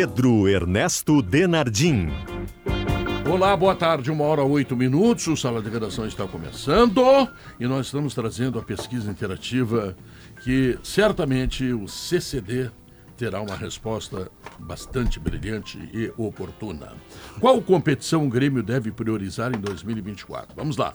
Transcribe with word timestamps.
Pedro 0.00 0.48
Ernesto 0.48 1.20
Denardim. 1.20 2.08
Olá, 3.30 3.54
boa 3.54 3.74
tarde, 3.74 4.10
uma 4.10 4.24
hora 4.24 4.42
oito 4.42 4.74
minutos. 4.74 5.26
O 5.26 5.36
Sala 5.36 5.60
de 5.60 5.68
Redação 5.68 6.06
está 6.06 6.26
começando 6.26 7.02
e 7.60 7.66
nós 7.66 7.84
estamos 7.84 8.14
trazendo 8.14 8.58
a 8.58 8.62
pesquisa 8.62 9.10
interativa 9.10 9.94
que 10.42 10.78
certamente 10.82 11.70
o 11.74 11.86
CCD 11.86 12.70
terá 13.14 13.42
uma 13.42 13.54
resposta 13.54 14.30
bastante 14.58 15.20
brilhante 15.20 15.76
e 15.92 16.10
oportuna. 16.16 16.94
Qual 17.38 17.60
competição 17.60 18.26
o 18.26 18.30
Grêmio 18.30 18.62
deve 18.62 18.90
priorizar 18.90 19.54
em 19.54 19.60
2024? 19.60 20.56
Vamos 20.56 20.78
lá. 20.78 20.94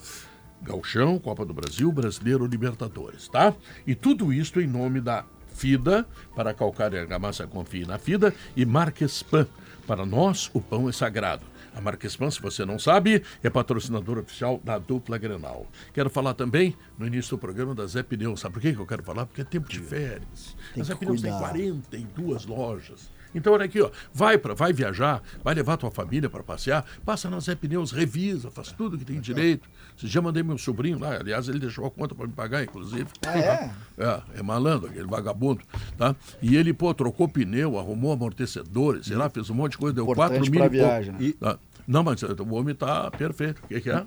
Galchão, 0.64 1.20
Copa 1.20 1.46
do 1.46 1.54
Brasil, 1.54 1.92
Brasileiro, 1.92 2.48
Libertadores, 2.48 3.28
tá? 3.28 3.54
E 3.86 3.94
tudo 3.94 4.34
isso 4.34 4.60
em 4.60 4.66
nome 4.66 5.00
da 5.00 5.24
FIDA, 5.56 6.06
para 6.36 6.52
a 6.52 6.54
calcária 6.54 7.00
argamassa 7.00 7.48
confie 7.48 7.86
na 7.86 7.98
FIDA, 7.98 8.34
e 8.56 8.66
Marquespan. 8.66 9.48
Para 9.88 10.06
nós, 10.06 10.50
o 10.54 10.60
pão 10.60 10.90
é 10.90 10.92
sagrado. 10.92 11.44
A 11.76 11.82
Marquespan, 11.82 12.32
se 12.32 12.42
você 12.42 12.66
não 12.66 12.80
sabe, 12.80 13.22
é 13.44 13.50
patrocinadora 13.50 14.22
oficial 14.22 14.62
da 14.64 14.78
dupla 14.78 15.18
Grenal. 15.18 15.68
Quero 15.94 16.10
falar 16.10 16.34
também, 16.34 16.76
no 16.98 17.06
início 17.06 17.32
do 17.32 17.40
programa, 17.40 17.76
da 17.76 17.86
Zé 17.86 18.02
Pneus. 18.02 18.40
Sabe 18.40 18.54
por 18.54 18.62
que 18.62 18.70
eu 18.70 18.86
quero 18.86 19.04
falar? 19.04 19.26
Porque 19.26 19.42
é 19.42 19.44
tempo 19.44 19.68
de 19.68 19.80
férias. 19.80 20.56
Tem 20.74 20.82
a 20.82 20.86
Zé 20.86 20.96
Pneus 20.96 21.22
tem 21.22 21.32
cuidar. 21.32 21.50
42 21.50 22.46
lojas. 22.46 23.12
Então, 23.36 23.52
olha 23.52 23.66
aqui, 23.66 23.82
ó, 23.82 23.92
vai, 24.14 24.38
pra, 24.38 24.54
vai 24.54 24.72
viajar, 24.72 25.22
vai 25.44 25.54
levar 25.54 25.76
tua 25.76 25.92
família 25.92 26.30
para 26.30 26.42
passear, 26.42 26.86
passa 27.04 27.30
na 27.30 27.42
Zé 27.42 27.54
Pneus, 27.54 27.92
revisa, 27.92 28.50
faz 28.50 28.72
tudo 28.72 28.98
que 28.98 29.04
tem 29.04 29.20
direito. 29.20 29.70
Você 29.98 30.08
já 30.08 30.22
mandei 30.22 30.44
meu 30.44 30.58
sobrinho 30.58 31.00
lá, 31.00 31.16
aliás, 31.16 31.48
ele 31.48 31.60
deixou 31.60 31.86
a 31.86 31.92
conta 31.92 32.14
para 32.14 32.28
me 32.28 32.34
pagar, 32.34 32.64
inclusive. 32.64 33.08
é? 33.26 33.72
É, 33.98 34.22
é 34.40 34.44
malandro, 34.44 34.90
aquele 34.90 35.08
vagabundo, 35.08 35.62
tá? 35.98 36.16
E 36.42 36.56
ele, 36.58 36.74
pô, 36.74 36.94
trocou 36.94 37.28
pneu, 37.30 37.80
arrumou 37.80 38.12
amortecedores, 38.12 39.06
sei 39.08 39.16
lá, 39.16 39.30
fez 39.30 39.50
um 39.50 39.54
monte 39.54 39.74
de 39.74 39.78
coisa, 39.78 39.94
deu 39.96 40.04
Importante 40.04 40.50
4 40.50 40.52
mil 40.52 40.70
viagem, 40.70 41.14
né? 41.14 41.18
E- 41.22 41.34
tá. 41.34 41.58
Não, 41.88 42.04
mas 42.04 42.22
o 42.24 42.54
homem 42.56 42.74
tá 42.76 43.10
perfeito. 43.12 43.62
O 43.64 43.68
que, 43.68 43.80
que 43.80 43.90
é? 43.90 44.04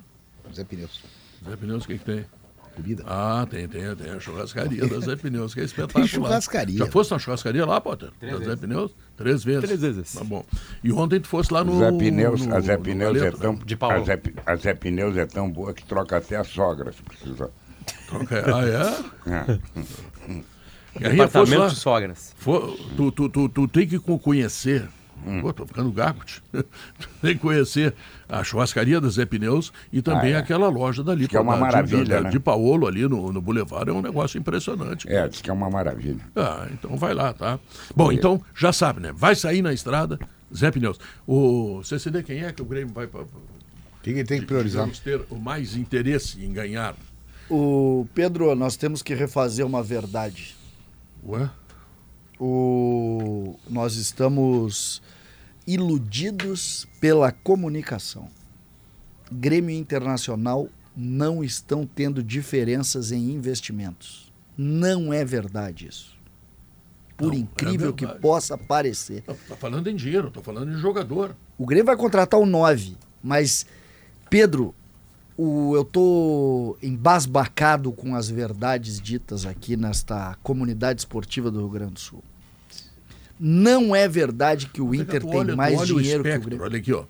Zé 0.54 0.64
Pneus. 0.64 1.00
Zé 1.48 1.56
Pneus, 1.56 1.84
o 1.84 1.86
que, 1.86 1.98
que 1.98 2.04
tem? 2.04 2.26
Bebida. 2.78 3.04
Ah, 3.06 3.46
tem, 3.50 3.66
tem, 3.68 3.94
tem 3.96 4.10
a 4.12 4.20
churrascaria 4.20 4.86
da 4.86 5.00
Zé 5.00 5.16
Pneus, 5.16 5.52
que 5.52 5.60
é 5.60 5.64
espetacular. 5.64 6.06
churrascaria. 6.06 6.78
Já 6.78 6.86
fosse 6.86 7.10
na 7.10 7.18
churrascaria 7.18 7.66
lá, 7.66 7.80
Potter? 7.80 8.10
da 8.20 8.36
Zé 8.38 8.56
Pneus? 8.56 8.94
Três 9.16 9.42
vezes. 9.44 9.64
Três 9.64 9.80
vezes. 9.80 10.12
Tá 10.12 10.22
bom. 10.24 10.44
E 10.82 10.92
ontem 10.92 11.20
tu 11.20 11.28
fosse 11.28 11.52
lá 11.52 11.64
no. 11.64 11.78
Zé 11.78 11.90
Pneus, 11.92 12.46
no- 12.46 12.56
a 12.56 12.60
Zé 12.60 12.76
no 12.76 12.82
Pneus 12.82 13.20
é 13.22 13.30
tão? 13.32 13.54
De 13.56 13.76
Paulo. 13.76 13.96
a 14.00 14.04
Zé, 14.04 14.20
a 14.46 14.56
Zé 14.56 14.74
Pneus 14.74 15.16
é 15.16 15.26
tão 15.26 15.50
boa 15.50 15.74
que 15.74 15.84
troca 15.84 16.16
até 16.16 16.36
a 16.36 16.44
sogra, 16.44 16.92
se 16.92 17.02
precisar. 17.02 17.48
Troca- 18.08 18.44
Ah, 18.54 18.64
é? 19.26 19.58
É. 21.00 21.10
Departamento 21.10 21.68
de 21.68 21.76
sogras. 21.76 22.34
For- 22.38 22.76
tu, 22.96 23.12
tu, 23.12 23.28
tu, 23.28 23.48
tu 23.48 23.68
tem 23.68 23.86
que 23.86 23.98
co- 24.00 24.18
conhecer. 24.18 24.88
Hum. 25.26 25.40
Pô, 25.40 25.52
tô 25.52 25.66
ficando 25.66 25.90
gago. 25.92 26.20
tem 27.20 27.34
que 27.34 27.38
conhecer 27.40 27.94
a 28.28 28.42
churrascaria 28.44 29.00
da 29.00 29.08
Zé 29.08 29.26
Pneus 29.26 29.72
e 29.92 30.00
também 30.00 30.32
Ah, 30.34 30.36
é. 30.36 30.40
aquela 30.40 30.68
loja 30.68 31.02
dali. 31.04 31.26
que 31.28 31.36
é 31.36 31.40
uma 31.40 31.52
da- 31.52 31.56
de- 31.58 31.62
maravilha, 31.64 32.04
da- 32.16 32.20
né? 32.22 32.30
De 32.30 32.38
Paolo 32.40 32.86
ali 32.86 33.02
no, 33.08 33.32
no 33.32 33.40
Boulevard 33.40 33.90
é 33.90 33.92
um 33.92 34.00
negócio 34.02 34.38
impressionante. 34.38 35.08
É, 35.10 35.26
diz 35.28 35.40
que 35.42 35.50
é 35.50 35.52
uma 35.52 35.68
maravilha. 35.68 36.20
Ah, 36.36 36.66
então 36.72 36.96
vai 36.96 37.12
lá, 37.14 37.32
tá? 37.32 37.58
Bom, 37.94 38.10
então 38.12 38.40
já 38.54 38.72
sabe, 38.72 39.00
né? 39.00 39.12
Vai 39.14 39.34
sair 39.34 39.60
na 39.62 39.72
estrada, 39.72 40.18
Zé 40.54 40.70
Pneus. 40.70 40.98
O 41.26 41.82
CCD, 41.84 42.22
quem 42.22 42.44
é 42.44 42.52
que 42.52 42.62
o 42.62 42.64
Grêmio 42.64 42.94
vai 42.94 43.06
pra, 43.06 43.22
Quem 44.02 44.14
que 44.14 44.24
tem 44.24 44.40
que 44.40 44.46
priorizar? 44.46 44.84
digamos, 44.84 44.98
ter 45.00 45.20
o 45.30 45.36
mais 45.38 45.76
interesse 45.76 46.42
em 46.44 46.52
ganhar? 46.52 46.94
O 47.50 48.06
Pedro, 48.14 48.54
nós 48.54 48.76
temos 48.76 49.02
que 49.02 49.14
refazer 49.14 49.64
uma 49.66 49.82
verdade. 49.82 50.54
Ué? 51.26 51.50
O, 52.40 53.58
nós 53.68 53.96
estamos 53.96 55.02
iludidos 55.68 56.88
pela 56.98 57.30
comunicação. 57.30 58.30
Grêmio 59.30 59.76
Internacional 59.76 60.70
não 60.96 61.44
estão 61.44 61.86
tendo 61.86 62.22
diferenças 62.22 63.12
em 63.12 63.30
investimentos. 63.32 64.32
Não 64.56 65.12
é 65.12 65.26
verdade 65.26 65.86
isso. 65.86 66.16
Por 67.18 67.28
Não, 67.28 67.34
é 67.34 67.36
incrível 67.36 67.92
que 67.92 68.06
possa 68.06 68.56
parecer. 68.56 69.22
Não, 69.28 69.34
Tá 69.34 69.56
falando 69.56 69.90
em 69.90 69.94
dinheiro, 69.94 70.30
tô 70.30 70.40
falando 70.40 70.72
em 70.72 70.78
jogador. 70.78 71.36
O 71.58 71.66
Grêmio 71.66 71.84
vai 71.84 71.96
contratar 71.96 72.40
o 72.40 72.46
9, 72.46 72.96
mas 73.22 73.66
Pedro, 74.30 74.74
o, 75.36 75.76
eu 75.76 75.84
tô 75.84 76.78
embasbacado 76.82 77.92
com 77.92 78.14
as 78.14 78.30
verdades 78.30 78.98
ditas 78.98 79.44
aqui 79.44 79.76
nesta 79.76 80.34
comunidade 80.42 81.00
esportiva 81.00 81.50
do 81.50 81.58
Rio 81.58 81.68
Grande 81.68 81.92
do 81.92 82.00
Sul. 82.00 82.24
Não 83.38 83.94
é 83.94 84.08
verdade 84.08 84.66
que 84.66 84.80
o 84.80 84.94
Inter 84.94 85.20
Tu 85.22 85.28
tem 85.30 85.38
olha- 85.40 85.56
mais 85.56 85.86
dinheiro 85.86 86.20
o 86.20 86.22
que 86.24 86.28
o 86.28 86.30
espectro, 86.30 86.48
Grêmio. 86.50 86.64
Olha 86.64 86.78
aqui, 86.78 86.92
ó. 86.92 87.04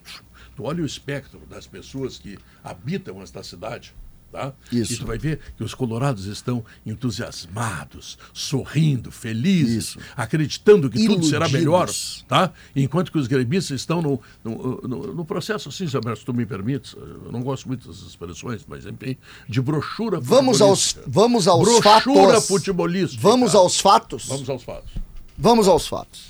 Tu 0.56 0.64
olha 0.64 0.82
o 0.82 0.86
espectro 0.86 1.40
das 1.48 1.66
pessoas 1.66 2.18
que 2.18 2.36
habitam 2.64 3.22
esta 3.22 3.42
cidade, 3.44 3.94
tá? 4.32 4.52
Isso. 4.72 4.92
E 4.92 4.96
tu 4.98 5.06
vai 5.06 5.16
ver 5.16 5.38
que 5.56 5.62
os 5.64 5.72
colorados 5.72 6.26
estão 6.26 6.64
entusiasmados, 6.84 8.18
sorrindo, 8.32 9.10
felizes, 9.10 9.90
Isso. 9.90 9.98
acreditando 10.16 10.90
que 10.90 11.06
tudo 11.06 11.24
será 11.24 11.46
Iludidos. 11.48 11.52
melhor, 11.52 11.88
tá? 12.28 12.52
Enquanto 12.74 13.12
que 13.12 13.18
os 13.18 13.26
gremistas 13.26 13.80
estão 13.80 14.02
no, 14.02 14.20
no, 14.44 14.80
no- 14.82 15.14
no 15.14 15.24
processo, 15.24 15.68
assim, 15.68 15.86
se 15.86 15.96
tu 16.24 16.34
me 16.34 16.44
permites, 16.46 16.94
eu 16.94 17.30
não 17.32 17.42
gosto 17.42 17.66
muito 17.68 17.88
dessas 17.88 18.06
expressões, 18.08 18.64
mas 18.68 18.84
enfim, 18.86 19.16
de 19.48 19.60
brochura 19.60 20.20
Vamos 20.20 20.60
aos, 20.60 20.96
vamos 21.06 21.46
aos 21.48 21.66
brochura 21.68 22.32
fatos. 22.34 22.48
futebolística. 22.48 23.22
Vamos 23.22 23.54
aos 23.54 23.78
fatos. 23.80 24.26
Vamos 24.26 24.48
aos 24.48 24.62
fatos. 24.62 24.90
Vamos 25.38 25.68
aos 25.68 25.86
fatos. 25.86 26.26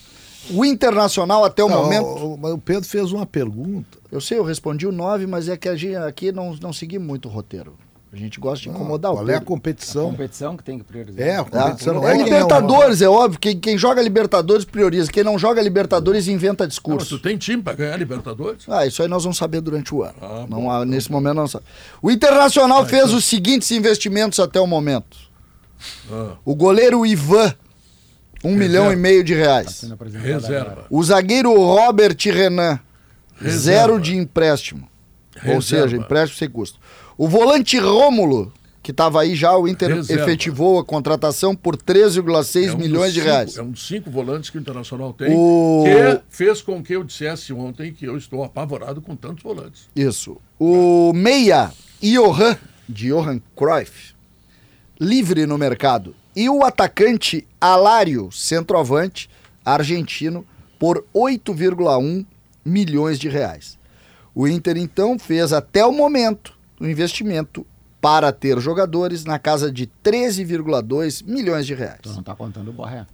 O 0.51 0.65
Internacional 0.65 1.45
até 1.45 1.63
o 1.65 1.69
Não, 1.69 1.83
momento. 1.83 2.07
o, 2.07 2.53
o- 2.55 2.59
Pedro 2.59 2.89
fez 2.89 3.13
uma 3.13 3.27
pergunta. 3.27 3.99
Eu 4.11 4.21
sei, 4.21 4.39
eu 4.39 4.45
respondi 4.45 4.87
o 4.87 4.93
9, 4.93 5.27
mas 5.27 5.49
é 5.49 5.57
que 5.57 5.69
a 5.69 5.77
gente 5.77 5.97
aqui 5.97 6.33
não, 6.33 6.55
não 6.61 6.73
segui 6.73 6.99
muito 6.99 7.29
o 7.29 7.31
roteiro. 7.31 7.77
A 8.11 8.17
gente 8.17 8.41
gosta 8.41 8.63
de 8.63 8.71
incomodar 8.71 9.13
o 9.13 9.17
Qual 9.17 9.27
é 9.29 9.33
a 9.33 9.35
Pedro. 9.35 9.45
competição? 9.47 10.11
competição 10.11 10.57
que 10.57 10.65
tem 10.65 10.79
que 10.79 10.85
priorizar. 10.85 11.21
É, 11.21 11.37
a 11.37 11.41
Ah, 11.41 11.45
competição 11.45 11.93
não 11.95 12.09
é 12.09 12.13
é 12.13 12.15
quem 12.17 12.25
Libertadores, 12.25 13.03
é, 13.03 13.09
óbvio. 13.09 13.39
Quem, 13.39 13.59
quem 13.61 13.77
joga 13.77 14.01
Libertadores 14.01 14.65
prioriza. 14.65 15.13
Quem 15.13 15.23
não 15.23 15.39
joga 15.39 15.61
Libertadores 15.61 16.27
inventa 16.27 16.65
Não, 16.65 16.69
mas 16.69 16.71
discurso. 16.71 17.19
tu 17.19 17.23
tem 17.23 17.37
time 17.37 17.63
para 17.63 17.75
ganhar 17.75 17.97
Libertadores? 17.99 18.65
Ah, 18.67 18.87
isso 18.87 19.03
aí 19.03 19.09
nós 19.09 19.25
vamos 19.25 19.37
saber 19.37 19.61
durante 19.61 19.95
o 19.95 20.03
ano. 20.03 20.15
Ah, 20.23 20.47
não, 20.49 20.63
bom, 20.63 20.71
há- 20.71 20.87
nesse 20.87 21.13
momento 21.13 21.35
não 21.37 21.47
sabe. 21.47 21.67
O 22.01 22.11
Internacional 22.11 22.87
fez 22.87 23.13
os 23.13 23.27
seguintes 23.27 23.71
investimentos 23.73 24.41
até 24.41 24.59
o 24.59 24.67
momento. 24.67 25.19
Ah, 26.11 26.33
O 26.47 26.55
goleiro 26.55 27.05
Ivan, 27.05 27.55
um 28.45 28.55
milhão 28.55 28.93
e 28.93 28.97
meio 28.97 29.23
de 29.25 29.35
reais. 29.35 29.85
Reserva. 30.23 30.87
O 30.91 31.03
zagueiro 31.03 31.53
Robert 31.55 32.17
Renan, 32.25 32.79
Reserva. 33.37 33.59
zero 33.59 34.01
de 34.01 34.17
empréstimo. 34.17 34.89
Ou 35.45 35.55
Reserva. 35.55 35.63
seja, 35.89 35.97
empréstimo 35.97 36.39
sem 36.39 36.51
custo. 36.51 36.79
O 37.17 37.29
volante 37.29 37.79
Rômulo, 37.79 38.53
que 38.83 38.91
estava 38.91 39.21
aí 39.21 39.35
já, 39.37 39.57
o 39.57 39.69
Inter 39.69 39.95
Reserva. 39.95 40.23
efetivou 40.23 40.79
a 40.79 40.85
contratação 40.85 41.55
por 41.55 41.77
13,6 41.77 42.69
É 42.71 42.73
um 42.75 42.79
milhões 42.79 43.05
dos 43.07 43.15
de 43.15 43.21
cinco- 43.21 43.31
reais. 43.33 43.57
É 43.59 43.63
um 43.63 43.71
dos 43.71 43.87
cinco 43.87 44.11
volantes 44.11 44.51
que 44.51 44.59
o 44.59 44.61
Internacional 44.61 45.13
tem, 45.13 45.29
O- 45.33 45.85
que 45.85 46.21
fez 46.31 46.61
com 46.63 46.83
que 46.83 46.95
eu 46.95 47.05
dissesse 47.05 47.53
ontem 47.53 47.93
que 47.93 48.05
eu 48.05 48.17
estou 48.17 48.43
apavorado 48.45 49.01
com 49.01 49.15
tantos 49.15 49.43
volantes. 49.45 49.89
Isso. 49.95 50.37
O 50.59 51.13
meia 51.13 51.71
Johan, 52.03 52.57
de 52.89 53.09
Johan 53.09 53.41
Cruyff, 53.57 54.15
livre 54.99 55.47
no 55.47 55.57
mercado. 55.59 56.15
E 56.39 56.49
o 56.49 56.63
atacante 56.63 57.45
Alário, 57.61 58.31
centroavante, 58.31 59.29
argentino, 59.65 60.47
por 60.79 61.05
8,1 61.13 62.25
milhões 62.65 63.19
de 63.19 63.29
reais. 63.29 63.77
O 64.33 64.47
Inter, 64.47 64.77
então, 64.77 65.19
fez 65.19 65.53
até 65.53 65.85
o 65.85 65.91
momento 65.91 66.57
um 66.81 66.87
investimento 66.87 67.67
para 68.01 68.31
ter 68.31 68.61
jogadores 68.61 69.25
na 69.25 69.37
casa 69.37 69.73
de 69.73 69.89
13,2 70.05 71.25
milhões 71.27 71.67
de 71.67 71.75
reais. 71.75 71.99
Tu 72.03 72.13
não 72.13 72.23
tá 72.23 72.37
contando 72.37 72.69
o 72.69 72.73
Borré. 72.73 73.05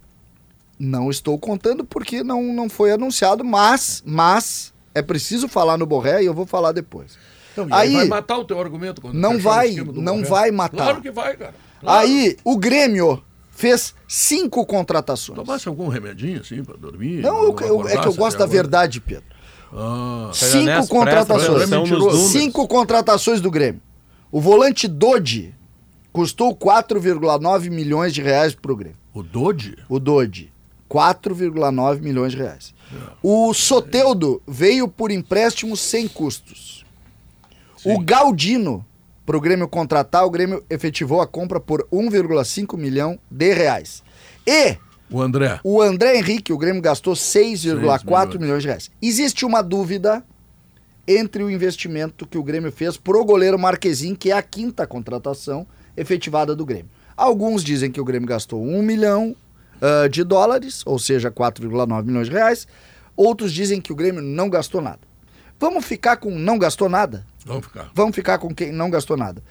Não 0.77 1.09
estou 1.09 1.39
contando 1.39 1.83
porque 1.83 2.23
não, 2.23 2.43
não 2.53 2.69
foi 2.69 2.91
anunciado, 2.91 3.43
mas, 3.43 4.03
mas 4.05 4.71
é 4.93 5.01
preciso 5.01 5.47
falar 5.47 5.79
no 5.79 5.87
Borré 5.87 6.21
e 6.21 6.27
eu 6.27 6.33
vou 6.35 6.45
falar 6.45 6.73
depois. 6.73 7.17
Então, 7.53 7.67
Aí- 7.71 7.91
vai 7.91 8.07
matar 8.07 8.37
o 8.37 8.45
teu 8.45 8.59
argumento 8.59 9.01
quando 9.01 9.15
Não 9.15 9.39
vai, 9.39 9.71
não 9.73 10.17
Borré? 10.17 10.29
vai 10.29 10.51
matar. 10.51 10.77
Claro 10.77 11.01
que 11.01 11.09
vai, 11.09 11.35
cara. 11.35 11.64
Aí, 11.87 12.37
o 12.43 12.57
Grêmio 12.57 13.23
fez 13.51 13.93
cinco 14.07 14.65
contratações. 14.65 15.35
Tomasse 15.37 15.67
algum 15.67 15.87
remedinho 15.87 16.41
assim 16.41 16.63
pra 16.63 16.75
dormir? 16.75 17.21
Não, 17.21 17.43
eu- 17.43 17.53
eu- 17.67 17.87
é 17.87 17.97
que 17.97 18.07
eu 18.07 18.13
gosto 18.13 18.37
da 18.37 18.45
verdade, 18.45 18.99
Pedro. 19.01 19.23
Ah, 19.73 20.29
Cinco 20.33 20.57
honesto, 20.63 20.89
contratações. 20.89 21.69
Cinco 22.31 22.67
contratações 22.67 23.41
do 23.41 23.51
Grêmio. 23.51 23.81
O 24.31 24.39
volante 24.39 24.87
Dodi 24.87 25.53
custou 26.13 26.55
4,9 26.55 27.69
milhões 27.69 28.13
de 28.13 28.21
reais 28.21 28.53
pro 28.55 28.75
Grêmio. 28.75 28.97
o 29.13 29.23
Dodge? 29.23 29.77
O 29.89 29.99
Dodi, 29.99 30.51
4,9 30.89 32.01
milhões 32.01 32.31
de 32.33 32.37
reais. 32.37 32.73
O 33.23 33.53
Soteudo 33.53 34.41
veio 34.47 34.87
por 34.87 35.09
empréstimo 35.11 35.75
sem 35.75 36.07
custos. 36.07 36.85
O 37.83 37.99
Galdino, 37.99 38.85
pro 39.25 39.41
Grêmio 39.41 39.67
contratar, 39.67 40.25
o 40.25 40.29
Grêmio 40.29 40.63
efetivou 40.69 41.21
a 41.21 41.27
compra 41.27 41.59
por 41.59 41.87
1,5 41.91 42.77
milhão 42.77 43.19
de 43.29 43.53
reais. 43.53 44.03
E 44.45 44.77
O 45.09 45.21
André. 45.21 45.59
o 45.63 45.81
André 45.81 46.17
Henrique, 46.17 46.53
o 46.53 46.57
Grêmio 46.57 46.81
gastou 46.81 47.13
6,4 47.13 48.39
milhões. 48.39 48.61
de 48.61 48.67
reais. 48.67 48.91
Existe 49.01 49.45
uma 49.45 49.61
dúvida 49.61 50.23
entre 51.07 51.43
o 51.43 51.49
investimento 51.49 52.25
que 52.25 52.37
o 52.37 52.43
Grêmio 52.43 52.71
fez 52.71 52.97
pro 52.97 53.23
goleiro 53.23 53.59
Marquezin, 53.59 54.15
que 54.15 54.31
é 54.31 54.33
a 54.33 54.41
quinta 54.41 54.87
contratação 54.87 55.67
efetivada 55.95 56.55
do 56.55 56.65
Grêmio. 56.65 56.89
Alguns 57.15 57.63
dizem 57.63 57.91
que 57.91 58.01
o 58.01 58.05
Grêmio 58.05 58.27
gastou 58.27 58.61
1 58.61 58.81
milhão 58.81 59.35
ah, 59.81 60.07
de 60.07 60.23
dólares, 60.23 60.81
ou 60.85 60.97
seja, 60.97 61.31
4,9 61.31 62.05
milhões 62.05 62.27
de 62.27 62.33
reais. 62.33 62.67
Outros 63.15 63.53
dizem 63.53 63.79
que 63.79 63.91
o 63.91 63.95
Grêmio 63.95 64.21
não 64.21 64.49
gastou 64.49 64.81
nada. 64.81 64.99
Vamos 65.59 65.85
ficar 65.85 66.17
com 66.17 66.31
não 66.31 66.57
gastou 66.57 66.89
nada? 66.89 67.25
Vamos 67.45 67.65
ficar. 67.67 67.89
Vamos 67.93 68.15
ficar 68.15 68.37
com 68.39 68.53
quem 68.53 68.71
não 68.71 68.89
gastou 68.89 69.15
nada. 69.15 69.41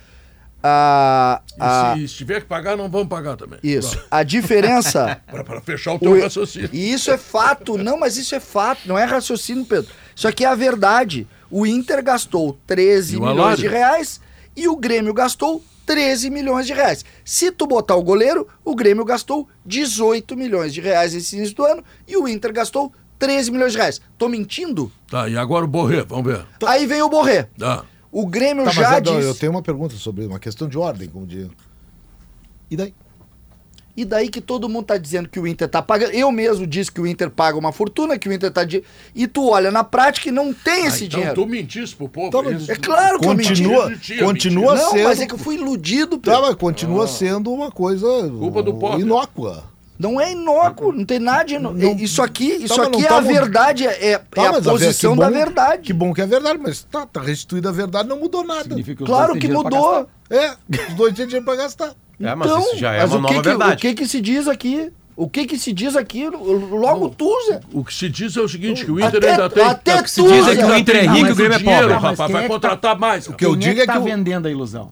Ah, 0.67 1.43
E 1.51 1.55
ah, 1.61 1.95
se, 1.99 2.09
tiver 2.09 2.41
que 2.41 2.47
pagar, 2.47 2.75
não 2.77 2.89
vamos 2.89 3.09
pagar 3.09 3.37
também. 3.37 3.59
isso. 3.63 4.03
A 4.11 4.23
diferença 4.23 5.21
Para 5.31 5.61
fechar 5.61 5.93
o 5.95 5.99
teu 5.99 6.13
O- 6.13 6.21
raciocínio. 6.21 6.71
E 6.73 6.93
isso 6.93 7.11
é 7.11 7.19
fato. 7.19 7.77
Não, 7.77 7.99
mas 7.99 8.17
isso 8.17 8.35
é 8.35 8.41
fato. 8.41 8.81
Não 8.87 8.99
é 8.99 9.05
raciocínio, 9.05 9.65
Pedro. 9.67 9.93
Isso 10.17 10.27
aqui 10.27 10.45
é 10.45 10.49
a 10.49 10.55
verdade. 10.55 11.29
O 11.51 11.67
Inter 11.67 12.03
gastou 12.03 12.59
13 12.67 13.15
E 13.15 13.17
o 13.19 13.21
milhões 13.21 13.39
Alário? 13.39 13.59
de 13.59 13.69
reais 13.69 14.21
e 14.57 14.67
o 14.67 14.77
Grêmio 14.77 15.13
gastou 15.13 15.63
13 15.85 16.31
milhões 16.31 16.67
de 16.67 16.73
reais. 16.73 17.05
Se 17.25 17.51
tu 17.51 17.67
botar 17.67 17.95
o 17.97 18.03
goleiro, 18.03 18.49
o 18.65 18.75
Grêmio 18.75 19.05
gastou 19.05 19.47
18 19.67 20.35
milhões 20.35 20.73
de 20.73 20.81
reais 20.81 21.13
nesse 21.13 21.37
início 21.37 21.55
do 21.55 21.65
ano 21.65 21.85
e 22.09 22.17
o 22.17 22.27
Inter 22.27 22.53
gastou 22.55 22.91
13 23.19 23.51
milhões 23.51 23.73
de 23.73 23.79
reais. 23.79 24.01
Tô 24.19 24.29
mentindo? 24.29 24.91
Tá, 25.09 25.29
e 25.29 25.37
agora 25.37 25.65
o 25.65 25.69
Borré, 25.69 26.05
vamos 26.05 26.25
ver. 26.33 26.45
Aí 26.67 26.87
vem 26.87 27.03
o 27.03 27.09
Borré. 27.09 27.49
Tá. 27.59 27.85
O 28.11 28.27
Grêmio 28.27 28.65
Tá, 28.65 28.71
já 28.71 28.91
mas 28.91 29.03
disse. 29.03 29.23
eu 29.27 29.35
tenho 29.35 29.53
uma 29.53 29.63
pergunta 29.63 29.95
sobre 29.97 30.25
uma 30.27 30.39
questão 30.39 30.69
de 30.69 30.79
ordem, 30.79 31.09
como 31.09 31.27
diz. 31.27 31.49
E 32.71 32.77
daí? 32.77 32.95
E 33.97 34.05
daí 34.05 34.29
que 34.29 34.41
todo 34.41 34.69
mundo 34.69 34.87
tá 34.87 34.97
dizendo 34.99 35.29
que 35.29 35.39
o 35.39 35.47
Inter 35.47 35.69
tá 35.69 35.81
pagando. 35.81 36.11
Eu 36.13 36.33
mesmo 36.33 36.67
disse 36.67 36.91
que 36.91 37.01
o 37.01 37.07
Inter 37.07 37.31
paga 37.31 37.57
uma 37.57 37.71
fortuna, 37.71 38.19
que 38.19 38.29
o 38.29 38.33
Inter 38.33 38.51
tá 38.51 38.65
de. 38.65 38.83
E 39.15 39.29
tu 39.29 39.49
olha 39.51 39.71
na 39.71 39.85
prática 39.85 40.29
e 40.29 40.33
não 40.33 40.53
tem 40.53 40.85
Ah, 40.85 40.89
esse 40.89 41.05
então 41.05 41.21
dinheiro. 41.21 41.35
tu 41.41 41.47
mentiste 41.47 41.95
pro 41.95 42.09
povo. 42.09 42.31
Tá, 42.43 42.51
isso. 42.51 42.73
É 42.73 42.75
claro 42.75 43.21
que 43.21 43.27
eu 43.29 43.35
menti. 43.35 43.49
Continua, 43.51 43.89
Mentira, 43.91 44.27
continua 44.27 44.75
Não, 44.75 44.91
sendo. 44.91 45.05
mas 45.05 45.21
é 45.21 45.27
que 45.27 45.35
eu 45.35 45.39
fui 45.39 45.55
iludido, 45.55 46.19
Tá, 46.19 46.33
Pedro. 46.33 46.47
mas 46.49 46.55
continua 46.57 47.07
sendo 47.07 47.53
uma 47.53 47.71
coisa 47.71 48.07
Culpa 48.37 48.65
do 48.65 48.75
pobre. 48.75 49.01
inócua. 49.03 49.63
Não 50.05 50.21
é 50.21 50.33
inócuo, 50.33 50.93
não 50.93 51.05
tem 51.05 51.19
nada 51.19 51.45
de 51.45 51.55
inócuo. 51.55 51.79
Não- 51.79 51.97
Isso 51.97 52.23
aqui, 52.23 52.45
isso 52.61 52.77
mas 52.77 52.89
aqui 52.89 52.99
não 52.99 53.05
é 53.05 53.09
tá 53.09 53.17
a 53.17 53.21
verdade, 53.21 53.87
é, 53.87 54.11
é 54.13 54.19
Tá, 54.19 54.51
a 54.51 54.63
posição 54.63 55.15
que 55.15 55.21
da 55.21 55.31
bom- 55.31 55.37
verdade. 55.37 55.83
Que 55.83 55.93
bom 55.93 56.13
que 56.13 56.21
é 56.21 56.27
verdade, 56.27 56.59
mas 56.63 56.83
tá, 56.85 57.07
tá 57.07 57.21
restituída 57.21 57.71
a 57.71 57.73
verdade, 57.73 58.09
não 58.09 58.19
mudou 58.21 58.45
nada. 58.45 58.75
Que 58.75 58.95
Claro 58.95 59.35
que 59.39 59.49
mudou. 59.49 60.07
É, 60.29 60.51
os 60.89 60.95
dois 60.95 61.15
têm 61.15 61.25
dinheiro 61.27 61.45
pra 61.45 61.57
gastar. 61.57 61.93
É, 62.21 62.35
mas 62.35 62.51
isso 62.51 62.77
já 62.77 62.93
é 62.93 63.01
mas 63.01 63.13
uma 63.13 63.19
o 63.19 63.27
que 63.27 63.33
nova 63.35 63.43
que, 63.43 63.49
verdade. 63.49 63.75
O 63.75 63.77
que 63.79 63.95
que 63.95 64.07
se 64.07 64.21
diz 64.21 64.47
aqui? 64.47 64.93
O 65.17 65.29
que 65.29 65.47
que 65.47 65.59
se 65.59 65.73
diz 65.73 65.95
aqui? 65.97 66.29
Logo 66.29 67.09
tu, 67.09 67.31
Zé. 67.49 67.61
O 67.73 67.85
que 67.85 67.95
se 67.95 68.09
diz 68.09 68.37
é 68.37 68.41
o 68.41 68.49
seguinte, 68.49 68.85
que 68.85 68.91
o 68.91 68.99
Inter 68.99 69.17
Até, 69.19 69.31
ainda 69.31 69.49
tem... 69.51 69.65
até 69.65 70.01
o 70.01 70.03
que 70.03 70.11
se 70.11 70.17
tu, 70.23 70.29
diz 70.29 70.47
é 70.47 70.55
Zé. 70.55 70.57
que 70.57 70.65
o 70.65 70.77
Inter 70.77 70.97
é 70.97 71.03
Não, 71.07 71.15
rico 71.15 71.29
e 71.29 71.33
o 71.33 71.37
Grêmio 71.37 71.55
é 71.55 71.59
dinheiro, 71.59 71.89
pobre. 71.89 71.95
rapaz, 72.09 72.31
vai 72.33 72.45
é 72.45 72.49
contratar 72.49 72.99
mais. 72.99 73.25
cara. 73.27 73.37
que 73.39 73.47
eu 73.47 73.55
digo 73.57 73.79
é 73.79 73.83
é 73.85 73.87
que 73.87 73.87
tá 73.87 73.93
que 73.95 73.99
o- 74.01 74.03
vendendo 74.05 74.47
a 74.49 74.51
ilusão? 74.51 74.91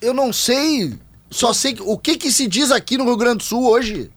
Eu 0.00 0.14
não 0.14 0.32
sei, 0.32 0.94
só 1.30 1.52
sei 1.52 1.74
que, 1.74 1.82
o 1.82 1.98
que 1.98 2.16
que 2.16 2.30
se 2.30 2.46
diz 2.46 2.70
aqui 2.70 2.96
no 2.96 3.04
Rio 3.04 3.16
Grande 3.16 3.38
do 3.38 3.42
Sul 3.44 3.66
hoje. 3.68 4.10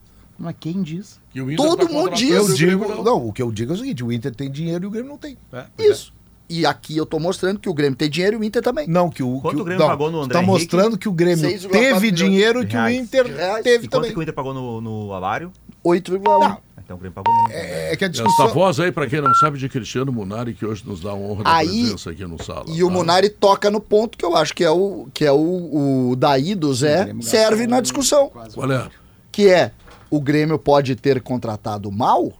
Mas 0.43 0.55
quem 0.59 0.81
diz? 0.81 1.19
O 1.35 1.55
Todo 1.55 1.87
tá 1.87 1.91
mundo 1.93 2.11
diz. 2.15 2.31
Eu 2.31 2.43
o 2.45 2.53
digo, 2.53 2.87
não. 2.87 3.03
não, 3.03 3.27
o 3.27 3.33
que 3.33 3.41
eu 3.41 3.51
digo 3.51 3.71
é 3.71 3.75
o 3.75 3.77
seguinte: 3.77 4.03
o 4.03 4.11
Inter 4.11 4.33
tem 4.35 4.51
dinheiro 4.51 4.83
e 4.83 4.87
o 4.87 4.91
Grêmio 4.91 5.09
não 5.09 5.17
tem. 5.17 5.37
É, 5.51 5.65
é. 5.77 5.87
Isso. 5.87 6.13
E 6.49 6.65
aqui 6.65 6.95
eu 6.97 7.05
tô 7.05 7.19
mostrando 7.19 7.57
que 7.59 7.69
o 7.69 7.73
Grêmio 7.73 7.95
tem 7.97 8.09
dinheiro 8.09 8.35
e 8.35 8.39
o 8.39 8.43
Inter 8.43 8.61
também. 8.61 8.85
Não, 8.87 9.09
que 9.09 9.23
o. 9.23 9.39
Quanto 9.39 9.55
que 9.55 9.61
o 9.61 9.65
Grêmio 9.65 9.87
pagou 9.87 10.11
no 10.11 10.19
André 10.21 10.33
Tá 10.33 10.39
Henrique? 10.43 10.51
mostrando 10.59 10.97
que 10.97 11.07
o 11.07 11.11
Grêmio 11.13 11.49
6,4 11.49 11.69
teve 11.71 12.11
dinheiro 12.11 12.61
e 12.61 12.67
que 12.67 12.75
o. 12.77 12.89
Inter 12.89 13.25
reais. 13.25 13.63
teve 13.63 13.85
E 13.85 13.87
quanto 13.87 13.91
também. 14.01 14.11
que 14.13 14.19
o 14.19 14.21
Inter 14.21 14.33
pagou 14.33 14.53
no, 14.53 14.81
no 14.81 15.13
Alário? 15.13 15.51
8,1. 15.83 16.57
Então 16.85 16.97
o 16.97 16.99
Grêmio 16.99 17.13
pagou 17.15 17.33
muito. 17.33 17.51
É, 17.53 17.93
é 17.93 17.95
que 17.95 18.03
a 18.03 18.07
Essa 18.07 18.21
discussão. 18.23 18.49
voz 18.53 18.77
aí, 18.79 18.91
pra 18.91 19.07
quem 19.07 19.21
não 19.21 19.33
sabe, 19.35 19.57
de 19.57 19.69
Cristiano 19.69 20.11
Munari, 20.11 20.53
que 20.53 20.65
hoje 20.65 20.83
nos 20.85 20.99
dá 20.99 21.11
a 21.11 21.15
honra 21.15 21.43
da 21.45 21.55
Aí- 21.55 21.67
presença 21.83 22.09
aqui 22.11 22.25
no 22.25 22.43
sala. 22.43 22.65
E 22.67 22.83
o 22.83 22.87
tá? 22.87 22.93
Munari 22.93 23.29
toca 23.29 23.71
no 23.71 23.79
ponto 23.79 24.17
que 24.17 24.25
eu 24.25 24.35
acho 24.35 24.53
que 24.53 24.65
é 24.65 24.69
o 24.69 25.07
que 25.13 25.23
é 25.23 25.31
o, 25.31 26.09
o 26.11 26.15
daí 26.17 26.53
do 26.55 26.73
Zé 26.73 27.13
serve 27.21 27.65
na 27.67 27.79
discussão, 27.79 28.27
quase 28.29 28.53
Qual 28.53 28.69
é? 28.69 28.89
que 29.31 29.47
é 29.47 29.71
o 30.15 30.21
Grêmio 30.21 30.59
pode 30.59 30.95
ter 30.95 31.21
contratado 31.21 31.91
mal, 31.91 32.31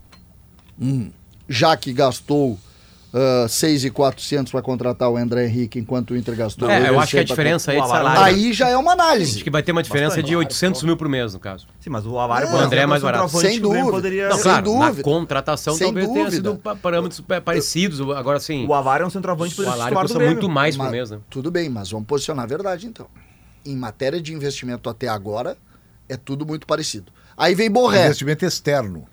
Hum. 0.80 1.10
já 1.48 1.76
que 1.78 1.92
gastou 1.94 2.52
uh, 3.14 3.48
6,400 3.48 4.52
para 4.52 4.62
contratar 4.62 5.10
o 5.10 5.18
André 5.18 5.46
Henrique, 5.46 5.80
enquanto 5.80 6.12
o 6.12 6.18
Inter 6.18 6.36
gastou. 6.36 6.70
É, 6.70 6.90
eu 6.90 6.98
800 6.98 7.04
acho 7.04 7.12
que 7.12 7.18
a 7.18 7.20
pra 7.22 7.28
diferença 7.28 7.72
aí 7.72 7.78
de 7.78 7.82
O 7.82 7.86
Alário- 7.86 8.08
salário. 8.10 8.36
Aí 8.36 8.54
já 8.54 8.70
é 8.70 8.78
uma 8.78 8.92
análise. 8.94 9.36
Acho 9.36 9.44
que 9.44 9.50
vai 9.50 9.62
ter 9.64 9.72
uma 9.72 9.82
diferença 9.84 10.22
de 10.22 10.36
800 10.36 10.84
mil 10.84 10.98
por 10.98 11.08
mês, 11.10 11.34
no 11.34 11.40
caso. 11.40 11.68
Sim, 11.80 11.90
mas 11.90 12.06
o 12.06 12.18
Alário, 12.20 12.48
É. 12.48 12.52
por 12.52 12.60
O 12.60 12.64
André 12.64 12.82
é 12.82 12.86
mais 12.86 13.02
barato. 13.04 13.30
Sem 13.40 13.60
dúvida. 13.60 13.90
Poderia... 13.90 14.30
Não, 14.30 14.36
Sem 14.36 14.44
claro, 14.44 14.66
dúvida. 14.66 14.94
na 14.98 15.04
contratação 15.04 15.74
Sem 15.76 15.88
talvez 15.88 16.08
tenha 16.08 16.26
dúvida. 16.26 16.50
sido 16.50 16.56
pa- 16.60 16.76
parâmetros 16.76 17.22
pa- 17.22 17.42
parecidos. 17.42 18.00
Agora 18.16 18.40
sim, 18.40 18.66
O 18.68 18.74
Alário 18.74 19.04
é 19.04 19.08
um 19.08 19.10
centroavante 19.10 19.54
o 19.60 19.64
do 19.64 19.72
custa 20.00 20.20
muito 20.20 20.50
mais 20.50 20.76
por 20.76 20.84
Mas- 20.84 20.92
mês, 20.92 21.10
né? 21.12 21.20
Tudo 21.30 21.50
bem, 21.52 21.70
mas 21.70 21.90
vamos 21.92 22.08
posicionar 22.08 22.46
a 22.46 22.48
verdade 22.48 22.88
então. 22.88 23.08
Em 23.66 23.76
matéria 23.76 24.22
de 24.22 24.34
investimento 24.34 24.90
até 24.90 25.08
agora, 25.08 25.56
é 26.10 26.18
tudo 26.18 26.46
muito 26.46 26.66
parecido. 26.68 27.12
Aí 27.38 27.56
vem 27.56 27.70
Borré. 27.70 28.06
Investimento 28.06 28.46
externo. 28.46 29.06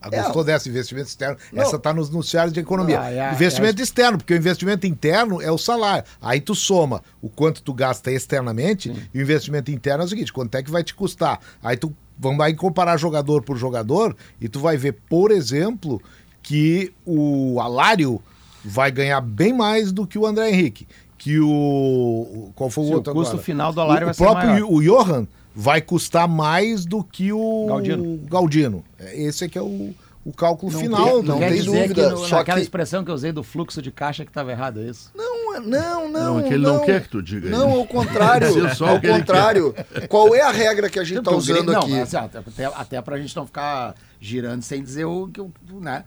Ah, 0.00 0.08
É. 0.12 0.22
Gostou 0.22 0.44
dessa 0.44 0.68
investimento 0.68 1.08
externo? 1.08 1.36
Não. 1.52 1.62
Essa 1.62 1.76
está 1.76 1.92
nos 1.92 2.10
noticiários 2.10 2.52
de 2.52 2.60
economia. 2.60 3.00
Ah, 3.00 3.10
é, 3.12 3.32
investimento 3.32 3.82
externo, 3.82 4.18
porque 4.18 4.34
o 4.34 4.36
investimento 4.36 4.86
interno 4.86 5.40
é 5.42 5.50
o 5.50 5.58
salário. 5.58 6.04
Aí 6.20 6.40
tu 6.40 6.54
soma 6.54 7.02
o 7.20 7.28
quanto 7.28 7.60
tu 7.62 7.72
gasta 7.72 8.12
externamente 8.12 8.92
e 9.12 9.18
o 9.18 9.22
investimento 9.22 9.70
interno 9.70 10.02
é 10.02 10.06
o 10.06 10.08
seguinte: 10.08 10.32
quanto 10.32 10.54
é 10.54 10.62
que 10.62 10.70
vai 10.70 10.84
te 10.84 10.94
custar? 10.94 11.40
Aí 11.62 11.76
tu 11.76 11.92
vamos 12.18 12.40
aí 12.44 12.54
comparar 12.54 12.96
jogador 12.98 13.42
por 13.42 13.56
jogador 13.56 14.14
e 14.40 14.48
tu 14.48 14.60
vai 14.60 14.76
ver, 14.76 14.92
por 15.08 15.30
exemplo, 15.30 16.00
que 16.42 16.92
o 17.04 17.58
Alário 17.60 18.22
vai 18.64 18.90
ganhar 18.92 19.20
bem 19.20 19.52
mais 19.52 19.90
do 19.92 20.06
que 20.06 20.18
o 20.18 20.26
André 20.26 20.50
Henrique. 20.50 20.86
Que 21.18 21.40
o. 21.40 21.48
o- 21.48 22.52
Qual 22.54 22.70
foi 22.70 22.84
o 22.84 22.86
Sim, 22.86 22.92
o 22.92 22.96
outro 22.96 23.12
custo 23.14 23.30
agora? 23.32 23.42
final 23.44 23.72
do 23.72 23.80
Alário 23.80 24.02
o, 24.02 24.06
vai 24.06 24.12
o 24.12 24.14
ser 24.14 24.22
próprio 24.24 24.50
maior. 24.50 24.70
o 24.70 24.82
Johan 24.82 25.26
vai 25.58 25.80
custar 25.80 26.28
mais 26.28 26.84
do 26.84 27.02
que 27.02 27.32
o 27.32 27.64
Galdino. 27.66 28.20
Galdino. 28.30 28.84
É, 28.98 29.22
Esse 29.22 29.46
é 29.46 29.48
que 29.48 29.56
é 29.56 29.62
o, 29.62 29.94
o 30.22 30.32
cálculo 30.34 30.70
Não 30.70 30.78
final. 30.80 31.04
tem- 31.04 31.14
do- 31.14 31.22
não 31.22 31.38
Quer 31.38 31.48
tem 31.52 31.62
dizer 31.62 31.82
dúvida, 31.88 31.94
que 32.08 32.10
no, 32.14 32.18
só 32.26 32.36
naquela 32.36 32.58
que- 32.58 32.62
expressão 32.64 33.02
que 33.02 33.10
eu 33.10 33.14
usei 33.14 33.32
do 33.32 33.42
fluxo 33.42 33.80
de 33.80 33.90
caixa 33.90 34.22
que 34.24 34.30
estava 34.30 34.50
errado, 34.52 34.80
é 34.82 34.84
isso? 34.90 35.10
Não, 35.14 35.58
não, 35.62 35.62
não. 35.62 36.10
Não, 36.10 36.40
é 36.40 36.42
que 36.42 36.52
ele 36.52 36.62
não 36.66 36.84
quer 36.84 37.02
que 37.02 37.08
tu 37.08 37.22
diga 37.22 37.48
Não, 37.48 37.70
isso. 37.70 37.78
ao 37.78 37.86
contrário. 37.86 38.48
Ao 38.86 39.00
contrário. 39.00 39.74
Qual 40.10 40.34
é 40.34 40.42
a 40.42 40.50
regra 40.52 40.90
que 40.90 40.98
a 40.98 41.04
gente 41.04 41.20
está 41.20 41.30
usando 41.34 41.64
Grêmio- 41.64 41.78
aqui? 41.78 41.90
Não, 41.92 42.02
assim, 42.02 42.16
até, 42.16 42.64
até 42.66 43.00
pra 43.00 43.16
gente 43.18 43.34
não 43.34 43.46
ficar 43.46 43.94
girando 44.20 44.60
sem 44.62 44.82
dizer 44.82 45.06
o 45.06 45.26
que 45.28 45.40
o- 45.40 45.50
né? 45.80 46.04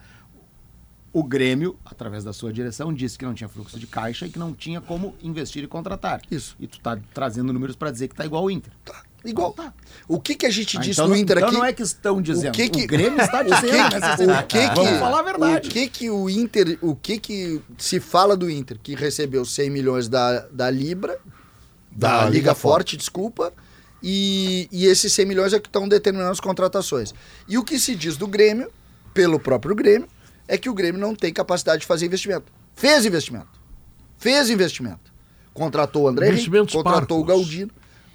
O 1.11 1.23
Grêmio, 1.23 1.75
através 1.83 2.23
da 2.23 2.31
sua 2.31 2.53
direção, 2.53 2.93
disse 2.93 3.17
que 3.17 3.25
não 3.25 3.33
tinha 3.33 3.49
fluxo 3.49 3.79
de 3.79 3.87
caixa 3.87 4.27
e 4.27 4.29
que 4.29 4.37
não 4.37 4.53
tinha 4.53 4.79
como 4.79 5.15
investir 5.23 5.63
e 5.63 5.67
contratar. 5.67 6.21
Isso. 6.29 6.55
E 6.59 6.67
tu 6.67 6.79
tá 6.79 6.99
trazendo 7.15 7.51
números 7.51 7.75
para 7.75 7.89
dizer 7.89 8.09
que 8.09 8.13
tá 8.13 8.23
igual 8.23 8.43
ao 8.43 8.51
Inter. 8.51 8.71
Igual. 9.25 9.55
O 10.07 10.19
que, 10.19 10.33
que 10.35 10.45
a 10.45 10.49
gente 10.49 10.77
Ah, 10.77 10.81
disse 10.81 10.99
então, 11.01 11.07
no 11.09 11.15
Inter 11.15 11.37
então 11.37 11.49
aqui? 11.49 11.57
não 11.57 11.65
é 11.65 11.73
que 11.73 11.81
estão 11.81 12.21
dizendo. 12.21 12.49
O 12.49 12.51
que 12.57 12.69
que 12.69 12.83
o 12.83 12.87
Grêmio 12.87 13.21
está 13.21 13.41
o 13.41 13.43
dizendo. 13.43 14.33
o 14.33 14.43
que, 14.47 14.69
que 14.69 14.75
Vamos 14.75 14.99
falar 14.99 15.19
a 15.19 15.23
verdade. 15.23 15.67
O 15.67 15.71
que 15.71 15.87
que 15.89 16.09
o 16.09 16.29
Inter, 16.29 16.77
o 16.81 16.95
que 16.95 17.19
que 17.19 17.61
se 17.77 17.99
fala 17.99 18.37
do 18.37 18.49
Inter 18.49 18.77
que 18.81 18.95
recebeu 18.95 19.43
100 19.43 19.69
milhões 19.69 20.07
da, 20.07 20.47
da 20.51 20.69
Libra, 20.69 21.19
da, 21.91 22.19
Da 22.19 22.25
Liga, 22.25 22.29
Liga 22.37 22.55
Forte, 22.55 22.95
desculpa, 22.95 23.51
e, 24.01 24.67
e 24.71 24.85
esses 24.85 25.11
100 25.11 25.25
milhões 25.25 25.53
é 25.53 25.59
que 25.59 25.67
estão 25.67 25.87
determinando 25.87 26.31
as 26.31 26.39
contratações. 26.39 27.13
E 27.47 27.57
o 27.57 27.63
que 27.63 27.77
se 27.77 27.95
diz 27.95 28.15
do 28.15 28.27
Grêmio, 28.27 28.71
pelo 29.13 29.39
próprio 29.39 29.75
Grêmio, 29.75 30.07
é 30.47 30.57
que 30.57 30.69
o 30.69 30.73
Grêmio 30.73 30.99
não 31.01 31.13
tem 31.13 31.33
capacidade 31.33 31.81
de 31.81 31.85
fazer 31.87 32.05
investimento. 32.05 32.45
Fez 32.75 33.05
investimento. 33.05 33.59
Fez 34.17 34.49
investimento. 34.49 35.11
Contratou 35.53 36.03
o 36.03 36.07
André 36.07 36.27
Henrique, 36.27 36.41
Investimentos 36.47 36.73
contratou 36.73 37.19
o 37.19 37.25
parcos. 37.25 37.41
Galdino. 37.45 37.71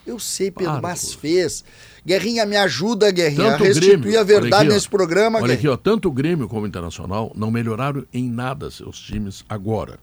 Eu 0.07 0.19
sei, 0.19 0.51
Pedro, 0.51 0.81
Parcos. 0.81 0.83
mas 0.83 1.15
fez. 1.15 1.65
Guerrinha, 2.07 2.45
me 2.45 2.57
ajuda, 2.57 3.11
Guerrinha, 3.11 3.49
a 3.49 3.51
Tanto 3.53 3.63
o 3.65 3.67
restituir 3.67 3.99
Grêmio, 3.99 4.21
a 4.21 4.23
verdade 4.25 4.55
aqui, 4.65 4.71
ó. 4.71 4.75
nesse 4.75 4.89
programa, 4.89 5.41
Olha 5.41 5.55
aqui, 5.55 5.67
ó, 5.67 5.77
tanto 5.77 6.09
o 6.09 6.13
Grêmio 6.13 6.47
como 6.49 6.63
o 6.65 6.67
Internacional 6.67 7.33
não 7.35 7.51
melhoraram 7.51 8.05
em 8.13 8.29
nada 8.29 8.71
seus 8.71 8.99
times 8.99 9.45
agora. 9.49 9.99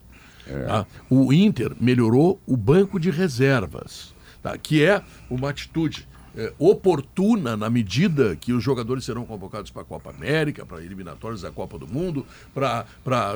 tá? 0.67 0.85
O 1.09 1.31
Inter 1.31 1.73
melhorou 1.79 2.39
o 2.47 2.57
banco 2.57 2.99
de 2.99 3.11
reservas, 3.11 4.13
tá? 4.41 4.57
que 4.57 4.83
é 4.83 5.01
uma 5.29 5.49
atitude 5.51 6.07
é, 6.37 6.51
oportuna 6.59 7.57
na 7.57 7.69
medida 7.69 8.35
que 8.39 8.53
os 8.53 8.63
jogadores 8.63 9.03
serão 9.05 9.25
convocados 9.25 9.69
para 9.71 9.81
a 9.81 9.85
Copa 9.85 10.09
América, 10.09 10.65
para 10.65 10.81
eliminatórias 10.83 11.41
da 11.41 11.51
Copa 11.51 11.77
do 11.77 11.87
Mundo, 11.87 12.25
para 12.53 12.85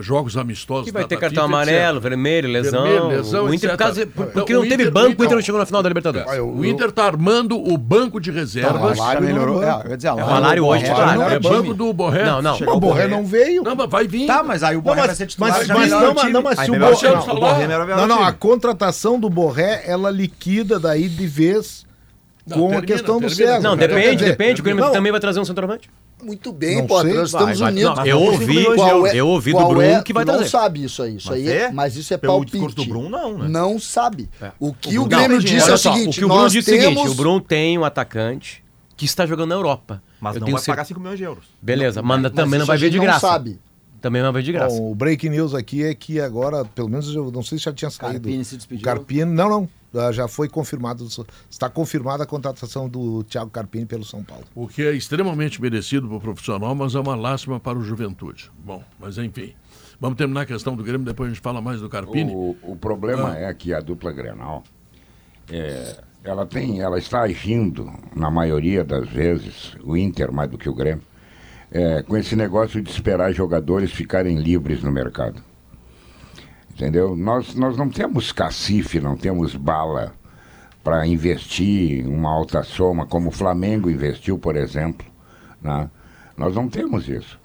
jogos 0.01 0.37
amistosos 0.37 0.85
Que 0.85 0.91
vai 0.91 1.03
da- 1.03 1.07
ter 1.09 1.15
da 1.15 1.21
cartão 1.21 1.43
FIFA, 1.45 1.55
amarelo, 1.55 1.97
etc. 1.97 2.03
vermelho, 2.09 2.49
lesão. 2.49 2.83
Vermelho, 2.83 3.07
lesão, 3.07 3.45
o 3.45 3.53
Inter, 3.53 3.69
etc. 3.71 3.71
por 3.71 3.77
causa, 3.77 4.07
porque 4.07 4.39
Então, 4.39 4.55
não 4.55 4.61
o 4.61 4.69
teve 4.69 4.83
Inter- 4.83 4.91
banco, 4.93 5.07
o 5.07 5.11
então- 5.13 5.25
Inter 5.25 5.35
não 5.37 5.41
chegou 5.43 5.59
na 5.59 5.65
final 5.65 5.83
da 5.83 5.89
Libertadores. 5.89 6.27
Ah, 6.29 6.35
eu- 6.37 6.49
O 6.49 6.65
Inter 6.65 6.89
está 6.89 7.05
armando 7.05 7.57
o 7.57 7.77
banco 7.77 8.19
de 8.19 8.31
reservas. 8.31 8.97
Já 8.97 9.19
melhorou. 9.21 9.63
É, 9.63 9.81
eu 9.85 9.89
ia 9.91 9.97
dizer, 9.97 10.09
o 10.11 10.19
Alário 10.19 10.65
hoje 10.65 10.83
titular, 10.85 11.17
não 11.17 11.27
né? 11.29 11.35
É 11.35 11.39
banco 11.39 11.73
do 11.73 11.91
Borré. 11.93 12.25
Não, 12.25 12.41
não. 12.41 12.55
Chegou 12.57 12.75
O 12.75 12.79
Borré 12.79 13.07
não 13.07 13.25
veio. 13.25 13.63
Não, 13.63 13.75
mas 13.75 13.89
vai 13.89 14.07
vir. 14.07 14.27
Tá, 14.27 14.43
mas 14.43 14.63
aí 14.63 14.75
o 14.75 14.81
Borré 14.81 15.01
Não, 15.01 15.07
vai 15.07 15.15
ser 15.15 15.23
mas, 15.23 15.31
titular. 15.33 15.51
mas, 15.57 15.67
já 15.67 15.73
mas 15.75 15.89
não, 15.91 15.99
o 15.99 16.13
mas, 16.13 16.19
time. 16.21 16.31
não, 16.33 16.41
mas 16.41 16.59
se 16.59 16.71
o 16.71 16.73
Borré, 16.79 17.09
o 17.09 17.95
o 17.95 17.97
não, 17.97 18.07
não, 18.07 18.23
a 18.23 18.31
contratação 18.31 19.19
do 19.19 19.29
Borré, 19.29 19.83
ela 19.85 20.09
liquida 20.09 20.79
daí 20.79 21.07
de 21.09 21.27
vez 21.27 21.84
Não, 22.47 22.57
com 22.57 22.65
a 22.65 22.69
termina, 22.69 22.87
questão 22.87 23.19
do 23.19 23.27
termina. 23.27 23.47
César. 23.53 23.59
Não, 23.61 23.75
depende, 23.75 24.15
dizer, 24.17 24.29
depende. 24.31 24.61
O 24.61 24.63
Grêmio 24.63 24.85
não, 24.85 24.91
também 24.91 25.11
vai 25.11 25.19
trazer 25.21 25.39
um 25.39 25.45
centroavante. 25.45 25.89
Muito 26.23 26.51
bem, 26.53 26.77
Não 26.77 26.87
Potter, 26.87 27.11
sei. 27.11 27.19
nós 27.19 27.29
estamos 27.29 27.59
Vai, 27.59 27.71
unidos. 27.71 27.97
Não, 27.97 28.05
eu 28.05 28.19
ouvi, 28.21 28.63
Qual 28.75 28.89
euros. 28.89 29.09
é- 29.09 29.15
eu 29.15 29.27
ouvi 29.27 29.51
do 29.51 29.57
Bruno 29.65 29.81
é- 29.81 30.01
que 30.03 30.13
vai 30.13 30.23
tu 30.23 30.27
não 30.27 30.35
trazer. 30.35 30.49
sabe 30.49 30.83
isso 30.83 31.03
aí. 31.03 31.17
Isso 31.17 31.27
Mas 31.29 31.37
aí 31.39 31.49
é, 31.49 31.61
é? 31.63 31.71
mas 31.71 31.95
isso 31.95 32.13
é 32.13 32.17
Pelo 32.17 32.33
palpite. 32.33 32.51
discurso 32.53 32.75
do 32.75 32.85
Bruno, 32.85 33.09
não, 33.09 33.37
né? 33.39 33.47
Não 33.49 33.79
sabe. 33.79 34.29
É. 34.41 34.51
O 34.59 34.73
que 34.73 34.97
O 34.97 35.05
Grêmio 35.05 35.39
disse 35.39 35.69
é 35.69 35.73
o 35.73 35.77
seguinte, 35.77 36.09
o 36.17 36.19
que 36.19 36.25
o 36.25 36.27
Bruno 36.27 36.49
disse 36.49 36.71
é 36.71 36.77
o 36.77 36.81
seguinte, 36.81 37.07
o 37.09 37.13
Bruno 37.15 37.41
tem 37.41 37.77
um 37.77 37.83
atacante 37.83 38.63
que 38.95 39.05
está 39.05 39.25
jogando 39.25 39.49
na 39.49 39.55
Europa. 39.55 40.01
Mas 40.21 40.35
Eu 40.35 40.39
não 40.41 40.45
tenho 40.45 40.57
vai 40.57 40.65
pagar 40.65 40.85
5 40.85 40.99
milhões 40.99 41.17
de 41.17 41.23
euros. 41.25 41.45
Beleza, 41.61 42.01
mas, 42.01 42.21
Mas 42.21 42.31
também 42.31 42.59
não 42.59 42.65
vai 42.65 42.77
a 42.77 42.79
ver 42.79 42.89
de 42.89 42.97
não 42.97 43.03
graça. 43.05 43.27
sabe. 43.27 43.59
Também 44.01 44.21
não 44.21 44.31
vai 44.31 44.41
ver 44.41 44.45
de 44.45 44.51
graça. 44.53 44.77
Bom, 44.77 44.91
o 44.91 44.95
break 44.95 45.27
news 45.29 45.53
aqui 45.55 45.83
é 45.83 45.93
que 45.93 46.19
agora, 46.19 46.63
pelo 46.63 46.87
menos 46.87 47.13
eu 47.13 47.31
não 47.31 47.41
sei 47.43 47.57
se 47.57 47.65
já 47.65 47.73
tinha 47.73 47.89
saído. 47.89 48.13
Carpini 48.21 48.45
se 48.45 48.55
despediu. 48.55 48.83
Carpini, 48.85 49.25
não, 49.25 49.49
não. 49.49 49.69
Ah, 49.97 50.11
Já 50.11 50.27
foi 50.27 50.47
confirmado. 50.49 51.07
Está 51.49 51.69
confirmada 51.69 52.23
a 52.23 52.25
contratação 52.25 52.87
do 52.89 53.23
Thiago 53.23 53.49
Carpini 53.49 53.85
pelo 53.85 54.03
São 54.03 54.23
Paulo. 54.23 54.43
O 54.53 54.67
que 54.67 54.83
é 54.83 54.91
extremamente 54.93 55.61
merecido 55.61 56.07
para 56.07 56.17
o 56.17 56.21
profissional, 56.21 56.73
mas 56.75 56.95
é 56.95 56.99
uma 56.99 57.15
lástima 57.15 57.59
para 57.59 57.77
o 57.77 57.81
juventude. 57.83 58.51
Bom, 58.63 58.83
mas 58.99 59.17
enfim. 59.17 59.53
Vamos 59.99 60.17
terminar 60.17 60.41
a 60.41 60.45
questão 60.45 60.75
do 60.75 60.83
Grêmio, 60.83 61.05
depois 61.05 61.29
a 61.29 61.33
gente 61.33 61.41
fala 61.41 61.61
mais 61.61 61.79
do 61.79 61.87
Carpini. 61.89 62.31
O, 62.33 62.55
o 62.63 62.75
problema 62.75 63.31
Ah. 63.31 63.39
é 63.39 63.53
que 63.53 63.73
a 63.73 63.79
dupla 63.79 64.11
Grenal, 64.11 64.61
é, 65.49 65.97
ela 66.23 66.45
tem, 66.45 66.81
ela 66.81 66.97
está 66.97 67.21
agindo 67.21 67.89
na 68.15 68.29
maioria 68.29 68.83
das 68.83 69.07
vezes, 69.07 69.75
o 69.83 69.95
Inter 69.95 70.31
mais 70.31 70.49
do 70.49 70.57
que 70.57 70.67
o 70.67 70.73
Grêmio, 70.73 71.03
é, 71.71 72.01
com 72.03 72.17
esse 72.17 72.35
negócio 72.35 72.81
de 72.81 72.89
esperar 72.89 73.31
jogadores 73.33 73.91
ficarem 73.91 74.37
livres 74.37 74.83
no 74.83 74.91
mercado. 74.91 75.41
Entendeu? 76.75 77.15
Nós, 77.15 77.55
nós 77.55 77.77
não 77.77 77.89
temos 77.89 78.33
cacife, 78.33 78.99
não 78.99 79.15
temos 79.15 79.55
bala 79.55 80.13
para 80.83 81.07
investir 81.07 82.05
uma 82.05 82.29
alta 82.29 82.61
soma, 82.63 83.07
como 83.07 83.29
o 83.29 83.31
Flamengo 83.31 83.89
investiu, 83.89 84.37
por 84.37 84.57
exemplo. 84.57 85.07
Né? 85.61 85.89
Nós 86.37 86.53
não 86.53 86.67
temos 86.67 87.07
isso. 87.07 87.39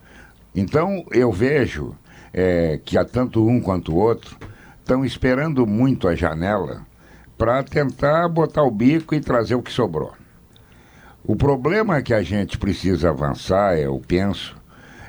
Então, 0.53 1.05
eu 1.13 1.31
vejo 1.31 1.95
é, 2.33 2.81
que 2.85 2.99
há 2.99 3.05
tanto 3.05 3.47
um 3.47 3.61
quanto 3.61 3.93
o 3.93 3.97
outro 3.97 4.37
estão 4.81 5.05
esperando 5.05 5.65
muito 5.65 6.09
a 6.09 6.17
janela 6.17 6.85
para 7.39 7.63
tentar 7.63 8.29
botar 8.29 8.65
o 8.65 8.71
bico 8.71 9.15
e 9.15 9.21
trazer 9.21 9.55
o 9.55 9.63
que 9.63 9.73
sobrou. 9.73 10.13
O 11.25 11.37
problema 11.37 12.03
que 12.03 12.13
a 12.13 12.23
gente 12.23 12.59
precisa 12.59 13.11
avançar, 13.11 13.79
eu 13.79 14.03
penso, 14.07 14.57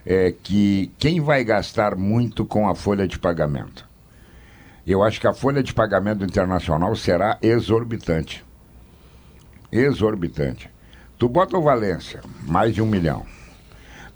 é 0.06 0.32
que 0.32 0.92
quem 1.00 1.20
vai 1.20 1.44
gastar 1.44 1.96
muito 1.96 2.46
com 2.46 2.70
a 2.70 2.76
folha 2.76 3.08
de 3.08 3.18
pagamento? 3.18 3.91
Eu 4.86 5.04
acho 5.04 5.20
que 5.20 5.28
a 5.28 5.34
folha 5.34 5.62
de 5.62 5.74
pagamento 5.74 6.24
internacional 6.24 6.96
será 6.96 7.38
exorbitante. 7.42 8.44
Exorbitante. 9.72 10.70
Tu 11.18 11.30
bota 11.30 11.58
o 11.58 11.62
Valência, 11.62 12.22
mais 12.42 12.74
de 12.74 12.82
um 12.82 12.86
milhão. 12.86 13.26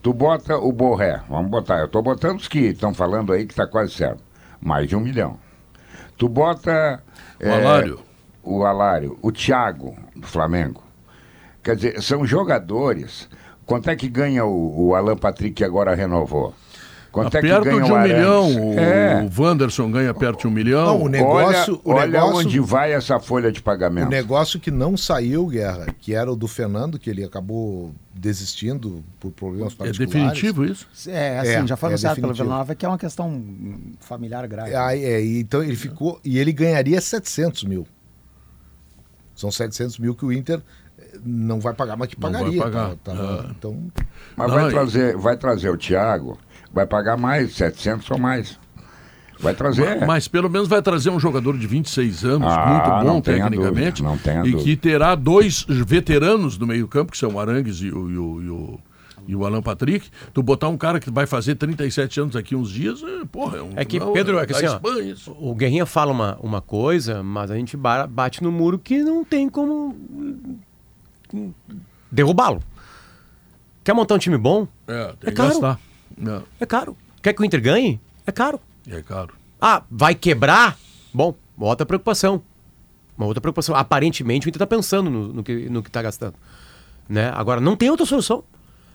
Tu 0.02 0.12
bota 0.14 0.58
o 0.58 0.72
Borré, 0.72 1.22
vamos 1.30 1.50
botar, 1.50 1.80
eu 1.80 1.86
estou 1.86 2.02
botando 2.02 2.40
os 2.40 2.48
que 2.48 2.60
estão 2.60 2.94
falando 2.94 3.32
aí 3.32 3.46
que 3.46 3.54
está 3.54 3.68
quase 3.68 3.94
certo. 3.94 4.24
Mais 4.60 4.88
de 4.88 4.96
um 4.96 5.00
milhão. 5.00 5.40
Tu 6.18 6.28
bota. 6.28 7.04
O 7.44 7.50
Alário. 7.50 8.00
O 8.42 8.64
Alário, 8.66 9.18
o 9.22 9.32
Thiago, 9.32 9.96
do 10.16 10.28
Flamengo. 10.28 10.84
Quer 11.64 11.76
dizer, 11.76 12.02
são 12.02 12.26
jogadores. 12.26 13.28
Quanto 13.66 13.90
é 13.90 13.96
que 13.96 14.08
ganha 14.08 14.46
o, 14.46 14.88
o 14.88 14.96
Alan 14.96 15.18
Patrick 15.18 15.56
que 15.56 15.64
agora 15.64 15.96
renovou? 15.96 16.54
Quanto 17.16 17.38
é 17.38 17.42
que 17.42 17.48
perto 17.48 17.64
ganha 17.64 17.84
de 17.84 17.92
o 17.92 17.96
um 17.96 18.02
milhão. 18.02 18.70
O, 18.76 18.80
É. 18.80 19.24
o 19.38 19.42
Wanderson 19.42 19.90
ganha 19.92 20.14
perto 20.14 20.42
de 20.42 20.48
um 20.48 20.52
milhão. 20.52 20.86
Não, 21.00 21.04
o 21.04 21.08
negócio- 21.10 21.82
olha, 21.86 21.96
o 21.96 22.00
olha 22.02 22.08
negócio- 22.12 22.36
onde 22.38 22.60
vai 22.60 22.94
essa 22.94 23.20
folha 23.20 23.52
de 23.52 23.60
O 23.60 23.64
pagamento. 23.64 24.10
negócio 24.10 24.60
que 24.60 24.70
não 24.70 24.98
saiu, 24.98 25.48
Guerra, 25.48 25.88
que 26.00 26.14
era 26.14 26.32
o 26.32 26.36
do 26.36 26.48
Fernando, 26.48 27.00
que 27.00 27.10
ele 27.10 27.24
acabou 27.24 27.94
desistindo 28.14 29.04
por 29.20 29.32
problemas 29.32 29.74
é 29.74 29.76
particulares. 29.78 29.98
definitivo 29.98 30.66
isso? 30.66 30.88
É, 31.08 31.40
assim, 31.40 31.50
É, 31.52 31.68
já 31.68 31.76
foi 31.78 31.90
é 31.90 31.92
anunciado 31.94 32.16
pelo 32.16 32.28
definitivo. 32.28 32.44
Vila 32.44 32.58
Nova 32.58 32.76
que 32.76 32.86
é 32.86 32.90
uma 32.90 32.98
questão 32.98 33.44
familiar 34.02 34.46
grave. 34.48 34.72
É, 34.74 35.26
então 35.26 35.64
ele 35.64 35.76
ficou. 35.76 36.20
E 36.24 36.38
ele 36.38 36.52
ganharia 36.52 37.00
700 37.00 37.64
mil. 37.64 37.88
São 39.36 39.52
700 39.52 40.00
mil 40.00 40.16
que 40.16 40.24
o 40.26 40.32
Inter 40.32 40.62
eh, 40.98 41.18
não 41.26 41.60
vai 41.60 41.74
pagar, 41.74 41.98
mas 41.98 42.08
que 42.08 42.16
Não 42.20 42.32
vai 42.32 42.40
pagaria. 42.42 42.62
pagar. 42.64 42.90
tá- 43.04 43.14
tá- 43.14 43.42
Ah. 43.48 43.52
Então, 43.58 43.92
Mas 44.38 44.48
Não, 44.52 44.56
vai, 44.62 44.70
trazer, 44.72 45.18
vai 45.18 45.38
trazer 45.38 45.70
o 45.70 45.78
Thiago, 45.78 46.38
vai 46.76 46.86
pagar 46.86 47.18
mais, 47.18 47.56
700 47.56 48.12
ou 48.12 48.20
mais. 48.20 48.60
Vai 49.40 49.54
trazer. 49.54 50.06
Mas 50.06 50.28
pelo 50.28 50.50
menos 50.50 50.68
vai 50.68 50.82
trazer 50.82 51.10
um 51.10 51.20
jogador 51.20 51.58
de 51.58 51.66
26 51.68 52.24
anos, 52.24 52.48
Ah, 52.50 52.68
muito 53.02 53.12
bom 53.14 53.22
tecnicamente, 53.22 54.02
dúvida, 54.04 54.32
e 54.46 54.52
dúvida. 54.52 54.64
que 54.64 54.76
terá 54.78 55.14
dois 55.16 55.66
veteranos 55.68 56.58
do 56.58 56.66
meio-campo, 56.68 57.12
que 57.12 57.18
são 57.18 57.34
o 57.34 57.40
Arangues 57.40 57.78
e 57.82 57.90
o, 57.90 58.10
e 58.10 58.18
o, 58.18 58.42
e 58.42 58.50
o, 58.50 58.80
e 59.28 59.36
o 59.36 59.46
Alan 59.46 59.62
Patrick. 59.62 60.10
Tu 60.34 60.42
botar 60.42 60.70
um 60.70 60.78
cara 60.78 61.02
que 61.02 61.10
vai 61.12 61.26
fazer 61.26 61.56
37 61.56 62.20
anos 62.22 62.34
daqui 62.36 62.56
uns 62.56 62.70
dias, 62.72 63.02
é, 63.04 63.26
porra, 63.26 63.58
é 63.58 63.62
um. 63.62 63.72
É 63.76 63.84
que, 63.84 64.00
não, 64.00 64.14
Pedro, 64.14 64.40
é 64.40 64.46
que 64.46 64.54
da 64.54 64.58
assim, 64.60 64.68
ó, 64.68 64.76
Espanha, 64.76 65.12
isso. 65.12 65.36
o 65.38 65.54
Guerrinha 65.54 65.86
fala 65.86 66.14
uma, 66.14 66.38
uma 66.42 66.62
coisa, 66.62 67.22
mas 67.22 67.52
a 67.52 67.56
gente 67.56 67.76
ba- 67.76 68.08
bate 68.08 68.42
no 68.42 68.52
muro 68.54 68.80
que 68.80 69.04
não 69.04 69.26
tem 69.26 69.50
como 69.50 69.96
hum, 71.34 71.52
derrubá-lo. 72.12 72.62
Quer 73.84 73.94
montar 73.94 74.16
um 74.16 74.20
time 74.20 74.38
bom? 74.38 74.66
É, 74.88 75.08
tem 75.08 75.16
É 75.24 75.32
que 75.32 75.32
caro. 75.34 75.50
gastar. 75.50 75.80
É, 76.22 76.42
É 76.62 76.66
caro. 76.66 76.96
Quer 77.22 77.34
que 77.34 77.42
o 77.42 77.46
Inter 77.46 77.62
ganhe? 77.62 78.00
É 78.26 78.32
caro. 78.32 78.60
é 78.90 79.02
caro. 79.02 79.34
Ah, 79.62 79.84
vai 79.90 80.14
quebrar? 80.16 80.78
Bom, 81.14 81.36
uma 81.58 81.68
outra 81.68 81.86
preocupação. 81.86 82.42
Uma 83.18 83.26
outra 83.28 83.40
preocupação. 83.42 83.76
Aparentemente 83.76 84.48
o 84.48 84.50
Inter 84.50 84.58
está 84.64 84.68
pensando 84.68 85.10
no, 85.10 85.28
no 85.34 85.44
que 85.44 85.70
no 85.70 85.82
que 85.82 85.90
está 85.90 86.02
gastando. 86.02 86.36
Né? 87.08 87.32
Agora, 87.34 87.62
não 87.62 87.76
tem 87.76 87.90
outra 87.90 88.06
solução. 88.06 88.44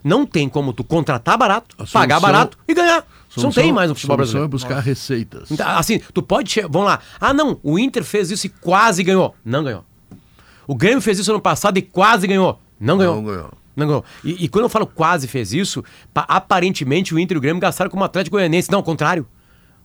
Não 0.02 0.24
tem 0.24 0.48
como 0.48 0.72
tu 0.72 0.82
contratar 0.82 1.36
barato, 1.36 1.74
A 1.78 1.84
pagar 1.86 2.16
solução- 2.16 2.20
barato 2.20 2.58
e 2.66 2.72
ganhar. 2.74 2.98
Isso 3.28 3.38
não 3.38 3.42
Solução- 3.44 3.62
tem 3.62 3.72
mais 3.72 3.88
no 3.90 3.94
futebol 3.94 4.16
solução 4.16 4.40
brasileiro. 4.40 4.46
é 4.46 4.48
buscar 4.50 4.80
receitas. 4.80 5.50
Então, 5.50 5.68
assim, 5.68 5.98
tu 6.14 6.22
pode. 6.22 6.58
Vamos 6.62 6.84
lá. 6.86 7.00
Ah, 7.20 7.32
não, 7.34 7.60
o 7.62 7.78
Inter 7.78 8.02
fez 8.02 8.30
isso 8.30 8.46
e 8.46 8.50
quase 8.50 9.02
ganhou. 9.04 9.34
Não 9.44 9.62
ganhou. 9.62 9.84
O 10.66 10.74
Grêmio 10.74 11.00
fez 11.02 11.18
isso 11.18 11.30
ano 11.30 11.40
passado 11.40 11.76
e 11.78 11.82
quase 11.82 12.26
ganhou. 12.26 12.58
Não 12.78 12.96
ganhou. 12.96 13.16
Não 13.16 13.24
ganhou. 13.24 13.52
Não. 13.86 14.04
E, 14.24 14.44
e 14.44 14.48
quando 14.48 14.64
eu 14.64 14.68
falo 14.68 14.86
quase 14.86 15.26
fez 15.28 15.52
isso, 15.52 15.82
pa- 16.14 16.26
aparentemente 16.28 17.14
o 17.14 17.18
Inter 17.18 17.36
e 17.36 17.38
o 17.38 17.40
Grêmio 17.40 17.60
gastaram 17.60 17.90
como 17.90 18.04
Atlético 18.04 18.36
Goianense. 18.36 18.70
Não, 18.70 18.78
ao 18.78 18.82
contrário. 18.84 19.26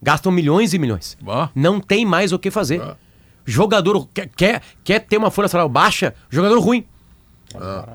Gastam 0.02 0.32
milhões 0.32 0.74
e 0.74 0.80
milhões. 0.80 1.18
Ah. 1.28 1.50
Não 1.56 1.80
tem 1.80 2.06
mais 2.06 2.32
o 2.32 2.38
que 2.40 2.52
fazer. 2.52 2.82
Ah. 2.82 2.96
Jogador 3.46 4.08
quer, 4.14 4.28
quer, 4.36 4.62
quer 4.84 5.00
ter 5.00 5.18
uma 5.18 5.32
folha 5.32 5.48
salarial 5.48 5.70
baixa, 5.70 6.14
jogador 6.30 6.60
ruim. 6.60 6.86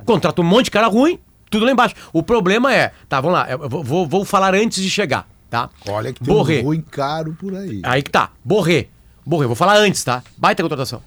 Contrata 0.05 0.41
um 0.41 0.45
monte 0.45 0.67
de 0.67 0.71
cara 0.71 0.87
ruim, 0.87 1.19
tudo 1.51 1.65
lá 1.65 1.73
embaixo. 1.73 1.95
O 2.13 2.23
problema 2.23 2.73
é. 2.75 2.93
Tá, 3.09 3.21
vamos 3.21 3.39
lá. 3.39 3.51
Eu 3.51 3.69
vou, 3.69 3.83
vou- 3.85 4.07
vou 4.09 4.25
falar 4.25 4.55
antes 4.55 4.83
de 4.83 4.89
chegar, 4.91 5.29
tá? 5.49 5.69
olha 5.89 6.13
que 6.13 6.21
tem 6.23 6.33
Borré. 6.35 6.61
um 6.61 6.65
ruim 6.65 6.81
caro 6.81 7.35
por 7.39 7.55
aí. 7.55 7.81
Aí 7.83 8.03
que 8.03 8.11
tá. 8.11 8.31
Borré. 8.45 8.87
Borré, 9.27 9.47
vou 9.47 9.57
falar 9.57 9.77
antes, 9.77 10.03
tá? 10.03 10.23
Baita 10.37 10.63
contratação. 10.63 11.03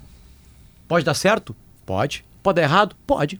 Pode 0.87 1.03
dar 1.05 1.13
certo? 1.15 1.55
Pode. 1.85 2.23
Pode 2.43 2.57
dar 2.57 2.61
errado? 2.63 2.95
Pode. 3.07 3.39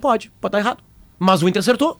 Pode. 0.00 0.30
Pode 0.40 0.52
dar 0.52 0.58
errado. 0.58 0.82
Mas 1.18 1.42
o 1.42 1.48
Inter 1.48 1.60
acertou. 1.60 1.98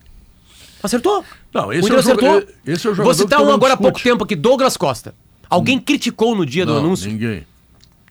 Acertou. 0.82 1.24
Não, 1.52 1.72
esse 1.72 1.82
o 1.82 1.86
Inter 1.86 1.92
é 1.92 1.96
o 1.96 2.00
acertou. 2.00 2.54
esse 2.66 2.86
é 2.86 2.90
o 2.90 2.94
jogador 2.94 3.04
Vou 3.04 3.14
citar 3.14 3.38
todo 3.38 3.50
um 3.50 3.54
agora 3.54 3.74
há 3.74 3.76
pouco 3.76 4.00
tempo 4.00 4.24
aqui, 4.24 4.36
Douglas 4.36 4.76
Costa. 4.76 5.14
Alguém 5.48 5.78
criticou 5.78 6.34
no 6.34 6.44
dia 6.44 6.66
do 6.66 6.72
Não, 6.74 6.80
anúncio. 6.80 7.10
Ninguém. 7.10 7.46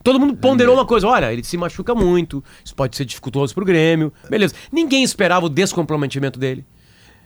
Todo 0.04 0.20
mundo 0.20 0.36
ponderou 0.36 0.76
uma 0.76 0.86
coisa, 0.86 1.08
olha, 1.08 1.34
ele 1.34 1.44
se 1.44 1.58
machuca 1.58 1.96
muito, 1.96 2.44
isso 2.64 2.76
pode 2.76 2.96
ser 2.96 3.06
dificultoso 3.06 3.56
pro 3.56 3.66
Grêmio, 3.66 4.14
beleza. 4.30 4.54
Ninguém 4.72 5.04
esperava 5.04 5.48
o 5.48 5.50
descomprometimento 5.50 6.38
dele. 6.38 6.64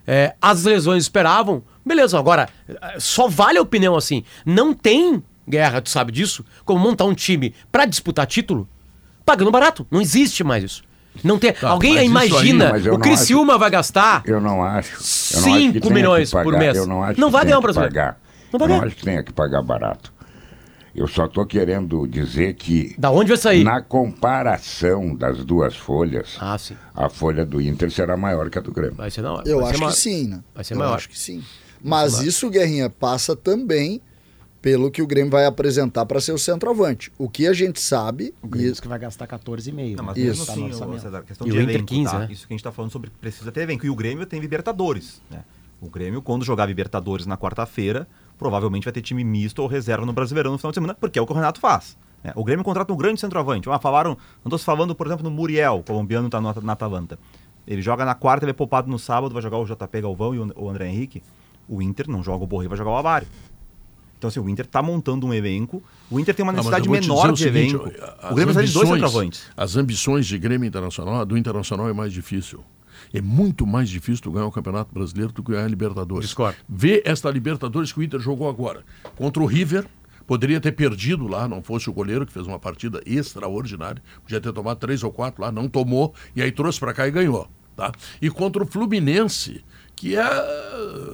É, 0.07 0.33
as 0.41 0.63
lesões 0.63 1.03
esperavam, 1.03 1.61
beleza. 1.85 2.17
Agora, 2.17 2.47
só 2.97 3.27
vale 3.27 3.57
a 3.57 3.61
opinião 3.61 3.97
assim. 3.97 4.23
Não 4.45 4.73
tem, 4.73 5.21
Guerra, 5.47 5.81
tu 5.81 5.89
sabe 5.89 6.11
disso, 6.11 6.45
como 6.63 6.79
montar 6.79 7.03
um 7.03 7.13
time 7.13 7.53
pra 7.71 7.85
disputar 7.85 8.25
título 8.25 8.67
pagando 9.25 9.51
barato. 9.51 9.85
Não 9.91 10.01
existe 10.01 10.43
mais 10.43 10.63
isso. 10.63 10.83
Não 11.23 11.37
tem. 11.39 11.53
Alguém 11.61 11.91
isso 11.91 11.99
aí- 11.99 12.05
imagina, 12.07 12.77
eu 12.83 12.93
o 12.95 12.99
Criciúma 12.99 13.57
vai 13.57 13.69
gastar 13.69 14.23
Eu 14.25 14.39
não 14.41 14.63
acho. 14.63 14.93
Eu 14.93 15.41
não 15.41 15.53
acho 15.53 15.61
que 15.63 15.73
5 15.73 15.79
tenha 15.81 15.93
milhões 15.93 16.31
pagar, 16.31 16.43
por 16.43 16.57
mês. 16.57 16.77
Eu 16.77 16.85
não 16.87 17.03
acho 17.03 17.19
Não 17.19 17.27
que 17.27 17.31
vai 17.33 17.41
tenha 17.41 17.51
ganhar 17.51 17.57
que 17.57 17.63
brasileiro. 17.63 17.93
pagar. 17.95 18.19
Não 18.51 18.59
vai 18.59 18.65
eu 18.65 18.69
não 18.69 18.75
ganhar. 18.79 18.87
acho 18.87 18.95
que 18.95 19.03
tenha 19.03 19.23
que 19.23 19.33
pagar 19.33 19.61
barato. 19.61 20.13
Eu 20.95 21.07
só 21.07 21.25
estou 21.25 21.45
querendo 21.45 22.07
dizer 22.07 22.55
que 22.55 22.95
Da 22.97 23.11
onde 23.11 23.29
vai 23.29 23.37
sair? 23.37 23.63
na 23.63 23.79
comparação 23.81 25.15
das 25.15 25.45
duas 25.45 25.75
folhas, 25.75 26.35
Ah, 26.39 26.57
sim. 26.57 26.75
a 26.95 27.09
folha 27.09 27.45
do 27.45 27.61
Inter 27.61 27.91
será 27.91 28.17
maior 28.17 28.49
que 28.49 28.57
a 28.57 28.61
do 28.61 28.71
Grêmio. 28.71 28.95
Vai 28.95 29.11
ser 29.11 29.21
na 29.21 29.33
hora. 29.33 29.47
Eu 29.47 29.61
Vai 29.61 29.69
acho 29.71 29.79
maior. 29.79 29.91
que 29.91 29.97
sim, 29.99 30.27
né? 30.27 30.39
Vai 30.53 30.63
ser 30.63 30.73
Eu 30.73 30.79
maior. 30.79 30.95
acho 30.95 31.07
que 31.09 31.17
sim. 31.17 31.43
Mas 31.81 32.19
isso, 32.21 32.49
Guerrinha, 32.49 32.89
passa 32.89 33.35
também 33.35 34.01
pelo 34.61 34.91
que 34.91 35.01
o 35.01 35.07
Grêmio 35.07 35.31
vai 35.31 35.45
apresentar 35.45 36.05
para 36.05 36.19
ser 36.19 36.31
o 36.33 36.37
centroavante. 36.37 37.11
O 37.17 37.29
que 37.29 37.47
a 37.47 37.53
gente 37.53 37.79
sabe, 37.79 38.33
O 38.41 38.47
Grêmio 38.47 38.73
e 38.73 38.81
que 38.81 38.87
vai 38.87 38.99
gastar 38.99 39.27
14,5. 39.27 39.95
Não, 39.95 40.03
mas 40.03 40.17
né? 40.17 40.23
mesmo 40.23 40.43
Isso. 40.43 40.45
Tá 40.45 40.55
no 40.55 40.61
assim, 40.65 40.73
orçamento. 40.73 41.01
César, 41.01 41.23
questão 41.23 41.47
E 41.47 41.51
de 41.51 41.57
o 41.57 41.61
Inter 41.61 41.75
elenco, 41.75 41.87
15, 41.87 42.11
tá? 42.11 42.19
né? 42.19 42.27
Isso 42.29 42.47
que 42.47 42.53
a 42.53 42.55
gente 42.55 42.63
tá 42.63 42.71
falando 42.71 42.91
sobre 42.91 43.09
precisa 43.21 43.51
ter 43.51 43.61
elenco. 43.61 43.85
E 43.85 43.89
o 43.89 43.95
Grêmio 43.95 44.25
tem 44.25 44.39
Libertadores, 44.39 45.21
né? 45.29 45.43
O 45.81 45.89
Grêmio, 45.89 46.21
quando 46.21 46.43
jogar 46.43 46.65
Libertadores 46.65 47.25
na 47.25 47.37
quarta-feira, 47.37 48.05
provavelmente 48.37 48.83
vai 48.83 48.91
ter 48.91 49.01
time 49.01 49.23
misto 49.23 49.59
ou 49.59 49.67
reserva 49.67 50.05
no 50.05 50.11
Brasileirão 50.11 50.51
no 50.51 50.57
final 50.57 50.71
de 50.71 50.75
semana, 50.75 50.93
porque 50.93 51.17
é 51.17 51.21
o 51.21 51.25
que 51.25 51.31
o 51.31 51.35
Renato 51.35 51.57
faz. 51.59 51.97
né? 52.21 52.33
O 52.35 52.43
Grêmio 52.43 52.65
contrata 52.65 52.91
um 52.91 52.97
grande 52.97 53.21
centroavante. 53.21 53.69
Ah, 53.69 53.79
falaram, 53.79 54.17
não 54.43 54.57
se 54.57 54.65
falando, 54.65 54.93
por 54.93 55.07
exemplo, 55.07 55.23
no 55.23 55.31
Muriel, 55.31 55.77
o 55.77 55.83
colombiano 55.83 56.29
tá 56.29 56.41
no, 56.41 56.53
na 56.61 56.73
Atalanta. 56.73 57.17
Ele 57.65 57.81
joga 57.81 58.03
na 58.03 58.13
quarta, 58.13 58.43
ele 58.43 58.51
é 58.51 58.53
poupado 58.53 58.89
no 58.89 58.99
sábado, 58.99 59.31
vai 59.31 59.41
jogar 59.41 59.57
o 59.57 59.65
JP 59.65 60.01
Galvão 60.01 60.35
e 60.35 60.39
o, 60.39 60.51
o 60.57 60.69
André 60.69 60.89
Henrique. 60.89 61.23
O 61.67 61.81
Inter 61.81 62.09
não 62.09 62.21
joga 62.21 62.43
o 62.43 62.47
Borré, 62.47 62.67
vai 62.67 62.77
jogar 62.77 62.91
o 62.91 62.97
Avário. 62.97 63.27
Então, 64.19 64.27
assim, 64.27 64.39
o 64.41 64.49
Inter 64.49 64.65
tá 64.65 64.83
montando 64.83 65.25
um 65.25 65.33
elenco. 65.33 65.81
O 66.11 66.19
Inter 66.19 66.35
tem 66.35 66.43
uma 66.43 66.51
necessidade 66.51 66.89
menor 66.89 67.27
de 67.27 67.33
o 67.33 67.37
seguinte, 67.37 67.73
elenco. 67.73 67.89
O 68.29 68.35
Grêmio 68.35 68.53
precisa 68.53 68.65
de 68.65 68.73
dois 68.73 68.89
centroavantes. 68.89 69.43
As 69.55 69.77
ambições 69.77 70.27
de 70.27 70.37
Grêmio 70.37 70.67
Internacional, 70.67 71.25
do 71.25 71.37
Internacional 71.37 71.87
é 71.87 71.93
mais 71.93 72.11
difícil. 72.11 72.61
É 73.13 73.21
muito 73.21 73.65
mais 73.65 73.89
difícil 73.89 74.21
tu 74.21 74.31
ganhar 74.31 74.45
o 74.45 74.51
Campeonato 74.51 74.93
Brasileiro 74.93 75.31
do 75.31 75.41
que 75.41 75.53
ganhar 75.53 75.63
a 75.63 75.67
Libertadores. 75.69 76.25
Discordo. 76.25 76.57
Vê 76.67 77.01
esta 77.05 77.31
Libertadores 77.31 77.93
que 77.93 77.99
o 77.99 78.03
Inter 78.03 78.19
jogou 78.19 78.49
agora. 78.49 78.83
Contra 79.15 79.41
o 79.41 79.45
River, 79.45 79.85
poderia 80.27 80.59
ter 80.59 80.73
perdido 80.73 81.25
lá, 81.25 81.47
não 81.47 81.63
fosse 81.63 81.89
o 81.89 81.93
goleiro, 81.93 82.25
que 82.25 82.33
fez 82.33 82.45
uma 82.45 82.59
partida 82.59 83.01
extraordinária. 83.05 84.03
Podia 84.21 84.41
ter 84.41 84.51
tomado 84.51 84.77
três 84.79 85.01
ou 85.01 85.13
quatro 85.13 85.41
lá, 85.41 85.49
não 85.49 85.69
tomou, 85.69 86.13
e 86.35 86.41
aí 86.41 86.51
trouxe 86.51 86.77
para 86.77 86.93
cá 86.93 87.07
e 87.07 87.11
ganhou. 87.11 87.49
Tá? 87.73 87.93
E 88.21 88.29
contra 88.29 88.61
o 88.61 88.67
Fluminense, 88.67 89.63
que 89.95 90.17
é, 90.17 90.25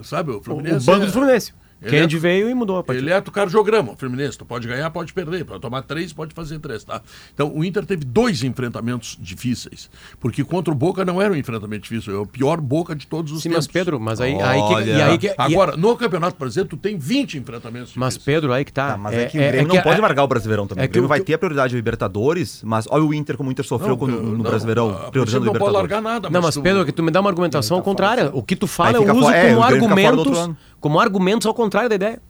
sabe, 0.01 0.31
o 0.31 0.37
O, 0.37 0.39
o 0.39 0.43
Fluminense... 0.43 0.85
banco 0.87 1.03
é- 1.03 1.05
do 1.05 1.11
Fluminense. 1.11 1.53
Ele 1.81 1.91
Kennedy 1.91 2.15
é- 2.15 2.19
veio 2.19 2.49
e 2.49 2.53
mudou 2.53 2.77
a 2.77 2.83
partida. 2.83 3.05
Eletrocardiograma, 3.11 3.91
o 3.91 3.95
Fluminense. 3.95 4.37
Tu 4.37 4.45
pode 4.45 4.67
ganhar, 4.67 4.89
pode 4.89 5.13
perder. 5.13 5.45
Para 5.45 5.59
tomar 5.59 5.81
três, 5.83 6.13
pode 6.13 6.33
fazer 6.33 6.57
três, 6.59 6.83
tá? 6.83 7.01
Então, 7.33 7.51
o 7.55 7.63
Inter 7.63 7.85
teve 7.85 8.03
dois 8.05 8.43
enfrentamentos 8.43 9.17
difíceis. 9.19 9.89
Porque 10.19 10.43
contra 10.43 10.71
o 10.73 10.75
Boca 10.75 11.03
não 11.05 11.21
era 11.21 11.31
um 11.33 11.35
enfrentamento 11.35 11.83
difícil. 11.83 12.15
É 12.15 12.17
o 12.19 12.25
pior 12.25 12.59
Boca 12.61 12.95
de 12.95 13.05
todos 13.05 13.31
os 13.31 13.41
Sim, 13.43 13.49
tempos. 13.49 13.67
mas 13.67 13.73
Pedro, 13.73 13.99
mas 13.99 14.19
aí, 14.21 14.33
aí 14.41 14.61
que, 14.67 14.89
e 14.89 15.01
aí 15.01 15.17
que, 15.17 15.27
e- 15.27 15.35
Agora, 15.37 15.75
no 15.77 15.95
Campeonato 15.95 16.37
Brasileiro, 16.39 16.69
tu 16.69 16.77
tem 16.77 16.97
20 16.97 17.37
enfrentamentos 17.37 17.93
mas 17.95 18.13
difíceis. 18.15 18.35
Pedro, 18.35 18.53
aí 18.53 18.65
que 18.65 18.73
tá. 18.73 18.91
Tá, 18.91 18.97
mas 18.97 19.13
é, 19.13 19.25
que 19.25 19.37
o 19.37 19.41
Grêmio 19.41 19.69
que 19.69 19.75
não 19.75 19.83
pode 19.83 19.99
é- 19.99 20.01
largar 20.01 20.23
o 20.23 20.27
Brasileirão 20.27 20.65
também. 20.67 20.83
é 20.83 20.87
o 20.87 20.89
Grêmio 20.89 21.03
que 21.03 21.05
o- 21.05 21.09
vai 21.09 21.19
que- 21.19 21.25
ter 21.25 21.33
a 21.33 21.37
prioridade 21.37 21.69
de 21.71 21.75
Libertadores, 21.75 22.61
mas 22.63 22.87
olha 22.89 23.03
o 23.03 23.13
Inter 23.13 23.35
como 23.37 23.49
o 23.49 23.51
Inter 23.51 23.65
sofreu 23.65 23.95
Não, 23.97 24.07
no 24.07 24.31
não, 24.37 24.43
Brasileirão, 24.43 25.09
priorizando 25.11 25.43
o 25.43 25.45
não 25.45 25.53
pode 25.53 25.65
Libertadores. 25.65 25.91
largar 25.91 26.01
nada. 26.01 26.29
Não, 26.29 26.41
mas 26.41 26.55
tu- 26.55 26.61
Pedro, 26.61 26.85
que 26.85 26.91
tu 26.91 27.03
me 27.03 27.11
dá 27.11 27.19
uma 27.21 27.29
argumentação 27.29 27.81
contrária. 27.81 28.29
O 28.33 28.41
que 28.41 28.55
tu 28.55 28.65
fala 28.67 28.89
Aí 28.99 29.05
eu 29.05 29.15
uso 29.15 29.29
é, 29.29 29.53
como 29.53 29.67
Grêmio 29.67 29.79
do 29.79 29.85
argumentos. 29.85 30.49
Como 30.85 30.99
argumentos 30.99 31.47
ao 31.47 31.53
contrário 31.55 31.89
da 31.89 31.95
ideia. 31.95 32.21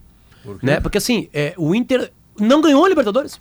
Por 0.42 0.58
quê? 0.58 0.66
Né? 0.66 0.80
Porque 0.80 0.98
assim, 0.98 1.28
é, 1.34 1.54
o 1.58 1.76
Inter 1.76 2.10
não 2.40 2.62
ganhou 2.62 2.86
a 2.86 2.88
Libertadores. 2.88 3.38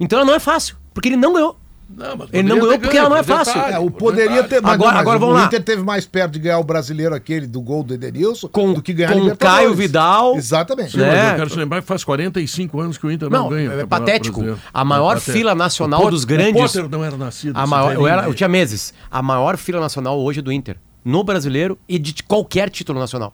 Então 0.00 0.18
ela 0.18 0.26
não 0.26 0.32
é 0.34 0.38
fácil, 0.40 0.74
porque 0.94 1.10
ele 1.10 1.18
não 1.18 1.34
ganhou. 1.34 1.58
Não, 1.94 2.16
mas 2.16 2.28
Ele 2.32 2.48
não 2.48 2.58
ganhou 2.58 2.78
porque 2.80 2.96
ela 2.96 3.10
não 3.10 3.16
é 3.18 3.22
fácil. 3.22 3.52
detalhe, 3.52 3.74
É, 3.74 3.78
o 3.78 3.90
poderia 3.90 4.42
detalhe. 4.42 4.48
ter. 4.48 4.62
Mas, 4.62 4.72
Agora- 4.72 4.92
mas 4.92 5.00
agora 5.02 5.16
o 5.18 5.20
vamos 5.20 5.34
lá. 5.36 5.44
Inter 5.44 5.62
teve 5.62 5.82
mais 5.82 6.06
perto 6.06 6.32
de 6.32 6.38
ganhar 6.38 6.58
o 6.58 6.64
brasileiro 6.64 7.14
aquele 7.14 7.46
do 7.46 7.60
gol 7.60 7.82
do 7.84 7.92
Edenilson 7.92 8.48
Com- 8.48 8.72
do 8.72 8.80
que 8.82 8.94
ganhar 8.94 9.12
com 9.12 9.20
Libertadores. 9.20 9.56
Caio 9.58 9.74
Vidal, 9.74 10.34
Exatamente. 10.36 10.92
Sim, 10.92 10.98
né? 10.98 11.06
mas 11.14 11.30
eu 11.32 11.36
quero 11.36 11.50
te 11.50 11.58
lembrar 11.58 11.82
que 11.82 11.86
faz 11.86 12.02
45 12.02 12.80
anos 12.80 12.96
que 12.96 13.06
o 13.06 13.10
Inter 13.10 13.28
não, 13.28 13.42
Não, 13.44 13.48
ganha. 13.50 13.70
o 13.70 13.80
é 13.80 13.84
patético. 13.86 14.42
A 14.72 14.82
maior 14.84 15.10
É 15.10 15.14
patético. 15.16 15.32
fila 15.36 15.54
nacional 15.54 16.00
O 16.00 16.02
Potter- 16.04 16.14
dos 16.16 16.24
grandes- 16.24 16.54
O 16.62 16.66
Potter 16.66 16.88
não 16.88 17.04
era 17.04 17.16
nascido. 17.18 17.54
A 17.54 17.66
maior, 17.66 17.92
eu, 17.94 18.06
era, 18.06 18.24
eu 18.24 18.32
tinha 18.34 18.48
meses. 18.48 18.94
A 19.10 19.20
maior 19.20 19.58
fila 19.58 19.78
nacional 19.78 20.18
hoje 20.18 20.38
é 20.40 20.42
do 20.42 20.50
Inter. 20.50 20.78
No 21.04 21.22
brasileiro 21.22 21.78
e 21.88 22.00
de 22.00 22.20
qualquer 22.24 22.68
título 22.68 22.98
nacional. 22.98 23.32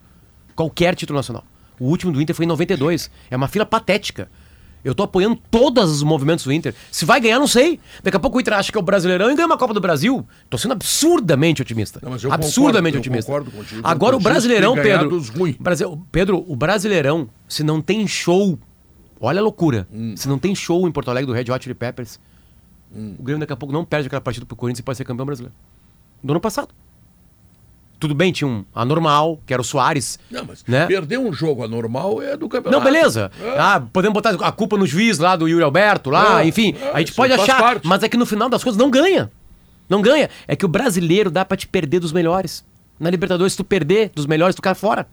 Qualquer 0.55 0.95
título 0.95 1.19
nacional. 1.19 1.45
O 1.79 1.87
último 1.87 2.13
do 2.13 2.21
Inter 2.21 2.35
foi 2.35 2.45
em 2.45 2.49
92. 2.49 3.11
É 3.31 3.37
uma 3.37 3.49
fila 3.49 3.67
patética. 3.67 4.29
Eu 4.85 4.95
tô 4.95 5.05
apoiando 5.05 5.39
todos 5.51 5.91
os 5.91 6.03
movimentos 6.03 6.45
do 6.45 6.53
Inter. 6.53 6.75
Se 6.91 7.05
vai 7.05 7.21
ganhar, 7.21 7.39
não 7.39 7.47
sei. 7.47 7.79
Daqui 8.03 8.17
a 8.17 8.21
pouco 8.21 8.39
o 8.39 8.41
Inter 8.41 8.55
acha 8.55 8.73
que 8.73 8.77
é 8.77 8.81
o 8.81 8.83
Brasileirão 8.83 9.31
e 9.31 9.35
ganha 9.35 9.47
uma 9.47 9.57
Copa 9.57 9.73
do 9.73 9.81
Brasil. 9.81 10.27
Tô 10.51 10.59
sendo 10.59 10.73
absurdamente 10.73 11.63
otimista. 11.63 12.01
Não, 12.03 12.15
absurdamente 12.33 12.97
concordo, 12.99 13.49
otimista. 13.49 13.77
contigo. 13.77 13.81
Agora 13.85 14.17
o 14.17 14.21
Brasileirão, 14.21 14.75
Pedro. 14.75 15.23
Brasil, 15.61 16.07
Pedro, 16.11 16.45
o 16.49 16.57
Brasileirão, 16.57 17.29
se 17.49 17.63
não 17.63 17.81
tem 17.81 18.07
show, 18.09 18.59
olha 19.21 19.39
a 19.39 19.43
loucura. 19.43 19.87
Hum. 19.93 20.15
Se 20.17 20.29
não 20.29 20.39
tem 20.39 20.53
show 20.53 20.89
em 20.89 20.91
Porto 20.91 21.11
Alegre 21.11 21.27
do 21.27 21.33
Red 21.33 21.53
Hot 21.53 21.63
Chili 21.63 21.75
Peppers, 21.75 22.19
o 22.93 23.23
Grêmio 23.23 23.41
daqui 23.41 23.53
a 23.53 23.57
pouco 23.57 23.73
não 23.73 23.85
perde 23.85 24.09
aquela 24.09 24.21
partida 24.21 24.45
pro 24.45 24.57
Corinthians 24.57 24.81
e 24.81 24.83
pode 24.83 24.99
ser 24.99 25.05
campeão 25.05 25.25
brasileiro. 25.25 25.55
Do 26.23 26.33
ano 26.33 26.41
passado. 26.41 26.75
Tudo 28.03 28.17
bem, 28.17 28.33
tinha 28.33 28.49
um 28.49 28.65
anormal, 28.75 29.39
que 29.47 29.53
era 29.53 29.63
o 29.63 29.65
Soares. 29.65 30.19
Não, 30.29 30.45
mas 30.45 30.65
né? 30.67 30.87
perder 30.87 31.19
um 31.21 31.33
jogo 31.33 31.63
anormal 31.63 32.21
é 32.21 32.37
do 32.37 32.49
campeonato. 32.49 32.77
Não, 32.77 32.93
beleza. 32.93 33.31
É. 33.41 33.57
Ah, 33.57 33.81
podemos 33.93 34.13
botar 34.13 34.31
a 34.45 34.51
culpa 34.51 34.77
no 34.77 34.85
juiz 34.85 35.21
lá 35.21 35.37
do 35.37 35.47
Yuri 35.47 35.63
Alberto, 35.63 36.11
lá, 36.11 36.43
É, 36.43 36.49
enfim. 36.49 36.75
é, 36.83 36.91
a 36.95 36.99
gente 36.99 37.11
isso 37.11 37.17
pode 37.17 37.33
achar, 37.33 37.61
parte. 37.61 37.87
mas 37.87 38.03
é 38.03 38.09
que 38.09 38.17
no 38.17 38.27
final 38.27 38.49
das 38.49 38.65
contas 38.65 38.77
não 38.77 38.91
ganha. 38.91 39.31
Não 39.89 40.03
ganha. 40.03 40.29
É 40.49 40.57
que 40.57 40.65
o 40.65 40.69
brasileiro 40.69 41.31
dá 41.31 41.45
pra 41.45 41.57
te 41.57 41.69
perder 41.69 42.01
dos 42.01 42.11
melhores. 42.13 42.65
Na 42.99 43.09
Libertadores, 43.09 43.53
se 43.53 43.59
tu 43.59 43.63
perder 43.63 44.11
dos 44.13 44.27
melhores, 44.27 44.57
tu 44.57 44.63
cai 44.63 44.75
fora. 44.75 45.07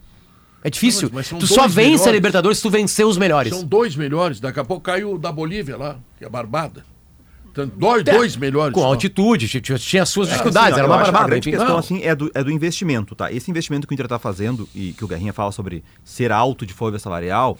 É 0.63 0.69
difícil. 0.71 1.11
Não, 1.13 1.37
tu 1.37 1.45
só 1.45 1.67
vence 1.67 1.81
a 1.81 1.85
melhores. 1.89 2.13
Libertadores 2.13 2.57
se 2.57 2.63
tu 2.63 2.71
vencer 2.71 3.05
os 3.05 3.19
melhores. 3.19 3.53
São 3.53 3.63
dois 3.63 3.95
melhores. 3.95 4.39
Daqui 4.39 4.59
a 4.59 4.65
pouco 4.65 4.81
caiu 4.81 5.13
o 5.13 5.19
da 5.19 5.31
Bolívia 5.31 5.77
lá, 5.77 5.97
que 6.17 6.25
é 6.25 6.29
barbada. 6.29 6.83
Dois, 7.67 8.03
dois 8.03 8.35
melhores. 8.37 8.73
Com 8.73 8.81
só. 8.81 8.87
altitude, 8.87 9.47
tinha, 9.47 9.61
tinha- 9.61 9.77
tinha 9.77 10.03
as 10.03 10.09
suas 10.09 10.27
dificuldades, 10.29 10.71
Assim, 10.73 10.79
era 10.79 10.87
uma 10.87 10.97
barbada. 10.97 11.25
A 11.25 11.27
grande 11.27 11.49
questão 11.49 11.69
Não. 11.69 11.77
assim 11.77 12.01
é 12.03 12.15
do, 12.15 12.31
é 12.33 12.43
do 12.43 12.51
investimento, 12.51 13.15
tá? 13.15 13.31
Esse 13.31 13.49
investimento 13.49 13.87
que 13.87 13.93
o 13.93 13.95
Inter 13.95 14.07
tá 14.07 14.19
fazendo 14.19 14.67
e 14.75 14.93
que 14.93 15.03
o 15.03 15.07
Guerrinha 15.07 15.33
fala 15.33 15.51
sobre 15.51 15.83
ser 16.03 16.31
alto 16.31 16.65
de 16.65 16.73
folha 16.73 16.99
salarial, 16.99 17.57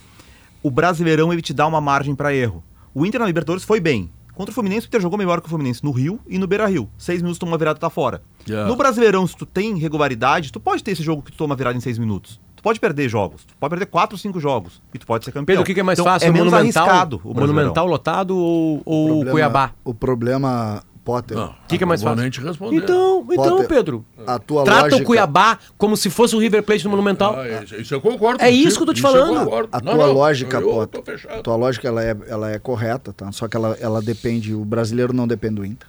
o 0.63 0.69
Brasileirão 0.71 1.31
ele 1.31 1.41
te 1.41 1.53
dá 1.53 1.65
uma 1.67 1.79
margem 1.81 2.13
para 2.15 2.33
erro. 2.33 2.63
O 2.93 3.05
Inter 3.05 3.19
na 3.21 3.27
Libertadores 3.27 3.63
foi 3.63 3.79
bem. 3.79 4.12
Contra 4.33 4.51
o 4.51 4.55
Fluminense, 4.55 4.85
o 4.85 4.88
Inter 4.88 5.01
jogou 5.01 5.17
melhor 5.17 5.41
que 5.41 5.47
o 5.47 5.49
Fluminense 5.49 5.83
no 5.83 5.91
Rio 5.91 6.17
e 6.25 6.38
no 6.39 6.47
Beira-Rio. 6.47 6.89
Seis 6.97 7.21
minutos 7.21 7.38
toma 7.38 7.57
virada 7.57 7.77
tá 7.77 7.89
fora. 7.89 8.21
Yeah. 8.47 8.69
No 8.69 8.77
Brasileirão, 8.77 9.27
se 9.27 9.35
tu 9.35 9.45
tem 9.45 9.77
regularidade, 9.77 10.49
tu 10.51 10.62
pode 10.62 10.81
ter 10.81 10.91
esse 10.91 11.03
jogo 11.03 11.21
que 11.21 11.31
tu 11.31 11.38
toma 11.38 11.57
virada 11.57 11.77
em 11.77 11.81
seis 11.81 11.97
minutos. 11.97 12.39
Tu 12.60 12.62
pode 12.63 12.78
perder 12.78 13.08
jogos. 13.08 13.45
Tu 13.45 13.56
pode 13.58 13.69
perder 13.69 13.86
quatro, 13.86 14.17
cinco 14.17 14.38
jogos. 14.38 14.82
E 14.93 14.98
tu 15.00 15.08
pode 15.08 15.24
ser 15.24 15.32
campeão. 15.32 15.45
Pedro, 15.45 15.62
o 15.62 15.65
que, 15.65 15.74
que 15.74 15.80
é 15.80 15.84
mais 15.84 15.98
Então, 15.98 16.12
fácil? 16.12 16.28
É 16.28 16.30
o 16.30 16.34
menos 16.34 16.52
Monumental, 16.52 16.84
arriscado 16.84 17.22
o. 17.24 17.34
Monumental 17.34 17.88
lotado 17.88 18.38
ou, 18.38 18.82
ou 18.84 19.06
o 19.06 19.08
problema- 19.12 19.32
Cuiabá? 19.32 19.72
O 19.86 19.93
problema, 19.93 20.84
Potter, 21.06 21.38
Não, 21.38 21.45
O 21.48 21.56
que, 21.69 21.78
que 21.78 21.84
é 21.86 21.88
mais 21.88 22.02
não 22.04 22.13
fácil? 22.17 22.43
responder. 22.43 22.76
Então, 22.76 23.26
então 23.32 23.43
Potter, 23.52 23.67
Pedro. 23.69 24.06
a 24.28 24.38
tua 24.38 24.65
Trata 24.65 24.82
lógica- 24.82 25.02
o 25.02 25.06
Cuiabá 25.06 25.58
como 25.78 25.95
se 25.95 26.10
fosse 26.10 26.36
o 26.36 26.39
River 26.39 26.62
Plate 26.62 26.84
no 26.84 26.89
Monumental. 26.89 27.38
Ah, 27.39 27.63
isso, 27.80 27.93
eu 27.93 28.02
concordo. 28.02 28.43
É 28.43 28.52
isso 28.52 28.76
que 28.76 28.82
eu 28.84 28.88
tô 28.88 28.93
te 28.93 29.02
eu 29.02 29.10
falando. 29.10 29.38
A 29.72 29.80
Não, 29.82 29.93
tua 29.95 30.08
não, 30.08 30.13
lógica, 30.13 30.58
eu 30.58 30.69
Potter, 30.69 31.28
a 31.30 31.41
tua 31.41 31.56
lógica 31.56 31.88
ela 31.88 32.04
é, 32.04 32.15
ela 32.28 32.52
é 32.52 32.60
correta, 32.60 33.13
tá? 33.13 33.32
Só 33.32 33.48
que 33.48 33.56
ela, 33.56 33.78
ela 33.80 34.02
depende, 34.02 34.54
o 34.54 34.65
brasileiro 34.65 35.13
não 35.13 35.26
depende 35.26 35.56
do 35.56 35.65
Inter. 35.65 35.88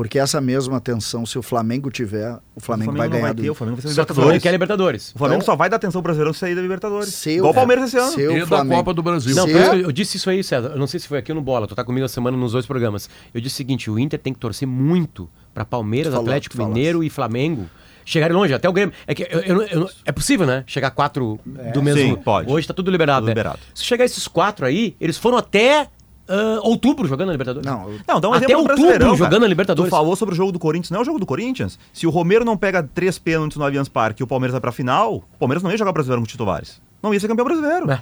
Porque 0.00 0.18
essa 0.18 0.40
mesma 0.40 0.78
atenção, 0.78 1.26
se 1.26 1.38
o 1.38 1.42
Flamengo 1.42 1.90
tiver, 1.90 2.32
o 2.54 2.58
Flamengo, 2.58 2.92
o 2.92 2.94
Flamengo 2.94 2.96
vai 2.96 3.06
não 3.08 3.12
ganhar 3.12 3.22
vai 3.26 3.34
do 3.34 3.42
ter, 3.42 3.48
o 3.48 3.52
Inter. 3.52 3.54
Flamengo 3.58 3.76
vai 3.76 3.82
ser 3.82 3.94
Só 3.94 4.04
que 4.06 4.12
o 4.12 4.14
Libertadores. 4.14 4.42
quer 4.42 4.50
Libertadores. 4.52 5.10
O 5.14 5.18
Flamengo 5.18 5.42
Então- 5.42 5.52
só 5.52 5.56
vai 5.56 5.68
dar 5.68 5.76
atenção 5.76 5.98
ao 5.98 6.02
Brasileirão 6.02 6.32
sair 6.32 6.54
da 6.54 6.62
Libertadores. 6.62 7.12
Se 7.12 7.32
Igual 7.32 7.48
o 7.48 7.52
o- 7.52 7.54
Palmeiras 7.54 7.84
esse 7.88 7.98
ano. 7.98 8.10
se 8.12 8.26
o 8.26 8.36
E 8.38 8.46
da 8.46 8.64
Copa 8.64 8.94
do 8.94 9.02
Brasil. 9.02 9.36
Não, 9.36 9.46
Se 9.46 9.52
é- 9.52 9.74
eu 9.84 9.92
disse 9.92 10.16
isso 10.16 10.30
aí, 10.30 10.42
César. 10.42 10.68
Eu 10.68 10.78
não 10.78 10.86
sei 10.86 10.98
se 10.98 11.06
foi 11.06 11.18
aqui 11.18 11.34
no 11.34 11.42
Bola, 11.42 11.66
tu 11.66 11.74
tá 11.74 11.84
comigo 11.84 12.06
a 12.06 12.08
semana 12.08 12.34
nos 12.34 12.52
dois 12.52 12.64
programas. 12.64 13.10
Eu 13.34 13.42
disse 13.42 13.54
o 13.54 13.56
seguinte: 13.58 13.90
o 13.90 13.98
Inter 13.98 14.18
tem 14.18 14.32
que 14.32 14.38
torcer 14.40 14.66
muito 14.66 15.28
pra 15.52 15.66
Palmeiras, 15.66 16.14
falou, 16.14 16.26
Atlético. 16.28 16.56
Mineiro 16.56 17.04
e 17.04 17.10
Flamengo 17.10 17.68
chegarem 18.06 18.34
longe, 18.34 18.54
até 18.54 18.66
o 18.68 18.72
Grêmio. 18.72 18.94
É 19.06 19.14
que 19.14 19.22
eu- 19.30 19.40
eu- 19.40 19.62
eu- 19.64 19.90
é 20.06 20.12
possível, 20.12 20.46
né? 20.46 20.64
Chegar 20.66 20.92
quatro 20.92 21.38
do 21.74 21.82
mesmo. 21.82 22.00
Sim, 22.00 22.16
pode. 22.16 22.50
Hoje 22.50 22.66
tá 22.66 22.72
tudo 22.72 22.90
liberado, 22.90 23.20
Tudo 23.20 23.26
né? 23.26 23.32
liberado. 23.32 23.58
Se 23.74 23.84
chegar 23.84 24.06
esses 24.06 24.26
quatro 24.26 24.64
aí, 24.64 24.96
eles 24.98 25.18
foram 25.18 25.36
até 25.36 25.88
ah, 26.30 26.60
outubro 26.62 27.08
jogando 27.08 27.26
na 27.26 27.32
Libertadores. 27.32 27.66
Não, 27.66 27.90
Não, 28.06 28.20
dá 28.20 28.28
um 28.28 28.32
Até 28.32 28.56
outubro 28.56 29.16
jogando 29.16 29.40
na 29.40 29.48
Libertadores. 29.48 29.90
Tu 29.90 29.94
falou 29.94 30.14
sobre 30.14 30.32
o 30.34 30.36
jogo 30.36 30.52
do 30.52 30.58
Corinthians, 30.58 30.90
não 30.90 31.00
é 31.00 31.02
o 31.02 31.04
jogo 31.04 31.18
do 31.18 31.26
Corinthians. 31.26 31.78
Se 31.92 32.06
o 32.06 32.10
Romero 32.10 32.44
não 32.44 32.56
pega 32.56 32.82
três 32.82 33.18
pênaltis 33.18 33.58
no 33.58 33.64
Allianz 33.64 33.88
Parque 33.88 34.22
e 34.22 34.24
o 34.24 34.26
Palmeiras 34.26 34.52
vai 34.52 34.60
pra 34.60 34.70
final, 34.70 35.16
o 35.16 35.38
Palmeiras 35.38 35.62
não 35.62 35.70
ia 35.70 35.76
jogar 35.76 35.92
brasileiro 35.92 36.22
com 36.22 36.26
titulares. 36.26 36.80
Não 37.02 37.12
ia 37.12 37.18
ser 37.18 37.28
campeão 37.28 37.44
brasileiro. 37.44 37.90
É. 37.90 38.00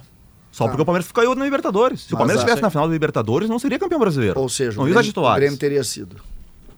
Só 0.53 0.67
porque 0.67 0.83
o 0.83 0.85
Palmeiras 0.85 1.11
caiu 1.13 1.35
na 1.35 1.45
Libertadores. 1.45 2.03
Se 2.03 2.09
o 2.09 2.17
Mas 2.17 2.19
Palmeiras 2.19 2.41
a- 2.41 2.45
estivesse 2.45 2.63
na 2.63 2.71
final 2.71 2.87
da 2.87 2.93
Libertadores, 2.93 3.49
não 3.49 3.59
seria 3.59 3.79
campeão 3.79 4.01
brasileiro. 4.01 4.39
Ou 4.39 4.49
seja, 4.49 4.77
não 4.77 4.85
o 4.85 4.89
Grêmio, 4.89 5.13
o. 5.17 5.35
Grêmio 5.35 5.59
teria 5.59 5.85
sido. 5.85 6.17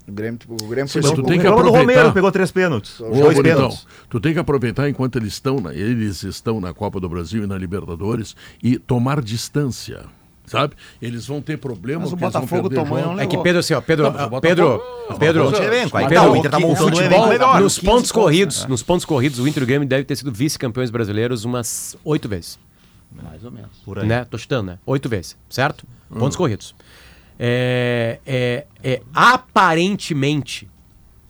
O 0.06 0.12
Grêmio, 0.12 0.38
o 0.48 0.66
Grêmio 0.66 0.88
foi 0.90 1.02
mas 1.02 1.12
tu 1.12 1.22
tem 1.22 1.38
o 1.38 1.40
que 1.40 1.46
aproveitar. 1.46 1.78
Romero 1.80 2.12
pegou 2.12 2.32
três 2.32 2.50
pênaltis. 2.50 3.00
Ô, 3.00 3.10
dois 3.10 3.40
pênaltis. 3.40 3.86
tu 4.08 4.18
tem 4.20 4.32
que 4.32 4.38
aproveitar 4.38 4.88
enquanto 4.88 5.16
eles 5.16 5.34
estão, 5.34 5.60
na, 5.60 5.72
eles 5.72 6.22
estão 6.24 6.60
na 6.60 6.74
Copa 6.74 6.98
do 6.98 7.08
Brasil 7.08 7.44
e 7.44 7.46
na 7.46 7.56
Libertadores 7.56 8.34
e 8.62 8.76
tomar 8.78 9.22
distância, 9.22 10.04
sabe? 10.50 10.74
Eles 11.00 11.26
vão 11.26 11.40
ter 11.40 11.56
problemas. 11.58 12.04
Mas 12.04 12.12
o 12.12 12.16
Botafogo 12.16 12.68
tomou 12.68 12.98
não 13.00 13.20
É 13.20 13.26
que 13.26 13.38
Pedro, 13.38 13.60
assim, 13.60 13.72
ó, 13.74 13.80
Pedro, 13.80 14.10
Não, 14.10 14.26
o 14.26 14.40
Pedro, 14.40 14.82
Ah, 15.08 15.14
Pedro, 15.14 15.52
tinha 15.52 15.66
elenco. 15.68 15.96
Pedro, 15.96 16.14
tá, 16.14 16.28
o 16.30 16.36
Inter 16.36 16.50
tá 16.50 16.56
que- 16.58 16.62
montando 16.64 16.86
um 16.88 16.96
futebol, 16.96 17.28
melhor. 17.28 17.60
Nos 17.60 17.78
15 17.78 17.86
pontos 17.86 18.12
corridos, 18.12 18.66
nos 18.66 18.82
pontos 18.82 19.04
corridos, 19.04 19.38
o 19.38 19.46
Inter 19.46 19.62
e 19.62 19.64
o 19.64 19.66
Grêmio 19.66 19.86
deve 19.88 20.04
ter 20.04 20.16
sido 20.16 20.32
vice-campeões 20.32 20.90
brasileiros 20.90 21.44
umas 21.44 21.96
oito 22.04 22.28
vezes. 22.28 22.58
Mais 23.12 23.44
ou 23.44 23.50
menos. 23.50 23.70
Por 23.84 23.98
aí. 23.98 24.06
né? 24.06 24.24
Tô 24.24 24.36
chutando, 24.38 24.72
né? 24.72 24.78
Oito 24.86 25.08
vezes, 25.08 25.36
certo? 25.48 25.84
Pontos 26.16 26.36
corridos. 26.36 26.74
É, 27.38 28.18
é, 28.26 28.66
é, 28.82 29.00
aparentemente, 29.14 30.68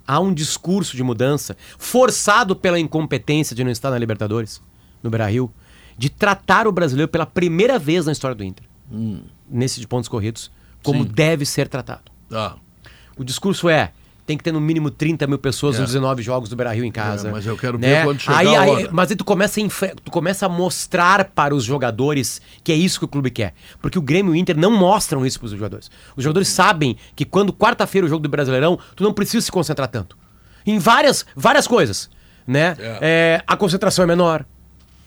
há 0.07 0.19
um 0.21 0.33
discurso 0.35 0.97
de 0.97 1.03
mudança, 1.03 1.57
forçado 1.79 2.57
pela 2.57 2.79
incompetência 2.81 3.55
de 3.55 3.63
não 3.63 3.71
estar 3.71 3.91
na 3.91 3.99
Libertadores, 3.99 4.61
no 5.03 5.09
Brasil, 5.11 5.51
de 5.97 6.09
tratar 6.09 6.67
o 6.67 6.73
brasileiro 6.73 7.09
pela 7.11 7.27
primeira 7.27 7.79
vez 7.79 8.07
na 8.07 8.13
história 8.13 8.35
do 8.35 8.43
Inter, 8.43 8.65
nesse 9.49 9.81
de 9.81 9.87
pontos 9.87 10.09
corridos, 10.09 10.51
como 10.83 11.05
Sim. 11.05 11.11
deve 11.15 11.45
ser 11.47 11.69
tratado. 11.69 12.11
Tá. 12.29 12.57
O 13.17 13.25
discurso 13.25 13.69
é. 13.69 13.93
Tem 14.27 14.37
que 14.39 14.45
ter 14.45 14.53
no 14.53 14.61
mínimo 14.61 14.93
30 14.93 15.27
mil 15.27 15.39
pessoas 15.39 15.75
É. 15.77 15.81
nos 15.81 15.89
19 15.91 16.23
jogos 16.23 16.49
do 16.49 16.55
Brasil 16.55 16.85
em 16.85 16.93
casa. 16.93 17.29
É, 17.29 17.33
mas 17.33 17.45
eu 17.45 17.57
quero 17.57 17.77
né? 17.77 17.97
ver 17.99 18.05
quando 18.05 18.21
chegar 18.21 18.39
aí, 18.39 18.55
a 18.55 18.61
aí- 18.61 18.71
hora. 18.71 18.89
Mas 18.93 19.11
aí 19.11 19.17
tu 19.17 19.25
começa, 19.25 19.61
a 19.61 19.89
tu 20.05 20.11
começa 20.13 20.47
a 20.47 20.49
mostrar 20.49 21.25
para 21.35 21.53
os 21.53 21.65
jogadores 21.65 22.41
que 22.63 22.71
é 22.71 22.77
isso 22.77 23.01
que 23.01 23.05
o 23.05 23.09
clube 23.09 23.29
quer. 23.31 23.55
Porque 23.83 23.99
o 23.99 24.03
Grêmio 24.03 24.33
e 24.33 24.39
o 24.39 24.41
Inter 24.41 24.57
não 24.57 24.71
mostram 24.71 25.27
isso 25.27 25.37
para 25.41 25.47
os 25.47 25.51
jogadores. 25.53 25.91
Os 26.17 26.23
jogadores 26.23 26.47
sabem 26.49 26.97
que 27.17 27.25
quando 27.25 27.53
quarta-feira 27.53 28.07
o 28.07 28.11
jogo 28.11 28.23
do 28.23 28.29
Brasileirão, 28.29 28.79
tu 28.95 29.03
não 29.03 29.13
precisa 29.13 29.45
se 29.45 29.51
concentrar 29.51 29.89
tanto. 29.89 30.17
Em 30.65 30.79
várias, 30.79 31.27
várias 31.35 31.67
coisas. 31.67 32.09
Né? 32.47 32.77
É, 33.01 33.43
a 33.45 33.57
concentração 33.57 34.05
é 34.05 34.07
menor. 34.07 34.45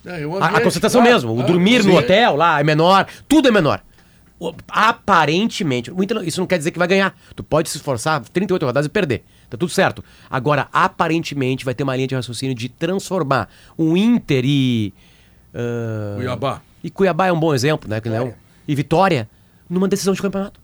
É, 0.06 0.24
A, 0.42 0.58
a 0.58 0.62
concentração 0.62 1.02
claro. 1.02 1.14
mesmo. 1.16 1.34
O 1.36 1.42
Ah, 1.42 1.44
dormir 1.46 1.82
sim. 1.82 1.90
no 1.90 1.96
hotel 1.98 2.36
lá 2.36 2.60
é 2.60 2.64
menor. 2.64 3.08
Tudo 3.28 3.48
é 3.48 3.52
menor. 3.52 3.82
O- 4.40 4.54
Aparentemente, 4.68 5.92
o 5.92 6.04
Inter 6.04 6.22
isso 6.24 6.40
não 6.40 6.48
quer 6.48 6.58
dizer 6.58 6.72
que 6.72 6.80
vai 6.80 6.88
ganhar. 6.88 7.16
Tu 7.36 7.44
pode 7.44 7.70
se 7.70 7.78
esforçar 7.78 8.22
38 8.22 8.66
rodadas 8.66 8.86
e 8.86 8.90
perder. 8.90 9.24
Tá 9.50 9.58
tudo 9.58 9.70
certo. 9.72 10.04
Agora, 10.30 10.68
aparentemente, 10.74 11.64
vai 11.64 11.74
ter 11.74 11.84
uma 11.84 11.96
linha 11.96 12.08
de 12.08 12.16
raciocínio 12.16 12.56
de 12.56 12.68
transformar 12.70 13.48
o 13.78 13.96
Inter 13.96 14.44
e. 14.46 14.94
ah, 15.54 16.16
Cuiabá. 16.18 16.62
E 16.84 16.90
Cuiabá 16.90 17.28
é 17.28 17.32
um 17.32 17.40
bom 17.40 17.54
exemplo, 17.54 17.90
né? 17.90 18.02
que 18.02 18.10
não 18.10 18.28
é? 18.28 18.36
E 18.68 18.76
Vitória 18.76 19.30
numa 19.70 19.88
decisão 19.88 20.14
de 20.14 20.22
campeonato. 20.22 20.60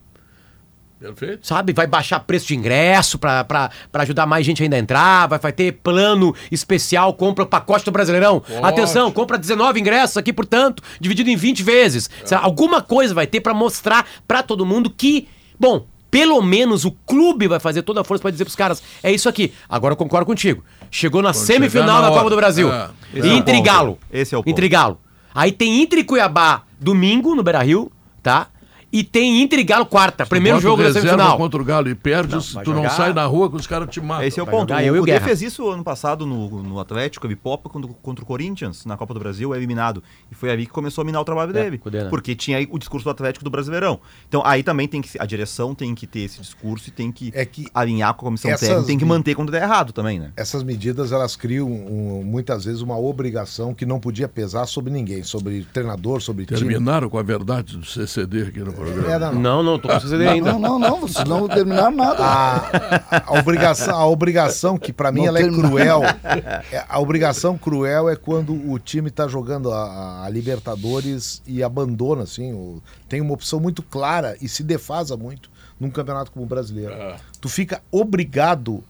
Perfeito. 1.00 1.48
Sabe? 1.48 1.72
Vai 1.72 1.88
baixar 1.88 2.20
preço 2.20 2.48
de 2.48 2.56
ingresso 2.56 3.18
pra 3.18 3.70
ajudar 3.94 4.26
mais 4.26 4.46
gente 4.46 4.62
ainda 4.62 4.76
a 4.76 4.80
entrar. 4.80 5.28
Vai, 5.28 5.40
vai 5.40 5.54
ter 5.54 5.72
plano 5.72 6.36
especial, 6.52 7.14
compra 7.14 7.46
o 7.46 7.48
pacote 7.48 7.86
do 7.86 7.92
Brasileirão. 7.92 8.44
Atenção, 8.62 9.12
compra 9.12 9.38
19 9.38 9.80
ingressos 9.80 10.18
aqui, 10.18 10.34
portanto, 10.34 10.84
dividido 11.00 11.30
em 11.30 11.38
20 11.38 11.64
vezes. 11.64 12.10
Sabe? 12.26 12.44
Alguma 12.44 12.82
coisa 12.82 13.14
vai 13.14 13.26
ter 13.26 13.40
pra 13.40 13.54
mostrar 13.54 14.06
pra 14.28 14.44
todo 14.44 14.66
mundo 14.66 14.90
que, 14.90 15.28
bom, 15.58 15.86
pelo 16.12 16.42
menos 16.42 16.86
o 16.86 16.92
clube 16.92 17.48
vai 17.48 17.60
fazer 17.60 17.84
toda 17.84 18.02
a 18.02 18.04
força 18.04 18.22
pra 18.22 18.32
dizer 18.32 18.44
pros 18.44 18.56
caras: 18.56 18.84
é 19.02 19.12
isso 19.12 19.30
aqui. 19.30 19.54
Agora 19.70 19.94
eu 19.94 19.98
concordo 19.98 20.26
contigo. 20.26 20.64
Chegou 20.92 21.22
na 21.22 21.32
chegar 21.32 21.46
semifinal 21.46 22.02
na 22.02 22.10
da 22.10 22.16
Copa 22.16 22.30
do 22.30 22.36
Brasil. 22.36 22.74
É. 22.74 22.90
Esse 23.14 23.28
é 23.28 23.32
o 23.32 23.36
Inter 23.38 23.56
e 23.56 23.58
ponto. 23.60 23.66
Galo. 23.66 24.00
Esse 24.12 24.36
é 24.36 24.38
o 24.38 24.42
ponto. 24.44 24.52
Inter 24.52 24.66
e 24.66 24.70
Galo. 24.70 25.00
Aí 25.34 25.52
tem 25.52 25.82
Inter 25.82 26.00
e 26.00 26.04
Cuiabá 26.04 26.64
domingo 26.80 27.36
no 27.36 27.44
Beira 27.44 27.62
Rio, 27.62 27.92
tá? 28.24 28.48
E 28.92 29.04
tem 29.04 29.42
Inter 29.42 29.60
e 29.60 29.64
Galo 29.64 29.86
quarta. 29.86 30.26
Primeiro 30.26 30.58
Bota 30.58 30.68
o 30.68 30.70
jogo 30.72 30.84
da 30.84 30.94
semifinal. 31.00 31.38
contra 31.38 31.62
o 31.62 31.66
Galo 31.66 31.90
e 31.90 31.96
perde, 31.96 32.34
Não, 32.34 32.42
se 32.42 32.54
tu 32.64 32.70
não 32.72 32.78
jogar- 32.78 32.90
sai 32.92 33.14
na 33.14 33.26
rua 33.26 33.50
que 33.50 33.56
os 33.56 33.68
caras 33.68 33.88
te 33.90 34.02
matam. 34.02 34.26
Esse 34.26 34.40
é 34.40 34.44
o 34.44 34.46
Vai 34.46 34.56
ponto. 34.56 34.70
jogar 34.70 34.84
eu 34.84 35.02
O 35.02 35.06
Guerra. 35.06 35.26
fez 35.28 35.42
isso 35.44 35.70
ano 35.70 35.84
passado 35.84 36.26
no, 36.26 36.64
no 36.64 36.80
Atlético, 36.80 37.26
a 37.28 37.30
Bipopa, 37.30 37.70
quando, 37.70 37.88
contra 37.90 38.24
o 38.24 38.28
Corinthians, 38.28 38.86
na 38.86 38.98
Copa 38.98 39.14
do 39.14 39.20
Brasil, 39.20 39.54
é 39.54 39.58
eliminado. 39.58 40.04
E 40.32 40.36
foi 40.36 40.50
ali 40.50 40.66
que 40.66 40.72
começou 40.72 41.04
a 41.04 41.06
minar 41.06 41.22
o 41.22 41.26
trabalho 41.26 41.52
É, 41.52 41.64
dele. 41.64 41.78
Cudê, 41.78 42.04
né? 42.04 42.10
Porque 42.10 42.34
tinha 42.36 42.58
aí 42.58 42.68
o 42.72 42.80
discurso 42.80 43.04
do 43.04 43.12
Atlético 43.12 43.44
do 43.46 43.52
Brasileirão. 43.52 44.00
Então 44.28 44.42
aí 44.46 44.64
também 44.64 44.88
tem 44.88 45.02
que. 45.02 45.10
A 45.20 45.26
direção 45.26 45.76
tem 45.76 45.94
que 45.94 46.08
ter 46.08 46.22
esse 46.22 46.42
discurso 46.42 46.90
e 46.90 46.92
tem 46.92 47.12
que, 47.12 47.32
É 47.36 47.46
que 47.46 47.68
alinhar 47.74 48.14
com 48.16 48.26
a 48.26 48.30
comissão 48.30 48.50
essas 48.50 48.68
técnica, 48.68 48.88
tem 48.88 48.98
que 48.98 49.06
manter 49.06 49.36
quando 49.36 49.52
der 49.52 49.62
errado 49.64 49.94
também, 49.94 50.20
né? 50.20 50.32
essas 50.36 50.64
medidas 50.64 51.12
elas 51.12 51.36
criam 51.36 51.68
um- 51.68 52.24
muitas 52.24 52.66
vezes 52.66 52.82
uma 52.82 52.98
obrigação 52.98 53.74
que 53.74 53.86
não 53.86 54.00
podia 54.00 54.28
pesar 54.28 54.66
sobre 54.66 54.92
ninguém, 54.92 55.22
sobre 55.24 55.64
treinador, 55.74 56.22
sobre 56.22 56.46
time. 56.46 56.60
Terminaram 56.60 57.10
com 57.10 57.18
a 57.18 57.24
verdade 57.24 57.78
do 57.78 57.86
CCD 57.86 58.44
aqui 58.44 58.60
no 58.60 58.74
programa. 58.80 59.12
Era, 59.12 59.32
não. 59.32 59.42
Não, 59.42 59.64
não, 59.64 59.80
tô 59.80 59.88
com 59.88 60.00
CCD 60.00 60.28
ainda. 60.28 60.52
Não, 60.54 60.60
não, 60.60 60.80
não, 60.80 61.00
vocês 61.02 61.28
não 61.28 61.48
terminaram 61.48 61.92
nada. 61.96 62.24
A, 62.24 63.24
a 63.28 63.40
obrigação, 63.40 63.96
a 63.98 64.08
obrigação 64.08 64.78
que 64.78 64.92
pra 64.94 65.12
mim 65.12 65.22
Não 65.22 65.28
ela 65.28 65.40
é 65.40 65.48
cruel. 65.50 66.02
É, 66.72 66.84
A 66.88 67.00
obrigação 67.00 67.58
cruel 67.58 68.10
é 68.10 68.16
quando 68.16 68.54
o 68.54 68.78
time 68.80 69.10
tá 69.12 69.28
jogando 69.28 69.72
a, 69.72 70.24
a 70.26 70.30
Libertadores 70.30 71.42
e 71.46 71.64
abandona 71.64 72.24
assim, 72.24 72.54
o- 72.54 72.82
tem 73.08 73.22
uma 73.22 73.34
opção 73.34 73.60
muito 73.60 73.82
clara 73.84 74.36
e 74.42 74.48
se 74.48 74.64
defasa 74.64 75.16
muito 75.18 75.50
num 75.80 75.90
campeonato 75.90 76.32
como 76.32 76.46
o 76.46 76.48
brasileiro. 76.48 76.94
É. 76.94 77.16
Tu 77.42 77.48
fica 77.50 77.82
obrigado 77.92 78.84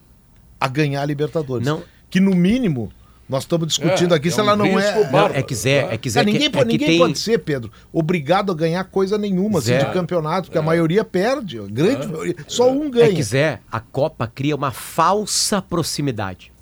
a 0.60 0.68
ganhar 0.68 1.02
a 1.02 1.06
Libertadores. 1.06 1.66
Não. 1.66 1.82
Que 2.10 2.18
no 2.20 2.34
mínimo 2.34 2.90
nós 3.30 3.44
estamos 3.44 3.68
discutindo 3.68 4.12
É, 4.12 4.16
aqui 4.16 4.28
é 4.28 4.30
se 4.30 4.40
um 4.40 4.44
ela 4.44 4.56
não 4.56 4.66
é. 4.78 5.04
bárbaro. 5.04 5.34
É 5.34 5.42
que 5.42 5.54
Zé, 5.54 5.88
é 5.92 5.96
que 5.96 6.10
Zé. 6.10 6.20
É, 6.20 6.24
que- 6.24 6.32
ninguém 6.32 6.46
é 6.48 6.50
pode, 6.50 6.64
que 6.66 6.72
ninguém 6.72 6.88
tem- 6.88 6.98
pode 6.98 7.18
ser, 7.18 7.38
Pedro, 7.38 7.70
obrigado 7.92 8.50
a 8.52 8.54
ganhar 8.54 8.84
coisa 8.84 9.16
nenhuma 9.16 9.60
assim, 9.60 9.78
de 9.78 9.84
campeonato, 9.86 10.48
porque 10.48 10.58
a 10.58 10.62
maioria 10.62 11.04
perde. 11.04 11.58
A 11.58 11.62
grande 11.66 12.06
maioria, 12.08 12.34
só 12.48 12.70
um 12.70 12.86
É 12.86 12.90
ganha. 12.90 13.14
que 13.14 13.22
Zé, 13.22 13.60
a 13.70 13.80
Copa 13.80 14.26
cria 14.26 14.54
uma 14.56 14.70
falsa 14.72 15.62
proximidade. 15.62 16.52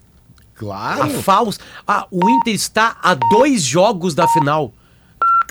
Claro. 0.54 1.02
A 1.02 1.08
falsa. 1.08 1.60
Ah, 1.86 2.06
o 2.10 2.28
Inter 2.28 2.54
está 2.54 2.96
a 3.02 3.14
dois 3.14 3.62
jogos 3.62 4.14
da 4.14 4.26
final. 4.28 4.72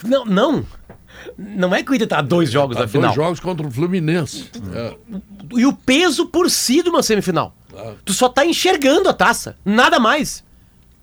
Não, 0.04 0.26
não. 0.26 0.66
Não 1.38 1.74
é 1.74 1.82
que 1.82 1.92
o 1.92 1.96
Inter 1.96 2.06
está 2.06 2.20
a 2.20 2.22
dois 2.22 2.52
jogos 2.52 2.76
Tá 2.78 2.84
da 2.84 2.88
final. 2.88 3.08
dois 3.08 3.16
jogos 3.16 3.40
contra 3.40 3.66
o 3.66 3.72
Fluminense. 3.72 4.50
É. 4.76 4.96
E 5.56 5.66
o 5.66 5.74
peso 5.74 6.28
por 6.28 6.50
si 6.52 6.84
de 6.84 6.90
uma 6.90 7.02
semifinal. 7.02 7.56
Tu 8.04 8.14
só 8.14 8.28
tá 8.28 8.46
enxergando 8.46 9.08
a 9.08 9.14
taça. 9.14 9.56
Nada 9.64 10.00
mais. 10.00 10.44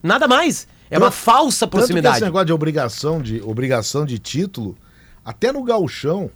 Nada 0.04 0.28
mais. 0.28 0.68
É 0.90 0.98
uma 0.98 1.06
Tanto- 1.06 1.16
falsa 1.16 1.60
Tanto 1.66 1.70
que 1.70 1.76
proximidade. 1.78 2.16
esse 2.18 2.24
negócio 2.24 2.46
de 2.46 2.52
obrigação 2.52 3.20
de, 3.22 3.40
obrigação 3.40 4.04
de 4.04 4.18
título, 4.18 4.76
até 5.24 5.50
no 5.50 5.64
gauchão, 5.64 6.30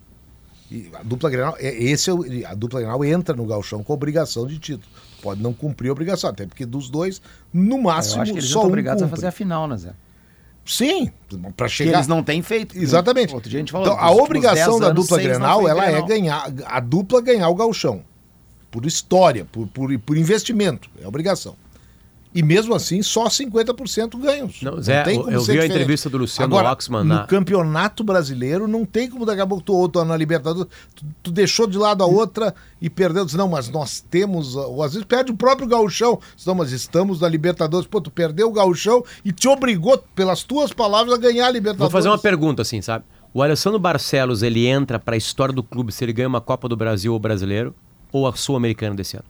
e 0.70 0.90
a 0.98 1.02
dupla 1.02 1.28
Grenal, 1.30 1.54
é- 1.58 1.74
esse 1.82 2.10
é 2.10 2.14
a 2.46 2.54
dupla 2.54 2.80
Grenal 2.80 3.04
entra 3.04 3.36
no 3.36 3.44
gauchão 3.46 3.84
com 3.84 3.92
obrigação 3.92 4.46
de 4.46 4.58
título. 4.58 4.90
Pode 5.22 5.42
não 5.42 5.52
cumprir 5.52 5.90
a 5.90 5.92
obrigação, 5.92 6.30
até 6.30 6.46
porque 6.46 6.64
dos 6.64 6.88
dois, 6.88 7.20
no 7.52 7.80
máximo, 7.82 8.16
Eu 8.18 8.22
acho 8.22 8.32
que 8.32 8.38
eles 8.38 8.48
só 8.48 8.58
estão 8.58 8.62
um 8.64 8.66
obrigados 8.68 9.02
a 9.02 9.06
cumpre. 9.06 9.16
fazer 9.16 9.26
a 9.28 9.32
final, 9.32 9.66
né, 9.68 9.76
Zé? 9.76 9.92
Sim, 10.64 11.10
para 11.56 11.66
Que 11.66 11.72
chegar. 11.74 11.92
eles 11.94 12.06
não 12.06 12.22
têm 12.22 12.42
feito. 12.42 12.76
Exatamente. 12.76 13.34
Outro 13.34 13.48
dia 13.48 13.58
a 13.58 13.62
gente 13.62 13.72
falou. 13.72 13.86
então, 13.86 13.98
a 13.98 14.10
obrigação 14.10 14.78
10 14.78 14.80
da 14.80 14.90
dupla 14.90 15.18
Grenal, 15.18 15.66
ela 15.68 15.84
é 15.84 15.90
Grenal. 15.92 16.06
ganhar, 16.06 16.52
a 16.66 16.80
dupla 16.80 17.20
ganhar 17.22 17.48
o 17.48 17.54
gauchão. 17.54 18.02
Por 18.70 18.84
história, 18.84 19.46
por, 19.50 19.66
por, 19.68 19.98
por 20.00 20.16
investimento. 20.18 20.90
É 21.02 21.08
obrigação. 21.08 21.56
E 22.34 22.42
mesmo 22.42 22.74
assim, 22.74 23.02
só 23.02 23.24
50% 23.28 24.18
ganham. 24.20 24.50
Não, 24.62 24.80
Zé, 24.82 25.02
eu- 25.14 25.30
eu 25.30 25.40
ser 25.40 25.52
vi 25.52 25.60
a 25.60 25.66
entrevista 25.66 26.10
do 26.10 26.18
Luciano 26.18 26.54
Agora, 26.54 26.72
Oxman 26.72 27.02
No 27.02 27.14
na- 27.14 27.26
campeonato 27.26 28.04
brasileiro, 28.04 28.68
não 28.68 28.84
tem 28.84 29.08
como 29.08 29.24
daqui 29.24 29.40
a 29.40 29.46
pouco 29.46 29.62
tu 29.64 29.72
ou 29.74 29.88
tu 29.88 30.04
na 30.04 30.16
Libertadores, 30.16 30.70
tu, 30.94 31.04
tu 31.22 31.30
deixou 31.30 31.66
de 31.66 31.78
lado 31.78 32.02
a 32.04 32.06
outra 32.06 32.54
e 32.82 32.90
perdeu. 32.90 33.24
Diz, 33.24 33.34
não, 33.34 33.48
mas 33.48 33.68
nós 33.70 34.00
temos. 34.10 34.54
Ou 34.56 34.82
às 34.82 34.92
vezes 34.92 35.06
perde 35.06 35.32
o 35.32 35.36
próprio 35.36 35.66
gauchão. 35.66 36.20
Diz, 36.36 36.44
Não, 36.44 36.54
mas 36.54 36.70
estamos 36.70 37.20
na 37.20 37.28
Libertadores. 37.28 37.86
Pô, 37.86 38.00
tu 38.00 38.10
perdeu 38.10 38.48
o 38.48 38.52
gauchão 38.52 39.02
e 39.24 39.32
te 39.32 39.48
obrigou, 39.48 39.96
pelas 40.14 40.42
tuas 40.42 40.72
palavras, 40.72 41.14
a 41.14 41.18
ganhar 41.18 41.46
a 41.46 41.50
Libertadores. 41.50 41.90
Vou 41.90 41.90
fazer 41.90 42.08
uma 42.08 42.18
pergunta 42.18 42.62
assim, 42.62 42.82
sabe? 42.82 43.04
O 43.32 43.42
Alessandro 43.42 43.78
Barcelos, 43.78 44.42
ele 44.42 44.66
entra 44.66 44.98
pra 44.98 45.16
história 45.16 45.54
do 45.54 45.62
clube 45.62 45.92
se 45.92 46.04
ele 46.04 46.12
ganha 46.12 46.28
uma 46.28 46.40
Copa 46.40 46.68
do 46.68 46.76
Brasil 46.76 47.12
ou 47.12 47.18
brasileiro 47.18 47.74
ou 48.12 48.26
a 48.26 48.34
Sul-Americana 48.34 48.94
desse 48.94 49.16
ano? 49.16 49.24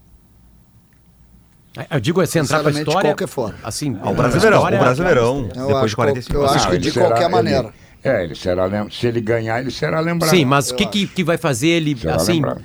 Eu 1.91 2.01
digo, 2.01 2.25
se 2.27 2.39
entrar 2.39 2.61
pra 2.61 2.71
história... 2.73 3.11
qualquer 3.11 3.29
forma. 3.29 3.55
Assim, 3.63 3.97
Ah, 4.03 4.11
o 4.11 4.15
Brasileirão, 4.15 4.59
história- 4.59 4.79
o 4.79 4.83
Brasileirão, 4.83 5.37
Eu 5.39 5.45
depois 5.49 5.77
acho 5.77 5.87
de 5.89 5.97
45 5.97 6.37
eu 6.39 6.45
acho 6.45 6.53
anos. 6.55 6.67
que 6.67 6.73
ele 6.73 6.79
de 6.79 6.91
será- 6.91 7.07
qualquer 7.07 7.25
ele- 7.25 7.33
maneira. 7.35 7.73
é, 8.03 8.25
ele 8.25 8.35
será 8.35 8.65
lem- 8.67 8.91
se 8.91 9.07
ele 9.07 9.21
ganhar, 9.21 9.61
ele 9.61 9.71
será 9.71 10.01
lembrado. 10.01 10.31
Sim, 10.31 10.45
mas 10.45 10.71
o 10.71 10.75
que, 10.75 10.87
que, 10.87 11.07
que 11.07 11.23
vai 11.23 11.37
fazer 11.39 11.69
ele, 11.69 11.97
Será 11.97 12.17
assim, 12.17 12.33
lembrado. 12.35 12.63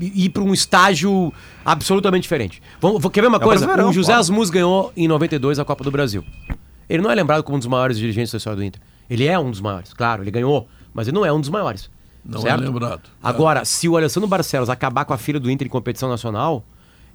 ir 0.00 0.30
para 0.30 0.42
um 0.42 0.52
estágio 0.52 1.32
absolutamente 1.64 2.22
diferente? 2.22 2.60
Vamos, 2.80 3.00
vou- 3.00 3.10
quer 3.10 3.20
ver 3.20 3.28
uma 3.28 3.36
É 3.36 3.40
o 3.40 3.42
coisa? 3.42 3.64
Brasileirão, 3.64 3.90
O 3.90 3.92
José. 3.94 4.12
Asmus 4.14 4.50
ganhou 4.50 4.92
em 4.96 5.06
92 5.06 5.58
a 5.60 5.64
Copa 5.64 5.84
do 5.84 5.90
Brasil. 5.90 6.24
Ele 6.88 7.02
não 7.02 7.10
é 7.10 7.14
lembrado 7.14 7.42
como 7.44 7.56
um 7.56 7.58
dos 7.58 7.68
maiores 7.68 7.96
dirigentes 7.98 8.32
da 8.32 8.38
história 8.38 8.56
do 8.56 8.64
Inter. 8.64 8.80
Ele 9.08 9.26
é 9.26 9.38
um 9.38 9.50
dos 9.50 9.60
maiores, 9.60 9.92
claro, 9.92 10.22
ele 10.24 10.30
ganhou, 10.30 10.66
mas 10.92 11.06
ele 11.06 11.14
não 11.14 11.24
é 11.24 11.32
um 11.32 11.40
dos 11.40 11.50
maiores. 11.50 11.88
Não 12.24 12.40
certo? 12.40 12.62
é 12.62 12.66
lembrado. 12.66 13.02
Agora, 13.22 13.64
se 13.64 13.88
o 13.88 13.96
Alessandro 13.96 14.28
Barcelos 14.28 14.68
acabar 14.68 15.04
com 15.04 15.12
a 15.14 15.18
filha 15.18 15.38
do 15.38 15.48
Inter 15.48 15.66
em 15.68 15.70
competição 15.70 16.08
nacional, 16.08 16.64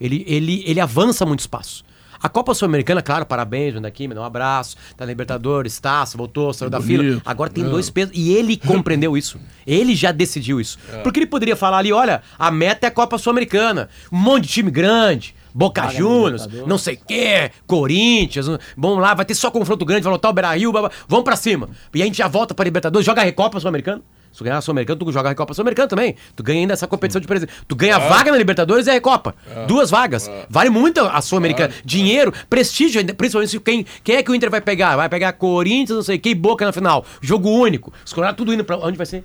ele, 0.01 0.25
ele, 0.27 0.63
ele 0.65 0.79
avança 0.79 1.25
muitos 1.25 1.47
passos. 1.47 1.83
A 2.21 2.29
Copa 2.29 2.53
Sul-Americana, 2.53 3.01
claro, 3.01 3.25
parabéns, 3.25 3.73
vem 3.73 3.81
daqui, 3.81 4.07
me 4.07 4.13
dá 4.13 4.21
um 4.21 4.25
abraço, 4.25 4.75
tá 4.95 5.05
na 5.05 5.11
Libertadores, 5.11 5.79
tá, 5.79 6.05
se 6.05 6.15
voltou, 6.15 6.53
saiu 6.53 6.69
da 6.69 6.79
bonito, 6.79 6.99
fila. 6.99 7.21
Agora 7.25 7.49
tem 7.49 7.63
é. 7.63 7.67
dois 7.67 7.89
pesos. 7.89 8.11
E 8.15 8.31
ele 8.31 8.57
compreendeu 8.57 9.17
isso. 9.17 9.39
Ele 9.65 9.95
já 9.95 10.11
decidiu 10.11 10.61
isso. 10.61 10.77
Porque 11.03 11.19
ele 11.19 11.25
poderia 11.25 11.55
falar 11.55 11.79
ali: 11.79 11.91
olha, 11.91 12.21
a 12.37 12.51
meta 12.51 12.85
é 12.85 12.89
a 12.89 12.91
Copa 12.91 13.17
Sul-Americana. 13.17 13.89
Um 14.11 14.17
monte 14.17 14.43
de 14.43 14.49
time 14.49 14.69
grande. 14.69 15.35
Boca 15.53 15.89
Juniors, 15.89 16.47
não 16.65 16.77
sei 16.77 16.93
o 16.95 16.99
quê, 17.05 17.51
Corinthians, 17.67 18.45
vamos 18.77 18.99
lá, 18.99 19.13
vai 19.13 19.25
ter 19.25 19.35
só 19.35 19.51
confronto 19.51 19.85
grande, 19.85 20.03
vai 20.03 20.13
lotar 20.13 20.31
o 20.31 20.33
Beira-Rio, 20.33 20.71
blá, 20.71 20.83
blá, 20.83 20.91
vamos 21.09 21.25
pra 21.25 21.35
cima. 21.35 21.69
E 21.93 22.01
a 22.01 22.05
gente 22.05 22.19
já 22.19 22.29
volta 22.29 22.53
pra 22.53 22.63
Libertadores, 22.63 23.05
joga 23.05 23.19
a 23.19 23.25
Recopa 23.25 23.59
Sul-Americana. 23.59 24.01
Se 24.31 24.37
tu 24.37 24.43
ganhar 24.43 24.57
a 24.57 24.61
Sul-Americana, 24.61 24.99
tu 24.99 25.11
joga 25.11 25.29
a 25.29 25.31
Recopa 25.31 25.53
Sul-Americana 25.53 25.87
também. 25.87 26.15
Tu 26.35 26.43
ganha 26.43 26.61
ainda 26.61 26.73
essa 26.73 26.87
competição 26.87 27.19
de 27.19 27.27
presente. 27.27 27.51
Tu 27.67 27.75
ganha 27.75 27.97
a 27.97 27.99
vaga 27.99 28.31
na 28.31 28.37
Libertadores 28.37 28.87
e 28.87 28.89
a 28.89 28.93
Recopa. 28.93 29.35
Duas 29.67 29.89
vagas. 29.89 30.29
Vale 30.49 30.69
muito 30.69 31.01
a 31.01 31.21
Sul-Americana. 31.21 31.73
Dinheiro, 31.83 32.33
prestígio, 32.49 33.03
principalmente 33.15 33.49
se 33.51 33.59
quem, 33.59 33.85
quem 34.03 34.15
é 34.15 34.23
que 34.23 34.31
o 34.31 34.35
Inter 34.35 34.49
vai 34.49 34.61
pegar? 34.61 34.95
Vai 34.95 35.09
pegar 35.09 35.33
Corinthians, 35.33 35.97
não 35.97 36.03
sei 36.03 36.17
quem, 36.17 36.35
Boca 36.35 36.65
na 36.65 36.71
final. 36.71 37.05
Jogo 37.21 37.49
único. 37.49 37.93
Colorados 38.13 38.37
tudo 38.37 38.53
indo 38.53 38.63
pra. 38.63 38.77
Onde 38.77 38.97
vai 38.97 39.05
ser? 39.05 39.23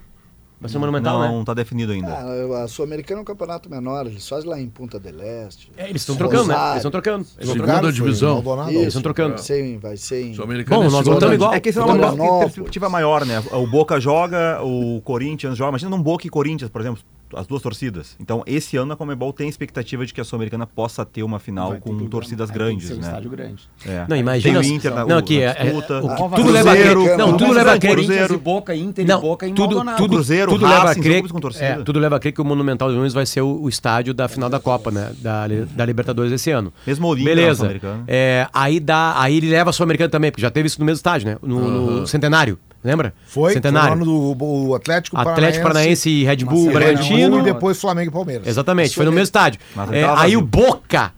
Vai 0.58 0.70
ser 0.70 0.78
Monumental, 0.78 1.18
Não, 1.18 1.38
né? 1.40 1.44
tá 1.44 1.52
definido 1.52 1.92
ainda. 1.92 2.08
Ah, 2.08 2.64
a 2.64 2.68
Sul-Americana 2.68 3.20
é 3.20 3.22
um 3.22 3.24
campeonato 3.24 3.68
menor, 3.68 4.06
eles 4.06 4.26
fazem 4.26 4.48
lá 4.48 4.58
em 4.58 4.66
Punta 4.68 4.98
del 4.98 5.20
Este. 5.20 5.70
É, 5.76 5.90
eles 5.90 6.00
estão 6.00 6.16
trocando, 6.16 6.46
né? 6.46 6.54
Eles 6.54 6.76
estão 6.76 6.90
trocando. 6.90 7.18
Eles 7.18 7.30
estão 7.32 7.52
Segunda 7.52 7.72
trocando. 7.72 7.92
Divisão. 7.92 8.68
Eles 8.70 8.86
estão 8.86 9.02
trocando. 9.02 9.34
Vai 9.34 9.42
ser, 9.42 9.64
em- 9.64 9.78
vai 9.78 9.96
ser 9.98 10.22
em... 10.26 10.34
Sul-Americana 10.34 10.76
Bom, 10.80 10.86
é 10.86 10.90
nós 10.90 11.04
voltamos 11.06 11.34
igual. 11.34 11.52
É 11.52 11.60
que 11.60 11.68
esse 11.68 11.78
é 11.78 11.82
uma 11.84 12.38
perspectiva 12.40 12.88
maior, 12.88 13.26
né? 13.26 13.42
O 13.52 13.66
Boca 13.66 14.00
joga, 14.00 14.58
o 14.62 15.02
Corinthians 15.02 15.58
joga. 15.58 15.70
Imagina 15.72 15.94
um 15.94 16.02
Boca 16.02 16.26
e 16.26 16.30
Corinthians, 16.30 16.70
por 16.70 16.80
exemplo, 16.80 17.02
as 17.34 17.46
duas 17.46 17.62
torcidas. 17.62 18.16
Então, 18.20 18.42
esse 18.46 18.76
ano 18.76 18.92
a 18.92 18.96
Comebol 18.96 19.32
tem 19.32 19.46
a 19.46 19.50
expectativa 19.50 20.04
de 20.06 20.12
que 20.14 20.20
a 20.20 20.24
Sul-Americana 20.24 20.66
possa 20.66 21.04
ter 21.04 21.22
uma 21.22 21.38
final 21.38 21.70
Vai 21.70 21.80
com 21.80 22.06
torcidas 22.06 22.48
né? 22.50 22.54
Tem 22.56 22.64
que 22.64 22.70
grandes, 22.70 22.88
ser 22.88 22.94
um 22.94 22.98
né? 22.98 23.06
estádio 23.06 23.30
grande. 23.30 23.68
É. 23.84 24.06
Não, 24.08 24.16
imagina. 24.16 24.60
Tem 24.60 24.70
o 24.70 24.74
Inter 24.74 24.94
na, 24.94 25.04
não, 25.06 25.16
o- 25.16 25.18
aqui 25.18 25.38
na 25.38 25.42
é, 25.44 25.46
é, 25.56 25.64
disputa. 25.64 25.98
o 26.04 26.30
que 26.30 26.36
tudo 26.36 26.50
leva 26.50 26.70
a 26.70 26.74
Cruzeiro, 26.74 27.04
crer. 27.04 27.18
Não, 27.18 27.36
tudo 27.36 27.52
leva 27.52 27.72
a 27.72 27.78
crer. 27.78 27.94
Cruzeiro. 27.94 28.34
E 28.34 28.36
Boca, 28.38 28.74
Inter 28.74 29.04
e 29.04 29.08
Não, 29.08 29.20
Boca 29.20 29.46
em 29.46 29.54
tudo, 29.54 29.84
tudo, 29.96 30.14
Cruzeiro, 30.14 30.52
tudo 30.52 30.66
leva 30.66 30.90
a 30.90 30.94
crer, 30.94 31.16
jogos 31.16 31.32
com 31.32 31.40
torcida. 31.40 31.64
é, 31.64 31.76
tudo 31.82 31.98
leva 31.98 32.16
a 32.16 32.20
crer 32.20 32.32
que 32.32 32.40
o 32.40 32.44
Monumental 32.44 32.90
de 32.90 32.96
Nunes 32.96 33.12
vai 33.12 33.26
ser 33.26 33.40
o, 33.40 33.62
o 33.62 33.68
estádio 33.68 34.14
da 34.14 34.28
final 34.28 34.48
da 34.48 34.60
Copa, 34.60 34.90
né? 34.90 35.12
Da, 35.18 35.46
da 35.48 35.84
Libertadores 35.84 36.32
esse 36.32 36.50
ano. 36.50 36.72
Mesmo 36.86 37.06
o 37.06 37.10
Olímpia 37.10 37.34
Beleza. 37.34 37.56
Sul-Americana. 37.56 38.04
É, 38.06 38.46
aí, 38.52 38.78
dá, 38.80 39.20
aí 39.20 39.36
ele 39.36 39.50
leva 39.50 39.70
a 39.70 39.72
Sul-Americana 39.72 40.10
também, 40.10 40.30
porque 40.30 40.42
já 40.42 40.50
teve 40.50 40.66
isso 40.66 40.78
no 40.78 40.86
mesmo 40.86 40.96
estádio, 40.96 41.28
né? 41.28 41.36
No, 41.42 42.00
no 42.00 42.06
Centenário, 42.06 42.58
lembra? 42.86 43.12
Foi, 43.26 43.52
Centenário. 43.52 43.96
foi 43.96 44.06
no 44.06 44.12
ano 44.12 44.34
do 44.34 44.44
o 44.44 44.74
Atlético 44.74 45.18
Atlético 45.18 45.62
Paranaense 45.62 46.08
e 46.08 46.24
Red 46.24 46.36
Bull 46.44 46.70
Bragantino. 46.72 47.40
E 47.40 47.42
depois 47.42 47.80
Flamengo 47.80 48.10
e 48.10 48.12
Palmeiras. 48.12 48.46
Exatamente, 48.46 48.86
Isso 48.86 48.94
foi 48.96 49.04
no 49.04 49.12
mesmo 49.12 49.24
estádio. 49.24 49.60
É, 49.92 50.04
aí 50.04 50.36
o 50.36 50.40
Boca 50.40 51.12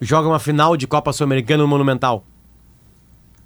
joga 0.00 0.28
uma 0.28 0.38
final 0.38 0.76
de 0.76 0.86
Copa 0.86 1.12
Sul-Americana 1.12 1.62
no 1.62 1.68
Monumental. 1.68 2.24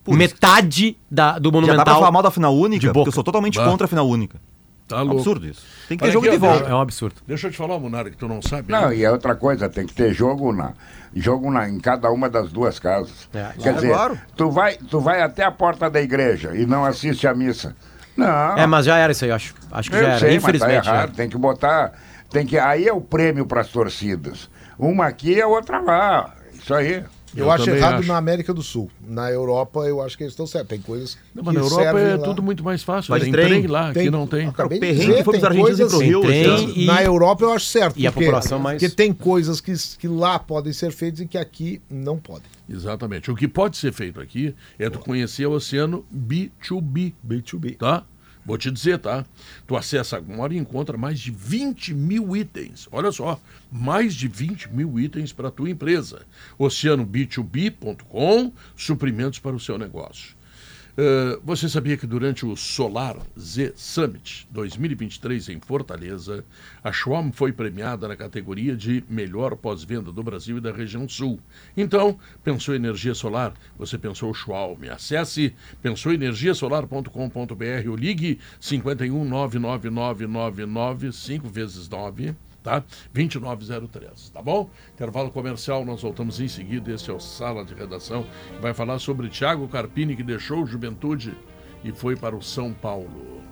Metade 0.06 0.96
da, 1.10 1.38
do 1.38 1.48
Já 1.48 1.50
dá 1.50 1.50
pra 1.50 1.60
Monumental. 1.60 1.94
falar 1.96 2.10
mal 2.10 2.22
da 2.22 2.30
final 2.30 2.54
única? 2.54 2.80
de 2.86 2.92
Porque 2.92 3.08
eu 3.08 3.12
sou 3.12 3.24
totalmente 3.24 3.58
Bah. 3.58 3.64
contra 3.64 3.86
a 3.86 3.88
final 3.88 4.06
única. 4.06 4.38
Tá 4.86 5.00
louco. 5.00 5.16
Absurdo 5.16 5.46
isso. 5.46 5.62
Tem 5.88 5.96
que 5.96 6.04
Olha 6.04 6.10
ter 6.10 6.12
jogo 6.12 6.26
aqui, 6.26 6.36
de 6.36 6.40
volta. 6.40 6.68
É 6.68 6.74
um 6.74 6.80
absurdo. 6.80 7.16
Deixa 7.26 7.46
eu 7.46 7.50
te 7.50 7.56
falar, 7.56 7.78
Munara, 7.78 8.10
que 8.10 8.16
tu 8.16 8.28
não 8.28 8.42
sabe. 8.42 8.70
Não, 8.70 8.90
né? 8.90 8.96
e 8.96 9.02
é 9.04 9.10
outra 9.10 9.34
coisa, 9.34 9.66
tem 9.68 9.86
que 9.86 9.94
ter 9.94 10.12
jogo 10.12 10.52
na, 10.52 10.74
jogo 11.20 11.50
na, 11.50 11.68
em 11.68 11.78
cada 11.78 12.10
uma 12.10 12.28
das 12.28 12.50
duas 12.52 12.78
casas. 12.78 13.28
É, 13.32 13.52
Quer 13.60 13.74
dizer, 13.74 13.88
claro. 13.88 14.18
tu, 14.36 14.50
vai, 14.50 14.76
tu 14.76 15.00
vai 15.00 15.22
até 15.22 15.44
a 15.44 15.50
porta 15.50 15.88
da 15.88 16.00
igreja 16.00 16.54
e 16.54 16.66
não 16.66 16.84
assiste 16.84 17.26
a 17.26 17.34
missa. 17.34 17.74
Não. 18.16 18.56
É, 18.56 18.66
mas 18.66 18.86
já 18.86 18.96
era 18.96 19.12
isso 19.12 19.24
aí, 19.24 19.30
eu 19.30 19.36
acho. 19.36 19.54
Acho 19.72 19.90
que 19.90 19.96
eu 19.96 20.02
já 20.02 20.08
era. 20.10 20.18
sei, 20.18 20.28
mas 20.34 20.42
Infelizmente. 20.44 20.76
tá 20.76 20.82
já 20.82 20.94
errado. 20.94 21.14
Tem 21.14 21.28
que 21.28 21.36
botar. 21.36 21.92
Tem 22.30 22.46
que, 22.46 22.58
aí 22.58 22.86
é 22.86 22.92
o 22.92 23.00
prêmio 23.00 23.46
para 23.46 23.60
as 23.60 23.68
torcidas. 23.68 24.48
Uma 24.78 25.06
aqui 25.06 25.34
e 25.34 25.42
a 25.42 25.46
outra 25.46 25.80
lá. 25.80 26.32
Isso 26.52 26.74
aí. 26.74 27.04
Eu, 27.36 27.46
Eu 27.46 27.50
acho 27.50 27.68
errado 27.70 27.98
acho. 28.00 28.08
na 28.08 28.16
América 28.16 28.54
do 28.54 28.62
Sul. 28.62 28.90
Na 29.06 29.30
Europa, 29.30 29.80
eu 29.80 30.00
acho 30.00 30.16
que 30.16 30.22
eles 30.24 30.32
estão 30.32 30.46
certos. 30.46 30.68
Tem 30.68 30.80
coisas 30.80 31.16
Não, 31.34 31.42
que 31.42 31.46
mas 31.46 31.54
na 31.54 31.60
Europa 31.62 31.98
é 32.00 32.16
lá. 32.16 32.24
tudo 32.24 32.42
muito 32.42 32.62
mais 32.62 32.82
fácil. 32.82 33.10
Vai 33.10 33.18
de 33.20 33.24
tem 33.26 33.32
trem. 33.32 33.46
trem 33.48 33.66
lá, 33.66 33.86
aqui 33.90 33.98
Tem- 34.00 34.10
não 34.10 34.26
tem. 34.26 34.46
Acabei 34.46 34.78
de 34.78 34.80
perrengue 34.86 35.00
dizer, 35.06 35.16
que 35.18 35.24
foi 35.24 35.32
tem 35.38 35.40
pro 35.50 35.58
coisas- 35.60 35.92
Rio. 36.00 36.20
Trem 36.22 36.44
ano. 36.44 36.72
e- 36.76 36.86
Na 36.86 37.02
Europa 37.02 37.44
eu 37.44 37.52
acho 37.52 37.66
certo. 37.66 37.98
E 37.98 38.06
a 38.06 38.12
porque- 38.12 38.26
população 38.26 38.58
mais- 38.58 38.80
Porque 38.82 38.94
tem 38.94 39.12
coisas 39.12 39.60
que, 39.60 39.72
que 39.98 40.06
lá 40.08 40.38
podem 40.38 40.72
ser 40.72 40.92
feitas 40.92 41.20
e 41.20 41.26
que 41.26 41.36
aqui 41.38 41.80
não 41.90 42.18
podem. 42.18 42.44
Exatamente. 42.68 43.30
O 43.30 43.34
que 43.34 43.46
pode 43.48 43.76
ser 43.76 43.92
feito 43.92 44.20
aqui 44.20 44.54
é 44.78 44.88
tu 44.88 44.98
conhecer 44.98 45.46
o 45.46 45.52
oceano 45.52 46.04
B2B. 46.14 47.14
B2B. 47.26 47.76
Tá? 47.76 48.04
Vou 48.44 48.58
te 48.58 48.70
dizer, 48.70 48.98
tá? 48.98 49.24
Tu 49.66 49.74
acessa 49.76 50.16
agora 50.16 50.52
e 50.52 50.58
encontra 50.58 50.98
mais 50.98 51.18
de 51.18 51.30
20 51.30 51.94
mil 51.94 52.36
itens. 52.36 52.86
Olha 52.92 53.10
só, 53.10 53.40
mais 53.72 54.14
de 54.14 54.28
20 54.28 54.70
mil 54.72 55.00
itens 55.00 55.32
para 55.32 55.48
a 55.48 55.50
tua 55.50 55.70
empresa. 55.70 56.26
OceanoB2B.com, 56.58 58.52
suprimentos 58.76 59.38
para 59.38 59.56
o 59.56 59.60
seu 59.60 59.78
negócio. 59.78 60.36
Eh, 60.96 61.40
você 61.42 61.68
sabia 61.68 61.96
que 61.96 62.06
durante 62.06 62.46
o 62.46 62.54
Solar 62.54 63.16
Z 63.36 63.72
Summit 63.74 64.46
2023 64.50 65.48
em 65.48 65.58
Fortaleza, 65.58 66.44
a 66.84 66.92
Schwalm 66.92 67.32
foi 67.32 67.52
premiada 67.52 68.06
na 68.06 68.14
categoria 68.14 68.76
de 68.76 69.02
melhor 69.08 69.56
pós-venda 69.56 70.12
do 70.12 70.22
Brasil 70.22 70.58
e 70.58 70.60
da 70.60 70.70
região 70.70 71.08
sul. 71.08 71.40
Então, 71.76 72.16
pensou 72.44 72.76
energia 72.76 73.12
solar? 73.12 73.54
Você 73.76 73.98
pensou 73.98 74.32
Schwalm. 74.32 74.84
Acesse 74.88 75.52
pensouenergiasolar.com.br 75.82 77.88
ou 77.88 77.96
ligue 77.96 78.38
51 78.60 79.24
99999 79.24 81.12
5 81.12 81.48
vezes 81.48 81.88
9 81.88 82.36
tá? 82.64 82.82
2903, 83.12 84.30
tá 84.30 84.42
bom? 84.42 84.68
Intervalo 84.92 85.30
comercial, 85.30 85.84
nós 85.84 86.02
voltamos 86.02 86.40
em 86.40 86.48
seguida. 86.48 86.90
Este 86.90 87.10
é 87.10 87.14
o 87.14 87.20
Sala 87.20 87.64
de 87.64 87.74
Redação. 87.74 88.26
Vai 88.60 88.74
falar 88.74 88.98
sobre 88.98 89.28
Thiago 89.28 89.68
Carpini, 89.68 90.16
que 90.16 90.24
deixou 90.24 90.62
o 90.62 90.66
Juventude 90.66 91.36
e 91.84 91.92
foi 91.92 92.16
para 92.16 92.34
o 92.34 92.42
São 92.42 92.72
Paulo. 92.72 93.42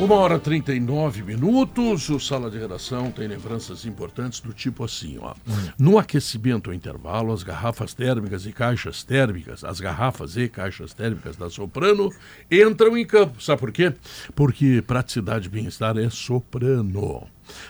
Uma 0.00 0.14
hora 0.14 0.36
e 0.36 0.38
39 0.38 1.24
minutos, 1.24 2.08
o 2.08 2.20
Sala 2.20 2.48
de 2.48 2.56
Redação 2.56 3.10
tem 3.10 3.26
lembranças 3.26 3.84
importantes 3.84 4.38
do 4.38 4.52
tipo 4.52 4.84
assim, 4.84 5.18
ó. 5.20 5.34
No 5.76 5.98
aquecimento 5.98 6.70
ao 6.70 6.74
intervalo, 6.74 7.32
as 7.32 7.42
garrafas 7.42 7.94
térmicas 7.94 8.46
e 8.46 8.52
caixas 8.52 9.02
térmicas, 9.02 9.64
as 9.64 9.80
garrafas 9.80 10.36
e 10.36 10.48
caixas 10.48 10.94
térmicas 10.94 11.36
da 11.36 11.50
Soprano 11.50 12.12
entram 12.48 12.96
em 12.96 13.04
campo. 13.04 13.42
Sabe 13.42 13.58
por 13.58 13.72
quê? 13.72 13.92
Porque 14.36 14.80
praticidade 14.86 15.48
e 15.48 15.50
bem-estar 15.50 15.98
é 15.98 16.08
Soprano. 16.08 17.26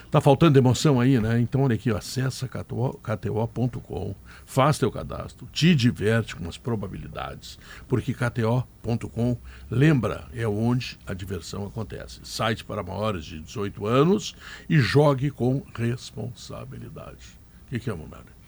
Tá 0.09 0.19
faltando 0.19 0.57
emoção 0.57 0.99
aí, 0.99 1.19
né? 1.19 1.39
Então 1.39 1.61
olha 1.61 1.75
aqui, 1.75 1.91
ó, 1.91 1.97
acessa 1.97 2.47
KTO 2.47 2.99
KTO.com, 3.03 4.15
faz 4.45 4.77
teu 4.77 4.91
cadastro, 4.91 5.47
te 5.51 5.75
diverte 5.75 6.35
com 6.35 6.47
as 6.47 6.57
probabilidades, 6.57 7.57
porque 7.87 8.13
KTO.com, 8.13 9.37
lembra, 9.69 10.25
é 10.33 10.47
onde 10.47 10.97
a 11.05 11.13
diversão 11.13 11.65
acontece. 11.65 12.19
Site 12.23 12.63
para 12.63 12.83
maiores 12.83 13.25
de 13.25 13.39
18 13.39 13.85
anos 13.85 14.35
e 14.69 14.79
jogue 14.79 15.31
com 15.31 15.63
responsabilidade. 15.75 17.37
O 17.67 17.69
que, 17.69 17.79
que 17.79 17.89
é, 17.89 17.93
Monara? 17.93 18.39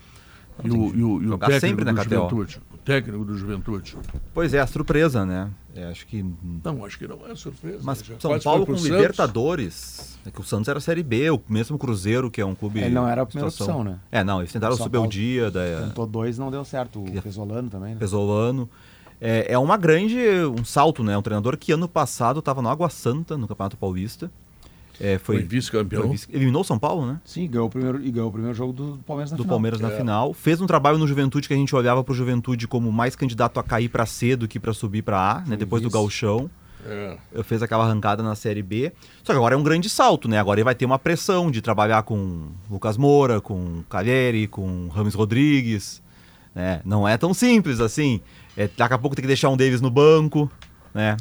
E 0.63 0.69
o, 0.69 0.95
e 0.95 1.03
o, 1.03 1.23
e 1.23 1.27
o 1.27 1.59
sempre 1.59 1.85
na 1.85 1.93
KTO. 1.93 2.03
Juventude? 2.03 2.61
Técnico 2.83 3.23
do 3.23 3.37
Juventude? 3.37 3.95
Pois 4.33 4.53
é, 4.53 4.59
a 4.59 4.67
surpresa, 4.67 5.25
né? 5.25 5.49
É, 5.75 5.85
acho 5.85 6.05
que. 6.07 6.25
Não, 6.63 6.83
acho 6.83 6.97
que 6.97 7.07
não 7.07 7.19
é 7.27 7.35
surpresa. 7.35 7.79
Mas 7.83 7.99
Já 8.03 8.19
São 8.19 8.39
Paulo 8.39 8.65
com. 8.65 8.73
Libertadores. 8.73 10.17
É 10.25 10.31
que 10.31 10.39
o 10.41 10.43
Santos 10.43 10.67
era 10.67 10.77
a 10.77 10.81
Série 10.81 11.03
B, 11.03 11.29
o 11.31 11.41
mesmo 11.47 11.77
Cruzeiro, 11.77 12.29
que 12.29 12.41
é 12.41 12.45
um 12.45 12.53
clube. 12.55 12.79
Ele 12.79 12.89
não 12.89 13.07
era 13.07 13.21
a 13.21 13.25
primeira 13.25 13.49
situação- 13.49 13.79
opção, 13.79 13.91
né? 13.93 13.99
É, 14.11 14.23
não, 14.23 14.39
eles 14.39 14.51
tentaram 14.51 14.75
São 14.75 14.85
subir 14.85 14.97
o 14.97 15.07
dia, 15.07 15.49
daí. 15.49 15.75
Tentou 15.87 16.05
dois, 16.05 16.37
não 16.37 16.51
deu 16.51 16.63
certo. 16.65 17.03
O 17.03 17.21
Pesolano 17.21 17.69
também, 17.69 17.93
né? 17.93 17.99
Pesolano. 17.99 18.69
É, 19.19 19.53
é 19.53 19.57
uma 19.57 19.77
grande, 19.77 20.17
um 20.59 20.65
salto, 20.65 21.03
né? 21.03 21.15
Um 21.17 21.21
treinador 21.21 21.55
que 21.57 21.71
ano 21.71 21.87
passado 21.87 22.39
estava 22.39 22.61
no 22.61 22.69
Água 22.69 22.89
Santa, 22.89 23.37
no 23.37 23.47
Campeonato 23.47 23.77
Paulista. 23.77 24.31
É, 25.03 25.17
foi, 25.17 25.37
Foi 25.37 25.45
vice-campeão. 25.47 26.09
vice- 26.11 26.27
Eliminou 26.31 26.61
o 26.61 26.63
São 26.63 26.77
Paulo, 26.77 27.05
né? 27.07 27.19
Sim, 27.25 27.47
ganhou 27.49 27.65
o 27.67 27.69
primeiro, 27.69 27.99
e 28.03 28.11
ganhou 28.11 28.29
o 28.29 28.31
primeiro 28.31 28.55
jogo 28.55 28.71
do 28.71 28.99
Palmeiras 29.05 29.31
na 29.31 29.37
Do 29.37 29.43
final. 29.43 29.55
Palmeiras 29.55 29.79
É. 29.79 29.83
na 29.83 29.89
final. 29.89 30.33
Fez 30.33 30.61
um 30.61 30.67
trabalho 30.67 30.97
no 30.99 31.07
Juventude 31.07 31.47
que 31.47 31.53
a 31.53 31.57
gente 31.57 31.75
olhava 31.75 32.03
pro 32.03 32.13
Juventude 32.13 32.67
como 32.67 32.91
mais 32.91 33.15
candidato 33.15 33.59
a 33.59 33.63
cair 33.63 33.89
para 33.89 34.05
C 34.05 34.35
do 34.35 34.47
que 34.47 34.59
para 34.59 34.73
subir 34.73 35.01
para 35.01 35.17
A, 35.37 35.41
né? 35.41 35.55
Depois 35.57 35.81
do 35.81 35.87
vice. 35.89 35.97
Gauchão. 35.97 36.49
É. 36.85 37.17
Eu 37.31 37.43
fez 37.43 37.61
aquela 37.61 37.83
arrancada 37.85 38.21
na 38.23 38.33
Série 38.35 38.61
B. 38.63 38.91
Só 39.23 39.33
que 39.33 39.37
agora 39.37 39.53
é 39.55 39.57
um 39.57 39.63
grande 39.63 39.89
salto, 39.89 40.27
né? 40.27 40.39
Agora 40.39 40.59
ele 40.59 40.65
vai 40.65 40.73
ter 40.75 40.85
uma 40.85 40.97
pressão 40.99 41.49
de 41.51 41.61
trabalhar 41.61 42.03
com 42.03 42.47
Lucas 42.69 42.97
Moura, 42.97 43.39
com 43.41 43.83
Calheri, 43.89 44.47
com 44.47 44.87
Rames 44.87 45.13
Rodrigues. 45.15 46.01
Né? 46.55 46.81
Não 46.85 47.07
é 47.07 47.17
tão 47.17 47.33
simples 47.33 47.79
assim. 47.79 48.19
É, 48.57 48.67
daqui 48.77 48.93
a 48.93 48.97
pouco 48.97 49.15
tem 49.15 49.21
que 49.23 49.27
deixar 49.27 49.49
um 49.49 49.57
Davis 49.57 49.79
no 49.81 49.89
banco. 49.91 50.49
Né? 50.93 51.15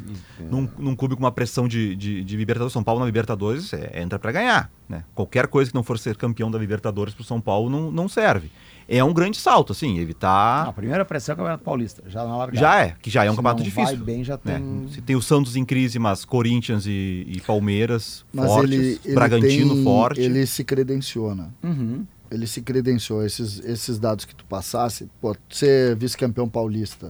Num, 0.51 0.69
num 0.79 0.97
clube 0.97 1.15
com 1.15 1.23
uma 1.23 1.31
pressão 1.31 1.69
de, 1.69 1.95
de, 1.95 2.25
de 2.25 2.37
Libertadores, 2.37 2.73
São 2.73 2.83
Paulo 2.83 3.01
na 3.01 3.07
Libertadores 3.07 3.73
é, 3.73 4.01
entra 4.03 4.19
para 4.19 4.33
ganhar. 4.33 4.71
Né? 4.89 5.05
Qualquer 5.15 5.47
coisa 5.47 5.71
que 5.71 5.75
não 5.77 5.83
for 5.85 5.99
ser 5.99 6.17
campeão 6.17 6.51
da 6.51 6.59
Libertadores 6.59 7.15
pro 7.15 7.23
São 7.23 7.41
Paulo 7.41 7.71
não, 7.71 7.91
não 7.91 8.09
serve. 8.09 8.51
É 8.89 9.05
um 9.05 9.13
grande 9.15 9.37
salto, 9.37 9.71
assim. 9.71 10.05
Não, 10.21 10.71
a 10.71 10.73
primeira 10.73 11.05
pressão 11.05 11.33
é 11.33 11.35
o 11.35 11.37
Campeonato 11.37 11.63
Paulista, 11.63 12.03
já 12.09 12.25
na 12.25 12.37
largada. 12.37 12.59
Já 12.59 12.81
é, 12.85 12.97
que 13.01 13.09
já 13.09 13.25
é 13.25 13.29
um 13.31 13.35
Se 13.35 13.37
campeonato 13.37 13.59
não 13.61 13.65
difícil. 13.65 13.97
vai 13.97 14.05
bem, 14.05 14.25
já 14.25 14.35
né? 14.45 14.55
tem- 14.59 14.89
Se 14.93 15.01
tem 15.01 15.15
o 15.15 15.23
Santos 15.23 15.55
em 15.55 15.65
crise, 15.65 16.01
mas 16.01 16.25
Corinthians 16.25 16.87
e, 16.87 17.25
e 17.29 17.41
Palmeiras 17.47 18.25
Mas 18.33 18.47
fortes, 18.47 18.73
ele, 18.75 19.01
ele 19.05 19.15
Bragantino 19.15 19.75
tem- 19.75 19.85
forte. 19.85 20.21
Ele 20.21 20.45
se 20.45 20.65
credenciona. 20.65 21.55
Uhum. 21.63 22.05
Ele 22.29 22.49
se 22.49 22.61
credenciou. 22.63 23.25
Esses, 23.25 23.61
esses 23.65 23.97
dados 24.01 24.25
que 24.25 24.35
tu 24.35 24.45
passasse, 24.47 25.09
pô, 25.21 25.37
ser 25.49 25.95
vice-campeão 25.95 26.49
paulista 26.49 27.09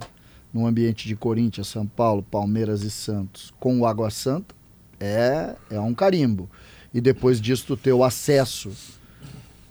num 0.53 0.67
ambiente 0.67 1.07
de 1.07 1.15
Corinthians, 1.17 1.69
São 1.69 1.87
Paulo, 1.87 2.23
Palmeiras 2.23 2.83
e 2.83 2.91
Santos 2.91 3.53
com 3.61 3.79
o 3.81 3.87
Água 3.87 4.11
Santa 4.11 4.55
é, 4.99 5.55
é 5.71 5.81
um 5.81 5.95
carimbo. 5.95 6.49
e 6.93 7.01
depois 7.01 7.41
disso 7.41 7.65
tu 7.69 7.77
ter 7.77 7.93
o 7.93 8.03
acesso 8.05 8.71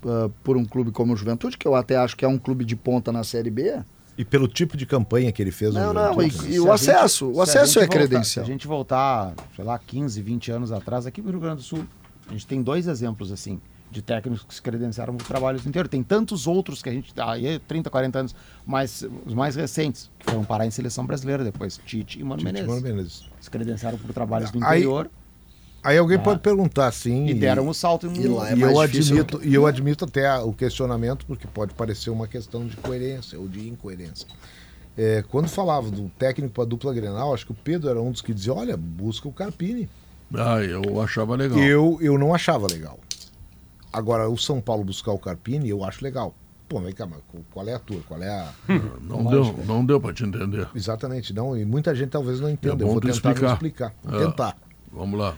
ah, 0.04 0.30
por 0.42 0.56
um 0.56 0.64
clube 0.64 0.90
como 0.90 1.12
o 1.12 1.16
Juventude, 1.16 1.56
que 1.58 1.68
eu 1.68 1.74
até 1.74 1.96
acho 1.96 2.16
que 2.16 2.24
é 2.24 2.28
um 2.28 2.38
clube 2.38 2.64
de 2.64 2.74
ponta 2.76 3.12
na 3.12 3.22
Série 3.22 3.50
B. 3.50 3.80
E 4.18 4.24
pelo 4.24 4.46
tipo 4.48 4.76
de 4.76 4.84
campanha 4.84 5.30
que 5.32 5.40
ele 5.40 5.50
fez 5.50 5.72
Não, 5.72 5.94
no 5.94 5.94
não, 5.94 6.22
e, 6.22 6.28
e 6.54 6.60
o 6.60 6.70
acesso, 6.72 7.26
gente- 7.28 7.36
o 7.38 7.40
acesso 7.42 7.78
é 7.78 7.82
voltar- 7.82 7.96
credencial. 7.98 8.44
Se 8.44 8.50
a 8.50 8.52
gente 8.52 8.66
voltar, 8.66 9.34
sei 9.56 9.64
lá, 9.64 9.78
15, 9.78 10.20
20 10.20 10.50
anos 10.50 10.72
atrás, 10.72 11.06
aqui 11.06 11.22
no 11.22 11.30
Rio 11.30 11.40
Grande 11.40 11.56
do 11.56 11.62
Sul, 11.62 11.86
a 12.28 12.32
gente 12.32 12.46
tem 12.46 12.62
dois 12.62 12.86
exemplos 12.86 13.30
assim 13.32 13.60
de 13.90 14.00
técnicos 14.02 14.44
que 14.44 14.54
se 14.54 14.62
credenciaram 14.62 15.16
por 15.16 15.26
trabalhos 15.26 15.62
no 15.64 15.68
interior. 15.68 15.88
Tem 15.88 16.02
tantos 16.02 16.46
outros 16.46 16.82
que 16.82 16.88
a 16.88 16.92
gente 16.92 17.12
tá 17.12 17.32
aí 17.32 17.46
é 17.46 17.58
30, 17.58 17.90
40 17.90 18.18
anos, 18.20 18.34
mas 18.64 19.04
os 19.26 19.34
mais 19.34 19.56
recentes 19.56 20.10
que 20.18 20.30
foram 20.30 20.44
parar 20.44 20.66
em 20.66 20.70
seleção 20.70 21.04
brasileira 21.04 21.42
depois, 21.42 21.78
Tite 21.84 22.20
e 22.20 22.22
Mano 22.24 22.36
Tite 22.38 22.44
Menezes. 22.46 22.68
Mano 22.68 22.80
Menezes. 22.82 23.24
Se 23.40 23.50
credenciaram 23.50 23.98
por 23.98 24.12
trabalhos 24.12 24.50
Aí- 24.54 24.60
interior 24.80 25.10
Aí 25.82 25.96
alguém 25.96 26.18
Ah. 26.18 26.20
pode 26.20 26.40
perguntar 26.40 26.88
assim. 26.88 27.26
e 27.28 27.32
deram 27.32 27.66
o 27.66 27.72
salto 27.72 28.06
em 28.06 28.14
E 28.20 28.28
lá 28.28 28.50
é 28.50 28.54
e 28.54 28.60
eu 28.60 28.86
difícil, 28.86 29.16
admito, 29.18 29.40
e 29.42 29.54
eu 29.54 29.66
admito 29.66 30.04
até 30.04 30.28
a- 30.28 30.42
o 30.44 30.52
questionamento, 30.52 31.24
porque 31.24 31.46
pode 31.46 31.72
parecer 31.72 32.10
uma 32.10 32.28
questão 32.28 32.66
de 32.66 32.76
coerência 32.76 33.38
ou 33.40 33.48
de 33.48 33.66
incoerência. 33.66 34.26
É, 34.94 35.24
quando 35.30 35.48
falava 35.48 35.90
do 35.90 36.10
técnico 36.18 36.52
para 36.52 36.64
dupla 36.66 36.92
Grenal, 36.92 37.32
acho 37.32 37.46
que 37.46 37.52
o 37.52 37.54
Pedro 37.54 37.88
era 37.88 37.98
um 37.98 38.10
dos 38.12 38.20
que 38.20 38.34
dizia: 38.34 38.52
olha, 38.52 38.76
busca 38.76 39.26
o 39.26 39.32
Carpini. 39.32 39.88
Ah, 40.34 40.62
eu 40.62 41.00
achava 41.00 41.34
legal. 41.34 41.58
Eu, 41.58 41.96
eu 42.02 42.18
não 42.18 42.34
achava 42.34 42.66
legal. 42.70 42.98
Agora, 43.92 44.28
o 44.28 44.36
São 44.38 44.60
Paulo 44.60 44.84
buscar 44.84 45.12
o 45.12 45.18
Carpini, 45.18 45.68
eu 45.68 45.84
acho 45.84 46.02
legal. 46.04 46.34
Pô, 46.68 46.78
vem 46.80 46.92
cá, 46.92 47.04
mas 47.04 47.18
qual 47.50 47.66
é 47.66 47.74
a 47.74 47.78
tua? 47.80 48.00
Qual 48.06 48.22
é 48.22 48.28
a. 48.28 48.52
Não 49.02 49.24
deu, 49.24 49.58
não 49.66 49.84
deu 49.84 50.00
pra 50.00 50.12
te 50.12 50.22
entender. 50.24 50.68
Exatamente, 50.74 51.32
não. 51.34 51.56
E 51.58 51.64
muita 51.64 51.92
gente 51.94 52.10
talvez 52.10 52.38
não 52.40 52.48
entenda. 52.48 52.84
É 52.84 52.86
eu 52.86 52.92
vou 52.92 53.00
tentar 53.00 53.14
explicar. 53.14 53.52
explicar. 53.54 53.94
Vou 54.04 54.20
É. 54.22 54.26
tentar. 54.26 54.56
Vamos 54.92 55.18
lá. 55.18 55.36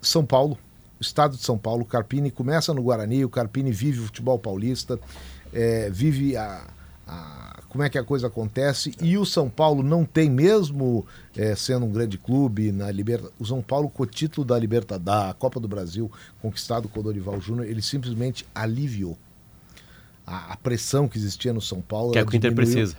São 0.00 0.24
Paulo, 0.24 0.56
estado 1.00 1.36
de 1.36 1.42
São 1.42 1.58
Paulo, 1.58 1.82
o 1.82 1.86
Carpini 1.86 2.30
começa 2.30 2.72
no 2.72 2.82
Guarani, 2.82 3.24
o 3.24 3.28
Carpini 3.28 3.72
vive 3.72 4.00
o 4.00 4.04
futebol 4.04 4.38
paulista, 4.38 4.98
é, 5.52 5.90
vive 5.90 6.36
a, 6.36 6.66
a- 7.06 7.55
como 7.76 7.84
é 7.84 7.90
que 7.90 7.98
a 7.98 8.02
coisa 8.02 8.28
acontece, 8.28 8.94
e 9.02 9.18
o 9.18 9.26
São 9.26 9.50
Paulo 9.50 9.82
não 9.82 10.02
tem 10.02 10.30
mesmo 10.30 11.06
é, 11.36 11.54
sendo 11.54 11.84
um 11.84 11.92
grande 11.92 12.16
clube 12.16 12.72
na 12.72 12.90
Liberta, 12.90 13.30
o 13.38 13.44
São 13.44 13.60
Paulo 13.60 13.90
com 13.90 14.02
o 14.02 14.06
título 14.06 14.46
da 14.46 14.58
Liberta 14.58 14.98
da 14.98 15.36
Copa 15.38 15.60
do 15.60 15.68
Brasil 15.68 16.10
conquistado 16.40 16.88
com 16.88 17.00
o 17.00 17.02
Dorival 17.02 17.38
Júnior, 17.38 17.66
ele 17.66 17.82
simplesmente 17.82 18.46
aliviou 18.54 19.18
a, 20.26 20.54
a 20.54 20.56
pressão 20.56 21.06
que 21.06 21.18
existia 21.18 21.52
no 21.52 21.60
São 21.60 21.82
Paulo. 21.82 22.12
Que 22.12 22.18
é 22.18 22.22
o 22.22 22.26
que 22.26 22.34
o 22.34 22.38
Inter 22.38 22.54
precisa. 22.54 22.96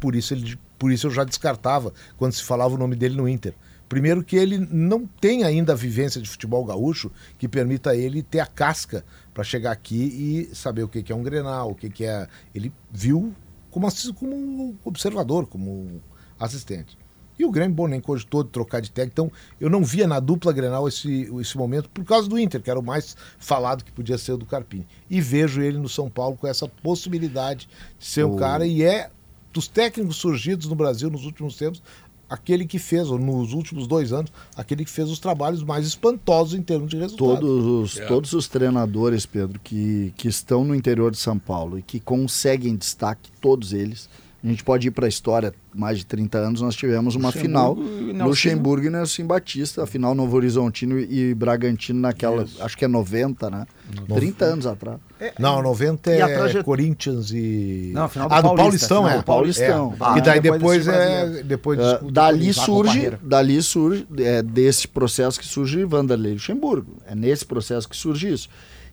por 0.00 0.16
isso, 0.16 0.34
ele, 0.34 0.58
por 0.76 0.90
isso 0.90 1.06
eu 1.06 1.12
já 1.12 1.22
descartava 1.22 1.94
quando 2.18 2.32
se 2.32 2.42
falava 2.42 2.74
o 2.74 2.78
nome 2.78 2.96
dele 2.96 3.14
no 3.14 3.28
Inter. 3.28 3.54
Primeiro 3.88 4.24
que 4.24 4.34
ele 4.34 4.58
não 4.58 5.06
tem 5.06 5.44
ainda 5.44 5.72
a 5.72 5.76
vivência 5.76 6.20
de 6.20 6.28
futebol 6.28 6.64
gaúcho 6.64 7.12
que 7.38 7.46
permita 7.46 7.94
ele 7.94 8.24
ter 8.24 8.40
a 8.40 8.46
casca 8.46 9.04
para 9.32 9.44
chegar 9.44 9.70
aqui 9.70 10.48
e 10.50 10.54
saber 10.54 10.82
o 10.82 10.88
que 10.88 11.00
que 11.00 11.12
é 11.12 11.14
um 11.14 11.22
Grenal, 11.22 11.70
o 11.70 11.74
que 11.76 11.88
que 11.88 12.04
é... 12.04 12.26
Ele 12.52 12.72
viu 12.90 13.32
como, 13.70 13.88
como 14.14 14.76
observador, 14.84 15.46
como 15.46 16.00
assistente. 16.38 16.98
E 17.38 17.44
o 17.44 17.50
Grêmio, 17.50 17.74
bom, 17.74 17.86
nem 17.88 18.00
cogitou 18.02 18.44
de 18.44 18.50
trocar 18.50 18.80
de 18.80 18.90
técnico. 18.90 19.12
Então, 19.14 19.32
eu 19.58 19.70
não 19.70 19.82
via 19.82 20.06
na 20.06 20.20
dupla 20.20 20.52
Grenal 20.52 20.86
esse, 20.86 21.26
esse 21.40 21.56
momento 21.56 21.88
por 21.88 22.04
causa 22.04 22.28
do 22.28 22.38
Inter, 22.38 22.60
que 22.60 22.68
era 22.70 22.78
o 22.78 22.82
mais 22.82 23.16
falado 23.38 23.82
que 23.82 23.90
podia 23.90 24.18
ser 24.18 24.32
o 24.32 24.36
do 24.36 24.44
Carpini. 24.44 24.86
E 25.08 25.22
vejo 25.22 25.62
ele 25.62 25.78
no 25.78 25.88
São 25.88 26.10
Paulo 26.10 26.36
com 26.36 26.46
essa 26.46 26.68
possibilidade 26.68 27.66
de 27.98 28.04
ser 28.06 28.24
um 28.26 28.34
O- 28.34 28.36
cara 28.36 28.66
e 28.66 28.82
é 28.82 29.10
dos 29.54 29.66
técnicos 29.68 30.16
surgidos 30.16 30.66
no 30.66 30.74
Brasil 30.74 31.08
nos 31.10 31.24
últimos 31.24 31.56
tempos, 31.56 31.82
aquele 32.30 32.64
que 32.64 32.78
fez, 32.78 33.10
ou 33.10 33.18
nos 33.18 33.52
últimos 33.52 33.88
dois 33.88 34.12
anos, 34.12 34.32
aquele 34.56 34.84
que 34.84 34.90
fez 34.90 35.10
os 35.10 35.18
trabalhos 35.18 35.64
mais 35.64 35.84
espantosos 35.84 36.54
em 36.54 36.62
termos 36.62 36.88
de 36.88 36.96
resultado. 36.96 37.40
Todos 37.40 37.66
os, 37.66 37.98
É. 37.98 38.06
todos 38.06 38.32
os 38.32 38.46
treinadores, 38.46 39.26
Pedro, 39.26 39.58
que, 39.62 40.14
que 40.16 40.28
estão 40.28 40.64
no 40.64 40.74
interior 40.74 41.10
de 41.10 41.18
São 41.18 41.36
Paulo 41.36 41.78
e 41.78 41.82
que 41.82 41.98
conseguem 41.98 42.76
destaque, 42.76 43.30
todos 43.40 43.72
eles. 43.72 44.08
A 44.42 44.46
gente 44.46 44.64
pode 44.64 44.88
ir 44.88 44.90
para 44.90 45.04
a 45.04 45.08
história, 45.08 45.52
mais 45.74 45.98
de 45.98 46.06
30 46.06 46.38
anos, 46.38 46.62
nós 46.62 46.74
tivemos 46.74 47.14
uma 47.14 47.30
final. 47.30 47.74
Luxemburgo 47.74 48.00
e 48.08 48.12
Nelson. 48.12 48.24
Luxemburgo 48.28 48.86
e 48.86 48.90
Nelson 48.90 49.26
Batista, 49.26 49.82
a 49.82 49.86
final 49.86 50.14
Novo 50.14 50.34
Horizontino 50.34 50.98
e 50.98 51.34
Bragantino 51.34 52.00
naquela, 52.00 52.46
acho 52.60 52.76
que 52.76 52.84
é 52.84 52.88
90, 52.88 53.50
né? 53.50 53.66
30 54.14 54.44
anos 54.46 54.66
atrás. 54.66 54.98
Não, 55.38 55.60
90 55.62 56.10
E 56.14 56.22
a 56.22 56.28
é 56.28 56.34
traje- 56.34 56.62
Corinthians 56.62 57.30
e. 57.32 57.90
Não, 57.92 58.08
final 58.08 58.28
do 58.30 58.34
ah, 58.34 58.40
do 58.40 58.54
Paulistão, 58.54 59.06
é. 59.06 59.18
do 59.18 59.24
Paulistão. 59.24 59.92
É. 59.92 59.96
Ah, 60.04 60.14
que 60.14 60.20
daí 60.22 60.40
depois 60.40 60.86
depois, 60.86 60.88
é. 60.88 61.42
Depois 61.42 61.78
Ah, 61.78 62.00
dali 62.10 62.54
surge, 62.54 63.12
dali 63.22 63.62
surge 63.62 64.06
é, 64.18 64.42
desse 64.42 64.88
processo 64.88 65.38
que 65.38 65.46
surge 65.46 65.84
Vanderlei 65.84 66.32
Luxemburgo. 66.32 66.96
É 67.06 67.14
nesse 67.14 67.44
processo 67.44 67.86
que 67.86 67.96
surge 67.96 68.32
isso. 68.32 68.48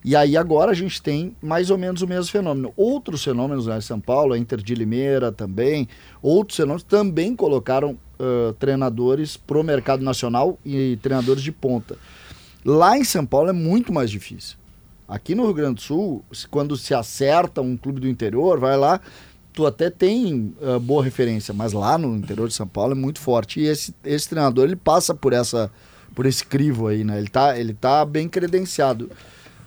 E 0.08 0.16
aí 0.16 0.38
agora 0.38 0.70
a 0.70 0.74
gente 0.74 1.02
tem 1.02 1.36
mais 1.38 1.68
ou 1.68 1.76
menos 1.76 2.00
o 2.00 2.06
mesmo 2.06 2.32
fenômeno. 2.32 2.72
Outros 2.78 3.22
fenômenos 3.22 3.68
em 3.68 3.80
São 3.82 4.00
Paulo, 4.00 4.32
a 4.32 4.38
Inter 4.38 4.58
de 4.58 4.74
Limeira 4.74 5.30
também, 5.30 5.86
outros 6.22 6.56
fenômenos 6.56 6.82
também 6.82 7.36
colocaram 7.36 7.94
ah, 8.18 8.54
treinadores 8.58 9.36
pro 9.36 9.62
mercado 9.62 10.02
nacional 10.02 10.58
e 10.64 10.98
treinadores 11.02 11.42
de 11.42 11.52
ponta. 11.52 11.98
Lá 12.64 12.96
em 12.96 13.04
São 13.04 13.26
Paulo 13.26 13.50
é 13.50 13.52
muito 13.52 13.92
mais 13.92 14.10
difícil. 14.10 14.56
Aqui 15.06 15.34
no 15.34 15.44
Rio 15.44 15.52
Grande 15.52 15.74
do 15.74 15.80
Sul, 15.82 16.24
quando 16.50 16.74
se 16.78 16.94
acerta 16.94 17.60
um 17.60 17.76
clube 17.76 18.00
do 18.00 18.08
interior, 18.08 18.58
vai 18.58 18.78
lá, 18.78 19.02
tu 19.52 19.66
até 19.66 19.90
tem 19.90 20.54
ah, 20.62 20.78
boa 20.78 21.04
referência, 21.04 21.52
mas 21.52 21.74
lá 21.74 21.98
no 21.98 22.16
interior 22.16 22.48
de 22.48 22.54
São 22.54 22.66
Paulo 22.66 22.92
é 22.92 22.96
muito 22.96 23.20
forte. 23.20 23.60
E 23.60 23.66
esse, 23.66 23.94
esse 24.02 24.26
treinador, 24.26 24.64
ele 24.64 24.76
passa 24.76 25.14
por 25.14 25.34
essa 25.34 25.70
por 26.14 26.26
esse 26.26 26.44
crivo 26.44 26.88
aí, 26.88 27.04
né? 27.04 27.18
Ele 27.18 27.28
tá, 27.28 27.56
ele 27.56 27.72
tá 27.72 28.04
bem 28.04 28.28
credenciado. 28.28 29.08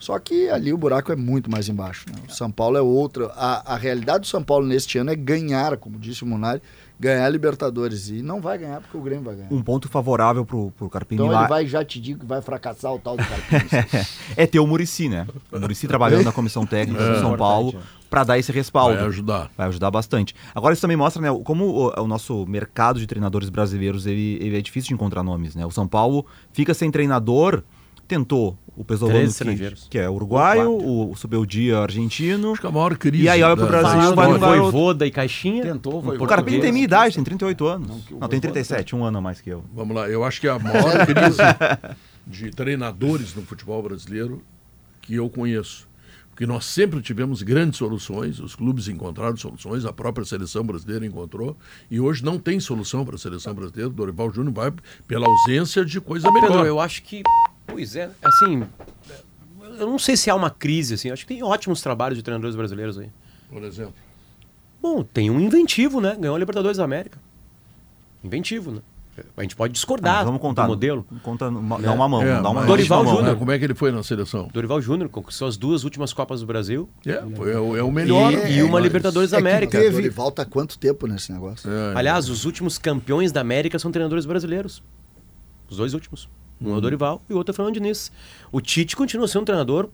Só 0.02 0.18
que 0.18 0.50
ali 0.50 0.74
o 0.74 0.78
buraco 0.78 1.12
é 1.12 1.16
muito 1.16 1.50
mais 1.50 1.70
embaixo. 1.70 2.08
Né? 2.10 2.16
O 2.28 2.34
São 2.34 2.50
Paulo 2.50 2.76
é 2.76 2.82
outra. 2.82 3.28
A, 3.36 3.76
a 3.76 3.78
realidade 3.78 4.22
do 4.22 4.28
São 4.28 4.42
Paulo 4.42 4.66
neste 4.66 4.98
ano 4.98 5.12
é 5.12 5.16
ganhar, 5.16 5.78
como 5.78 6.00
disse 6.00 6.24
o 6.24 6.26
Munari, 6.26 6.60
ganhar 7.00 7.24
a 7.24 7.30
Libertadores. 7.30 8.10
E 8.10 8.24
não 8.24 8.42
vai 8.42 8.58
ganhar 8.58 8.82
porque 8.82 8.98
o 8.98 9.02
Grêmio 9.02 9.24
vai 9.24 9.36
ganhar. 9.36 9.54
Um 9.54 9.62
ponto 9.62 9.88
favorável 9.88 10.44
pro, 10.44 10.72
pro 10.72 10.90
Carpini 10.90 11.22
Então 11.22 11.32
lá 11.32 11.42
ele 11.42 11.50
vai, 11.50 11.68
já 11.68 11.86
te 11.86 12.02
digo 12.02 12.22
que 12.22 12.26
vai 12.26 12.42
fracassar 12.42 12.92
o 12.92 12.98
tal 12.98 13.16
do 13.16 13.24
Carpini. 13.24 13.90
é 14.36 14.48
ter 14.48 14.60
o 14.60 14.66
Murici, 14.66 15.08
né? 15.08 15.28
O 15.52 15.60
Murici 15.60 15.88
trabalhando 15.88 16.24
na 16.24 16.32
comissão 16.32 16.66
técnica 16.66 17.08
do 17.08 17.20
São 17.20 17.38
Paulo 17.38 17.80
para 18.10 18.24
dar 18.24 18.40
esse 18.40 18.52
respaldo. 18.52 18.98
Vai 18.98 19.06
ajudar. 19.06 19.52
Vai 19.56 19.68
ajudar 19.68 19.92
bastante. 19.92 20.36
Agora 20.56 20.74
isso 20.74 20.82
também 20.82 20.98
mostra, 20.98 21.22
né, 21.22 21.30
como 21.44 21.66
o, 21.66 22.02
o 22.02 22.08
nosso 22.08 22.44
mercado 22.48 23.00
de 23.00 23.06
treinadores 23.06 23.50
brasileiros 23.50 24.08
ele, 24.08 24.40
ele 24.42 24.58
é 24.58 24.62
difícil 24.64 24.88
de 24.88 24.96
encontrar 24.96 25.22
nomes, 25.22 25.54
né? 25.54 25.64
O 25.64 25.72
São 25.72 25.88
Paulo 25.88 26.26
fica 26.52 26.74
sem 26.74 26.90
treinador, 26.90 27.62
tentou 28.12 28.58
o 28.76 28.84
Pesolano, 28.84 29.16
Três 29.18 29.30
que, 29.30 29.32
estrangeiros. 29.44 29.88
que 29.90 29.98
é 29.98 30.10
uruguaio, 30.10 30.70
o, 30.72 31.12
o 31.12 31.16
Subeldia 31.16 31.80
argentino. 31.80 32.52
Acho 32.52 32.62
que 32.62 32.68
a 32.68 32.72
maior 32.72 32.98
crise. 32.98 33.24
E 33.24 33.30
aí 33.30 33.42
olha 33.42 33.56
pro 33.56 33.68
Brasil, 33.68 34.14
vai 34.16 34.28
no. 34.28 34.40
Voivoda 34.40 35.06
e 35.08 35.12
Caixinha. 35.12 35.64
Tentou, 35.64 36.02
foi 36.04 36.18
O 36.18 36.26
Carpini 36.28 36.58
tem 36.58 36.60
português. 36.60 36.74
minha 36.74 36.84
idade, 36.84 37.16
tem 37.16 37.24
38 37.24 37.66
anos. 37.66 37.88
Não, 37.88 37.96
Não, 37.96 38.02
tem 38.04 38.18
Voivoda 38.18 38.40
37, 38.42 38.96
um 38.96 39.04
ano 39.06 39.18
a 39.18 39.22
mais 39.22 39.40
que 39.40 39.50
eu. 39.50 39.64
Vamos 39.74 39.96
lá, 39.96 40.10
eu 40.10 40.24
acho 40.24 40.42
que 40.42 40.48
a 40.48 40.60
maior 40.60 40.92
crise 41.08 41.38
de 42.28 42.52
treinadores 42.52 43.34
no 43.34 43.44
futebol 43.44 43.82
brasileiro 43.82 44.42
que 45.02 45.16
eu 45.16 45.30
conheço. 45.30 45.90
Porque 46.30 46.46
nós 46.46 46.66
sempre 46.66 47.02
tivemos 47.02 47.44
grandes 47.44 47.78
soluções, 47.78 48.40
os 48.40 48.56
clubes 48.56 48.88
encontraram 48.88 49.36
soluções, 49.38 49.86
a 49.86 49.92
própria 49.94 50.26
seleção 50.26 50.64
brasileira 50.64 51.06
encontrou, 51.06 51.58
e 51.90 52.00
hoje 52.00 52.24
não 52.24 52.40
tem 52.40 52.60
solução 52.60 53.06
para 53.06 53.16
a 53.16 53.18
seleção 53.18 53.54
brasileira. 53.54 53.90
O 53.90 53.94
Dorival 53.94 54.32
Júnior 54.32 54.54
vai 54.54 54.74
pela 55.08 55.28
ausência 55.28 55.86
de 55.86 56.00
coisa 56.02 56.32
melhor. 56.32 56.50
Pedro, 56.50 56.66
eu 56.66 56.80
acho 56.80 57.04
que. 57.04 57.22
Pois 57.72 57.96
é, 57.96 58.10
assim. 58.24 58.64
Eu 59.80 59.88
não 59.88 59.98
sei 60.00 60.16
se 60.18 60.30
há 60.30 60.36
uma 60.36 60.50
crise, 60.50 60.94
assim. 60.96 61.10
Acho 61.12 61.26
que 61.26 61.34
tem 61.34 61.44
ótimos 61.44 61.82
trabalhos 61.82 62.18
de 62.18 62.24
treinadores 62.24 62.56
brasileiros 62.56 62.98
aí. 62.98 63.10
Por 63.50 63.64
exemplo. 63.64 63.94
Bom, 64.82 65.04
tem 65.04 65.30
um 65.30 65.40
inventivo, 65.40 66.02
né? 66.02 66.16
Ganhou 66.20 66.36
a 66.36 66.40
Libertadores 66.40 66.78
da 66.78 66.84
América. 66.84 67.18
Inventivo, 68.24 68.72
né? 68.72 68.80
A 69.38 69.42
gente 69.42 69.56
pode 69.56 69.74
discordar 69.74 70.20
Ah, 70.22 70.24
vamos 70.24 70.40
contar. 70.42 70.64
do 70.64 70.70
modelo. 70.70 71.06
Conta, 71.22 71.50
uma, 71.50 71.78
dá 71.80 71.92
uma 71.92 72.08
mão, 72.08 72.24
É, 72.24 72.42
dá 72.42 72.50
uma 72.50 72.66
Dorival. 72.66 73.06
Júnior. 73.06 73.24
né, 73.24 73.36
Como 73.36 73.52
é 73.52 73.60
que 73.60 73.66
ele 73.66 73.76
foi 73.76 73.92
na 73.92 74.02
seleção? 74.02 74.50
Dorival 74.54 74.82
Júnior 74.82 75.10
conquistou 75.10 75.48
as 75.48 75.58
duas 75.58 75.84
últimas 75.84 76.14
Copas 76.14 76.40
do 76.40 76.48
Brasil 76.48 76.90
É, 77.06 77.22
foi, 77.36 77.52
é, 77.52 77.60
o- 77.60 77.76
é 77.76 77.84
o 77.84 77.92
melhor. 77.92 78.32
e, 78.34 78.54
e 78.58 78.64
uma 78.64 78.74
mas- 78.74 78.84
Libertadores 78.84 79.30
da 79.32 79.38
é 79.38 79.40
América. 79.40 79.78
teve- 79.78 79.92
Dorival 79.98 80.32
tá 80.32 80.46
quanto 80.46 80.80
tempo 80.80 81.06
nesse 81.08 81.32
negócio? 81.32 81.70
É, 81.70 81.94
Aliás, 81.98 82.30
os 82.30 82.46
últimos 82.46 82.78
campeões 82.78 83.32
da 83.32 83.42
América 83.42 83.78
são 83.78 83.92
treinadores 83.92 84.26
brasileiros. 84.26 84.82
Os 85.70 85.78
dois 85.78 85.94
últimos. 85.94 86.28
Um 86.62 86.74
é 86.74 86.78
o 86.78 86.82
Dorival 86.82 87.22
e 87.30 87.34
o 87.34 87.38
outro 87.38 87.52
é 87.52 87.54
o 87.54 87.56
Fernando 87.56 87.74
Diniz. 87.74 88.12
O 88.52 88.62
Tite 88.62 88.96
continua 88.96 89.28
sendo 89.28 89.42
um 89.42 89.46
treinador 89.46 89.90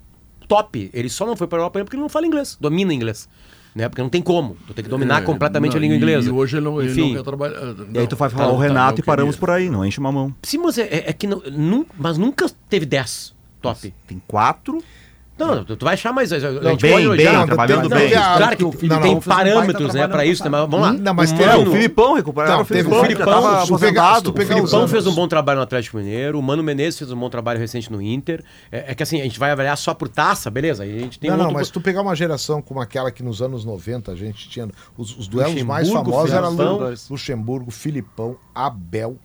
top. 0.48 0.90
Ele 0.94 1.10
só 1.10 1.26
não 1.26 1.36
foi 1.36 1.48
para 1.48 1.58
a 1.58 1.62
Europa 1.62 1.80
porque 1.84 1.96
ele 1.96 2.02
não 2.02 2.10
fala 2.10 2.26
inglês, 2.28 2.58
domina 2.60 2.94
inglês. 2.94 3.28
Né? 3.76 3.88
Porque 3.88 4.02
não 4.02 4.10
tem 4.10 4.22
como. 4.24 4.58
Tu 4.66 4.74
tem 4.74 4.84
que 4.84 4.90
dominar 4.90 5.22
é, 5.22 5.26
completamente 5.26 5.72
não, 5.74 5.78
a 5.78 5.82
língua 5.82 5.96
e- 5.96 5.98
inglesa. 5.98 6.30
E 6.30 6.32
hoje 6.32 6.58
ele 6.58 6.66
não, 6.66 6.82
ele 6.82 6.92
Enfim, 6.92 7.10
não 7.10 7.16
quer 7.18 7.24
trabalhar. 7.24 7.76
E 7.94 8.00
aí 8.00 8.08
tu 8.08 8.16
vai 8.16 8.30
falar 8.30 8.48
tá, 8.48 8.52
o 8.52 8.58
Renato 8.58 8.96
tá, 8.96 9.02
e 9.02 9.06
paramos 9.06 9.36
eu 9.36 9.40
por 9.40 9.52
aí, 9.52 9.70
não 9.70 9.86
enche 9.86 10.00
uma 10.00 10.12
mão. 10.12 10.34
Sim, 10.42 10.58
mas 10.58 10.78
é, 10.80 10.84
é- 10.84 11.10
é 11.10 11.14
que 11.14 11.28
não, 11.28 11.86
mas 11.98 12.18
nunca 12.18 12.50
teve 12.70 12.86
10 12.88 13.36
top. 13.62 13.94
Tem 14.08 14.22
quatro, 14.28 14.84
Não, 15.38 15.64
tu, 15.64 15.76
tu 15.76 15.86
vai 15.86 15.94
achar 15.94 16.12
mais. 16.12 16.30
Gente 16.30 16.42
bem, 16.42 16.78
bem, 16.78 17.04
elogiar. 17.04 17.46
trabalhando 17.46 17.90
Não, 17.90 17.98
bem. 17.98 18.10
Claro 18.10 18.58
que 18.58 18.64
o 18.64 18.72
Felipe 18.72 18.88
Não, 18.88 19.02
tem 19.02 19.12
não, 19.12 19.18
um 19.18 19.22
parâmetros, 19.22 19.88
baita 19.94 19.94
né, 19.94 20.08
pra 20.08 20.26
isso, 20.26 20.44
né? 20.44 20.50
Mas 20.50 20.62
vamos 20.62 20.80
lá. 20.82 20.94
Não, 20.94 21.14
mas 21.14 21.32
o 21.32 21.36
Mano, 21.36 21.70
o 21.70 21.72
Filipão 21.72 22.14
recuperaram 22.16 22.56
Não, 22.56 22.62
o 22.62 22.66
Filipão, 22.66 22.92
o 22.92 23.02
já 23.02 23.06
Filipão, 23.06 23.66
tu 23.66 23.78
pegar 23.80 24.18
O 24.20 24.34
Filipão 24.34 24.88
fez 24.88 25.08
um 25.08 25.14
bom 25.14 25.28
trabalho 25.28 25.58
no 25.58 25.64
Atlético 25.64 25.98
Mineiro, 25.98 26.40
o 26.40 26.42
Mano 26.42 26.64
Menezes 26.64 26.98
fez 27.00 27.12
um 27.12 27.20
bom 27.20 27.30
trabalho 27.30 27.60
recente 27.60 27.92
no 27.92 28.02
Inter. 28.02 28.44
É, 28.72 28.92
é 28.92 28.96
que 28.96 29.04
assim, 29.04 29.22
a 29.22 29.24
gente 29.24 29.38
vai 29.40 29.52
avaliar 29.52 29.78
só 29.78 29.94
por 29.94 30.08
taça, 30.10 30.50
beleza? 30.50 30.84
A 30.84 30.88
gente 30.88 31.20
tem 31.20 31.30
não, 31.30 31.38
um 31.38 31.44
não, 31.44 31.52
mas 31.52 31.70
tu 31.70 31.80
pegar 31.80 32.02
uma 32.02 32.16
geração 32.16 32.62
como 32.62 32.82
aquela 32.82 33.12
que 33.12 33.22
nos 33.22 33.42
anos 33.42 33.64
90 33.64 34.12
a 34.12 34.16
gente 34.16 34.50
tinha. 34.50 34.68
Os, 34.98 35.18
os 35.18 35.28
duelos 35.28 35.62
mais 35.64 35.90
famosos 35.90 36.34
eram 36.34 36.52
Filipão. 36.52 36.78
Lu- 36.80 36.96
Luxemburgo, 37.12 37.72
Filipão, 37.72 38.38
Abel, 38.54 39.18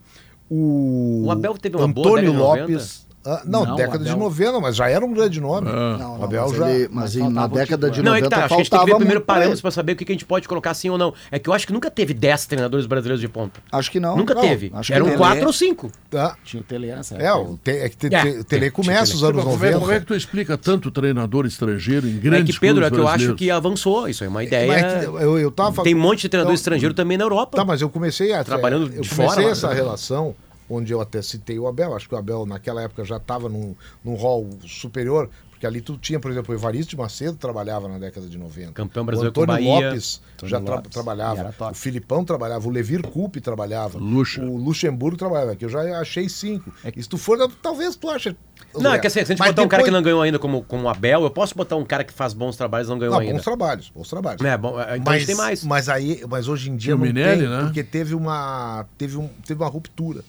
o. 0.50 1.24
O 1.26 1.30
Abel 1.30 1.54
teve 1.56 1.76
uma 1.76 1.88
boa 1.88 2.06
Antônio 2.06 2.30
de 2.32 2.36
Lopes. 2.36 3.01
Ah, 3.24 3.40
não, 3.44 3.64
Não, 3.64 3.76
década 3.76 4.02
de 4.02 4.10
Abel- 4.10 4.24
90, 4.24 4.60
mas 4.60 4.74
já 4.74 4.88
era 4.88 5.04
um 5.04 5.12
grande 5.12 5.40
nome. 5.40 5.70
Não, 5.70 5.94
o 5.94 6.18
não, 6.18 6.24
Abel 6.24 6.48
mas, 6.48 6.56
já. 6.58 6.70
ele- 6.70 6.88
mas 6.90 7.02
mas 7.02 7.16
em- 7.16 7.32
na 7.32 7.46
década 7.46 7.88
de 7.88 7.94
titular. 7.96 8.04
Não, 8.04 8.14
é 8.16 8.20
90 8.20 8.24
que 8.24 8.30
tá, 8.30 8.36
acho 8.38 8.48
que 8.48 8.54
a 8.54 8.56
gente 8.58 8.70
tem 8.70 8.80
que 8.80 8.86
ver 8.86 8.96
primeiro 8.96 9.20
parâmetros 9.20 9.60
pra 9.60 9.70
saber 9.70 9.92
o 9.92 9.96
que 9.96 10.04
que 10.04 10.10
a 10.10 10.14
gente 10.14 10.24
pode 10.24 10.48
colocar 10.48 10.74
sim 10.74 10.90
ou 10.90 10.98
não. 10.98 11.14
É 11.30 11.38
que 11.38 11.48
eu 11.48 11.52
acho 11.52 11.64
que 11.64 11.72
nunca 11.72 11.88
teve 11.88 12.14
10 12.14 12.46
treinadores 12.46 12.84
brasileiros 12.86 13.20
de 13.20 13.28
ponta. 13.28 13.60
Acho 13.70 13.92
que 13.92 14.00
não. 14.00 14.16
nunca 14.16 14.34
Não, 14.34 14.42
teve. 14.42 14.72
acho 14.74 14.88
que 14.88 14.94
Eram 14.96 15.06
não. 15.06 15.16
4 15.16 15.46
ou 15.46 15.52
5. 15.52 15.92
Tá. 16.10 16.36
Tinha 16.44 16.60
o 16.60 16.64
Tele 16.64 16.88
nessa 16.88 17.14
É, 17.16 17.32
o, 17.32 17.56
te, 17.62 17.70
é 17.70 17.88
que 17.88 17.96
te, 17.96 18.12
É, 18.12 18.22
te- 18.22 18.38
o 18.40 18.44
Tele 18.44 18.70
começa 18.72 19.14
os 19.14 19.22
anos 19.22 19.44
Como 19.44 19.54
é, 19.54 19.58
90. 19.70 19.78
como 19.78 19.92
é 19.92 20.00
que 20.00 20.06
tu 20.06 20.14
explica 20.16 20.58
tanto 20.58 20.90
treinador 20.90 21.46
estrangeiro 21.46 22.08
em 22.08 22.16
É 22.16 22.18
grandes 22.18 22.56
que, 22.56 22.60
Pedro, 22.60 22.84
é 22.84 22.90
que 22.90 22.98
eu 22.98 23.06
acho 23.06 23.34
que 23.36 23.50
avançou. 23.52 24.08
Isso 24.08 24.24
é 24.24 24.28
uma 24.28 24.42
ideia. 24.42 24.66
Mas 24.66 24.82
é 24.82 24.98
que 24.98 25.04
eu, 25.06 25.38
eu 25.38 25.50
tava 25.52 25.82
Tem 25.84 25.94
um 25.94 26.00
monte 26.00 26.22
de 26.22 26.28
treinador 26.28 26.50
Não, 26.50 26.54
estrangeiro 26.56 26.92
também 26.92 27.16
na 27.16 27.24
Europa. 27.24 27.56
Tá, 27.56 27.64
mas 27.64 27.80
eu 27.80 27.88
comecei 27.88 28.32
a 28.32 28.42
Trabalhando 28.42 28.92
eu 28.92 29.02
de 29.02 29.08
comecei 29.08 29.26
fora, 29.42 29.42
essa 29.52 29.68
né? 29.68 29.74
relação 29.74 30.34
onde 30.74 30.92
eu 30.92 31.00
até 31.00 31.20
citei 31.22 31.58
o 31.58 31.66
Abel. 31.66 31.94
Acho 31.94 32.08
que 32.08 32.14
o 32.14 32.18
Abel 32.18 32.46
naquela 32.46 32.82
época 32.82 33.04
já 33.04 33.16
estava 33.16 33.48
num, 33.48 33.74
num 34.04 34.14
rol 34.14 34.48
superior, 34.66 35.28
porque 35.50 35.66
ali 35.66 35.80
tu 35.80 35.96
tinha, 35.96 36.18
por 36.18 36.30
exemplo, 36.30 36.52
o 36.52 36.58
Evaristo 36.58 36.90
de 36.90 36.96
Macedo 36.96 37.36
trabalhava 37.36 37.86
na 37.88 37.98
década 37.98 38.26
de 38.26 38.36
90. 38.36 38.72
Campeão 38.72 39.02
o 39.02 39.06
brasileiro 39.06 39.32
com 39.34 39.42
Antônio 39.42 39.64
Bahia. 39.70 39.88
Lopes 39.90 40.20
Antônio 40.34 40.50
já 40.50 40.60
tra- 40.60 40.74
Lopes. 40.76 40.90
Trabalhava. 40.90 41.54
O 41.70 41.74
Filipão 41.74 42.24
trabalhava, 42.24 42.66
o 42.66 42.70
Levir 42.70 43.02
Coupe 43.02 43.40
trabalhava. 43.40 43.98
Luxa. 43.98 44.42
O 44.42 44.56
Luxemburgo 44.56 45.16
trabalhava, 45.16 45.54
que 45.54 45.64
eu 45.64 45.68
já 45.68 46.00
achei 46.00 46.28
cinco. 46.28 46.72
E 46.96 47.02
se 47.02 47.08
tu 47.08 47.16
for, 47.16 47.38
talvez 47.62 47.94
tu 47.94 48.10
ache. 48.10 48.36
Não, 48.74 48.94
é 48.94 48.98
que 48.98 49.06
assim, 49.06 49.18
se 49.20 49.24
a 49.24 49.24
gente 49.26 49.38
Mas 49.38 49.48
botar 49.50 49.62
um 49.62 49.68
cara 49.68 49.82
que 49.82 49.90
depois- 49.90 50.00
não 50.00 50.02
ganhou 50.02 50.22
ainda 50.22 50.38
como, 50.38 50.62
como 50.64 50.84
o 50.84 50.88
Abel, 50.88 51.22
eu 51.24 51.30
posso 51.30 51.54
botar 51.54 51.76
um 51.76 51.84
cara 51.84 52.02
que 52.04 52.12
faz 52.12 52.32
bons 52.32 52.56
trabalhos 52.56 52.88
e 52.88 52.90
não 52.90 52.98
ganhou 52.98 53.12
Não, 53.14 53.20
ainda. 53.20 53.34
bons 53.34 53.44
trabalhos, 53.44 53.90
bons 53.94 54.08
trabalhos. 54.08 54.42
É, 54.42 54.56
bom, 54.56 54.80
é, 54.80 54.96
então 54.96 55.12
a 55.12 55.16
gente 55.18 55.26
tem 55.26 55.36
mais. 55.36 55.62
Mas 55.62 55.88
aí, 55.90 56.24
mas 56.28 56.48
hoje 56.48 56.70
em 56.70 56.76
dia 56.76 56.94
o 56.94 56.98
não 56.98 57.04
Minelli, 57.06 57.40
tem, 57.42 57.48
né? 57.50 57.62
porque 57.64 57.84
teve 57.84 58.14
uma 58.14 58.86
teve 58.96 59.16
um 59.18 59.28
teve 59.46 59.62
uma 59.62 59.68
ruptura. 59.68 60.24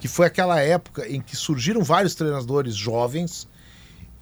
Que 0.00 0.08
foi 0.08 0.26
aquela 0.26 0.60
época 0.60 1.08
em 1.08 1.20
que 1.20 1.36
surgiram 1.36 1.82
vários 1.82 2.14
treinadores 2.14 2.74
jovens 2.74 3.48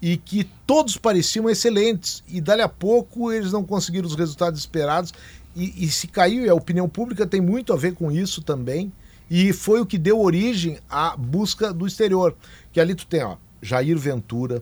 e 0.01 0.17
que 0.17 0.43
todos 0.67 0.97
pareciam 0.97 1.49
excelentes. 1.49 2.23
E 2.27 2.41
dali 2.41 2.61
a 2.61 2.69
pouco 2.69 3.31
eles 3.31 3.51
não 3.51 3.63
conseguiram 3.63 4.07
os 4.07 4.15
resultados 4.15 4.59
esperados. 4.59 5.13
E, 5.55 5.85
e 5.85 5.89
se 5.89 6.07
caiu 6.07 6.45
e 6.45 6.49
a 6.49 6.55
opinião 6.55 6.89
pública 6.89 7.25
tem 7.25 7.41
muito 7.41 7.73
a 7.73 7.75
ver 7.75 7.93
com 7.93 8.11
isso 8.11 8.41
também. 8.41 8.91
E 9.29 9.53
foi 9.53 9.79
o 9.79 9.85
que 9.85 9.97
deu 9.97 10.19
origem 10.19 10.77
à 10.89 11.15
busca 11.15 11.73
do 11.73 11.87
exterior. 11.87 12.35
Que 12.71 12.79
ali 12.79 12.95
tu 12.95 13.05
tem 13.05 13.23
ó 13.23 13.37
Jair 13.61 13.97
Ventura 13.97 14.61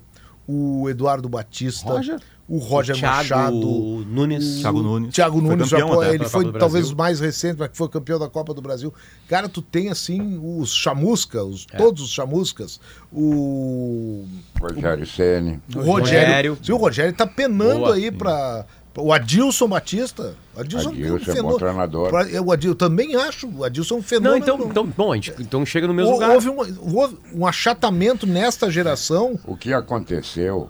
o 0.51 0.89
Eduardo 0.89 1.29
Batista 1.29 1.89
Roger? 1.89 2.19
o 2.49 2.57
Roger 2.57 2.97
Thiago 2.97 3.15
Machado 3.15 4.05
Nunes. 4.09 4.59
Thiago 4.59 4.81
Nunes. 4.81 5.13
Thiago 5.15 5.39
Foi 5.39 5.49
Nunes, 5.49 5.69
já, 5.69 5.79
campeão 5.79 6.01
até 6.01 6.13
ele 6.15 6.25
foi 6.25 6.51
talvez 6.51 6.91
o 6.91 6.97
mais 6.97 7.19
recente, 7.21 7.55
mas 7.57 7.69
que 7.69 7.77
foi 7.77 7.87
campeão 7.87 8.19
da 8.19 8.27
Copa 8.27 8.53
do 8.53 8.61
Brasil. 8.61 8.93
Cara, 9.29 9.47
tu 9.47 9.61
tem 9.61 9.89
assim 9.89 10.37
os 10.43 10.73
chamuscas, 10.73 11.43
os, 11.43 11.67
É. 11.71 11.77
todos 11.77 12.03
os 12.03 12.09
chamuscas, 12.11 12.77
o, 13.09 14.25
Rogério 14.59 15.05
Ceni. 15.07 15.59
o 15.73 15.79
Rogério. 15.79 15.87
Rogério. 15.93 16.57
Sim, 16.61 16.71
o 16.73 16.77
Rogério 16.77 17.13
tá 17.13 17.25
penando 17.25 17.79
Boa. 17.79 17.95
aí 17.95 18.11
pra. 18.11 18.65
O 18.95 19.13
Adilson 19.13 19.67
Batista. 19.69 20.35
O 20.55 20.59
Adilson, 20.59 20.89
Adilson 20.89 21.31
é 21.31 21.41
bom 21.41 21.57
treinador. 21.57 22.09
Pra- 22.09 22.27
eu, 22.27 22.75
também 22.75 23.15
acho 23.15 23.47
o 23.47 23.63
Adilson 23.63 23.95
um 23.95 23.97
Não, 23.97 24.03
fenômeno. 24.03 24.43
então, 24.43 24.67
então, 24.69 24.85
bom, 24.85 25.13
a 25.13 25.15
gente 25.15 25.33
então 25.39 25.65
chega 25.65 25.87
no 25.87 25.93
mesmo 25.93 26.11
lugar. 26.11 26.31
houve, 26.31 26.49
um, 26.49 26.57
houve 26.97 27.17
um 27.33 27.47
achatamento 27.47 28.27
nesta 28.27 28.69
geração. 28.69 29.39
O 29.45 29.55
que 29.55 29.73
aconteceu 29.73 30.69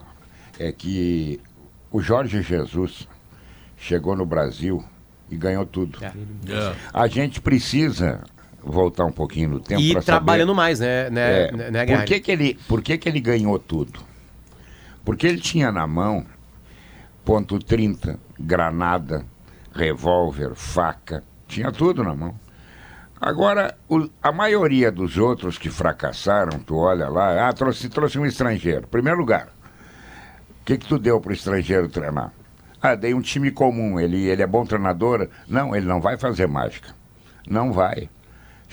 é 0.59 0.71
que 0.71 1.39
o 1.91 1.99
Jorge 1.99 2.41
Jesus 2.43 3.07
chegou 3.75 4.15
no 4.15 4.25
Brasil 4.25 4.83
e 5.29 5.35
ganhou 5.35 5.65
tudo. 5.65 5.97
É. 6.01 6.07
É. 6.07 6.75
A 6.93 7.07
gente 7.07 7.41
precisa 7.41 8.21
voltar 8.63 9.05
um 9.05 9.11
pouquinho 9.11 9.49
no 9.49 9.59
tempo 9.59 9.81
E 9.81 9.99
trabalhando 10.01 10.53
mais, 10.53 10.79
né, 10.79 11.09
né, 11.09 11.47
É, 11.47 11.51
né, 11.51 11.71
né 11.71 11.97
por 11.97 12.05
que, 12.05 12.19
que, 12.19 12.31
ele, 12.31 12.59
por 12.67 12.81
que, 12.83 12.97
que 12.97 13.09
ele 13.09 13.19
ganhou 13.19 13.57
tudo? 13.57 13.99
Porque 15.03 15.25
ele 15.25 15.39
tinha 15.39 15.71
na 15.71 15.87
mão 15.87 16.23
ponto 17.23 17.59
30, 17.59 18.19
granada, 18.39 19.25
revólver, 19.73 20.53
faca, 20.55 21.23
tinha 21.47 21.71
tudo 21.71 22.03
na 22.03 22.15
mão. 22.15 22.35
Agora, 23.19 23.77
o- 23.87 24.09
a 24.21 24.31
maioria 24.31 24.91
dos 24.91 25.17
outros 25.17 25.57
que 25.57 25.69
fracassaram, 25.69 26.59
tu 26.59 26.75
olha 26.77 27.07
lá, 27.07 27.47
ah, 27.47 27.53
trouxe, 27.53 27.87
trouxe 27.89 28.17
um 28.17 28.25
estrangeiro. 28.25 28.87
Primeiro 28.87 29.19
lugar, 29.19 29.49
o 30.61 30.65
que, 30.65 30.77
que 30.77 30.87
tu 30.87 30.97
deu 30.97 31.21
para 31.21 31.29
o 31.29 31.33
estrangeiro 31.33 31.87
treinar? 31.87 32.31
Ah, 32.81 32.95
dei 32.95 33.13
um 33.13 33.21
time 33.21 33.51
comum, 33.51 33.99
ele, 33.99 34.25
ele 34.27 34.41
é 34.41 34.47
bom 34.47 34.65
treinador? 34.65 35.29
Não, 35.47 35.75
ele 35.75 35.85
não 35.85 36.01
vai 36.01 36.17
fazer 36.17 36.47
mágica. 36.47 36.95
Não 37.47 37.71
vai. 37.71 38.09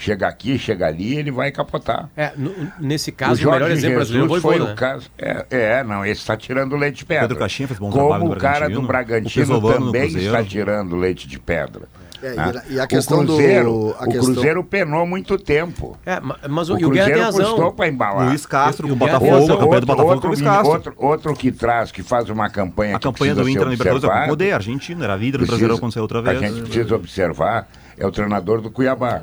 Chega 0.00 0.28
aqui, 0.28 0.56
chega 0.58 0.86
ali, 0.86 1.16
ele 1.18 1.32
vai 1.32 1.50
capotar. 1.50 2.08
É, 2.16 2.30
no- 2.36 2.54
nesse 2.78 3.10
caso, 3.10 3.46
o, 3.48 3.50
melhor 3.50 3.68
exemplo 3.68 3.96
brasileiro 3.96 4.28
foi 4.28 4.38
o 4.38 4.42
foi 4.42 4.60
o 4.60 4.64
né? 4.68 4.74
caso. 4.76 5.10
É, 5.18 5.44
é, 5.50 5.82
não, 5.82 6.06
esse 6.06 6.20
está 6.20 6.36
tirando 6.36 6.76
leite 6.76 6.98
de 6.98 7.04
pedra. 7.04 7.22
Pedro 7.26 7.38
Caixinha 7.38 7.66
fez 7.66 7.80
bom 7.80 7.90
Como 7.90 8.16
no 8.26 8.32
o 8.32 8.36
cara 8.36 8.68
do 8.70 8.80
Bragantino, 8.80 9.58
o 9.58 9.60
no 9.60 9.72
também 9.72 10.02
Cruzeiro. 10.02 10.26
está 10.36 10.44
tirando 10.48 10.94
leite 10.94 11.26
de 11.26 11.38
pedra. 11.40 11.82
É, 12.22 12.32
e 12.32 12.36
né? 12.36 12.42
a- 12.44 12.62
e 12.74 12.80
a 12.80 12.86
questão 12.86 13.18
o 13.18 13.24
do- 13.24 13.34
Cruzeiro, 13.36 13.96
a 13.98 14.02
o 14.02 14.04
questão- 14.06 14.34
Cruzeiro 14.34 14.64
penou 14.64 15.04
muito 15.06 15.36
tempo. 15.38 15.96
É, 16.06 16.18
ma- 16.20 16.36
mas 16.48 16.68
o, 16.68 16.74
O 16.74 16.76
o 16.76 16.90
Guerra 16.90 17.06
tem 17.06 17.14
Cruzeiro 17.14 17.20
razão. 17.24 17.44
custou 17.50 17.72
para 17.72 17.88
embalar. 17.88 18.28
Luiz 18.28 18.46
Castro 18.46 18.86
com 18.86 18.92
o 18.92 18.96
o 18.96 18.98
Botafogo, 18.98 19.26
a 19.34 19.56
campanha 19.58 19.80
do 19.80 19.86
Botafogo 19.86 20.10
outro, 20.14 20.20
com 20.20 20.26
o 20.26 20.30
Luiz 20.30 20.40
outro, 20.40 20.52
Castro. 20.54 20.72
outro, 20.72 20.94
outro 20.98 21.34
que 21.34 21.50
traz, 21.52 21.90
que 21.92 22.02
faz 22.04 22.28
uma 22.30 22.48
campanha 22.48 22.94
A 22.96 22.98
que 23.00 23.04
campanha 23.04 23.34
do 23.34 23.48
Inter 23.48 23.64
na 23.64 23.70
Libertadores 23.70 24.04
é 24.04 24.08
com 24.20 24.24
o 24.24 24.28
poder, 24.30 24.52
argentino, 24.52 25.02
era 25.04 25.16
líder 25.16 25.38
do 25.38 25.46
Brasileiro 25.46 25.74
aconteceu 25.76 26.02
outra 26.02 26.18
A 26.20 26.22
vez. 26.22 26.40
gente 26.40 26.62
precisa 26.62 26.94
observar 26.96 27.68
é 27.98 28.06
o 28.06 28.12
treinador 28.12 28.60
do 28.60 28.70
Cuiabá. 28.70 29.22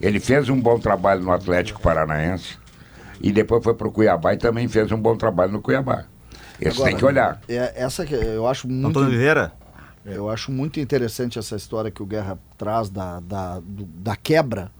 Ele 0.00 0.20
fez 0.20 0.48
um 0.48 0.60
bom 0.60 0.78
trabalho 0.78 1.22
no 1.22 1.32
Atlético 1.32 1.80
Paranaense 1.80 2.56
e 3.20 3.32
depois 3.32 3.62
foi 3.62 3.74
para 3.74 3.88
o 3.88 3.92
Cuiabá 3.92 4.34
e 4.34 4.36
também 4.36 4.68
fez 4.68 4.90
um 4.92 4.98
bom 4.98 5.16
trabalho 5.16 5.52
no 5.52 5.60
Cuiabá. 5.60 6.04
Esse 6.60 6.82
tem 6.82 6.96
que 6.96 7.04
olhar. 7.04 7.40
É, 7.48 7.72
essa 7.74 8.06
que 8.06 8.14
eu 8.14 8.46
acho 8.46 8.68
muito. 8.68 8.88
Antônio 8.88 9.08
Oliveira? 9.08 9.52
Eu 10.04 10.28
acho 10.28 10.52
muito 10.52 10.78
interessante 10.78 11.38
essa 11.38 11.56
história 11.56 11.90
que 11.90 12.02
o 12.02 12.06
Guerra 12.06 12.38
traz 12.58 12.90
da, 12.90 13.20
da, 13.20 13.62
da 13.64 14.14
quebra 14.14 14.70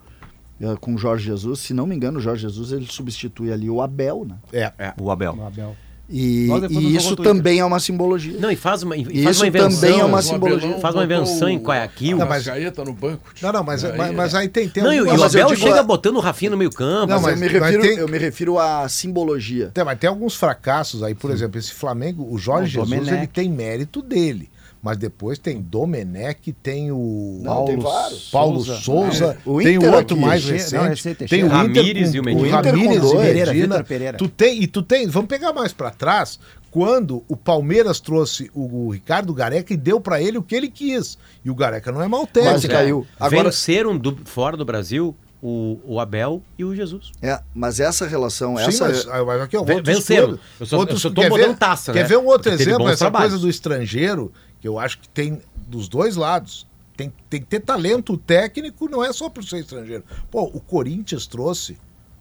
eh, 0.61 0.76
com 0.78 0.95
o 0.95 0.99
Jorge 0.99 1.24
Jesus. 1.24 1.61
Se 1.61 1.72
não 1.72 1.87
me 1.87 1.97
engano, 1.97 2.18
o 2.18 2.20
Jorge 2.20 2.43
Jesus 2.43 2.72
ele 2.72 2.87
substitui 2.87 3.51
ali 3.51 3.70
o 3.70 3.80
Abel, 3.80 4.26
né? 4.26 4.37
É. 4.53 4.93
O 5.01 5.11
Abel. 5.11 5.35
O 5.35 5.47
Abel. 5.47 5.74
E, 6.07 6.48
e 6.70 6.96
isso 6.96 7.16
também 7.16 7.61
é 7.61 7.64
uma 7.64 7.80
simbologia. 7.80 8.36
Não, 8.38 8.50
e 8.50 8.57
faz 8.57 8.82
uma, 8.82 8.94
e 8.94 9.05
faz 9.05 9.16
Isso 9.36 9.40
uma 9.42 9.48
invenção. 9.48 9.80
também 9.80 10.00
é 10.00 10.05
uma 10.05 10.20
simbologia. 10.20 10.66
Abelão 10.68 10.80
Faz 10.80 10.94
uma 10.94 11.05
invenção 11.05 11.48
em 11.48 11.57
o- 11.57 11.61
Guayaquil. 11.62 12.11
Não, 12.18 12.26
mas- 12.26 12.46
mas 12.46 12.46
Gaeta 12.46 12.84
no 12.84 12.92
banco. 12.92 13.32
Não, 13.40 13.52
não, 13.52 13.64
mas, 13.64 13.84
Aí, 13.84 13.96
mas, 13.96 14.14
mas 14.14 14.34
aí 14.34 14.48
tem, 14.48 14.68
tem 14.68 14.82
Não, 14.82 14.92
e, 14.92 15.00
o- 15.00 15.07
e 15.07 15.16
mas 15.16 15.34
Abel 15.34 15.57
chega 15.57 15.80
a- 15.80 15.82
botando 15.82 16.16
o 16.16 16.20
Rafinha 16.20 16.50
no 16.50 16.59
meio 16.59 16.70
campo. 16.70 17.07
Não, 17.07 17.20
mas, 17.20 17.22
mas- 17.22 17.32
eu, 17.32 17.38
me 17.52 17.61
mas 17.61 17.70
refiro, 17.70 17.82
tem- 17.82 17.98
eu 17.98 18.09
me 18.09 18.18
refiro 18.18 18.59
à 18.59 18.86
simbologia. 18.88 19.70
Tem, 19.72 19.82
mas 19.82 19.98
tem 19.98 20.09
alguns 20.09 20.34
fracassos 20.34 21.02
aí, 21.02 21.14
por 21.14 21.30
exemplo, 21.30 21.59
esse 21.59 21.72
Flamengo, 21.72 22.26
o 22.30 22.36
Jorge 22.38 22.78
O 22.78 22.84
Jesus, 22.84 22.90
Domenech. 22.90 23.16
ele 23.16 23.26
tem 23.26 23.48
mérito 23.48 24.02
dele. 24.02 24.50
Mas 24.85 24.99
depois 24.99 25.39
tem 25.39 25.62
Domenech, 25.62 26.53
tem 26.62 26.93
o 26.93 27.41
Não, 27.43 27.64
tem 27.64 27.78
vários. 27.78 28.28
Paulo 28.30 28.62
Souza. 28.62 28.80
Souza, 28.82 29.39
É, 29.47 29.49
o 29.49 29.59
tem 29.62 29.78
o 29.78 29.80
Inter 29.80 29.95
outro 29.95 30.14
aqui, 30.16 30.24
mais 30.26 30.45
Teixeira, 30.45 30.82
não, 30.85 30.91
recente, 30.91 31.24
tem 31.26 31.43
o. 31.43 31.47
Inter 31.47 31.57
Ramires 31.57 32.11
com, 32.11 32.16
e 32.16 32.18
o 32.18 32.22
o 32.22 32.24
Medina. 32.26 32.49
Inter 32.59 32.61
com 32.74 32.78
Ramires 32.80 33.05
e. 33.11 33.16
Pereira, 33.16 33.53
Medina. 33.53 33.74
Vitor 33.76 33.85
Pereira. 33.89 34.18
Tu 34.18 34.28
tem, 34.28 34.62
e 34.62 34.66
tu 34.66 34.82
tem, 34.82 35.07
vamos 35.09 35.28
pegar 35.28 35.55
mais 35.55 35.72
pra 35.72 35.89
trás, 35.91 36.39
quando 36.70 37.24
o 37.28 37.35
Palmeiras 37.35 37.99
trouxe 37.99 38.51
o, 38.55 38.89
o 38.89 38.91
Ricardo 38.91 39.32
Gareca 39.32 39.72
e 39.72 39.76
deu 39.78 39.99
pra 40.03 40.20
ele 40.20 40.37
o 40.37 40.43
que 40.43 40.55
ele 40.55 40.68
quis. 40.68 41.16
E 41.43 41.51
o 41.51 41.55
Gareca 41.55 41.91
não 41.91 42.03
é 42.03 42.07
mau 42.09 42.26
técnico. 42.26 42.51
Quase 42.57 42.68
caiu. 42.68 43.07
Agora, 43.18 43.45
Venceram 43.45 43.97
do, 43.97 44.18
fora 44.26 44.55
do 44.55 44.66
Brasil 44.66 45.16
o, 45.41 45.78
o 45.85 46.01
Abel 46.01 46.43
e 46.59 46.64
o 46.64 46.74
Jesus. 46.74 47.12
é, 47.20 47.39
mas 47.55 47.78
essa 47.78 48.07
relação, 48.07 48.57
Sim, 48.57 48.62
essa 48.64 48.89
mas, 48.89 49.05
mas 49.05 49.43
aqui, 49.43 49.57
ó, 49.59 49.61
outros 49.61 49.82
venceram. 49.82 50.39
Eu 50.59 50.66
só- 50.66 50.82
eu 50.85 50.97
só 50.99 51.11
tô 51.11 51.20
quer 51.20 51.28
botando 51.28 51.49
ver- 51.49 51.57
taça, 51.59 51.93
Quer 51.93 52.01
né? 52.03 52.09
ver 52.09 52.16
um 52.16 52.24
outro 52.24 52.51
Porque 52.51 52.62
exemplo? 52.62 52.89
Essa 52.89 52.97
trabalhos. 53.05 53.28
coisa 53.32 53.43
do 53.45 53.51
estrangeiro, 53.51 54.32
eu 54.68 54.78
acho 54.78 54.98
que 54.98 55.08
tem 55.08 55.40
dos 55.68 55.88
dois 55.88 56.16
lados. 56.16 56.66
Tem, 56.96 57.12
tem 57.28 57.40
que 57.40 57.46
ter 57.48 57.60
talento 57.60 58.16
técnico, 58.16 58.88
não 58.88 59.04
é 59.04 59.12
só 59.12 59.28
por 59.28 59.42
ser 59.42 59.58
estrangeiro. 59.60 60.04
Pô, 60.30 60.42
o 60.44 60.60
Corinthians 60.60 61.26
trouxe 61.26 61.76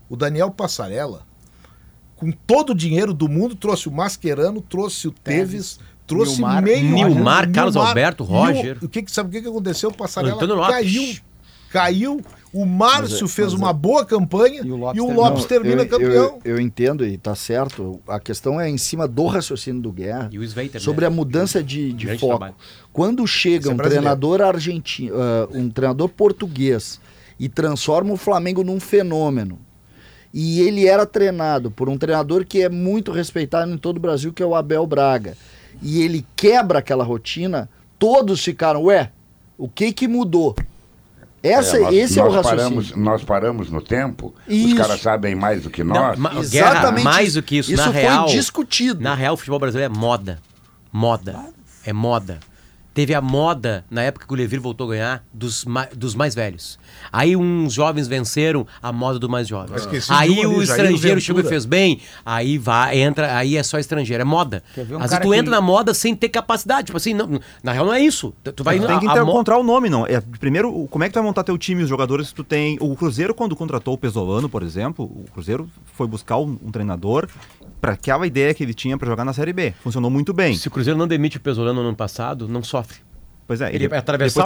o 0.10 0.16
Daniel 0.16 0.50
Passarella, 0.50 1.26
com 2.16 2.32
todo 2.32 2.72
o 2.72 2.76
dinheiro 2.76 3.14
do 3.14 3.30
mundo, 3.30 3.56
trouxe 3.56 3.88
o 3.88 3.92
Mascherano, 3.92 4.62
trouxe 4.62 5.08
o 5.08 5.12
Teves, 5.12 5.80
trouxe 6.08 6.34
Nilmar, 6.34 6.64
meio. 6.64 6.84
Nilmar, 6.90 7.52
Carlos 7.52 7.76
Alberto, 7.76 8.24
E 8.24 8.28
o- 8.28 8.30
Roger. 8.30 8.78
O, 8.82 8.90
que, 8.90 9.04
sabe 9.12 9.38
o 9.38 9.42
que, 9.42 9.48
aconteceu? 9.48 9.90
O 9.90 9.94
Passarella 9.94 10.36
Antônio 10.36 10.56
Lopes. 10.56 11.22
caiu. 11.70 12.22
O 12.54 12.66
Márcio 12.66 13.26
é- 13.26 13.30
fez 13.30 13.52
uma 13.52 13.72
é- 13.72 13.74
boa 13.74 14.06
campanha 14.06 14.62
e 14.64 14.68
E 14.68 14.72
o 14.72 14.76
o 14.76 14.78
Lopes, 14.78 15.16
Lopes 15.16 15.46
termina 15.46 15.82
eu, 15.82 15.88
campeão. 15.90 16.40
Eu, 16.46 16.54
eu 16.54 16.60
entendo 16.62 17.06
e 17.06 17.18
tá 17.18 17.34
certo. 17.34 18.00
A 18.08 18.20
questão 18.20 18.62
é 18.62 18.70
em 18.70 18.78
cima 18.78 19.08
do 19.08 19.26
raciocínio 19.26 19.82
do 19.82 19.92
Guerra. 19.92 20.30
E 20.32 20.38
o 20.38 20.44
Sveiter, 20.44 20.80
sobre 20.80 21.02
né? 21.02 21.08
a 21.08 21.10
mudança 21.10 21.64
de, 21.64 21.92
de 21.92 22.08
foco. 22.18 22.28
trabalho. 22.28 22.56
Quando 22.92 23.26
chega 23.26 23.72
é 23.72 23.74
um 23.74 23.78
treinador 23.78 24.42
argentino, 24.42 25.16
ah, 25.18 25.48
um 25.52 25.68
treinador 25.70 26.10
português 26.10 27.02
e 27.40 27.50
transforma 27.50 28.14
o 28.14 28.18
Flamengo 28.18 28.64
num 28.64 28.80
fenômeno. 28.80 29.58
E 30.32 30.62
ele 30.62 30.88
era 30.88 31.06
treinado 31.06 31.70
por 31.72 31.90
um 31.90 31.98
treinador 31.98 32.46
que 32.46 32.62
é 32.62 32.70
muito 32.70 33.12
respeitado 33.12 33.72
em 33.72 33.78
todo 33.78 33.98
o 33.98 34.00
Brasil, 34.00 34.32
que 34.32 34.42
é 34.42 34.46
o 34.46 34.56
Abel 34.56 34.86
Braga. 34.86 35.36
E 35.82 36.02
ele 36.04 36.26
quebra 36.36 36.80
aquela 36.80 37.04
rotina, 37.04 37.70
todos 38.00 38.44
ficaram, 38.44 38.84
ué, 38.84 39.12
o 39.58 39.68
que 39.68 39.92
que 39.92 40.08
mudou? 40.08 40.56
Essa, 41.44 41.76
É, 41.78 41.80
nós- 41.82 41.94
esse 41.94 42.20
é 42.20 42.24
o 42.24 42.26
nós 42.28 42.36
raciocínio. 42.38 42.64
Paramos, 42.70 42.96
nós 42.96 43.24
paramos 43.26 43.70
no 43.70 43.82
tempo, 43.82 44.34
Isso. 44.48 44.68
os 44.70 44.74
caras 44.76 45.02
sabem 45.02 45.36
mais 45.36 45.62
do 45.64 45.70
que 45.70 45.84
Não, 45.84 45.94
nós. 45.94 46.18
ma- 46.18 46.30
Exatamente 46.40 46.52
Guerra, 46.52 46.92
mais 47.04 47.28
isso. 47.30 47.42
do 47.42 47.44
que 47.44 47.58
isso. 47.58 47.74
Isso 47.74 47.86
na 47.86 47.92
foi 47.92 48.02
real, 48.02 48.26
discutido. 48.28 49.02
Na 49.02 49.14
real, 49.14 49.34
o 49.34 49.38
futebol 49.38 49.60
brasileiro 49.60 49.94
é 49.94 49.98
moda. 49.98 50.40
Moda. 50.92 51.38
É 51.86 51.92
moda. 51.92 52.40
Teve 52.94 53.16
a 53.16 53.22
moda, 53.22 53.84
na 53.90 54.04
época 54.04 54.28
que 54.28 54.32
o 54.34 54.36
Levir 54.38 54.62
voltou 54.62 54.88
a 54.88 54.92
ganhar, 54.92 55.24
dos, 55.34 55.66
ma- 55.66 55.88
dos 55.96 56.14
mais 56.14 56.36
velhos. 56.36 56.78
Aí 57.12 57.36
uns 57.36 57.74
jovens 57.74 58.08
venceram 58.08 58.68
a 58.82 58.92
moda 58.92 59.18
dos 59.18 59.30
mais 59.30 59.48
jovens. 59.48 59.82
esqueci 59.82 60.08
de 60.10 60.14
Aí 60.14 60.32
ali, 60.40 60.46
o 60.46 60.62
estrangeiro 60.62 61.20
chegou 61.20 61.42
e 61.42 61.46
fez 61.46 61.66
bem, 61.66 62.00
aí 62.24 62.58
vai, 62.60 63.00
entra, 63.02 63.36
aí 63.36 63.58
é 63.58 63.64
só 63.64 63.80
estrangeiro. 63.80 64.22
É 64.22 64.24
moda. 64.26 64.64
Um 64.78 65.00
cara 65.00 65.22
tu 65.24 65.30
que- 65.32 65.36
entra 65.36 65.50
na 65.50 65.60
moda 65.62 65.94
sem 65.94 66.16
ter 66.16 66.30
capacidade. 66.30 66.86
Tipo 66.88 66.98
assim, 66.98 67.14
não- 67.16 67.40
na 67.64 67.72
real 67.72 67.86
não 67.86 67.94
é 67.94 68.00
isso. 68.00 68.32
Tu- 68.44 68.64
vai 68.64 68.80
Tu 68.80 68.86
tem 68.86 69.00
que 69.00 69.08
a- 69.08 69.12
a 69.14 69.26
mo- 69.26 69.32
encontrar 69.32 69.58
o 69.58 69.64
nome, 69.64 69.90
não. 69.90 70.06
É, 70.06 70.22
primeiro, 70.40 70.88
como 70.92 71.04
é 71.04 71.08
que 71.08 71.14
tu 71.14 71.16
vai 71.16 71.24
montar 71.24 71.44
teu 71.44 71.58
time, 71.58 71.82
os 71.84 71.90
jogadores 71.90 72.30
que 72.30 72.36
tu 72.36 72.44
tem. 72.44 72.78
O 72.80 72.96
Cruzeiro, 72.96 73.34
quando 73.34 73.56
contratou 73.56 73.96
o 73.96 73.98
Pesolano, 73.98 74.48
por 74.48 74.62
exemplo, 74.62 75.06
o 75.06 75.26
Cruzeiro 75.34 75.68
foi 75.94 76.06
buscar 76.06 76.38
um, 76.38 76.58
um 76.64 76.70
treinador 76.72 77.28
para 77.82 77.94
aquela 77.94 78.26
ideia 78.26 78.54
que 78.54 78.64
ele 78.64 78.74
tinha 78.74 78.98
para 78.98 79.10
jogar 79.10 79.26
na 79.26 79.34
Série 79.34 79.52
B. 79.52 79.74
Funcionou 79.84 80.10
muito 80.10 80.32
bem. 80.34 80.56
Se 80.56 80.68
o 80.68 80.72
Cruzeiro 80.72 80.98
não 80.98 81.08
demite 81.08 81.36
o 81.38 81.40
Pesolano 81.42 81.82
no 81.82 81.88
ano 81.90 81.98
passado, 81.98 82.48
não 82.48 82.64
sofre. 82.64 82.83
Pois 83.58 83.62
é, 83.62 83.74
Ele 83.76 83.88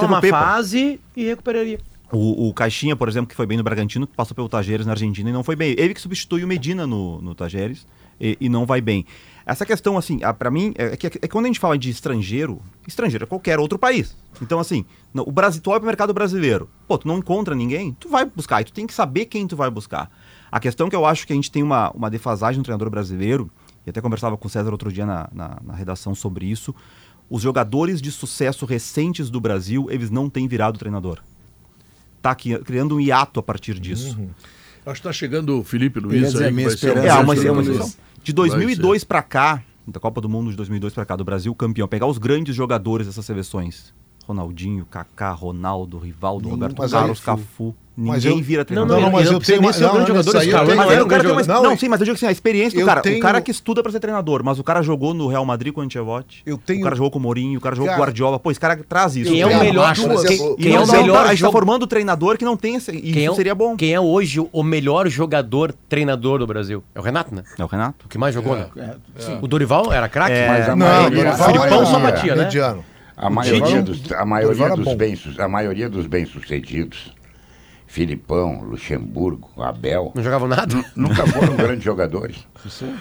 o 0.05 0.09
uma 0.11 0.21
Pepa. 0.21 0.39
fase 0.39 0.99
e 1.15 1.23
recuperaria. 1.25 1.79
O, 2.11 2.47
o 2.49 2.53
Caixinha, 2.53 2.95
por 2.95 3.09
exemplo, 3.09 3.27
que 3.27 3.35
foi 3.35 3.45
bem 3.45 3.57
no 3.57 3.63
Bragantino, 3.63 4.07
passou 4.07 4.33
pelo 4.33 4.47
Tajeres 4.47 4.85
na 4.85 4.93
Argentina 4.93 5.29
e 5.29 5.33
não 5.33 5.43
foi 5.43 5.55
bem. 5.55 5.75
Ele 5.77 5.93
que 5.93 5.99
substitui 6.01 6.43
o 6.43 6.47
Medina 6.47 6.87
no, 6.87 7.21
no 7.21 7.35
Tajeres 7.35 7.85
e, 8.19 8.37
e 8.39 8.47
não 8.49 8.65
vai 8.65 8.79
bem. 8.79 9.05
Essa 9.45 9.65
questão, 9.65 9.97
assim, 9.97 10.23
a- 10.23 10.33
pra 10.33 10.49
mim, 10.51 10.73
é 10.77 10.95
que, 10.95 11.07
é 11.07 11.09
que 11.09 11.27
quando 11.27 11.45
a 11.45 11.47
gente 11.47 11.59
fala 11.59 11.77
de 11.77 11.89
estrangeiro, 11.89 12.61
estrangeiro 12.87 13.23
é 13.23 13.27
qualquer 13.27 13.59
outro 13.59 13.77
país. 13.77 14.15
Então, 14.41 14.59
assim, 14.59 14.85
no- 15.13 15.23
o 15.27 15.31
Brasil, 15.31 15.61
tu 15.61 15.69
olha 15.71 15.79
pro 15.79 15.87
mercado 15.87 16.13
brasileiro, 16.13 16.69
pô, 16.87 16.97
tu 16.97 17.07
não 17.07 17.17
encontra 17.17 17.53
ninguém, 17.55 17.95
tu 17.99 18.07
vai 18.09 18.25
buscar, 18.25 18.61
e 18.61 18.65
tu 18.65 18.73
tem 18.73 18.87
que 18.87 18.93
saber 18.93 19.25
quem 19.25 19.45
tu 19.47 19.55
vai 19.57 19.69
buscar. 19.69 20.09
A 20.51 20.59
questão 20.61 20.89
que 20.89 20.95
eu 20.95 21.05
acho 21.05 21.27
que 21.27 21.33
a 21.33 21.35
gente 21.35 21.51
tem 21.51 21.61
uma, 21.63 21.91
uma 21.91 22.09
defasagem 22.09 22.57
no 22.57 22.63
treinador 22.63 22.89
brasileiro, 22.89 23.49
e 23.85 23.89
até 23.89 24.01
conversava 24.01 24.35
com 24.37 24.47
o 24.47 24.49
César 24.51 24.71
outro 24.71 24.91
dia 24.91 25.05
na, 25.05 25.29
na, 25.31 25.57
na 25.63 25.73
redação 25.73 26.13
sobre 26.15 26.45
isso, 26.45 26.73
os 27.29 27.41
jogadores 27.41 28.01
de 28.01 28.11
sucesso 28.11 28.65
recentes 28.65 29.29
do 29.29 29.39
Brasil, 29.39 29.87
eles 29.89 30.09
não 30.09 30.29
têm 30.29 30.47
virado 30.47 30.79
treinador. 30.79 31.19
Tá 32.21 32.31
aqui, 32.31 32.57
criando 32.59 32.95
um 32.95 32.99
hiato 32.99 33.39
a 33.39 33.43
partir 33.43 33.79
disso. 33.79 34.17
Acho 34.85 35.01
que 35.01 35.07
tá 35.07 35.13
chegando 35.13 35.59
o 35.59 35.63
Felipe 35.63 35.99
Luiz 35.99 36.35
aí. 36.35 36.47
que 36.47 36.51
minha 36.51 36.69
vai 36.69 36.77
ser 36.77 36.87
um 36.87 36.89
esperança 36.91 37.19
É, 37.19 37.21
uma, 37.21 37.35
é 37.35 37.51
uma. 37.51 37.91
De 38.23 38.33
2002 38.33 39.03
pra 39.03 39.21
cá, 39.21 39.63
da 39.85 39.99
Copa 39.99 40.21
do 40.21 40.29
Mundo 40.29 40.49
de 40.49 40.57
2002 40.57 40.93
pra 40.93 41.05
cá, 41.05 41.15
do 41.15 41.23
Brasil 41.23 41.53
campeão, 41.53 41.87
pegar 41.87 42.07
os 42.07 42.17
grandes 42.17 42.55
jogadores 42.55 43.07
dessas 43.07 43.25
seleções. 43.25 43.93
Ronaldinho, 44.25 44.85
Kaká, 44.85 45.31
Ronaldo, 45.31 45.97
Rivaldo, 45.97 46.49
Roberto 46.49 46.75
mas 46.77 46.91
Carlos, 46.91 47.19
Cafu. 47.21 47.73
Mas 47.99 48.23
Ninguém 48.23 48.37
eu- 48.39 48.43
vira 48.45 48.63
treinador. 48.63 48.95
Não, 48.97 49.01
não, 49.07 49.11
mas 49.11 49.25
eu 49.25 49.39
precisa 49.39 49.57
tenho 49.59 49.63
grande 49.71 49.81
não, 49.81 50.05
jogador, 50.05 50.31
cara 50.31 50.45
eu 50.45 50.51
não 50.67 50.75
Mas 50.75 50.91
era 50.91 51.01
um 51.03 51.05
o 51.05 51.09
cara 51.09 51.23
grande 51.23 51.23
tem 51.23 51.31
uma- 51.31 51.41
jogador. 51.43 51.63
Não, 51.63 51.69
não, 51.71 51.77
sim, 51.79 51.89
mas 51.89 51.99
eu 51.99 52.05
digo 52.05 52.15
assim, 52.15 52.27
a 52.27 52.31
experiência 52.31 52.77
do 52.77 52.81
eu 52.83 52.85
cara. 52.85 53.01
tenho- 53.01 53.17
O 53.17 53.19
cara 53.19 53.41
que 53.41 53.49
estuda 53.49 53.81
pra 53.81 53.91
ser 53.91 53.99
treinador, 53.99 54.43
mas 54.43 54.59
o 54.59 54.63
cara 54.63 54.83
jogou 54.83 55.15
no 55.15 55.27
Real 55.27 55.43
Madrid 55.43 55.73
com 55.73 55.81
o 55.81 55.83
Ancelotti. 55.83 56.43
Eu 56.45 56.59
tenho- 56.59 56.81
O 56.81 56.83
cara 56.83 56.95
jogou 56.95 57.09
com 57.09 57.17
o 57.17 57.21
Mourinho, 57.23 57.57
o 57.57 57.61
cara 57.61 57.75
jogou 57.75 57.89
com 57.89 57.97
o 57.97 57.99
Guardiola. 57.99 58.37
Pô, 58.37 58.51
esse 58.51 58.59
cara 58.59 58.79
traz 58.87 59.15
isso. 59.15 59.31
Quem 59.31 59.41
é 59.41 59.47
o 59.47 59.59
melhor 59.59 59.95
duas- 59.95 60.23
Quem, 60.25 60.55
quem 60.57 60.75
é 60.75 60.79
o 60.79 60.85
melhor 60.87 61.25
A 61.25 61.29
gente 61.33 61.41
tá 61.43 61.51
formando 61.51 61.87
treinador 61.87 62.37
que 62.37 62.45
não 62.45 62.55
tem 62.55 62.75
esse. 62.75 62.91
Isso 62.95 63.13
Quem 63.13 63.25
é, 63.25 63.31
o- 63.31 63.35
seria 63.35 63.55
bom. 63.55 63.75
Quem 63.75 63.93
é 63.95 63.99
hoje 63.99 64.39
o 64.51 64.61
melhor 64.63 65.09
jogador 65.09 65.73
treinador 65.89 66.37
do 66.37 66.45
Brasil? 66.45 66.83
É 66.93 66.99
o 66.99 67.01
Renato, 67.03 67.33
né? 67.33 67.41
É 67.57 67.63
o 67.63 67.67
Renato? 67.67 68.05
O 68.05 68.09
que 68.09 68.17
mais 68.19 68.31
jogou, 68.35 68.55
né? 68.55 68.67
É, 68.77 68.95
O 69.41 69.47
Dorival 69.47 69.91
era 69.91 70.07
craque? 70.07 70.33
É, 70.33 70.47
Mas 70.47 70.69
a 70.69 70.75
Não, 70.75 70.85
maioria, 70.85 71.31
a 71.31 71.35
Filipão 71.35 71.83
só 71.87 71.99
batia, 71.99 72.35
né? 72.35 72.43
mediano. 72.43 72.85
A 73.19 73.31
maioria, 73.31 73.61
Dorival- 73.81 73.81
dos, 73.83 74.11
a 74.11 74.25
maioria 74.25 74.47
Dorival 74.47 74.67
era 74.67 74.75
dos 74.75 74.85
bom. 74.85 74.95
bem, 74.95 75.17
a 75.39 75.47
maioria 75.47 75.89
dos 75.89 76.05
bem-sucedidos, 76.05 77.11
Filipão, 77.87 78.61
Luxemburgo, 78.63 79.49
Abel, 79.63 80.11
Não 80.13 80.21
jogavam 80.21 80.47
nada? 80.47 80.75
nu- 80.75 80.85
nunca 80.95 81.25
foram 81.25 81.55
grandes 81.57 81.83
jogadores. 81.83 82.45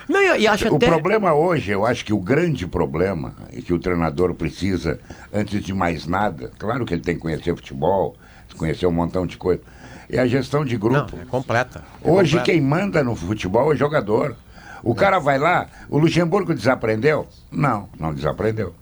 Não, 0.09 0.21
e, 0.37 0.43
e 0.43 0.47
acho 0.47 0.73
O 0.73 0.77
até... 0.77 0.87
problema 0.87 1.35
hoje, 1.35 1.73
eu 1.73 1.85
acho 1.85 2.05
que 2.05 2.13
o 2.13 2.21
grande 2.21 2.67
problema 2.69 3.35
e 3.53 3.61
que 3.61 3.73
o 3.75 3.79
treinador 3.81 4.33
precisa, 4.35 4.99
antes 5.35 5.61
de 5.63 5.75
mais 5.75 6.07
nada, 6.07 6.53
claro 6.57 6.87
que 6.87 6.95
ele 6.95 7.03
tem 7.03 7.17
que 7.17 7.21
conhecer 7.21 7.55
futebol, 7.55 8.17
conhecer 8.57 8.87
um 8.87 8.93
montão 8.93 9.27
de 9.27 9.37
coisa, 9.37 9.61
é 10.09 10.19
a 10.21 10.27
gestão 10.27 10.65
de 10.65 10.75
Não, 10.75 10.81
grupo. 10.89 11.19
é 11.21 11.25
completa. 11.25 11.83
É 12.03 12.09
Hoje 12.09 12.37
completa. 12.39 12.45
quem 12.53 12.61
manda 12.61 13.03
no 13.03 13.17
futebol 13.17 13.73
é 13.73 13.75
o 13.75 13.77
jogador. 13.77 14.37
O 14.85 14.95
cara 14.95 15.19
vai 15.19 15.37
lá, 15.37 15.67
o 15.91 15.99
Luxemburgo 15.99 16.55
desaprendeu? 16.55 17.27
Não, 17.51 17.89
não 17.99 18.15
desaprendeu. 18.15 18.73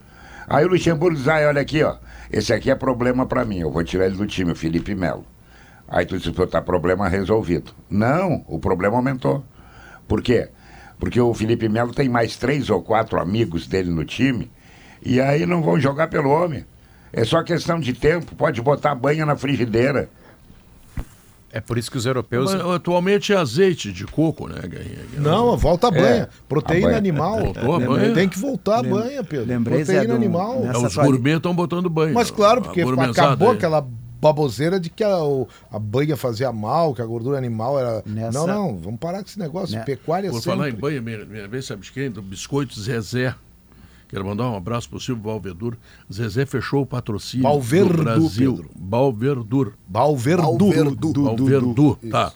Aí 0.46 0.64
o 0.66 0.68
Luxemburgo 0.68 1.16
diz, 1.16 1.26
ah, 1.28 1.38
olha 1.48 1.62
aqui, 1.62 1.82
ó, 1.82 1.96
esse 2.30 2.52
aqui 2.52 2.70
é 2.70 2.74
problema 2.74 3.24
pra 3.24 3.42
mim, 3.44 3.60
eu 3.60 3.70
vou 3.70 3.82
tirar 3.82 4.04
ele 4.04 4.16
do 4.16 4.26
time, 4.26 4.52
o 4.52 4.56
Felipe 4.56 4.94
Melo. 4.94 5.24
Aí 5.94 6.04
tu 6.04 6.18
diz, 6.18 6.32
tá 6.50 6.60
problema 6.60 7.08
resolvido. 7.08 7.70
Não, 7.88 8.44
o 8.48 8.58
problema 8.58 8.96
aumentou. 8.96 9.44
Por 10.08 10.20
quê? 10.20 10.48
Porque 10.98 11.20
o 11.20 11.32
Felipe 11.32 11.68
Melo 11.68 11.94
tem 11.94 12.08
mais 12.08 12.36
três 12.36 12.68
ou 12.68 12.82
quatro 12.82 13.20
amigos 13.20 13.68
dele 13.68 13.90
no 13.90 14.04
time, 14.04 14.50
e 15.00 15.20
aí 15.20 15.46
não 15.46 15.62
vão 15.62 15.78
jogar 15.78 16.08
pelo 16.08 16.30
homem. 16.30 16.64
É 17.12 17.22
só 17.24 17.44
questão 17.44 17.78
de 17.78 17.92
tempo, 17.92 18.34
pode 18.34 18.60
botar 18.60 18.90
a 18.90 18.94
banha 18.96 19.24
na 19.24 19.36
frigideira. 19.36 20.08
É 21.52 21.60
por 21.60 21.78
isso 21.78 21.88
que 21.88 21.96
os 21.96 22.06
europeus... 22.06 22.52
Mas, 22.52 22.60
atualmente 22.74 23.32
é 23.32 23.36
azeite 23.36 23.92
de 23.92 24.04
coco, 24.04 24.48
né? 24.48 24.62
Não, 25.16 25.56
volta 25.56 25.86
a 25.86 25.90
banha. 25.92 26.28
Proteína 26.48 26.86
a 26.86 26.88
banha. 26.88 26.98
animal. 26.98 27.38
Voltou 27.38 27.74
a 27.76 27.78
banha? 27.78 28.14
Tem 28.14 28.28
que 28.28 28.36
voltar 28.40 28.80
a 28.80 28.82
banha, 28.82 29.22
Pedro. 29.22 29.46
lembrei, 29.46 29.84
Proteína 29.84 30.08
do- 30.08 30.14
animal. 30.14 30.64
É, 30.66 30.76
os 30.76 30.96
gourmet 30.96 31.36
estão 31.36 31.54
botando 31.54 31.88
banho. 31.88 32.12
Mas 32.12 32.32
claro, 32.32 32.62
porque 32.62 32.80
acabou 32.82 33.50
aí. 33.52 33.56
aquela 33.56 33.86
baboseira 34.24 34.80
de 34.80 34.88
que 34.88 35.04
a, 35.04 35.22
o- 35.22 35.46
a 35.70 35.78
banha 35.78 36.16
fazia 36.16 36.50
mal, 36.50 36.94
que 36.94 37.02
a 37.02 37.06
gordura 37.06 37.36
animal 37.36 37.78
era. 37.78 38.02
Nessa- 38.06 38.38
Não, 38.38 38.46
não, 38.46 38.78
vamos 38.78 38.98
parar 38.98 39.18
com 39.22 39.28
esse 39.28 39.38
negócio. 39.38 39.76
Né? 39.76 39.82
Pecuária 39.84 40.30
Por 40.30 40.40
sempre. 40.40 40.50
falar 40.58 40.68
em 40.70 40.74
banho, 40.74 41.02
minha, 41.02 41.24
minha 41.26 41.46
vez, 41.46 41.66
sabe 41.66 41.82
de 41.82 41.92
quem? 41.92 42.10
Do 42.10 42.22
Biscoito 42.22 42.78
Zezé. 42.80 43.34
Quero 44.08 44.24
mandar 44.24 44.48
um 44.48 44.56
abraço 44.56 44.88
pro 44.88 45.00
Silvio 45.00 45.24
Valverdur. 45.24 45.76
Zezé 46.12 46.46
fechou 46.46 46.82
o 46.82 46.86
patrocínio 46.86 47.42
Valverdu, 47.44 47.96
do 47.96 48.02
Brasil. 48.04 48.52
Pedro. 48.56 48.70
Valverdur. 48.78 49.72
Balverdu. 49.88 50.46
Balverdu. 50.48 51.12
Valverdu, 51.24 51.98
tá. 52.10 52.32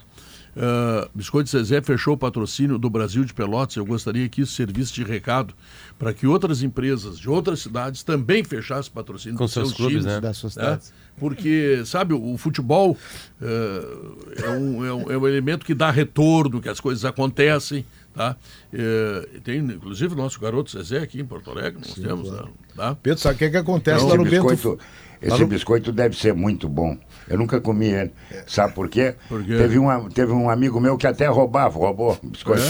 Ah, 0.59 1.09
Biscoito 1.15 1.49
Zezé 1.49 1.81
fechou 1.81 2.15
o 2.15 2.17
patrocínio 2.17 2.79
do 2.79 2.91
Brasil 2.91 3.25
de 3.25 3.33
Pelotas. 3.33 3.77
Eu 3.77 3.87
gostaria 3.87 4.29
que 4.29 4.43
isso 4.43 4.53
servisse 4.53 4.93
de 4.93 5.05
recado 5.05 5.55
para 5.97 6.13
que 6.13 6.27
outras 6.27 6.63
empresas 6.63 7.19
de 7.19 7.31
outras 7.31 7.61
cidades 7.61 8.03
também 8.03 8.43
fechassem 8.43 8.93
patrocínio 8.93 9.39
Com 9.39 9.45
dos 9.45 9.53
seus 9.53 9.73
clubes, 9.73 9.99
times, 9.99 10.07
né? 10.07 10.21
Das 10.21 10.37
suas 10.37 10.57
né? 10.57 10.79
Porque, 11.19 11.83
sabe, 11.85 12.15
o 12.15 12.37
futebol 12.37 12.97
eh, 13.43 14.45
é, 14.45 14.51
um, 14.51 14.85
é, 14.85 14.93
um, 14.93 15.11
é 15.11 15.19
um 15.19 15.27
elemento 15.27 15.67
que 15.67 15.75
dá 15.75 15.91
retorno, 15.91 16.61
que 16.61 16.69
as 16.69 16.79
coisas 16.79 17.05
acontecem. 17.05 17.85
Tá? 18.15 18.37
Eh, 18.73 19.41
tem, 19.43 19.59
inclusive, 19.59 20.15
o 20.15 20.17
nosso 20.17 20.39
garoto 20.41 20.71
Zezé 20.71 20.99
aqui 20.99 21.21
em 21.21 21.25
Porto 21.25 21.51
Alegre, 21.51 21.81
nós 21.81 21.95
temos. 21.95 22.31
né? 22.31 22.45
Tá? 22.77 22.95
Pedro, 22.95 23.19
sabe 23.19 23.35
o 23.35 23.39
que, 23.39 23.45
é 23.47 23.51
que 23.51 23.57
acontece 23.57 23.99
Esse 23.99 24.09
lá 24.09 24.17
no 24.17 24.25
biscoito, 24.25 24.71
Bento? 24.71 24.85
esse 25.21 25.45
biscoito 25.45 25.93
deve 25.93 26.17
ser 26.17 26.35
muito 26.35 26.69
bom. 26.69 26.97
Eu 27.29 27.37
nunca 27.39 27.61
comi 27.61 27.87
ele. 27.87 28.13
Sabe 28.47 28.73
por 28.75 28.89
quê? 28.89 29.15
Por 29.29 29.45
quê? 29.45 29.57
Teve, 29.57 29.79
uma, 29.79 30.09
teve 30.11 30.33
um 30.33 30.49
amigo 30.49 30.81
meu 30.81 30.97
que 30.97 31.07
até 31.07 31.27
roubava, 31.27 31.79
roubou 31.79 32.19
biscoito. 32.23 32.63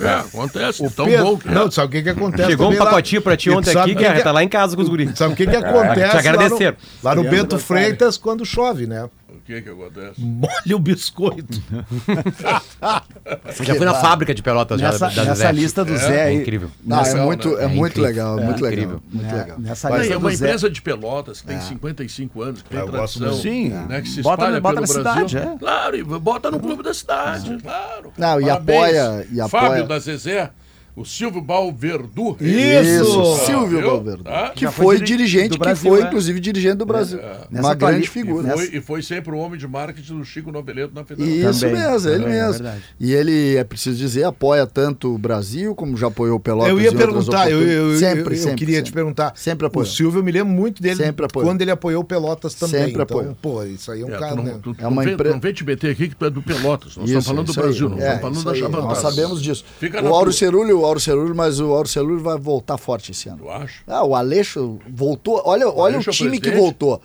É, 0.00 0.04
é, 0.04 0.14
acontece. 0.20 0.84
O 0.84 0.90
tão 0.90 1.06
Pedro, 1.06 1.24
bom 1.24 1.36
que 1.36 1.48
é. 1.48 1.50
não, 1.52 1.70
sabe 1.70 1.88
o 1.88 1.90
que, 1.90 2.02
que 2.02 2.10
acontece? 2.10 2.50
Chegou 2.50 2.70
um 2.70 2.76
pacotinho 2.76 3.22
pra 3.22 3.36
ti 3.36 3.50
ontem 3.50 3.76
aqui, 3.76 3.94
que 3.94 4.12
que- 4.12 4.22
tá 4.22 4.32
lá 4.32 4.42
em 4.44 4.48
casa 4.48 4.76
com 4.76 4.82
os 4.82 4.88
guris. 4.88 5.10
Sabe 5.16 5.32
o 5.32 5.36
que, 5.36 5.44
que 5.46 5.50
Te 5.58 5.64
acontece? 5.64 6.16
agradeceram. 6.16 6.76
Lá 7.02 7.14
no, 7.14 7.22
lá 7.22 7.28
no 7.28 7.36
Bento. 7.36 7.58
Freitas 7.58 8.16
quando 8.16 8.44
chove, 8.46 8.86
né? 8.86 9.08
O 9.48 9.50
que 9.50 9.62
que 9.62 9.70
acontece? 9.70 10.20
Molha 10.20 10.76
o 10.76 10.78
biscoito. 10.78 11.62
Eu 13.58 13.64
já 13.64 13.74
fui 13.74 13.86
na 13.86 13.94
fábrica 13.94 14.34
de 14.34 14.42
pelotas 14.42 14.78
já, 14.78 14.92
Nessa, 14.92 15.08
da 15.08 15.24
nessa 15.24 15.50
lista 15.50 15.84
do 15.86 15.94
É, 15.94 15.96
Zé 15.96 16.16
É 16.16 16.22
aí. 16.24 16.36
incrível. 16.36 16.70
Não, 16.84 17.00
é 17.00 17.14
muito, 17.14 17.48
né? 17.48 17.62
é 17.62 17.64
É 17.64 17.68
muito 17.68 17.98
legal, 17.98 18.38
É 18.38 18.44
muito 18.44 18.62
legal. 18.62 18.72
incrível. 18.72 19.02
Muito 19.10 19.34
legal. 19.34 19.58
Nessa 19.58 19.88
lista 19.96 20.12
é 20.12 20.16
uma 20.18 20.28
do 20.30 20.36
Zé. 20.36 20.44
empresa 20.44 20.68
de 20.68 20.82
Pelotas 20.82 21.40
que 21.40 21.46
tem 21.46 21.58
55 21.62 22.42
anos, 22.42 22.60
que 22.60 22.68
tem 22.68 22.86
tradição. 22.86 23.32
Sim. 23.34 23.70
Né, 23.70 24.02
que 24.02 24.08
se 24.10 24.20
Bota- 24.22 24.42
espalha 24.42 24.60
bota 24.60 24.82
pelo 24.82 24.86
na 24.98 25.02
Brasil. 25.14 25.28
cidade, 25.30 25.48
é. 25.54 25.58
Claro, 25.58 25.96
e 25.96 26.04
bota 26.04 26.50
no 26.50 26.60
clube 26.60 26.82
da 26.82 26.92
cidade, 26.92 27.58
claro. 27.62 28.12
Não, 28.18 28.40
e 28.42 28.50
apoia- 28.50 29.26
e 29.32 29.38
Fábio 29.48 29.66
apoia- 29.68 29.84
da 29.84 29.98
Zezé, 29.98 30.50
o 31.00 31.04
Silvio 31.04 31.40
Balverdu. 31.40 32.36
Isso! 32.40 33.36
Silvio 33.46 33.78
viu? 33.80 33.90
Valverde. 33.90 34.22
Tá? 34.24 34.50
Que 34.50 34.62
Já 34.62 34.70
foi 34.72 34.84
foi 34.88 34.96
diri- 34.96 35.18
dirigente, 35.18 35.50
que 35.50 35.58
Brasil, 35.58 35.90
foi, 35.90 36.00
é. 36.02 36.04
inclusive, 36.06 36.40
dirigente 36.40 36.76
do 36.76 36.86
Brasil. 36.86 37.18
Nessa 37.50 37.66
Uma 37.68 37.74
grande 37.74 37.78
quali- 37.92 38.04
E 38.04 38.06
figura. 38.06 38.56
foi, 38.56 38.70
e 38.72 38.80
foi 38.80 39.02
sempre 39.02 39.34
o 39.34 39.38
homem 39.38 39.58
de 39.58 39.66
marketing 39.68 40.18
do 40.18 40.24
Chico 40.24 40.50
Noveleto 40.50 40.94
na 40.94 41.04
Federação. 41.04 41.50
Isso 41.50 41.60
Também, 41.60 41.76
mesmo, 41.82 42.08
ele 42.08 42.18
também, 42.24 42.38
é 42.38 42.42
mesmo. 42.46 42.52
verdade. 42.62 42.82
e 43.00 43.12
ele, 43.12 43.56
é 43.56 43.64
preciso 43.64 43.96
dizer, 43.98 44.24
apoia 44.24 44.66
tanto 44.66 45.14
o 45.14 45.18
Brasil, 45.18 45.74
como 45.74 45.96
já 45.96 46.06
apoiou 46.06 46.36
o 46.36 46.40
Pelotas 46.40 46.70
Eu 46.70 46.80
ia 46.80 46.92
perguntar, 46.92 47.50
eu, 47.50 47.60
eu, 47.62 47.92
eu- 47.92 47.98
sempre, 47.98 48.34
eu 48.34 48.38
sempre, 48.40 48.56
queria 48.56 48.76
sempre. 48.76 48.90
te 48.90 48.94
perguntar. 48.94 49.32
Sempre 49.36 49.66
O 49.66 49.68
apoiou. 49.68 49.86
Silvio, 49.86 50.20
eu 50.20 50.24
me 50.24 50.32
lembro 50.32 50.52
muito 50.52 50.82
dele 50.82 50.96
Sempre 50.96 51.26
apoiou. 51.26 51.48
quando 51.48 51.60
ele 51.62 51.70
apoiou 51.70 52.02
o 52.02 52.04
Pelotas 52.04 52.54
também. 52.54 52.80
Sempre 52.80 53.02
então, 53.02 53.18
apoiou. 53.18 53.36
pô, 53.40 53.62
isso 53.64 53.90
aí 53.92 54.00
é 54.02 54.04
um 54.04 54.08
É, 54.14 54.18
cara. 54.18 54.36
né? 54.36 54.52
não, 54.52 54.60
tu, 54.60 54.74
tu 54.74 54.82
É 54.82 54.86
uma 54.86 54.96
não, 54.96 55.04
vem, 55.04 55.14
empre- 55.14 55.30
não 55.30 55.40
vem 55.40 55.52
te 55.52 55.64
meter 55.64 55.90
aqui 55.90 56.08
que 56.08 56.16
tu 56.16 56.24
é 56.24 56.30
do 56.30 56.42
Pelotas. 56.42 56.96
Nós 56.96 57.08
Isso, 57.10 57.18
estamos 57.18 57.26
falando 57.26 57.46
do 57.46 57.50
isso. 57.50 57.60
Brasil, 57.60 57.88
não 57.88 57.96
É, 57.98 58.00
estamos 58.00 58.20
falando 58.20 58.36
isso 58.36 58.44
da 58.44 58.52
aí. 58.52 58.58
Chavantada. 58.60 58.86
Nós 58.88 58.98
sabemos 58.98 59.42
disso. 59.42 59.64
O 60.02 60.06
Auro. 60.14 60.32
Cerulho, 60.32 60.80
o 60.80 60.86
Auro 60.88 61.00
Cerulho, 61.00 61.34
mas 61.34 61.60
o 61.60 61.72
Auro 61.72 61.86
Cerulho 61.88 62.20
vai 62.20 62.36
voltar 62.38 62.76
forte 62.78 63.12
esse 63.12 63.28
ano. 63.28 63.38
Tu 63.38 63.50
acha? 63.50 63.80
Ah, 63.86 64.04
o 64.04 64.14
Aleixo 64.14 64.78
voltou. 64.90 65.40
Olha, 65.44 65.66
olha 65.68 65.74
o 65.76 65.84
Aleixo 65.84 66.10
é 66.10 66.12
o 66.12 66.14
time 66.16 66.40
que 66.40 66.50
voltou. 66.50 67.00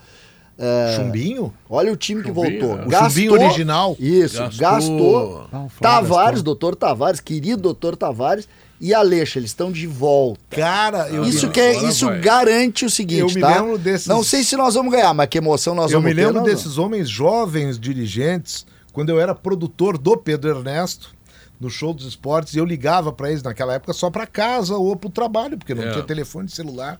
É, 0.56 0.94
Chumbinho? 0.96 1.52
Olha 1.68 1.92
o 1.92 1.96
time 1.96 2.22
que 2.22 2.28
Chumbinho, 2.28 2.60
voltou. 2.60 2.78
é. 2.84 2.86
O 2.86 3.08
chumbinho 3.08 3.32
original. 3.32 3.96
Isso, 3.98 4.38
Gastou. 4.38 4.60
gastou. 4.60 5.46
Ah, 5.52 5.64
o 5.64 5.68
Flávio 5.68 5.70
Tavares, 5.80 6.30
gastou. 6.30 6.42
doutor 6.44 6.76
Tavares, 6.76 7.20
querido 7.20 7.60
doutor 7.62 7.96
Tavares 7.96 8.48
e 8.80 8.94
Aleixo, 8.94 9.38
eles 9.38 9.50
estão 9.50 9.72
de 9.72 9.86
volta. 9.88 10.40
Cara, 10.50 11.08
eu, 11.08 11.24
isso 11.24 11.46
me, 11.48 11.52
que 11.52 11.60
é, 11.60 11.84
isso 11.88 12.06
vai. 12.06 12.20
garante 12.20 12.84
o 12.84 12.90
seguinte, 12.90 13.20
Eu 13.20 13.26
me 13.28 13.40
tá? 13.40 13.56
lembro 13.62 13.78
desses- 13.78 14.06
Não 14.06 14.22
sei 14.22 14.44
se 14.44 14.56
nós 14.56 14.74
vamos 14.74 14.92
ganhar, 14.92 15.12
mas 15.12 15.28
que 15.28 15.38
emoção 15.38 15.74
nós 15.74 15.90
eu 15.90 15.98
vamos 16.00 16.10
me 16.10 16.14
ter. 16.14 16.26
lembro 16.26 16.40
nós 16.42 16.50
desses 16.50 16.78
homens 16.78 17.08
jovens 17.08 17.76
dirigentes, 17.78 18.64
quando 18.92 19.08
eu 19.10 19.18
era 19.20 19.34
produtor 19.34 19.98
do 19.98 20.16
Pedro 20.16 20.50
Ernesto, 20.50 21.12
no 21.60 21.70
show 21.70 21.94
dos 21.94 22.06
esportes, 22.06 22.54
e 22.54 22.58
eu 22.58 22.64
ligava 22.64 23.12
pra 23.12 23.30
eles 23.30 23.42
naquela 23.42 23.74
época 23.74 23.92
só 23.92 24.10
pra 24.10 24.26
casa 24.26 24.74
ou 24.76 24.94
pro 24.96 25.08
trabalho, 25.10 25.56
porque 25.56 25.74
não 25.74 25.82
É. 25.84 25.90
tinha 25.92 26.02
telefone 26.04 26.48
celular. 26.48 26.98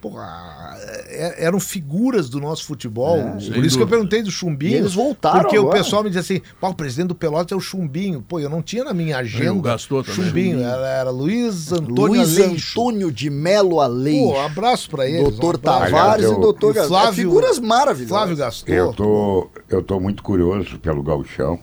Porra, 0.00 0.76
é- 1.06 1.44
eram 1.44 1.60
figuras 1.60 2.28
do 2.28 2.40
nosso 2.40 2.64
futebol. 2.64 3.22
Por 3.22 3.36
isso 3.38 3.44
sem 3.46 3.52
que 3.52 3.58
eu 3.58 3.62
dúvida. 3.62 3.86
perguntei 3.86 4.20
do 4.20 4.32
Chumbinho. 4.32 4.72
E 4.72 4.74
eles 4.78 4.94
voltaram 4.94 5.42
Porque 5.42 5.56
o 5.56 5.62
agora. 5.62 5.78
pessoal 5.78 6.02
me 6.02 6.10
dizia 6.10 6.20
assim: 6.22 6.42
Pá, 6.60 6.68
o 6.70 6.74
presidente 6.74 7.06
do 7.06 7.14
Pelotas 7.14 7.52
é 7.52 7.54
o 7.54 7.60
Chumbinho. 7.60 8.20
Pô, 8.20 8.40
eu 8.40 8.50
não 8.50 8.60
tinha 8.62 8.82
na 8.82 8.92
minha 8.92 9.14
o 9.14 9.20
agenda. 9.20 9.60
Gastou 9.62 10.02
também. 10.02 10.16
Chumbinho, 10.26 10.60
era, 10.60 10.88
era 10.88 11.10
Luiz 11.10 11.70
Antônio 11.70 11.94
Luiz 12.18 12.36
Aleixo. 12.36 12.80
Antônio 12.80 13.12
de 13.12 13.30
Melo 13.30 13.80
Aleixo. 13.80 14.32
Pô, 14.32 14.40
abraço 14.40 14.90
pra 14.90 15.06
eles. 15.08 15.22
Doutor 15.22 15.54
um. 15.54 15.58
Tavares 15.58 15.94
Aliás, 15.94 16.22
e 16.22 16.24
eu- 16.24 16.40
doutor 16.40 16.74
Gaston. 16.74 16.88
Flávio- 16.88 17.12
figuras 17.14 17.58
maravilhosas. 17.60 18.08
Flávio 18.18 18.36
Gaston. 18.36 18.72
Eu 18.72 18.92
tô, 18.92 19.50
eu 19.68 19.82
tô 19.84 20.00
muito 20.00 20.20
curioso 20.24 20.80
pelo 20.80 21.00
gauchão 21.04 21.60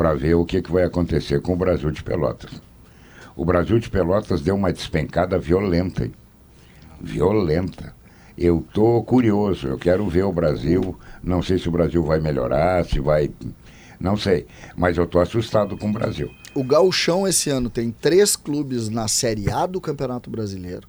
para 0.00 0.14
ver 0.14 0.32
o 0.32 0.46
que, 0.46 0.62
que 0.62 0.72
vai 0.72 0.84
acontecer 0.84 1.42
com 1.42 1.52
o 1.52 1.56
Brasil 1.56 1.90
de 1.90 2.02
Pelotas. 2.02 2.50
O 3.36 3.44
Brasil 3.44 3.78
de 3.78 3.90
Pelotas 3.90 4.40
deu 4.40 4.54
uma 4.54 4.72
despencada 4.72 5.38
violenta. 5.38 6.06
hein? 6.06 6.12
Violenta. 6.98 7.94
Eu 8.36 8.64
tô 8.72 9.02
curioso, 9.02 9.68
eu 9.68 9.76
quero 9.76 10.08
ver 10.08 10.24
o 10.24 10.32
Brasil. 10.32 10.98
Não 11.22 11.42
sei 11.42 11.58
se 11.58 11.68
o 11.68 11.70
Brasil 11.70 12.02
vai 12.02 12.18
melhorar, 12.18 12.82
se 12.86 12.98
vai. 12.98 13.30
Não 14.00 14.16
sei. 14.16 14.46
Mas 14.74 14.96
eu 14.96 15.06
tô 15.06 15.20
assustado 15.20 15.76
com 15.76 15.90
o 15.90 15.92
Brasil. 15.92 16.30
O 16.54 16.64
Gauchão 16.64 17.28
esse 17.28 17.50
ano 17.50 17.68
tem 17.68 17.90
três 17.90 18.36
clubes 18.36 18.88
na 18.88 19.06
Série 19.06 19.50
A 19.50 19.66
do 19.66 19.82
Campeonato 19.82 20.30
Brasileiro. 20.30 20.88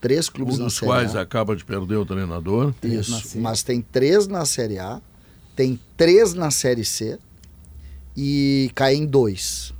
Três 0.00 0.28
clubes 0.28 0.54
Um 0.54 0.58
na 0.58 0.64
dos 0.66 0.74
Série 0.76 0.86
quais 0.92 1.16
A. 1.16 1.22
acaba 1.22 1.56
de 1.56 1.64
perder 1.64 1.96
o 1.96 2.06
treinador. 2.06 2.72
Isso, 2.84 3.36
mas 3.40 3.64
tem 3.64 3.82
três 3.82 4.28
na 4.28 4.44
Série 4.44 4.78
A, 4.78 5.00
tem 5.56 5.80
três 5.96 6.34
na 6.34 6.52
Série 6.52 6.84
C 6.84 7.18
e 8.16 8.70
cai 8.74 8.94
em 8.94 9.06
dois. 9.06 9.72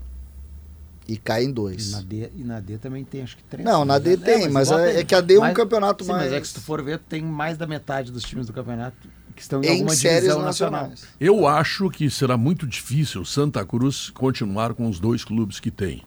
E 1.06 1.16
cai 1.18 1.44
em 1.44 1.50
E 1.50 1.52
dois. 1.52 1.92
na, 1.92 2.00
D, 2.00 2.30
e 2.34 2.44
na 2.44 2.60
D 2.60 2.78
também 2.78 3.04
tem, 3.04 3.22
acho 3.22 3.36
que 3.36 3.42
três. 3.44 3.64
Não, 3.64 3.84
na 3.84 3.98
D 3.98 4.16
tem, 4.16 4.48
mas 4.48 4.68
igual 4.68 4.80
é- 4.80 5.00
é 5.00 5.04
que 5.04 5.14
a 5.14 5.20
D 5.20 5.34
é 5.34 5.38
um 5.38 5.40
Mas- 5.42 5.54
campeonato 5.54 6.02
sim, 6.04 6.10
mais- 6.10 6.24
Mas 6.24 6.32
é 6.32 6.40
que 6.40 6.48
se 6.48 6.54
tu 6.54 6.60
for 6.62 6.82
ver, 6.82 6.98
tem 6.98 7.20
mais 7.22 7.58
da 7.58 7.66
metade 7.66 8.10
dos 8.10 8.22
times 8.24 8.46
do 8.46 8.52
campeonato 8.54 8.96
que 9.36 9.42
estão 9.42 9.62
em, 9.62 9.66
Em 9.66 9.70
alguma 9.72 9.94
séries 9.94 10.20
divisão 10.22 10.42
nacional. 10.42 10.88
nacionais. 10.88 11.06
Eu 11.20 11.46
acho 11.46 11.90
que 11.90 12.08
será 12.08 12.38
muito 12.38 12.66
difícil 12.66 13.22
Santa 13.24 13.64
Cruz 13.66 14.08
continuar 14.10 14.72
com 14.72 14.88
os 14.88 14.98
dois 14.98 15.24
clubes 15.24 15.60
que 15.60 15.70
tem. 15.70 16.02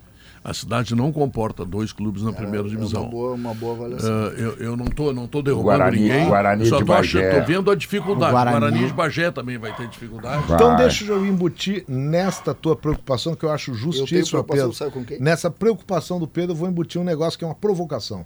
A 0.49 0.53
cidade 0.53 0.95
não 0.95 1.11
comporta 1.11 1.65
dois 1.65 1.91
clubes 1.91 2.23
na 2.23 2.31
primeira 2.31 2.65
É 2.65 2.69
divisão. 2.69 3.01
uma 3.01 3.09
boa, 3.11 3.33
uma 3.33 3.53
boa 3.53 3.73
avaliação. 3.75 4.09
Ah, 4.09 4.29
eu, 4.39 4.53
eu 4.59 4.77
não 4.77 4.85
tô, 4.85 5.11
não 5.11 5.27
tô 5.27 5.41
derrubando 5.41 5.77
Guarani- 5.79 5.99
ninguém. 5.99 6.25
Guarani 6.25 6.65
só 6.67 6.77
de 6.79 6.85
tô, 6.85 6.93
achando- 6.93 7.21
Bagé. 7.23 7.39
tô 7.41 7.45
vendo 7.45 7.69
a 7.69 7.75
dificuldade. 7.75 8.31
O 8.31 8.33
Guarani. 8.33 8.59
Guarani 8.59 8.87
de 8.87 8.93
Bagé 8.93 9.29
também 9.29 9.57
vai 9.57 9.75
ter 9.75 9.89
dificuldade. 9.89 10.43
Então 10.45 10.69
Vai. 10.69 10.77
deixa 10.77 11.03
eu 11.03 11.25
embutir 11.25 11.83
nesta 11.85 12.53
tua 12.53 12.77
preocupação, 12.77 13.35
que 13.35 13.43
eu 13.43 13.51
acho 13.51 13.73
justíssima, 13.73 14.41
Pedro. 14.41 14.71
sabe 14.71 14.91
com 14.91 15.03
quem? 15.03 15.19
Nessa 15.19 15.51
preocupação 15.51 16.17
do 16.17 16.25
Pedro, 16.27 16.53
eu 16.53 16.55
vou 16.55 16.69
embutir 16.69 17.01
um 17.01 17.03
negócio 17.03 17.37
que 17.37 17.43
é 17.43 17.47
uma 17.47 17.53
provocação. 17.55 18.25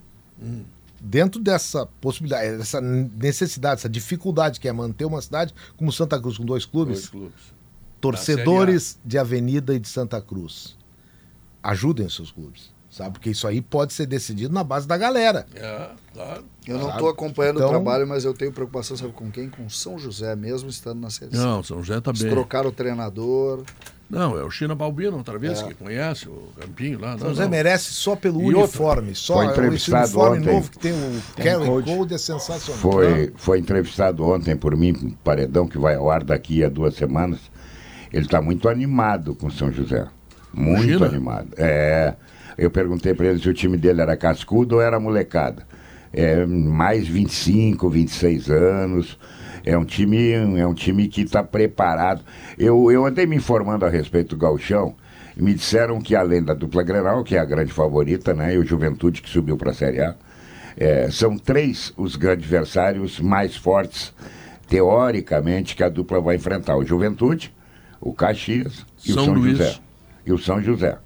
Dentro 1.00 1.42
dessa 1.42 1.88
possibilidade, 2.00 2.58
dessa 2.58 2.80
necessidade, 2.80 3.80
essa 3.80 3.90
dificuldade 3.90 4.60
que 4.60 4.68
é 4.68 4.72
manter 4.72 5.06
uma 5.06 5.24
cidade 5.24 5.56
como 5.76 5.92
Santa 5.92 6.22
Cruz 6.22 6.38
com 6.38 6.46
dois 6.46 6.66
clubes, 6.68 6.98
Dois 7.00 7.10
clubes. 7.10 7.42
torcedores 8.00 9.00
de 9.04 9.18
Avenida 9.18 9.74
e 9.74 9.80
de 9.80 9.88
Santa 9.90 10.22
Cruz, 10.22 10.78
ajudem 11.64 12.08
seus 12.10 12.32
clubes, 12.32 12.72
sabe? 12.90 13.12
Porque 13.12 13.30
isso 13.30 13.48
aí 13.48 13.62
pode 13.62 13.94
ser 13.94 14.06
decidido 14.06 14.54
na 14.54 14.64
base 14.64 14.88
da 14.88 14.98
galera. 14.98 15.46
É, 15.56 15.90
claro. 16.14 16.44
Eu 16.68 16.78
não 16.78 16.90
estou 16.90 17.10
acompanhando 17.10 17.58
Então- 17.58 17.68
o 17.68 17.72
trabalho, 17.72 18.08
mas 18.08 18.24
eu 18.26 18.34
tenho 18.34 18.52
preocupação, 18.52 18.96
sabe 18.98 19.14
com 19.14 19.30
quem? 19.32 19.50
Com 19.50 19.70
São 19.70 19.98
José, 19.98 20.36
mesmo 20.36 20.70
estando 20.70 21.00
na 21.00 21.10
Série 21.10 21.32
C. 21.32 21.38
Não, 21.38 21.64
São 21.64 21.82
José 21.84 22.00
tá 22.02 22.12
Eles 22.12 22.22
bem. 22.24 22.32
trocaram 22.32 22.70
o 22.70 22.72
treinador. 22.72 23.64
Não, 24.10 24.38
é 24.38 24.44
o 24.44 24.52
China 24.52 24.76
Balbino, 24.76 25.16
outra 25.18 25.40
vez, 25.40 25.62
É. 25.62 25.68
que 25.70 25.74
conhece 25.74 26.28
o 26.28 26.50
Campinho 26.60 27.00
lá. 27.00 27.12
São 27.18 27.20
Não, 27.20 27.30
José 27.30 27.44
não. 27.44 27.50
merece 27.50 27.94
só 27.94 28.14
pelo 28.14 28.42
E 28.42 28.54
uniforme, 28.54 29.16
só 29.16 29.36
Foi 29.36 29.46
esse 29.46 29.54
entrevistado 29.54 30.04
uniforme 30.04 30.38
ontem. 30.40 30.54
novo 30.54 30.70
que 30.72 30.80
tem 30.80 30.92
o 30.92 31.66
code. 31.66 31.96
Code 31.96 32.14
é 32.14 32.18
sensacional. 32.18 32.82
Foi, 32.82 33.32
foi 33.38 33.60
entrevistado 33.60 34.26
ontem 34.26 34.54
por 34.58 34.76
mim, 34.76 34.92
um 35.02 35.12
paredão 35.12 35.66
que 35.66 35.78
vai 35.78 35.96
ao 35.96 36.12
ar 36.12 36.26
daqui 36.26 36.62
a 36.62 36.68
duas 36.68 36.94
semanas. 36.96 37.40
Ele 38.12 38.26
está 38.26 38.42
muito 38.42 38.68
animado 38.68 39.34
com 39.34 39.50
São 39.50 39.72
José. 39.72 40.06
Muito 40.54 41.04
animado. 41.04 41.50
É. 41.58 42.16
Eu 42.58 42.70
perguntei 42.70 43.14
para 43.14 43.28
ele 43.28 43.40
se 43.40 43.50
o 43.50 43.54
time 43.54 43.78
dele 43.78 44.02
era 44.02 44.16
cascudo 44.16 44.76
ou 44.76 44.82
era 44.82 45.00
molecada. 45.00 45.66
É, 46.14 46.46
mais 46.46 47.08
25, 47.08 47.90
26 47.90 48.50
anos. 48.50 49.18
É 49.64 49.78
um 49.78 49.86
time, 49.86 50.32
é 50.32 50.68
um 50.68 50.74
time 50.74 51.08
que 51.08 51.22
está 51.22 51.44
preparado. 51.44 52.24
Eu, 52.58 52.92
eu 52.92 53.06
andei 53.06 53.26
me 53.26 53.36
informando 53.36 53.86
a 53.86 53.90
respeito 53.90 54.36
do 54.36 54.38
Galchão 54.38 54.96
me 55.36 55.54
disseram 55.54 56.02
que 56.02 56.16
além 56.16 56.44
da 56.44 56.54
dupla 56.54 56.84
Grenal, 56.84 57.24
que 57.24 57.36
é 57.36 57.40
a 57.40 57.46
grande 57.46 57.72
favorita, 57.72 58.34
né, 58.34 58.54
e 58.54 58.58
o 58.58 58.66
Juventude 58.66 59.22
que 59.22 59.30
subiu 59.30 59.58
para 59.58 59.72
a 59.72 59.74
Série 59.74 60.02
A, 60.02 60.16
é, 60.78 61.10
são 61.10 61.38
três 61.38 61.94
os 61.98 62.16
adversários 62.16 63.20
mais 63.20 63.56
fortes, 63.56 64.14
teoricamente, 64.68 65.76
que 65.76 65.84
a 65.84 65.90
dupla 65.90 66.22
vai 66.22 66.36
enfrentar: 66.36 66.78
o 66.78 66.86
Juventude, 66.86 67.54
o 68.00 68.14
Caxias 68.14 68.86
e 69.04 69.14
São 69.14 69.24
o 69.24 69.26
São 69.26 69.34
Luís. 69.34 69.58
José. 69.58 69.76
E 70.26 70.32
o 70.32 70.38
São 70.38 70.62
José. 70.62 70.98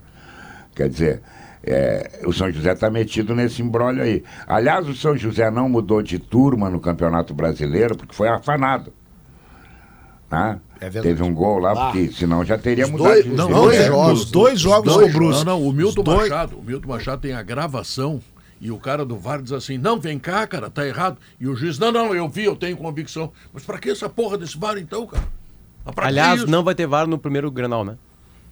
Quer 0.76 0.89
dizer, 0.89 1.22
é, 1.63 2.22
o 2.26 2.34
São 2.34 2.51
José 2.51 2.74
está 2.74 2.89
metido 2.89 3.34
nesse 3.34 3.61
embrólio 3.61 4.03
aí. 4.03 4.24
Aliás, 4.47 4.88
o 4.88 4.93
São 4.95 5.16
José 5.18 5.49
não 5.49 5.70
mudou 5.70 6.01
de 6.01 6.20
turma 6.20 6.70
no 6.70 6.80
Campeonato 6.80 7.34
Brasileiro 7.34 7.95
porque 7.95 8.13
foi 8.13 8.28
afanado. 8.28 8.91
Tá? 10.30 10.59
É. 10.82 10.89
Teve 10.89 11.24
um 11.24 11.34
gol 11.34 11.59
lá, 11.59 11.86
porque 11.91 12.11
senão 12.11 12.43
já 12.43 12.57
teria 12.57 12.86
Os 12.86 12.91
mudado. 12.91 13.07
dois- 13.13 13.24
de 13.24 13.30
Não, 13.32 13.47
turma. 13.47 13.61
dois 13.61 13.80
é, 13.80 13.88
jogos. 13.88 14.20
Os 14.24 14.32
dois 14.32 14.59
jogos 14.59 14.93
dois 14.93 15.11
com 15.11 15.18
o 15.18 15.20
Brusque. 15.22 15.45
Não, 15.45 15.59
não, 15.59 15.68
o 15.68 15.72
Milton 15.72 16.01
Os 16.01 16.05
dois- 16.05 16.30
Machado. 16.30 16.57
O 16.57 16.63
Milton 16.63 16.88
Machado 16.89 17.22
tem 17.22 17.34
a 17.34 17.41
gravação 17.43 18.22
e 18.59 18.72
o 18.72 18.78
cara 18.78 19.05
do 19.05 19.18
VAR 19.18 19.41
diz 19.41 19.51
assim: 19.53 19.78
não, 19.78 19.99
vem 19.99 20.20
cá, 20.20 20.45
cara, 20.47 20.70
tá 20.70 20.86
errado. 20.86 21.18
E 21.39 21.47
o 21.47 21.55
juiz, 21.55 21.80
não, 21.80 21.91
não, 21.91 22.13
eu 22.13 22.28
vi, 22.28 22.43
eu 22.45 22.55
tenho 22.55 22.76
convicção. 22.76 23.32
Mas 23.53 23.63
pra 23.63 23.78
que 23.78 23.89
essa 23.89 24.09
porra 24.09 24.38
desse 24.38 24.57
VAR 24.57 24.78
então, 24.78 25.05
cara? 25.07 25.24
Que 25.86 26.01
Aliás, 26.01 26.45
não 26.45 26.63
vai 26.63 26.74
ter 26.76 26.88
VAR 26.88 27.07
no 27.07 27.18
primeiro 27.18 27.49
Grenal, 27.51 27.86
né? 27.86 27.95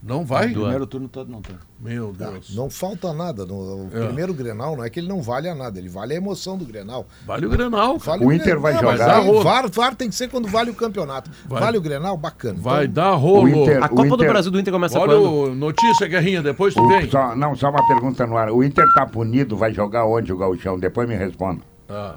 Não 0.06 0.26
vai? 0.26 0.50
Do- 0.50 0.60
Primeiro 0.62 0.86
turno 0.86 1.08
todo 1.08 1.32
não 1.32 1.42
tem. 1.42 1.56
Meu 1.80 2.12
Deus. 2.12 2.54
Não 2.54 2.70
falta 2.70 3.14
nada. 3.14 3.46
No, 3.46 3.86
o 3.86 3.90
É. 3.94 4.06
primeiro 4.08 4.34
Grenal 4.34 4.76
não 4.76 4.84
é 4.84 4.90
que 4.90 5.00
ele 5.00 5.08
não 5.08 5.22
vale 5.22 5.48
a 5.48 5.56
nada, 5.56 5.80
ele 5.80 5.88
vale 5.88 6.14
a 6.14 6.18
emoção 6.18 6.58
do 6.58 6.66
Grenal. 6.66 7.08
Vale 7.26 7.46
o 7.46 7.50
Grenal. 7.50 7.98
Vale 8.00 8.26
O 8.26 8.32
Inter 8.34 8.60
vai 8.60 8.74
Grenal, 8.74 8.92
mas 8.92 9.00
jogar- 9.00 9.20
aí 9.22 9.44
VAR, 9.44 9.70
VAR 9.72 9.96
tem 9.96 10.10
que 10.10 10.16
ser 10.16 10.30
quando 10.30 10.48
vale 10.50 10.70
o 10.72 10.74
campeonato. 10.76 11.32
Vai. 11.48 11.62
Vale 11.62 11.78
o 11.78 11.82
Grenal, 11.82 12.18
bacana. 12.18 12.60
Vai 12.60 12.84
Então, 12.84 12.94
dar 13.04 13.14
rolo. 13.16 13.44
O 13.44 13.50
Inter- 13.50 13.82
A 13.84 13.88
Copa 13.88 14.04
do 14.10 14.16
Inter- 14.16 14.30
Brasil 14.30 14.52
do 14.52 14.60
Inter 14.60 14.74
começa 14.74 15.00
Olha 15.00 15.14
quando? 15.18 15.32
o 15.52 15.56
notícia, 15.56 16.06
Guerrinha, 16.06 16.42
depois 16.44 16.74
tu 16.74 16.82
O- 16.84 16.88
vem. 16.90 17.10
só- 17.10 17.34
não, 17.34 17.56
só 17.56 17.70
uma 17.70 17.88
pergunta 17.88 18.28
no 18.28 18.36
ar. 18.38 18.50
O 18.52 18.62
Inter 18.62 18.86
tá 18.94 19.06
punido, 19.06 19.56
vai 19.56 19.74
jogar 19.74 20.06
onde 20.06 20.34
o 20.34 20.38
Gauchão? 20.38 20.78
Depois 20.78 21.08
me 21.08 21.16
responda. 21.16 21.62
Ah. 21.88 22.16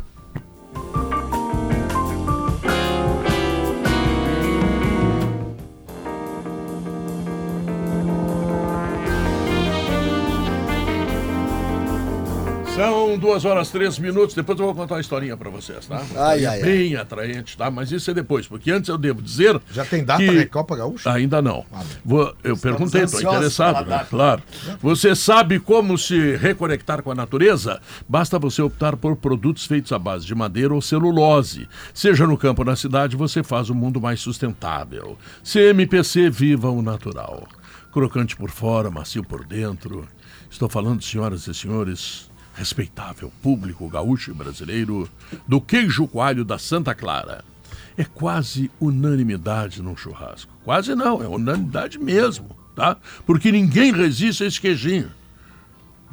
São 12.77 13.17
duas 13.17 13.47
horas, 13.47 13.71
três 13.71 13.99
minutos. 13.99 14.35
Depois 14.35 14.59
eu 14.61 14.67
vou 14.67 14.75
contar 14.75 14.97
uma 14.97 15.01
historinha 15.01 15.35
pra 15.35 15.49
vocês, 15.49 15.87
tá? 15.87 16.03
Uma 16.11 16.27
Ai, 16.27 16.45
ai, 16.45 16.61
ai. 16.61 16.63
bem 16.63 16.95
atraente, 16.95 17.57
tá? 17.57 17.71
Mas 17.71 17.91
isso 17.91 18.11
é 18.11 18.15
depois, 18.15 18.47
porque 18.47 18.71
antes 18.71 18.91
eu 18.91 18.99
devo 18.99 19.23
dizer. 19.23 19.59
Já 19.73 19.83
tem 19.83 20.05
data 20.05 20.23
que... 20.23 20.41
da 20.41 20.47
Copa 20.47 20.77
Gaúcha? 20.77 21.11
Ainda 21.11 21.41
não. 21.41 21.65
Vou- 22.05 22.35
eu 22.45 22.55
perguntei, 22.55 23.03
estou 23.05 23.23
interessado, 23.23 23.89
né? 23.89 24.07
Claro. 24.11 24.43
Você 24.83 25.17
sabe 25.17 25.59
como 25.59 25.97
se 25.97 26.37
reconectar 26.37 27.03
com 27.03 27.11
a 27.11 27.15
natureza? 27.15 27.81
Basta 28.07 28.39
você 28.39 28.61
optar 28.61 28.95
por 28.95 29.17
produtos 29.17 29.65
feitos 29.65 29.91
à 29.93 29.99
base 29.99 30.27
de 30.27 30.35
madeira 30.35 30.75
ou 30.75 30.83
celulose. 30.83 31.67
Seja 31.95 32.27
no 32.27 32.37
campo 32.37 32.61
ou 32.61 32.67
na 32.67 32.77
cidade, 32.77 33.17
você 33.17 33.43
faz 33.43 33.71
o 33.71 33.75
mundo 33.75 33.99
mais 34.03 34.21
sustentável. 34.21 35.17
CMPC 35.43 36.29
Viva 36.29 36.69
o 36.71 36.83
Natural. 36.83 37.49
Crocante 37.91 38.37
por 38.37 38.51
fora, 38.51 38.91
macio 38.91 39.25
por 39.25 39.47
dentro. 39.47 40.07
Estou 40.51 40.69
falando, 40.69 41.03
senhoras 41.03 41.47
e 41.47 41.55
senhores, 41.55 42.31
respeitável 42.57 43.31
público 43.43 43.89
gaúcho 43.89 44.31
e 44.31 44.35
brasileiro, 44.35 45.09
do 45.47 45.61
queijo 45.61 46.09
coalho 46.09 46.45
da 46.45 46.59
Santa 46.59 46.95
Clara. 46.95 47.45
É 47.97 48.05
quase 48.05 48.71
unanimidade 48.81 49.83
num 49.83 49.97
churrasco. 49.97 50.53
Quase 50.65 50.95
não, 50.95 51.23
é 51.23 51.29
unanimidade 51.29 51.99
mesmo, 51.99 52.57
tá? 52.75 52.97
Porque 53.27 53.53
ninguém 53.53 53.93
resiste 53.93 54.43
a 54.43 54.47
esse 54.47 54.61
queijinho. 54.61 55.11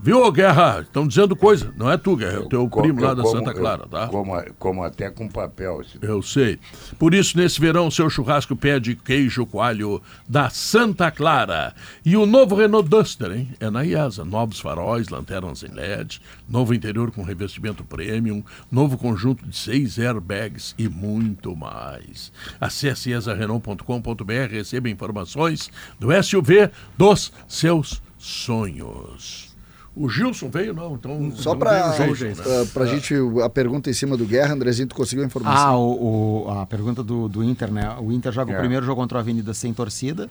Viu, 0.04 0.30
Guerra? 0.34 0.82
Estão 0.82 1.08
dizendo 1.08 1.34
coisa. 1.34 1.74
Não 1.78 1.89
é 1.89 1.95
tu, 1.97 2.18
Guerra, 2.18 2.34
é 2.34 2.39
o 2.39 2.49
teu 2.49 2.68
Co- 2.68 2.82
primo 2.82 2.99
eu 2.99 3.06
lá 3.06 3.14
da 3.14 3.24
como- 3.24 3.38
Santa 3.38 3.54
Clara, 3.54 3.84
eu 3.84 3.88
tá? 3.88 4.08
Como, 4.08 4.34
como 4.60 4.84
até 4.84 5.10
com 5.10 5.30
papel. 5.30 5.80
esse- 5.80 5.97
Eu 6.01 6.22
sei. 6.22 6.60
Por 6.99 7.14
isso, 7.14 7.38
nesse 7.38 7.58
verão, 7.62 7.89
seu 7.89 8.10
churrasco 8.10 8.54
pede 8.54 8.97
queijo 8.97 9.45
coalho 9.45 10.01
da 10.28 10.49
Santa 10.49 11.10
Clara. 11.10 11.74
E 12.06 12.18
o 12.18 12.26
novo 12.26 12.54
Renault 12.54 12.89
Duster, 12.89 13.32
hein? 13.32 13.49
É 13.62 13.70
na 13.70 13.86
IESA. 13.86 14.26
Novos 14.26 14.60
faróis, 14.60 15.08
lanternas 15.08 15.64
em 15.64 15.70
LED, 15.74 16.22
novo 16.49 16.74
interior 16.74 17.10
com 17.10 17.24
revestimento 17.24 17.86
premium, 17.86 18.43
novo 18.70 18.97
conjunto 18.97 19.47
de 19.47 19.56
seis 19.56 19.97
airbags 19.97 20.76
e 20.78 20.89
muito 20.89 21.56
mais. 21.56 22.30
Acesse 22.60 23.12
IESARenault.com.br 23.12 24.32
e 24.34 24.47
receba 24.58 24.89
informações 24.89 25.72
do 25.97 26.12
SUV 26.12 26.70
dos 26.97 27.32
seus 27.47 28.01
sonhos. 28.18 29.53
O 29.96 30.10
Gilson 30.10 30.50
veio, 30.50 30.74
não? 30.74 30.96
Então, 30.96 31.32
Só 31.36 31.54
então 31.54 32.10
o 32.10 32.16
Gilson, 32.16 32.41
né? 32.41 32.62
uh, 32.62 32.68
pra 32.68 32.86
gente, 32.88 33.14
a 33.44 33.50
pergunta 33.50 33.89
em 33.89 33.94
cima 33.94 34.18
do 34.18 34.26
Guerra, 34.26 34.54
Andrezinho, 34.56 34.88
tu 34.88 34.96
conseguiu 34.96 35.24
a 35.24 35.26
Ah, 35.26 35.28
informação? 35.28 35.80
o, 35.82 36.46
o- 36.48 36.50
a 36.50 36.66
pergunta 36.66 37.04
do, 37.04 37.30
do 37.30 37.44
Inter, 37.44 37.72
né? 37.72 37.96
O 38.00 38.12
Inter 38.12 38.32
joga 38.32 38.52
É. 38.52 38.56
o 38.56 38.60
primeiro 38.60 38.84
jogo 38.86 39.00
contra 39.00 39.20
a 39.20 39.22
Avenida 39.22 39.54
sem 39.54 39.72
torcida. 39.74 40.30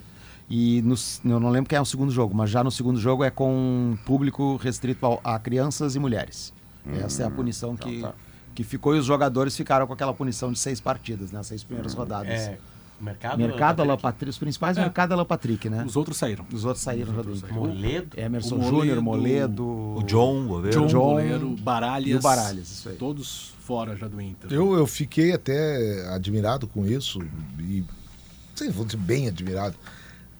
E 0.51 0.83
no, 0.83 0.95
eu 1.25 1.39
não 1.39 1.49
lembro 1.49 1.69
quem 1.69 1.79
é 1.79 1.81
o 1.81 1.85
segundo 1.85 2.11
jogo, 2.11 2.35
mas 2.35 2.51
já 2.51 2.65
no 2.65 2.71
segundo 2.73 2.99
jogo 2.99 3.23
é 3.23 3.31
com 3.31 3.97
público 4.05 4.57
restrito 4.57 5.07
ao- 5.07 5.21
a, 5.23 5.39
crianças 5.39 5.95
e 5.95 5.99
mulheres. 6.01 6.53
Essa 7.01 7.23
é 7.23 7.27
a 7.27 7.31
punição 7.31 7.77
que, 7.77 8.05
que 8.57 8.65
ficou 8.65 8.97
e 8.97 8.99
os 8.99 9.07
jogadores 9.07 9.57
ficaram 9.57 9.87
com 9.87 9.93
aquela 9.93 10.13
punição 10.13 10.51
de 10.51 10.59
seis 10.59 10.81
partidas, 10.81 11.31
né? 11.31 11.41
Seis 11.45 11.63
primeiras 11.63 11.95
rodadas. 11.95 12.29
É, 12.29 12.59
mercado. 13.03 13.39
Mercado 13.39 13.83
Alan 13.83 13.97
Patrick, 13.97 14.31
os 14.31 14.39
principais 14.39 14.77
mercado 14.77 15.13
Alan 15.13 15.25
Patrick, 15.25 15.69
né? 15.69 15.85
Os 15.87 15.97
outros 15.97 16.17
saíram. 16.17 16.45
Os 16.53 16.65
outros 16.65 16.83
saíram 16.83 17.15
já 17.15 17.23
do 17.23 17.33
Inter. 17.33 17.53
Moledo. 17.53 18.21
Emerson 18.21 18.63
Júnior, 18.63 19.01
Moledo, 19.01 19.63
Moledo. 19.63 19.99
O 19.99 20.03
John, 20.05 20.45
o 20.45 20.49
goleiro. 20.49 20.81
John, 20.81 20.87
John 20.87 21.11
goleiro, 21.11 21.57
Baralhas. 21.57 22.09
e 22.09 22.15
o 22.15 22.21
Baralhas, 22.21 22.71
isso 22.71 22.89
aí. 22.89 22.97
Todos 22.97 23.55
fora 23.61 23.97
já 23.97 24.09
do 24.09 24.21
Inter. 24.21 24.53
Eu, 24.53 24.75
eu 24.75 24.87
fiquei 24.87 25.33
até 25.33 26.09
admirado 26.15 26.67
com 26.67 26.87
isso 26.87 27.21
e 27.59 27.81
não 27.81 28.57
sei, 28.57 28.71
vou 28.71 28.85
dizer 28.85 28.99
bem 28.99 29.29
admirado. 29.29 29.77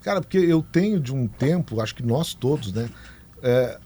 Cara, 0.03 0.21
porque 0.21 0.39
eu 0.39 0.63
tenho 0.63 0.99
de 0.99 1.15
um 1.15 1.29
tempo, 1.29 1.81
acho 1.81 1.95
que 1.95 2.03
nós 2.03 2.35
todos, 2.35 2.73
né? 2.73 2.89
é, 3.43 3.79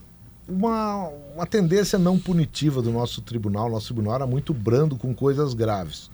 uma, 0.46 1.08
uma 1.34 1.46
tendência 1.46 1.98
não 1.98 2.18
punitiva 2.18 2.82
do 2.82 2.92
nosso 2.92 3.22
tribunal. 3.22 3.70
Nosso 3.70 3.86
tribunal 3.86 4.16
era 4.16 4.26
muito 4.26 4.52
brando 4.52 4.96
com 4.96 5.14
coisas 5.14 5.54
graves. 5.54 6.10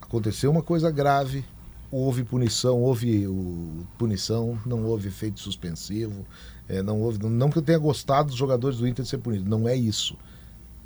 Aconteceu 0.00 0.50
uma 0.50 0.62
coisa 0.62 0.90
grave, 0.90 1.44
houve 1.90 2.22
punição, 2.24 2.80
houve 2.80 3.26
o, 3.26 3.86
punição, 3.98 4.58
não 4.64 4.84
houve 4.84 5.08
efeito 5.08 5.40
suspensivo, 5.40 6.24
é, 6.68 6.82
não 6.82 7.00
houve. 7.00 7.18
Não 7.24 7.50
que 7.50 7.58
eu 7.58 7.62
tenha 7.62 7.78
gostado 7.78 8.28
dos 8.28 8.36
jogadores 8.36 8.78
do 8.78 8.86
Inter 8.86 9.04
ser 9.04 9.18
punidos, 9.18 9.46
não 9.48 9.68
é 9.68 9.74
isso. 9.74 10.16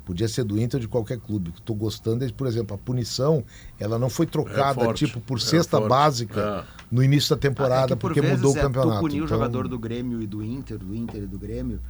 Podia 0.03 0.27
ser 0.27 0.43
do 0.43 0.59
Inter 0.59 0.77
ou 0.77 0.81
de 0.81 0.87
qualquer 0.87 1.19
clube. 1.19 1.49
O 1.49 1.53
que 1.53 1.59
estou 1.59 1.75
gostando 1.75 2.23
é, 2.23 2.29
por 2.29 2.45
exemplo, 2.45 2.75
a 2.75 2.77
punição, 2.77 3.43
ela 3.79 3.97
não 3.97 4.07
foi 4.09 4.27
trocada 4.27 4.81
É 4.81 4.85
forte, 4.85 5.05
tipo 5.07 5.19
por 5.19 5.37
é 5.39 5.41
cesta 5.41 5.77
forte. 5.77 5.89
básica 5.89 6.67
no 6.91 7.03
início 7.03 7.35
da 7.35 7.39
temporada, 7.41 7.85
É 7.93 7.95
que 7.95 7.95
por 7.95 8.09
porque 8.09 8.21
vezes 8.21 8.37
mudou 8.37 8.53
o 8.53 8.57
é 8.57 8.61
campeonato. 8.61 8.99
Tu 8.99 9.01
punir 9.01 9.21
o 9.21 9.25
Então, 9.25 9.27
jogador 9.37 9.67
do 9.67 9.79
Grêmio 9.79 10.21
e 10.21 10.27
do 10.27 10.43
Inter, 10.43 10.77
do 10.77 10.95
Inter 10.95 11.23
e 11.23 11.25
do 11.27 11.39
Grêmio, 11.39 11.81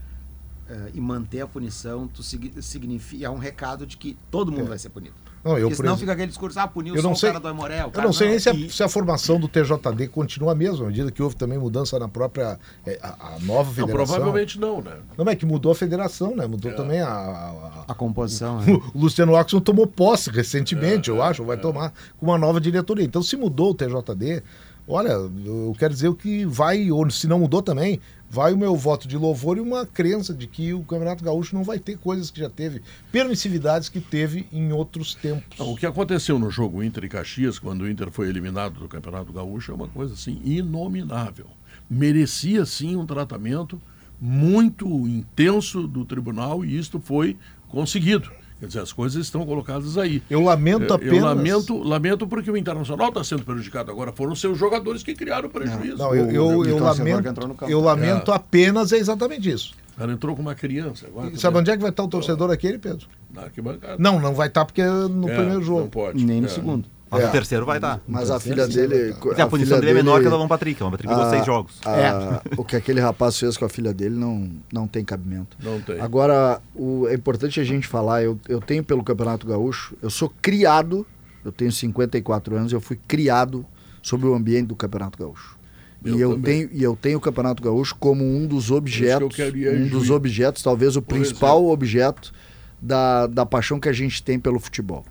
eh, 0.70 0.91
e 0.93 1.01
manter 1.01 1.41
a 1.41 1.47
punição, 1.47 2.07
tu 2.07 2.24
sig- 2.24 2.53
significa, 2.61 3.26
é 3.26 3.30
um 3.30 3.38
recado 3.38 3.86
de 3.86 3.97
que 3.97 4.18
todo 4.32 4.49
mundo 4.49 4.68
vai 4.70 4.80
ser 4.80 4.89
punido. 4.89 5.16
Não, 5.46 5.52
eu, 5.60 5.68
Porque 5.68 5.76
por 5.76 5.84
senão 5.84 5.89
exemplo, 5.91 6.00
fica 6.00 6.12
aquele 6.14 6.28
discurso, 6.30 6.60
ah, 6.60 6.68
puniu 6.68 6.96
eu 6.96 7.02
só 7.04 7.08
não 7.08 7.14
o 7.14 7.16
sei- 7.16 7.30
cara 7.30 7.39
do 7.39 7.48
Aimoré. 7.48 7.84
o 7.84 7.88
eu 7.88 7.91
cara 7.91 8.08
não 8.08 8.12
sei 8.14 8.30
nem 8.30 8.39
se 8.39 8.50
a, 8.50 8.54
E- 8.56 8.68
se 8.70 8.82
a 8.82 8.89
formação 8.89 9.39
do 9.39 9.48
TJD 9.48 10.08
continua 10.08 10.54
a 10.54 10.56
mesma, 10.56 10.86
à 10.86 10.88
medida 10.88 11.12
que 11.12 11.22
houve 11.22 11.36
também 11.36 11.60
mudança 11.60 12.00
na 12.00 12.08
própria 12.08 12.58
é, 12.84 13.00
a, 13.00 13.36
a 13.36 13.39
nova 13.41 13.70
Não, 13.70 13.76
federação. 13.76 14.16
provavelmente 14.16 14.60
não, 14.60 14.82
né? 14.82 14.93
Não, 15.16 15.30
é 15.30 15.36
que 15.36 15.46
mudou 15.46 15.72
a 15.72 15.76
federação, 15.76 16.36
né? 16.36 16.46
É. 16.46 16.48
Mudou 16.48 16.74
também 16.74 17.00
a- 17.00 17.08
a, 17.10 17.84
A 17.89 17.93
composição, 17.93 18.60
né? 18.60 18.74
O 18.93 18.98
Luciano 19.00 19.34
Oxon 19.34 19.60
tomou 19.60 19.86
posse 19.86 20.32
recentemente, 20.32 21.12
É, 21.12 21.14
eu 21.14 21.22
acho, 21.22 21.43
vai 21.43 21.58
tomar 21.58 21.93
com 22.18 22.26
uma 22.26 22.38
nova 22.39 22.60
diretoria. 22.60 23.06
Então, 23.06 23.22
se 23.22 23.38
mudou 23.38 23.70
o 23.70 23.76
TJD, 23.76 24.41
olha, 24.88 25.10
eu 25.10 25.76
quero 25.78 25.93
dizer 25.93 26.08
o 26.08 26.16
que 26.16 26.43
vai, 26.46 26.91
ou 26.91 27.08
se 27.12 27.28
não 27.28 27.38
mudou 27.39 27.62
também, 27.62 28.00
vai 28.30 28.54
o 28.54 28.58
meu 28.58 28.76
voto 28.76 29.08
de 29.08 29.18
louvor 29.18 29.58
e 29.58 29.62
uma 29.62 29.86
crença 29.86 30.34
de 30.34 30.48
que 30.48 30.74
o 30.74 30.84
Campeonato 30.84 31.24
Gaúcho 31.24 31.56
não 31.56 31.64
vai 31.64 31.80
ter 31.80 31.98
coisas 31.98 32.30
que 32.30 32.40
já 32.40 32.50
teve, 32.50 32.82
permissividades 33.12 33.90
que 33.90 34.02
teve 34.02 34.46
em 34.52 34.72
outros 34.72 35.16
tempos. 35.16 35.60
O 35.60 35.76
que 35.76 35.86
aconteceu 35.86 36.38
no 36.38 36.50
jogo 36.50 36.84
Inter 36.84 37.06
e 37.06 37.10
Caxias, 37.10 37.60
quando 37.60 37.82
o 37.82 37.90
Inter 37.90 38.12
foi 38.12 38.28
eliminado 38.28 38.80
do 38.80 38.88
Campeonato 38.88 39.32
Gaúcho, 39.32 39.72
é 39.72 39.76
uma 39.76 39.88
coisa 39.88 40.14
assim 40.14 40.42
inominável. 40.44 41.48
Merecia 41.90 42.66
sim 42.66 42.96
um 42.96 43.06
tratamento 43.06 43.82
muito 44.20 44.88
intenso 45.08 45.88
do 45.88 46.06
tribunal 46.06 46.64
e 46.66 46.78
isto 46.78 47.00
foi 47.00 47.38
conseguido. 47.68 48.32
Quer 48.60 48.68
dizer, 48.68 48.80
as 48.80 48.93
coisas 48.93 49.26
estão 49.26 49.45
colocadas 49.45 49.97
aí. 49.97 50.24
Eu 50.30 50.41
lamento 50.41 50.86
Eu- 50.86 50.93
apenas. 50.95 51.18
Eu 51.18 51.26
lamento, 51.26 51.78
lamento 51.84 52.26
porque 52.28 52.49
o 52.49 52.56
Internacional 52.56 53.10
está 53.10 53.24
sendo 53.24 53.43
prejudicado 53.43 53.91
agora. 53.91 54.14
Foram 54.14 54.34
seus 54.36 54.58
jogadores 54.58 55.03
que 55.03 55.14
criaram 55.14 55.47
o 55.49 55.51
prejuízo. 55.51 55.97
Não, 55.97 56.16
eu, 56.16 56.26
O- 56.28 56.32
eu, 56.32 56.45
o 56.60 56.66
eu 56.66 56.78
torcedor 56.78 57.22
que 57.22 57.28
lamento, 57.28 57.70
eu 57.70 57.82
lamento 57.82 58.32
É. 58.32 58.36
apenas 58.36 58.93
é 58.93 58.97
exatamente 58.97 59.49
isso. 59.51 59.74
O 59.95 59.99
cara 59.99 60.12
entrou 60.14 60.36
com 60.36 60.41
uma 60.41 60.56
criança 60.56 61.06
agora. 61.08 61.32
E 61.34 61.38
sabe 61.39 61.58
onde 61.58 61.70
é 61.72 61.76
que 61.76 61.82
vai 61.82 61.89
estar 61.89 62.03
o 62.03 62.08
torcedor 62.08 62.49
aquele, 62.51 62.78
Pedro? 62.78 63.08
Na 63.34 63.43
arquibancada. 63.43 63.97
Não, 63.99 64.20
não 64.20 64.34
vai 64.34 64.47
estar 64.47 64.64
porque 64.66 64.82
é 64.82 64.89
no 64.89 65.30
É, 65.30 65.36
primeiro 65.36 65.60
Não 65.60 65.66
jogo. 65.66 65.88
pode. 65.89 66.24
Nem 66.24 66.39
no 66.41 66.47
É. 66.47 66.49
segundo. 66.49 66.86
Mas 67.16 67.24
É. 67.26 67.30
o 67.30 67.32
terceiro 67.32 67.66
vai 67.66 67.80
dar. 67.80 68.01
Mas 68.07 68.30
a 68.30 68.39
filha 68.39 68.68
dele. 68.68 69.13
Porque 69.20 69.41
a 69.41 69.47
punição 69.47 69.80
dele 69.80 69.91
é 69.91 69.93
menor 69.95 70.22
que 70.22 70.28
a 70.28 70.30
do 70.30 70.36
Alan 70.36 70.47
Patrick. 70.47 70.82
O 70.82 70.86
Alan 70.86 70.91
Patrick 70.91 71.13
deu 71.13 71.24
a- 71.24 71.30
seis 71.30 71.45
jogos. 71.45 71.80
a- 71.86 72.41
O 72.57 72.63
que 72.63 72.76
aquele 72.76 72.99
rapaz 72.99 73.38
fez 73.39 73.57
com 73.57 73.66
a 73.66 73.70
filha 73.70 73.93
dele 73.93 74.16
não, 74.16 74.49
não 74.72 74.88
tem 74.88 75.03
cabimento. 75.03 75.57
Não 75.61 75.80
tem. 75.82 75.99
Agora, 75.99 76.61
o, 76.76 77.07
é 77.07 77.13
importante 77.13 77.59
a 77.59 77.63
gente 77.63 77.88
falar, 77.88 78.24
eu, 78.24 78.39
eu 78.47 78.59
tenho 78.61 78.84
pelo 78.84 79.03
Campeonato 79.03 79.45
Gaúcho, 79.47 79.95
eu 80.01 80.09
sou 80.09 80.32
criado, 80.41 81.05
eu 81.43 81.51
tenho 81.51 81.72
54 81.72 82.55
anos, 82.55 82.72
eu 82.74 82.82
fui 82.82 82.97
criado 83.07 83.66
sobre 84.01 84.28
o 84.28 84.34
ambiente 84.36 84.68
do 84.68 84.76
Campeonato 84.76 85.18
Gaúcho. 85.18 85.55
Eu 86.03 86.16
e, 86.18 86.22
eu 86.22 86.30
também. 86.36 86.68
tenho, 86.68 86.70
e 86.80 86.84
eu 86.84 86.95
tenho 86.95 87.18
o 87.18 87.22
Campeonato 87.22 87.63
Gaúcho 87.63 87.95
como 87.99 88.24
um 88.24 88.45
dos 88.45 88.70
objetos, 88.70 89.36
queria 89.36 89.72
um 89.72 89.88
dos 89.88 90.09
objetos, 90.11 90.61
talvez 90.61 90.95
o 90.95 91.01
Por 91.01 91.16
principal 91.16 91.66
objeto 91.66 92.32
da, 92.80 93.26
da 93.26 93.45
paixão 93.45 93.80
que 93.80 93.89
a 93.89 93.93
gente 93.93 94.22
tem 94.22 94.39
pelo 94.39 94.59
futebol. 94.59 95.03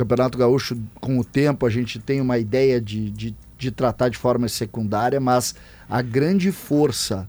Campeonato 0.00 0.38
Gaúcho, 0.38 0.78
com 0.98 1.18
o 1.18 1.24
tempo, 1.24 1.66
a 1.66 1.70
gente 1.70 1.98
tem 1.98 2.22
uma 2.22 2.38
ideia 2.38 2.80
de, 2.80 3.10
de, 3.10 3.36
de 3.58 3.70
tratar 3.70 4.08
de 4.08 4.16
forma 4.16 4.48
secundária, 4.48 5.20
mas 5.20 5.54
a 5.90 6.00
grande 6.00 6.50
força 6.50 7.28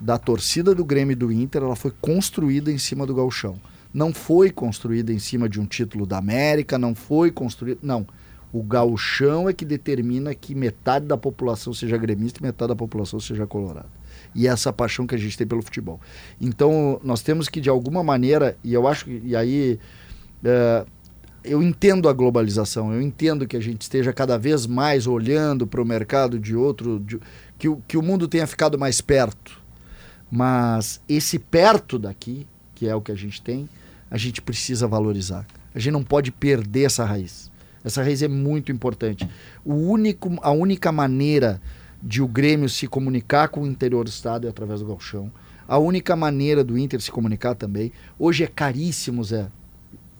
da 0.00 0.16
torcida 0.16 0.74
do 0.74 0.86
Grêmio 0.86 1.12
e 1.12 1.14
do 1.14 1.30
Inter, 1.30 1.62
ela 1.62 1.76
foi 1.76 1.92
construída 2.00 2.72
em 2.72 2.78
cima 2.78 3.04
do 3.04 3.14
gauchão. 3.14 3.60
Não 3.92 4.10
foi 4.10 4.50
construída 4.50 5.12
em 5.12 5.18
cima 5.18 5.50
de 5.50 5.60
um 5.60 5.66
título 5.66 6.06
da 6.06 6.16
América, 6.16 6.78
não 6.78 6.94
foi 6.94 7.30
construída... 7.30 7.78
Não. 7.82 8.06
O 8.50 8.62
gauchão 8.62 9.46
é 9.46 9.52
que 9.52 9.64
determina 9.66 10.34
que 10.34 10.54
metade 10.54 11.04
da 11.04 11.18
população 11.18 11.74
seja 11.74 11.98
gremista 11.98 12.40
e 12.40 12.42
metade 12.42 12.70
da 12.70 12.76
população 12.76 13.20
seja 13.20 13.46
colorada. 13.46 13.90
E 14.34 14.48
essa 14.48 14.72
paixão 14.72 15.06
que 15.06 15.14
a 15.14 15.18
gente 15.18 15.36
tem 15.36 15.46
pelo 15.46 15.60
futebol. 15.60 16.00
Então, 16.40 16.98
nós 17.04 17.20
temos 17.20 17.50
que, 17.50 17.60
de 17.60 17.68
alguma 17.68 18.02
maneira, 18.02 18.56
e 18.64 18.72
eu 18.72 18.88
acho 18.88 19.04
que... 19.04 19.20
E 19.22 19.36
aí... 19.36 19.78
é, 20.42 20.86
eu 21.44 21.62
entendo 21.62 22.08
a 22.08 22.12
globalização, 22.12 22.92
eu 22.92 23.00
entendo 23.02 23.46
que 23.46 23.56
a 23.56 23.60
gente 23.60 23.82
esteja 23.82 24.12
cada 24.12 24.38
vez 24.38 24.66
mais 24.66 25.06
olhando 25.06 25.66
para 25.66 25.80
o 25.82 25.84
mercado 25.84 26.38
de 26.38 26.54
outro, 26.54 27.00
de- 27.00 27.18
que, 27.58 27.68
o- 27.68 27.82
que 27.86 27.96
o 27.96 28.02
mundo 28.02 28.28
tenha 28.28 28.46
ficado 28.46 28.78
mais 28.78 29.00
perto. 29.00 29.60
Mas 30.30 31.00
esse 31.08 31.38
perto 31.38 31.98
daqui, 31.98 32.46
que 32.74 32.86
é 32.88 32.94
o 32.94 33.00
que 33.00 33.12
a 33.12 33.14
gente 33.16 33.42
tem, 33.42 33.68
a 34.10 34.16
gente 34.16 34.40
precisa 34.40 34.86
valorizar. 34.86 35.46
A 35.74 35.78
gente 35.78 35.92
não 35.92 36.02
pode 36.04 36.30
perder 36.30 36.84
essa 36.84 37.04
raiz. 37.04 37.50
Essa 37.84 38.02
raiz 38.02 38.22
é 38.22 38.28
muito 38.28 38.70
importante. 38.70 39.28
O 39.64 39.74
único, 39.74 40.30
a 40.42 40.50
única 40.50 40.92
maneira 40.92 41.60
de 42.02 42.22
o 42.22 42.28
Grêmio 42.28 42.68
se 42.68 42.86
comunicar 42.86 43.48
com 43.48 43.62
o 43.62 43.66
interior 43.66 44.04
do 44.04 44.08
estado 44.10 44.46
é 44.46 44.50
através 44.50 44.80
do 44.80 44.86
galchão. 44.86 45.30
A 45.68 45.78
única 45.78 46.14
maneira 46.16 46.62
do 46.64 46.76
Inter 46.78 47.00
se 47.00 47.10
comunicar 47.10 47.54
também. 47.54 47.92
Hoje 48.18 48.44
é 48.44 48.46
caríssimo, 48.46 49.22
Zé. 49.24 49.48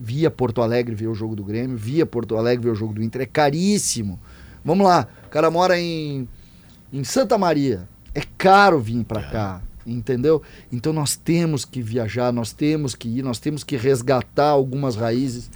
Via 0.05 0.29
Porto 0.29 0.61
Alegre 0.61 0.93
ver 0.93 1.07
o 1.07 1.15
jogo 1.15 1.35
do 1.35 1.43
Grêmio, 1.43 1.77
via 1.77 2.05
Porto 2.05 2.35
Alegre 2.35 2.65
ver 2.65 2.71
o 2.71 2.75
jogo 2.75 2.93
do 2.93 3.01
Inter. 3.01 3.21
É 3.21 3.25
caríssimo. 3.25 4.19
Vamos 4.65 4.85
lá, 4.85 5.07
o 5.25 5.29
cara 5.29 5.49
mora 5.49 5.79
em, 5.79 6.27
em 6.91 7.03
Santa 7.03 7.37
Maria. 7.37 7.87
É 8.13 8.21
caro 8.37 8.79
vir 8.79 9.03
para 9.05 9.23
cá, 9.23 9.61
entendeu? 9.87 10.41
Então 10.71 10.91
nós 10.91 11.15
temos 11.15 11.63
que 11.63 11.81
viajar, 11.81 12.33
nós 12.33 12.51
temos 12.51 12.93
que 12.95 13.07
ir, 13.07 13.23
nós 13.23 13.39
temos 13.39 13.63
que 13.63 13.77
resgatar 13.77 14.49
algumas 14.49 14.95
raízes 14.95 15.49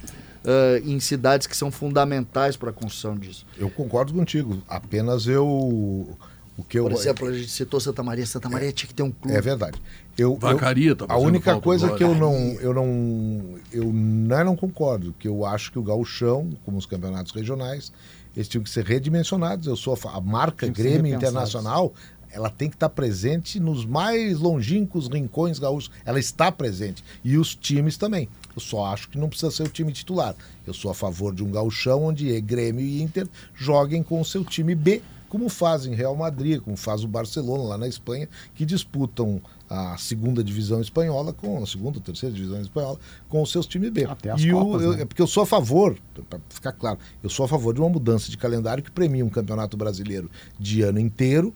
ah, 0.44 0.80
em 0.82 0.98
cidades 0.98 1.46
que 1.46 1.54
são 1.54 1.70
fundamentais 1.70 2.56
para 2.56 2.70
a 2.70 2.72
construção 2.72 3.16
disso. 3.16 3.44
Eu 3.58 3.68
concordo 3.68 4.14
contigo. 4.14 4.62
Apenas 4.66 5.26
eu. 5.26 6.16
O 6.58 6.64
que 6.64 6.78
eu. 6.78 6.84
Por 6.84 6.92
exemplo, 6.92 7.28
a 7.28 7.32
gente 7.32 7.50
citou 7.50 7.78
Santa 7.78 8.02
Maria. 8.02 8.26
Santa 8.26 8.48
Maria 8.48 8.72
tinha 8.72 8.88
que 8.88 8.94
ter 8.94 9.04
um 9.04 9.12
clube. 9.12 9.36
É 9.36 9.40
verdade. 9.40 9.80
Eu, 10.18 10.34
Vacaria 10.34 10.96
tá 10.96 11.04
eu, 11.04 11.12
a 11.12 11.16
única 11.16 11.60
coisa 11.60 11.86
agora. 11.86 11.98
que 11.98 12.02
eu 12.04 12.14
não, 12.16 12.34
eu 12.60 12.74
não, 12.74 13.58
eu 13.72 13.84
não, 13.84 14.44
não 14.44 14.56
concordo, 14.56 15.14
que 15.16 15.28
eu 15.28 15.46
acho 15.46 15.70
que 15.70 15.78
o 15.78 15.82
gauchão, 15.82 16.50
como 16.64 16.76
os 16.76 16.84
campeonatos 16.84 17.32
regionais, 17.32 17.92
eles 18.36 18.48
tinham 18.48 18.64
que 18.64 18.70
ser 18.70 18.84
redimensionados. 18.84 19.68
Eu 19.68 19.76
sou 19.76 19.96
a, 20.04 20.16
a 20.16 20.20
marca 20.20 20.66
Grêmio. 20.66 21.14
Internacional, 21.14 21.94
ela 22.30 22.50
tem 22.50 22.68
que 22.68 22.76
estar 22.76 22.88
presente 22.88 23.60
nos 23.60 23.84
mais 23.84 24.38
longínquos 24.40 25.08
rincões 25.08 25.60
gaúchos. 25.60 25.92
Ela 26.04 26.18
está 26.18 26.50
presente 26.50 27.04
e 27.24 27.38
os 27.38 27.54
times 27.54 27.96
também. 27.96 28.28
Eu 28.56 28.60
só 28.60 28.86
acho 28.86 29.08
que 29.08 29.18
não 29.18 29.28
precisa 29.28 29.52
ser 29.52 29.62
o 29.62 29.68
time 29.68 29.92
titular. 29.92 30.34
Eu 30.66 30.74
sou 30.74 30.90
a 30.90 30.94
favor 30.94 31.32
de 31.32 31.44
um 31.44 31.50
gauchão 31.52 32.04
onde 32.04 32.34
é 32.34 32.40
Grêmio 32.40 32.84
e 32.84 33.00
Inter 33.00 33.28
joguem 33.54 34.02
com 34.02 34.20
o 34.20 34.24
seu 34.24 34.44
time 34.44 34.74
B, 34.74 35.00
como 35.28 35.48
fazem 35.48 35.94
Real 35.94 36.16
Madrid, 36.16 36.60
como 36.60 36.76
faz 36.76 37.04
o 37.04 37.08
Barcelona 37.08 37.62
lá 37.64 37.78
na 37.78 37.86
Espanha, 37.88 38.28
que 38.54 38.64
disputam 38.64 39.40
a 39.68 39.96
segunda 39.98 40.42
divisão 40.42 40.80
espanhola 40.80 41.32
com 41.32 41.62
a 41.62 41.66
segunda, 41.66 42.00
terceira 42.00 42.34
divisão 42.34 42.60
espanhola 42.60 42.98
com 43.28 43.42
os 43.42 43.50
seus 43.52 43.66
times 43.66 43.90
B. 43.90 44.04
Até 44.04 44.30
as 44.30 44.40
e 44.40 44.52
o- 44.52 44.58
Copas, 44.58 44.82
eu- 44.82 44.92
né? 44.94 45.02
é 45.02 45.04
porque 45.04 45.20
eu 45.20 45.26
sou 45.26 45.42
a 45.42 45.46
favor, 45.46 45.98
para 46.30 46.40
ficar 46.48 46.72
claro, 46.72 46.98
eu 47.22 47.28
sou 47.28 47.44
a 47.44 47.48
favor 47.48 47.74
de 47.74 47.80
uma 47.80 47.88
mudança 47.90 48.30
de 48.30 48.36
calendário 48.38 48.82
que 48.82 48.90
premia 48.90 49.24
um 49.24 49.28
campeonato 49.28 49.76
brasileiro 49.76 50.30
de 50.58 50.80
ano 50.82 50.98
inteiro 50.98 51.52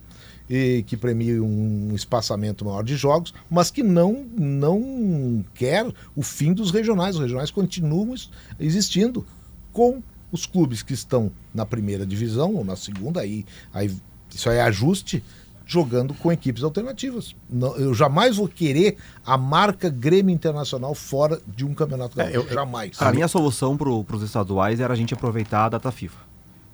e 0.50 0.84
que 0.86 0.96
premia 0.96 1.42
um 1.42 1.94
espaçamento 1.94 2.64
maior 2.66 2.82
de 2.84 2.96
jogos, 2.96 3.32
mas 3.48 3.70
que 3.70 3.82
não 3.82 4.26
não 4.36 5.42
quer 5.54 5.86
o 6.14 6.22
fim 6.22 6.52
dos 6.52 6.70
regionais. 6.70 7.14
Os 7.16 7.22
regionais 7.22 7.50
continuam 7.50 8.14
existindo 8.60 9.24
com 9.72 10.02
os 10.32 10.46
clubes 10.46 10.82
que 10.82 10.94
estão 10.94 11.30
na 11.54 11.64
primeira 11.66 12.04
divisão 12.06 12.54
ou 12.54 12.64
na 12.64 12.74
segunda, 12.74 13.20
aí, 13.20 13.44
aí 13.72 13.94
isso 14.34 14.48
aí 14.48 14.56
é 14.56 14.62
ajuste, 14.62 15.22
jogando 15.66 16.12
com 16.14 16.32
equipes 16.32 16.62
alternativas. 16.64 17.34
Não, 17.48 17.76
eu 17.76 17.94
jamais 17.94 18.36
vou 18.36 18.48
querer 18.48 18.96
a 19.24 19.36
marca 19.38 19.88
Grêmio 19.88 20.34
Internacional 20.34 20.94
fora 20.94 21.40
de 21.54 21.64
um 21.64 21.72
campeonato 21.74 22.20
É, 22.20 22.34
eu- 22.36 22.48
jamais. 22.48 23.00
A 23.00 23.12
minha 23.12 23.28
solução 23.28 23.76
para 23.76 23.88
os 23.88 24.22
estaduais 24.22 24.80
era 24.80 24.92
a 24.92 24.96
gente 24.96 25.14
aproveitar 25.14 25.66
a 25.66 25.68
data 25.68 25.90
FIFA. 25.92 26.18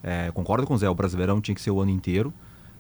É, 0.03 0.31
concordo 0.33 0.67
com 0.67 0.75
o 0.75 0.79
Zé, 0.79 0.89
o 0.89 0.95
Brasileirão 0.95 1.41
tinha 1.41 1.55
que 1.55 1.61
ser 1.61 1.71
o 1.73 1.81
ano 1.81 1.91
inteiro. 1.91 2.33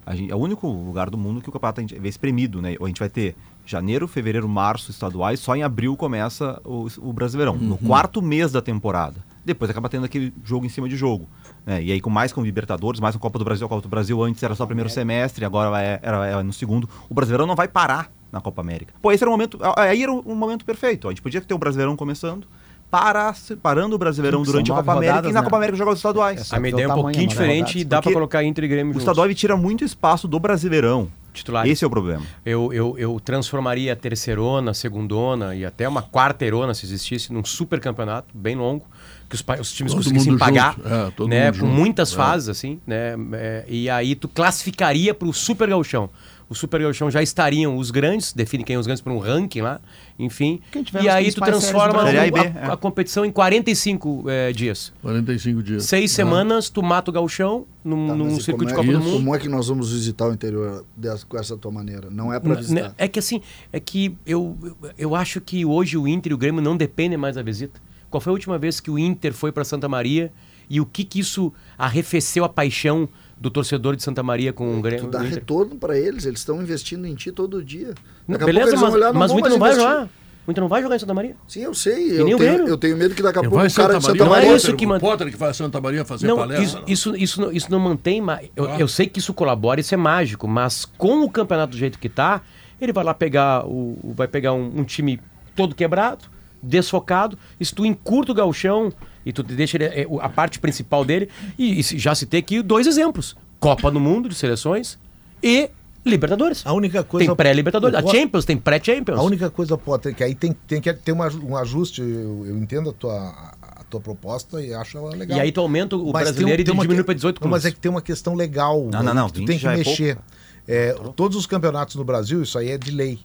A 0.06 0.14
gente- 0.14 0.30
é 0.32 0.34
o 0.34 0.38
único 0.38 0.66
lugar 0.66 1.10
do 1.10 1.18
mundo 1.18 1.42
que 1.42 1.48
o 1.48 1.52
campeonato 1.52 1.84
vê 2.00 2.08
espremido, 2.08 2.62
né? 2.62 2.76
A 2.80 2.86
gente 2.86 2.98
vai 3.00 3.10
ter 3.10 3.36
janeiro, 3.66 4.08
fevereiro, 4.08 4.48
março 4.48 4.90
estaduais, 4.90 5.38
só 5.40 5.54
em 5.54 5.62
abril 5.62 5.94
começa 5.96 6.58
o, 6.64 6.86
o 6.98 7.12
Brasileirão, 7.12 7.56
no 7.56 7.76
quarto 7.76 8.22
mês 8.22 8.50
da 8.52 8.62
temporada. 8.62 9.16
Depois 9.48 9.70
acaba 9.70 9.88
tendo 9.88 10.04
aquele 10.04 10.32
jogo 10.44 10.64
em 10.64 10.68
cima 10.68 10.88
de 10.88 10.96
jogo. 10.96 11.28
né? 11.66 11.82
E 11.82 11.90
aí, 11.90 12.00
com 12.00 12.10
mais 12.10 12.32
com 12.32 12.42
Libertadores, 12.42 13.00
mais 13.00 13.14
com 13.16 13.20
Copa 13.20 13.38
do 13.38 13.44
Brasil. 13.44 13.66
A 13.66 13.68
Copa 13.68 13.82
do 13.82 13.88
Brasil 13.88 14.22
antes 14.22 14.42
era 14.42 14.54
só 14.54 14.64
primeiro 14.66 14.88
semestre, 14.90 15.44
agora 15.44 15.82
é, 15.82 15.98
era, 16.02 16.26
é 16.26 16.42
no 16.42 16.52
segundo. 16.52 16.88
O 17.08 17.14
Brasileirão 17.14 17.46
não 17.46 17.56
vai 17.56 17.66
parar 17.66 18.10
na 18.30 18.40
Copa 18.40 18.60
América. 18.60 18.92
Pô, 19.00 19.10
esse 19.10 19.24
era 19.24 19.28
o 19.30 19.32
momento. 19.32 19.58
Aí 19.76 20.02
era 20.02 20.12
um 20.12 20.34
momento 20.34 20.64
perfeito. 20.64 21.08
A 21.08 21.10
gente 21.10 21.22
podia 21.22 21.40
ter 21.40 21.54
o 21.54 21.58
Brasileirão 21.58 21.96
começando, 21.96 22.46
parar, 22.90 23.34
parando 23.62 23.96
o 23.96 23.98
Brasileirão 23.98 24.44
Sim, 24.44 24.50
durante 24.50 24.70
a 24.70 24.74
Copa 24.76 24.94
nove 24.94 24.98
América 25.06 25.14
rodadas, 25.16 25.30
e 25.30 25.34
na 25.34 25.40
né? 25.40 25.44
Copa 25.44 25.56
América 25.56 25.78
jogar 25.78 25.92
os 25.92 25.98
estaduais. 25.98 26.52
A 26.52 26.60
minha 26.60 26.70
ideia 26.70 26.84
é 26.84 26.86
um 26.86 26.90
tamanho, 26.90 27.04
pouquinho 27.04 27.22
mano, 27.26 27.30
diferente 27.30 27.58
rodadas. 27.68 27.82
e 27.82 27.84
dá 27.84 27.96
pra 27.96 28.02
Porque 28.02 28.14
colocar 28.14 28.44
Inter 28.44 28.64
e 28.64 28.68
Grêmio 28.68 28.90
O 28.90 28.94
juntos. 28.94 29.02
estadual 29.02 29.34
tira 29.34 29.56
muito 29.56 29.84
espaço 29.84 30.28
do 30.28 30.38
Brasileirão. 30.38 31.08
Titulares. 31.32 31.70
Esse 31.70 31.84
é 31.84 31.86
o 31.86 31.90
problema. 31.90 32.22
Eu, 32.44 32.72
eu, 32.72 32.98
eu 32.98 33.20
transformaria 33.20 33.92
a 33.92 33.96
terceirona, 33.96 34.72
a 34.72 34.74
segundona 34.74 35.54
e 35.54 35.64
até 35.64 35.86
uma 35.88 36.02
quarteirona, 36.02 36.74
se 36.74 36.84
existisse, 36.84 37.32
num 37.32 37.44
super 37.44 37.78
campeonato 37.78 38.36
bem 38.36 38.56
longo, 38.56 38.84
que 39.28 39.34
os, 39.34 39.44
os 39.60 39.72
times 39.72 39.92
Todo 39.92 40.02
conseguissem 40.02 40.38
pagar, 40.38 40.74
junto. 40.76 41.24
É, 41.24 41.28
né, 41.28 41.52
com 41.52 41.58
junto. 41.58 41.72
muitas 41.72 42.12
É. 42.12 42.16
fases, 42.16 42.48
assim, 42.48 42.80
né, 42.86 43.14
é, 43.32 43.64
e 43.68 43.90
aí 43.90 44.14
tu 44.14 44.26
classificaria 44.28 45.12
para 45.12 45.28
o 45.28 45.32
super 45.34 45.68
gauchão. 45.68 46.08
O 46.50 46.54
super 46.54 46.80
gauchão 46.80 47.10
já 47.10 47.22
estariam 47.22 47.76
os 47.76 47.90
grandes, 47.90 48.32
define 48.32 48.64
quem 48.64 48.74
é 48.76 48.78
os 48.78 48.86
grandes 48.86 49.02
por 49.02 49.12
um 49.12 49.18
ranking 49.18 49.60
lá, 49.60 49.82
enfim, 50.18 50.60
e 51.02 51.06
aí 51.06 51.30
tu 51.30 51.42
transforma 51.42 52.02
Série 52.06 52.16
A 52.16 52.22
a, 52.22 52.30
B, 52.30 52.38
é. 52.40 52.72
a 52.72 52.74
competição 52.74 53.22
em 53.22 53.30
45 53.30 54.24
é, 54.30 54.50
dias. 54.52 54.90
45 55.02 55.62
dias. 55.62 55.84
Seis 55.84 56.10
semanas, 56.10 56.70
tu 56.70 56.82
mata 56.82 57.10
o 57.10 57.12
gauchão 57.12 57.66
num, 57.84 58.06
Tá, 58.08 58.14
num 58.14 58.40
circuito 58.40 58.70
de 58.70 58.74
Copa 58.74 58.88
é, 58.88 58.92
do 58.92 58.98
Mundo. 59.00 59.12
Como 59.12 59.34
é 59.34 59.38
que 59.38 59.46
nós 59.46 59.68
vamos 59.68 59.92
visitar 59.92 60.26
o 60.26 60.32
interior 60.32 60.86
dessa, 60.96 61.26
com 61.26 61.36
essa 61.38 61.54
tua 61.54 61.70
maneira? 61.70 62.08
Não 62.10 62.32
é 62.32 62.40
para 62.40 62.52
N- 62.52 62.56
visitar. 62.62 62.80
né, 62.88 62.94
É 62.96 63.06
que 63.06 63.18
assim, 63.18 63.42
é 63.70 63.78
que 63.78 64.16
eu, 64.26 64.56
eu- 64.62 64.76
eu 64.96 65.14
acho 65.14 65.42
que 65.42 65.66
hoje 65.66 65.98
o 65.98 66.08
Inter 66.08 66.32
e 66.32 66.34
o 66.34 66.38
Grêmio 66.38 66.62
não 66.62 66.78
dependem 66.78 67.18
mais 67.18 67.36
da 67.36 67.42
visita. 67.42 67.78
Qual 68.10 68.20
foi 68.20 68.30
a 68.30 68.34
última 68.34 68.58
vez 68.58 68.80
que 68.80 68.90
o 68.90 68.98
Inter 68.98 69.32
foi 69.32 69.52
para 69.52 69.64
Santa 69.64 69.88
Maria 69.88 70.32
e 70.70 70.80
o 70.80 70.86
que 70.86 71.04
que 71.04 71.20
isso 71.20 71.52
arrefeceu 71.76 72.44
a 72.44 72.48
paixão 72.48 73.08
do 73.36 73.50
torcedor 73.50 73.94
de 73.96 74.02
Santa 74.02 74.22
Maria 74.22 74.52
com 74.52 74.78
o 74.78 74.80
Grêmio? 74.82 75.06
Tu 75.06 75.10
dá 75.10 75.18
o 75.20 75.22
Inter? 75.26 75.34
retorno 75.38 75.76
para 75.76 75.98
eles, 75.98 76.24
eles 76.26 76.40
estão 76.40 76.60
investindo 76.62 77.06
em 77.06 77.14
ti 77.14 77.30
todo 77.32 77.62
dia. 77.62 77.94
Não, 78.26 78.38
Daqui 78.38 78.46
beleza, 78.52 78.76
mas, 78.76 78.94
olhar, 78.94 79.12
mas 79.12 79.30
o 79.30 79.38
Inter 79.38 79.50
não 79.52 79.58
vai 79.58 79.70
investir. 79.72 79.90
jogar. 79.92 80.08
O 80.46 80.50
Inter 80.50 80.62
não 80.62 80.68
vai 80.68 80.82
jogar 80.82 80.96
em 80.96 80.98
Santa 80.98 81.12
Maria. 81.12 81.36
Sim, 81.46 81.60
eu 81.60 81.74
sei. 81.74 82.18
Eu 82.20 82.26
o 82.26 82.38
tenho, 82.38 82.66
eu 82.68 82.78
tenho 82.78 82.96
medo 82.96 83.14
que 83.14 83.22
daqui 83.22 83.38
a 83.38 83.42
pouco 83.42 83.56
vai 83.56 83.66
o 83.68 83.74
cara 83.74 84.00
Santa 84.00 84.00
de 84.00 84.06
Maria, 84.06 84.18
Santa 84.18 84.24
não 84.24 84.34
é 84.34 84.38
Maria... 84.40 84.56
isso 84.56 84.74
que 84.76 84.86
o 84.86 84.88
mantém- 84.88 85.08
Potter 85.10 85.30
que 85.30 85.36
vai 85.36 85.50
a 85.50 85.54
Santa 85.54 85.80
Maria 85.80 86.04
fazer 86.06 86.26
não, 86.26 86.36
palestra. 86.36 86.64
isso, 86.64 87.12
isso, 87.12 87.16
isso, 87.16 87.40
não- 87.42 87.52
isso 87.52 87.70
não 87.70 87.78
mantém. 87.78 88.20
ma- 88.22 88.40
Eu, 88.56 88.64
Ah. 88.70 88.78
eu 88.80 88.88
sei 88.88 89.06
que 89.06 89.18
isso 89.18 89.34
colabora, 89.34 89.78
isso 89.80 89.92
é 89.92 89.98
mágico, 89.98 90.48
mas 90.48 90.86
com 90.86 91.22
o 91.22 91.30
campeonato 91.30 91.72
do 91.72 91.76
jeito 91.78 91.98
que 91.98 92.08
tá, 92.08 92.40
ele 92.80 92.94
vai 92.94 93.04
lá 93.04 93.12
pegar 93.12 93.66
o, 93.66 93.98
o- 94.02 94.14
vai 94.16 94.26
pegar 94.26 94.54
um, 94.54 94.72
um 94.80 94.84
time 94.84 95.20
todo 95.54 95.74
quebrado, 95.74 96.24
desfocado, 96.62 97.38
e 97.58 97.64
se 97.64 97.74
tu 97.74 97.84
encurta 97.86 98.32
o 98.32 98.34
galchão 98.34 98.92
e 99.24 99.32
tu 99.32 99.42
deixa 99.42 99.76
ele, 99.76 99.84
é, 99.84 100.06
a 100.20 100.28
parte 100.28 100.58
principal 100.58 101.04
dele, 101.04 101.28
e, 101.58 101.80
e 101.80 101.82
se- 101.82 101.98
já 101.98 102.14
citei 102.14 102.40
aqui 102.40 102.62
dois 102.62 102.86
exemplos: 102.86 103.36
Copa 103.60 103.90
do 103.90 104.00
Mundo 104.00 104.28
de 104.28 104.34
seleções 104.34 104.98
e 105.42 105.70
Libertadores. 106.06 106.62
A 106.64 106.72
única 106.72 107.02
coisa. 107.04 107.26
Tem 107.26 107.36
pré-Libertadores. 107.36 107.94
A 107.98 108.06
Champions 108.06 108.44
tem 108.46 108.56
pré-Champions. 108.56 109.18
A 109.18 109.22
única 109.22 109.50
coisa, 109.50 109.76
Potter, 109.76 110.14
que 110.14 110.24
aí 110.24 110.34
tem, 110.34 110.52
tem 110.66 110.80
que 110.80 110.90
ter 110.94 111.12
uma- 111.12 111.28
um 111.44 111.54
ajuste. 111.56 112.00
Eu, 112.00 112.46
eu 112.46 112.56
entendo 112.56 112.88
a 112.90 112.92
tua, 112.94 113.14
a 113.60 113.84
tua 113.90 114.00
proposta 114.00 114.62
e 114.62 114.72
acho 114.72 114.96
ela 114.96 115.10
legal. 115.14 115.36
E 115.36 115.40
aí 115.40 115.52
tu 115.52 115.60
aumenta 115.60 115.96
o 115.96 116.12
Mas 116.12 116.22
brasileiro 116.22 116.56
tem 116.56 116.62
e 116.62 116.64
tem 116.64 116.74
diminui 116.74 116.96
que- 116.98 117.04
para 117.04 117.14
18 117.14 117.36
Não, 117.36 117.40
clubes. 117.42 117.64
Mas 117.64 117.70
é 117.70 117.74
que 117.74 117.80
tem 117.80 117.90
uma 117.90 118.00
questão 118.00 118.34
legal. 118.34 118.88
Não, 118.90 119.00
aí 119.00 119.04
não, 119.06 119.12
não, 119.12 119.26
que 119.26 119.34
Tu 119.34 119.38
20 119.40 119.48
tem 119.48 119.58
que 119.58 119.66
é 119.66 119.76
mexer. 119.76 120.18
É, 120.66 120.94
todos 121.14 121.36
os 121.36 121.46
campeonatos 121.46 121.96
no 121.96 122.04
Brasil, 122.04 122.42
isso 122.42 122.56
aí 122.58 122.70
é 122.70 122.78
de 122.78 122.90
lei. 122.90 123.18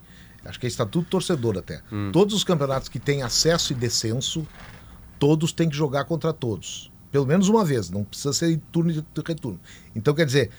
Acho 0.45 0.59
que 0.59 0.65
é 0.65 0.69
estatuto 0.69 1.07
torcedor 1.09 1.57
até. 1.57 1.81
Hum. 1.91 2.09
Todos 2.11 2.33
os 2.35 2.43
campeonatos 2.43 2.89
que 2.89 2.99
têm 2.99 3.23
acesso 3.23 3.71
e 3.73 3.75
descenso, 3.75 4.45
todos 5.17 5.51
têm 5.53 5.69
que 5.69 5.75
jogar 5.75 6.03
contra 6.05 6.33
todos. 6.33 6.91
Pelo 7.11 7.25
menos 7.25 7.47
uma 7.47 7.63
vez, 7.63 7.89
não 7.89 8.03
precisa 8.03 8.33
ser 8.33 8.51
em 8.51 8.57
turno 8.71 8.91
e 8.91 9.03
retorno. 9.25 9.59
Então, 9.95 10.13
quer 10.13 10.25
dizer, 10.25 10.49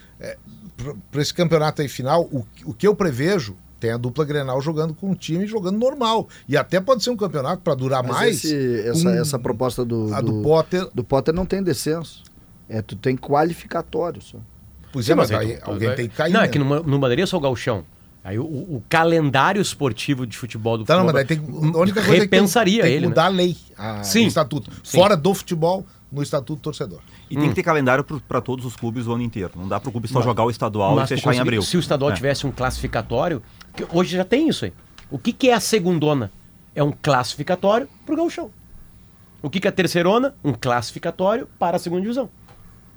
para 1.11 1.20
esse 1.20 1.35
campeonato 1.35 1.82
aí 1.82 1.89
final, 1.89 2.22
o, 2.24 2.47
o 2.64 2.72
que 2.72 2.87
eu 2.87 2.95
prevejo 2.95 3.57
tem 3.80 3.91
a 3.91 3.97
dupla 3.97 4.24
Grenal 4.24 4.61
jogando 4.62 4.95
com 4.95 5.11
um 5.11 5.14
time 5.14 5.47
jogando 5.47 5.78
normal. 5.78 6.28
E 6.49 6.57
até 6.57 6.80
pode 6.80 7.03
ser 7.05 7.11
um 7.11 7.16
campeonato 7.16 7.61
para 7.62 7.74
durar 7.74 8.03
Mas 8.03 8.12
mais. 8.12 8.45
esse- 8.45 8.80
essa, 8.89 9.03
com 9.03 9.09
essa 9.11 9.39
proposta 9.39 9.85
do, 9.85 10.14
a 10.14 10.20
do 10.20 10.43
Potter. 10.43 10.89
do 10.95 11.05
Potter 11.05 11.35
não 11.35 11.45
tem 11.45 11.62
descenso. 11.62 12.22
É, 12.68 12.80
tu 12.80 12.97
tem 12.97 13.16
qualificatório 13.16 14.22
só. 14.22 14.39
Pois 14.93 15.11
é, 15.11 15.14
mas 15.14 15.30
aí 15.32 15.37
aí 15.53 15.57
tu- 15.59 15.64
tu- 15.64 15.70
alguém 15.72 15.95
tem 15.95 16.09
que 16.09 16.14
cair. 16.16 16.32
Não, 16.32 16.41
né? 16.41 16.47
é 16.47 16.49
que 16.49 16.59
não, 16.59 16.82
não 16.82 16.99
mandaria 16.99 17.26
só 17.26 17.37
o 17.37 17.41
galchão. 17.41 17.85
Aí 18.25 18.39
o, 18.39 18.43
o 18.45 18.83
calendário 18.89 19.61
esportivo 19.61 20.27
de 20.27 20.35
futebol 20.37 20.79
do 20.79 20.85
Tá, 20.85 20.97
não, 20.97 21.05
mas 21.05 21.14
futebol 21.29 21.47
daí 21.53 21.62
tem, 21.62 21.75
a 21.75 21.83
única 21.83 22.03
coisa 22.03 22.22
repensaria 22.22 22.72
é 22.72 22.77
que 22.77 22.83
tem, 22.83 22.91
tem 22.91 22.97
ele. 22.97 23.03
né? 23.03 23.09
mudar 23.11 23.25
a 23.27 23.29
lei, 23.29 23.57
a, 23.77 24.03
Sim. 24.03 24.25
o 24.25 24.29
estatuto. 24.29 24.70
Sim. 24.83 24.99
Fora 24.99 25.14
do 25.14 25.35
futebol, 25.35 25.85
no 26.11 26.22
estatuto 26.22 26.62
torcedor. 26.62 27.01
E 27.31 27.37
Hum. 27.37 27.41
tem 27.41 27.49
que 27.51 27.55
ter 27.57 27.62
calendário 27.62 28.03
para 28.03 28.41
todos 28.41 28.64
os 28.64 28.77
clubes 28.77 29.07
o 29.07 29.12
ano 29.12 29.22
inteiro. 29.22 29.51
Não 29.57 29.68
dá 29.68 29.79
para 29.79 29.89
o 29.91 29.93
clube 29.93 30.09
só 30.09 30.22
jogar 30.22 30.45
o 30.45 30.51
estadual 30.51 30.95
Mas 30.97 31.11
e 31.11 31.16
fechar 31.16 31.35
em 31.35 31.39
abril. 31.41 31.61
Se 31.62 31.77
o 31.77 31.81
estadual 31.81 32.12
É. 32.12 32.14
tivesse 32.14 32.47
um 32.47 32.51
classificatório, 32.51 33.43
que 33.77 33.87
hoje 33.93 34.16
já 34.16 34.25
tem 34.25 34.49
isso 34.49 34.64
aí. 34.64 34.72
O 35.11 35.18
que, 35.18 35.31
que 35.33 35.51
é 35.51 35.55
a 35.55 35.61
segundona? 35.61 36.31
É 36.75 36.83
um 36.83 36.93
classificatório 36.93 37.89
pro 38.07 38.16
gauchão. 38.16 38.51
O 39.43 39.51
que, 39.51 39.61
que 39.61 39.66
é 39.66 39.70
a 39.70 39.72
terceirona? 39.72 40.35
Um 40.43 40.53
classificatório 40.55 41.47
para 41.59 41.77
a 41.77 41.79
segunda 41.79 42.01
divisão. 42.01 42.31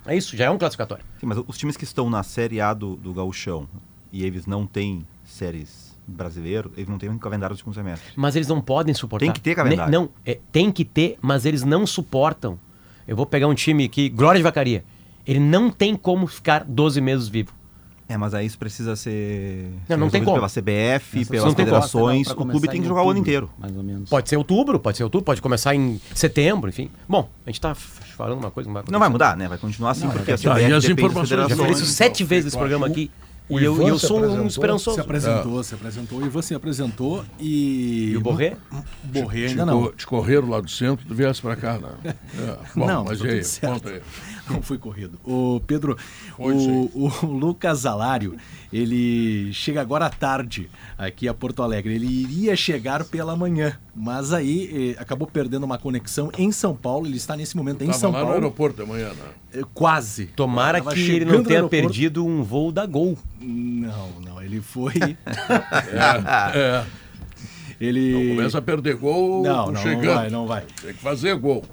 É 0.05 0.15
isso, 0.15 0.37
já 0.37 0.45
é 0.45 0.49
um 0.49 0.57
classificatório. 0.57 1.03
Sim, 1.19 1.25
mas 1.25 1.37
os 1.45 1.57
times 1.57 1.75
que 1.75 1.83
estão 1.83 2.09
na 2.09 2.23
Série 2.23 2.61
A 2.61 2.73
do, 2.73 2.95
do 2.95 3.13
Gauchão 3.13 3.67
e 4.11 4.23
eles 4.23 4.45
não 4.45 4.65
têm 4.65 5.05
séries 5.27 5.87
brasileiro, 6.07 6.71
eles 6.77 6.87
não 6.89 6.97
têm 6.97 7.09
um 7.09 7.17
calendário 7.17 7.55
do 7.55 7.59
segundo 7.59 7.73
semestre. 7.75 8.11
Mas 8.15 8.35
eles 8.35 8.47
não 8.47 8.61
podem 8.61 8.93
suportar. 8.93 9.25
Tem 9.25 9.33
que 9.33 9.41
ter 9.41 9.55
calendário. 9.55 9.91
Ne- 9.91 9.97
Não, 9.97 10.09
é, 10.25 10.39
tem 10.51 10.71
que 10.71 10.85
ter, 10.85 11.17
mas 11.21 11.45
eles 11.45 11.63
não 11.63 11.85
suportam. 11.85 12.57
Eu 13.07 13.15
vou 13.15 13.25
pegar 13.25 13.47
um 13.47 13.53
time 13.53 13.83
aqui, 13.85 14.07
Glória 14.09 14.39
de 14.39 14.43
Vacaria. 14.43 14.83
Ele 15.25 15.39
não 15.39 15.69
tem 15.69 15.95
como 15.95 16.25
ficar 16.27 16.63
12 16.63 17.01
meses 17.01 17.27
vivo. 17.27 17.51
É, 18.09 18.15
mas 18.15 18.33
aí 18.33 18.45
isso 18.45 18.57
precisa 18.57 18.95
ser 18.95 19.69
Não, 19.89 19.97
não 19.97 20.09
tem 20.09 20.23
como. 20.23 20.37
pela 20.37 20.47
CBF, 20.47 21.19
Essa 21.19 21.29
pelas 21.29 21.45
não 21.45 21.53
tem 21.53 21.65
como. 21.65 21.75
federações. 21.75 22.27
O 22.31 22.35
clube 22.37 22.69
tem 22.69 22.79
em 22.79 22.81
que 22.81 22.87
jogar 22.87 23.01
o 23.01 23.09
ano 23.09 23.19
outubro, 23.19 23.19
inteiro. 23.29 23.49
Mais 23.59 23.75
ou 23.75 23.83
menos. 23.83 24.09
Pode 24.09 24.29
ser 24.29 24.37
outubro, 24.37 24.79
pode 24.79 24.95
ser 24.95 25.03
outubro, 25.03 25.25
pode 25.25 25.41
começar 25.41 25.75
em 25.75 25.99
setembro, 26.15 26.69
enfim. 26.69 26.89
Bom, 27.09 27.27
a 27.45 27.49
gente 27.49 27.59
tá 27.59 27.71
f- 27.71 28.01
falando 28.15 28.39
uma 28.39 28.49
coisa 28.49 28.69
que 28.69 28.73
não 28.73 28.81
vai 28.81 28.91
Não 28.93 28.99
vai 28.99 29.09
mudar, 29.09 29.35
né? 29.35 29.49
Vai 29.49 29.57
continuar 29.57 29.91
assim, 29.91 30.07
porque 30.09 30.31
a 30.31 30.37
Tá, 30.37 30.53
CBF 30.55 30.69
e 30.69 30.73
as 30.73 30.85
informações 30.85 31.29
Já 31.49 31.49
falei 31.57 31.71
isso 31.73 31.85
sete 31.85 32.23
vezes 32.23 32.45
nesse 32.45 32.57
programa 32.57 32.87
aqui. 32.87 33.11
o 33.26 33.26
E 33.49 33.63
eu, 33.63 33.73
Ivan 33.75 33.87
eu 33.87 33.97
sou 33.99 34.19
um 34.19 34.45
esperançoso. 34.45 34.95
Se 34.95 35.01
apresentou, 35.01 35.63
se 35.63 35.73
apresentou. 35.73 36.19
O 36.19 36.25
Ivan 36.25 36.41
se 36.41 36.53
apresentou 36.53 37.23
e. 37.39 38.11
E 38.11 38.17
o 38.17 38.21
Borré? 38.21 38.57
Borré 39.03 39.45
Te, 39.45 39.51
ainda 39.51 39.65
não. 39.65 39.83
co- 39.83 39.93
te 39.93 40.05
correram 40.05 40.49
lá 40.49 40.59
do 40.59 40.69
centro, 40.69 41.05
tu 41.07 41.15
viesse 41.15 41.41
pra 41.41 41.55
cá, 41.55 41.79
né? 41.79 41.89
É. 42.37 42.57
Bom, 42.75 42.85
Não, 42.85 43.05
mas 43.05 43.19
tá 43.19 43.27
e 43.27 43.29
aí? 43.31 43.41
Conta 43.61 43.89
aí. 43.89 44.01
Não 44.51 44.61
fui 44.61 44.77
corrido. 44.77 45.19
O 45.23 45.61
Pedro, 45.67 45.97
Foi, 46.35 46.53
o, 46.55 46.89
o 46.93 47.25
Lucas 47.27 47.79
Zalário, 47.79 48.35
ele 48.71 49.51
chega 49.53 49.81
agora 49.81 50.05
à 50.05 50.09
tarde 50.09 50.69
aqui 50.97 51.27
a 51.27 51.33
Porto 51.33 51.61
Alegre. 51.63 51.93
Ele 51.95 52.07
iria 52.07 52.55
chegar 52.55 53.03
pela 53.05 53.35
manhã, 53.35 53.77
mas 53.95 54.31
aí 54.33 54.93
eh, 54.97 55.01
acabou 55.01 55.27
perdendo 55.27 55.63
uma 55.65 55.77
conexão 55.77 56.31
em 56.37 56.51
São 56.51 56.75
Paulo. 56.75 57.05
Ele 57.07 57.17
está 57.17 57.35
nesse 57.35 57.55
momento 57.57 57.83
em 57.83 57.91
São 57.93 58.11
lá 58.11 58.19
no 58.19 58.23
Paulo. 58.25 58.35
aeroporto 58.39 58.81
amanhã, 58.83 59.09
né? 59.09 59.25
eh, 59.53 59.61
Quase. 59.73 60.27
Tomara 60.27 60.79
que 60.81 60.99
ele 61.11 61.25
não 61.25 61.39
no 61.39 61.43
tenha 61.43 61.67
perdido 61.67 62.25
um 62.25 62.43
voo 62.43 62.71
da 62.71 62.85
Gol. 62.85 63.17
Não, 63.41 64.09
não. 64.25 64.41
Ele 64.41 64.61
foi. 64.61 64.93
É. 66.55 66.85
ele. 67.79 68.35
Começa 68.35 68.57
a 68.57 68.61
perder 68.61 68.95
gol 68.95 69.43
Não, 69.43 69.71
não, 69.71 69.81
chegando. 69.81 70.03
não 70.05 70.15
vai, 70.15 70.29
não 70.29 70.47
vai. 70.47 70.63
Tem 70.81 70.93
que 70.93 70.99
fazer 70.99 71.35
gol. 71.35 71.63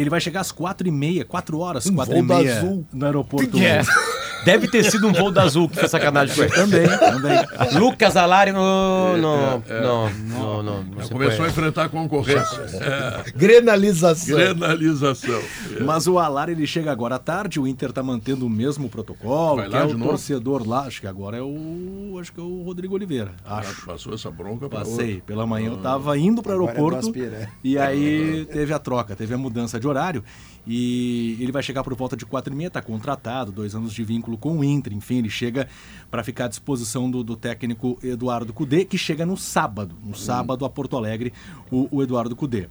Ele 0.00 0.10
vai 0.10 0.20
chegar 0.20 0.40
às 0.40 0.52
quatro 0.52 0.86
e 0.86 0.90
meia, 0.90 1.24
quatro 1.24 1.58
horas, 1.58 1.86
Um 1.86 1.94
quatro 1.94 2.14
voo 2.14 2.22
e 2.22 2.26
meia 2.26 2.58
Azul. 2.58 2.86
no 2.92 3.06
aeroporto. 3.06 3.58
É. 3.58 3.82
Deve 4.44 4.68
ter 4.68 4.84
sido 4.84 5.08
um 5.08 5.12
voo 5.12 5.32
da 5.32 5.42
Azul 5.42 5.68
que 5.68 5.76
fez 5.76 5.90
sacanagem 5.90 6.36
com 6.36 6.42
ele. 6.42 6.52
Também, 6.52 6.86
também. 6.86 7.78
Lucas 7.80 8.16
Alari 8.16 8.52
no. 8.52 9.16
no. 9.16 9.58
no. 9.58 10.12
no. 10.22 10.62
no. 10.62 10.82
no 10.84 10.96
Já 10.98 11.04
se 11.04 11.10
começou 11.10 11.44
a 11.44 11.48
enfrentar 11.48 11.84
a 11.86 11.88
concorrência. 11.88 12.60
É. 12.74 13.30
Grenalização. 13.32 14.36
Granalização. 14.36 15.40
Mas 15.84 16.06
o 16.06 16.18
Alar 16.18 16.48
ele 16.48 16.64
chega 16.64 16.92
agora 16.92 17.16
à 17.16 17.18
tarde, 17.18 17.58
o 17.58 17.66
Inter 17.66 17.92
tá 17.92 18.02
mantendo 18.02 18.46
o 18.46 18.50
mesmo 18.50 18.88
protocolo, 18.88 19.56
Vai 19.56 19.68
que 19.68 19.72
lá 19.74 19.82
é 19.82 19.86
de 19.86 19.94
o 19.94 19.98
novo? 19.98 20.10
torcedor 20.10 20.68
lá, 20.68 20.82
acho 20.82 21.00
que 21.00 21.06
agora 21.06 21.36
é 21.36 21.42
o 21.42 22.16
acho 22.20 22.32
que 22.32 22.40
é 22.40 22.42
o 22.42 22.62
Rodrigo 22.62 22.94
Oliveira, 22.94 23.32
acho. 23.44 23.84
Passou 23.84 24.14
essa 24.14 24.30
bronca 24.30 24.68
pra 24.68 24.80
Passei, 24.80 25.14
outro. 25.14 25.24
pela 25.26 25.46
manhã 25.46 25.70
eu 25.70 25.76
tava 25.78 26.16
indo 26.16 26.42
para 26.42 26.56
o 26.56 26.64
é 26.66 26.70
aeroporto 26.70 27.12
é. 27.18 27.48
e 27.62 27.78
aí 27.78 28.46
teve 28.46 28.72
a 28.72 28.78
troca, 28.78 29.14
teve 29.14 29.34
a 29.34 29.38
mudança 29.38 29.78
de 29.78 29.85
horário. 29.88 30.22
E 30.66 31.36
ele 31.40 31.52
vai 31.52 31.62
chegar 31.62 31.84
por 31.84 31.94
volta 31.94 32.16
de 32.16 32.26
quatro 32.26 32.52
e 32.52 32.56
meia, 32.56 32.68
tá 32.68 32.82
contratado, 32.82 33.52
dois 33.52 33.74
anos 33.74 33.94
de 33.94 34.02
vínculo 34.02 34.36
com 34.36 34.58
o 34.58 34.64
Inter, 34.64 34.92
enfim, 34.92 35.18
ele 35.18 35.30
chega 35.30 35.68
para 36.10 36.24
ficar 36.24 36.46
à 36.46 36.48
disposição 36.48 37.08
do, 37.08 37.22
do 37.22 37.36
técnico 37.36 37.96
Eduardo 38.02 38.52
Cudê, 38.52 38.84
que 38.84 38.98
chega 38.98 39.24
no 39.24 39.36
sábado, 39.36 39.94
no 40.04 40.16
sábado 40.16 40.64
a 40.64 40.70
Porto 40.70 40.96
Alegre, 40.96 41.32
o, 41.70 41.86
o 41.98 42.02
Eduardo 42.02 42.34
Cudê. 42.34 42.68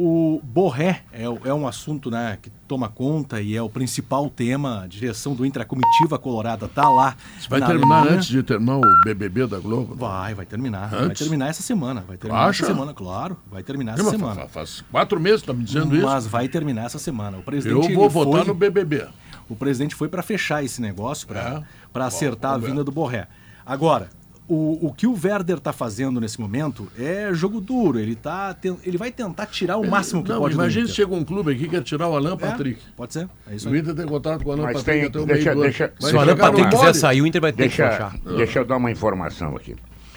O 0.00 0.40
Borré 0.44 1.02
é, 1.12 1.24
é 1.24 1.52
um 1.52 1.66
assunto 1.66 2.08
né, 2.08 2.38
que 2.40 2.50
toma 2.68 2.88
conta 2.88 3.40
e 3.40 3.56
é 3.56 3.60
o 3.60 3.68
principal 3.68 4.30
tema. 4.30 4.82
A 4.84 4.86
direção 4.86 5.34
do 5.34 5.44
Inter, 5.44 5.62
a 5.62 5.64
comitiva 5.64 6.16
colorada, 6.16 6.68
tá 6.68 6.88
lá. 6.88 7.16
Você 7.36 7.48
vai 7.48 7.58
na 7.58 7.66
terminar 7.66 7.96
Alemanha. 7.96 8.16
antes 8.18 8.28
de 8.28 8.40
terminar 8.44 8.76
o 8.76 8.82
BBB 9.04 9.48
da 9.48 9.58
Globo? 9.58 9.94
né? 9.94 10.00
Vai, 10.00 10.34
vai 10.34 10.46
terminar. 10.46 10.88
Vai 10.90 11.00
Antes? 11.00 11.18
terminar 11.18 11.48
essa 11.48 11.62
semana. 11.62 12.04
Vai 12.06 12.16
terminar 12.16 12.44
acha? 12.46 12.62
essa 12.62 12.72
semana, 12.72 12.94
claro. 12.94 13.36
Vai 13.50 13.64
terminar 13.64 13.96
Sim, 13.96 14.02
essa 14.02 14.10
mas 14.12 14.20
semana. 14.20 14.40
fa- 14.42 14.48
Faz 14.48 14.84
quatro 14.88 15.18
meses 15.18 15.40
que 15.40 15.48
tá 15.48 15.52
me 15.52 15.64
dizendo 15.64 15.88
Mas 16.00 16.22
isso. 16.22 16.28
vai 16.30 16.46
terminar 16.46 16.84
essa 16.86 16.98
semana. 17.00 17.36
O 17.38 17.42
presidente 17.42 17.90
Eu 17.90 17.98
vou 17.98 18.08
votar 18.08 18.44
foi, 18.44 18.48
no 18.48 18.54
BBB. 18.54 19.04
O 19.48 19.56
presidente 19.56 19.96
foi 19.96 20.08
para 20.08 20.22
fechar 20.22 20.62
esse 20.62 20.80
negócio, 20.80 21.26
para 21.26 21.64
É? 21.92 22.00
acertar 22.06 22.50
a 22.50 22.54
vamos 22.54 22.66
ver. 22.66 22.70
vinda 22.70 22.84
do 22.84 22.92
Borré. 22.92 23.26
Agora, 23.66 24.08
o, 24.48 24.86
o 24.88 24.92
que 24.94 25.06
o 25.06 25.12
Werder 25.12 25.58
está 25.58 25.72
fazendo 25.72 26.20
nesse 26.20 26.40
momento 26.40 26.88
é 26.98 27.32
jogo 27.34 27.60
duro. 27.60 27.98
Ele 27.98 28.16
tá 28.16 28.56
ele 28.82 28.96
vai 28.96 29.12
tentar 29.12 29.46
tirar 29.46 29.76
o 29.76 29.86
máximo 29.88 30.22
que 30.24 30.30
Não, 30.30 30.40
pode 30.40 30.54
imagina 30.54 30.86
se 30.88 30.94
chega 30.94 31.14
um 31.14 31.22
clube 31.24 31.52
aqui 31.52 31.64
que 31.64 31.68
quer 31.68 31.82
tirar 31.82 32.08
o 32.08 32.16
Alan 32.16 32.32
É, 32.34 32.36
Patrick. 32.36 32.80
Pode 32.96 33.12
ser. 33.12 33.28
É 33.46 33.54
isso 33.56 33.68
O 33.68 33.72
aí. 33.72 33.78
Inter 33.80 33.94
tem 33.94 34.06
contato 34.06 34.42
com 34.42 34.50
o 34.50 34.52
Alan 34.54 34.62
Mas 34.64 34.76
Patrick 34.78 34.98
tem- 35.00 35.08
até 35.08 35.18
o 35.20 35.26
deixa- 35.26 35.50
meio 35.50 35.62
deixa- 35.62 35.92
Vai 36.00 36.10
Se 36.10 36.16
o 36.16 36.20
Alan 36.20 36.36
Patrick 36.36 36.70
quiser 36.70 36.94
sair, 36.94 37.20
o 37.22 37.26
Inter 37.26 37.40
vai 37.40 37.52
ter 37.52 37.68
que 37.68 37.76
Deixa, 37.76 37.90
fechar. 37.90 38.18
deixa 38.36 38.58
eu 38.60 38.64
dar 38.64 38.76
uma 38.78 38.90
informação 38.90 39.54
aqui. 39.54 39.76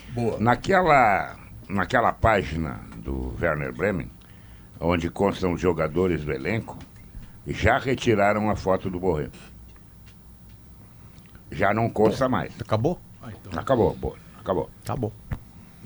Boa. 0.09 0.39
Naquela, 0.39 1.35
naquela 1.69 2.11
página 2.13 2.79
do 3.03 3.33
Werner 3.41 3.73
Bremen, 3.73 4.09
onde 4.79 5.09
constam 5.09 5.53
os 5.53 5.61
jogadores 5.61 6.23
do 6.23 6.31
elenco, 6.31 6.77
já 7.47 7.77
retiraram 7.77 8.49
a 8.49 8.55
foto 8.55 8.89
do 8.89 8.99
Borré. 8.99 9.29
Já 11.51 11.73
não 11.73 11.89
consta 11.89 12.29
mais. 12.29 12.53
Acabou? 12.61 12.99
Ah, 13.21 13.29
então. 13.31 13.59
Acabou, 13.59 13.95
boa, 13.95 14.15
acabou. 14.39 14.69
Acabou. 14.83 15.13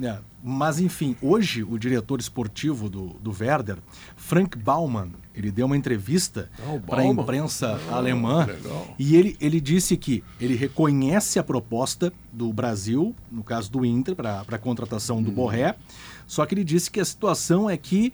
É, 0.02 0.18
mas 0.44 0.78
enfim, 0.82 1.16
hoje 1.22 1.64
o 1.64 1.78
diretor 1.80 2.20
esportivo 2.20 2.90
do, 2.90 3.12
do 3.22 3.32
Werder, 3.32 3.78
Frank 4.18 4.58
Baumann, 4.58 5.14
ele 5.34 5.50
deu 5.52 5.66
uma 5.68 5.78
entrevista 5.78 6.50
Ah, 6.68 6.74
o 6.74 6.82
para 6.82 7.02
a 7.02 7.06
imprensa 7.06 7.80
Ah, 7.90 7.96
alemã 7.96 8.46
legal. 8.46 8.88
e 9.00 9.16
ele, 9.16 9.38
ele 9.40 9.62
disse 9.62 9.96
que 9.96 10.22
ele 10.40 10.54
reconhece 10.56 11.40
a 11.40 11.44
proposta 11.44 12.12
do 12.32 12.52
Brasil, 12.52 13.16
no 13.32 13.42
caso 13.42 13.72
do 13.72 13.86
Inter, 13.86 14.16
para 14.16 14.42
a 14.46 14.58
contratação 14.58 15.20
Hum. 15.20 15.24
do 15.24 15.32
Borré, 15.32 15.76
só 16.28 16.46
que 16.46 16.54
ele 16.54 16.66
disse 16.66 16.92
que 16.92 17.00
a 17.00 17.06
situação 17.06 17.70
é 17.70 17.78
que 17.78 18.12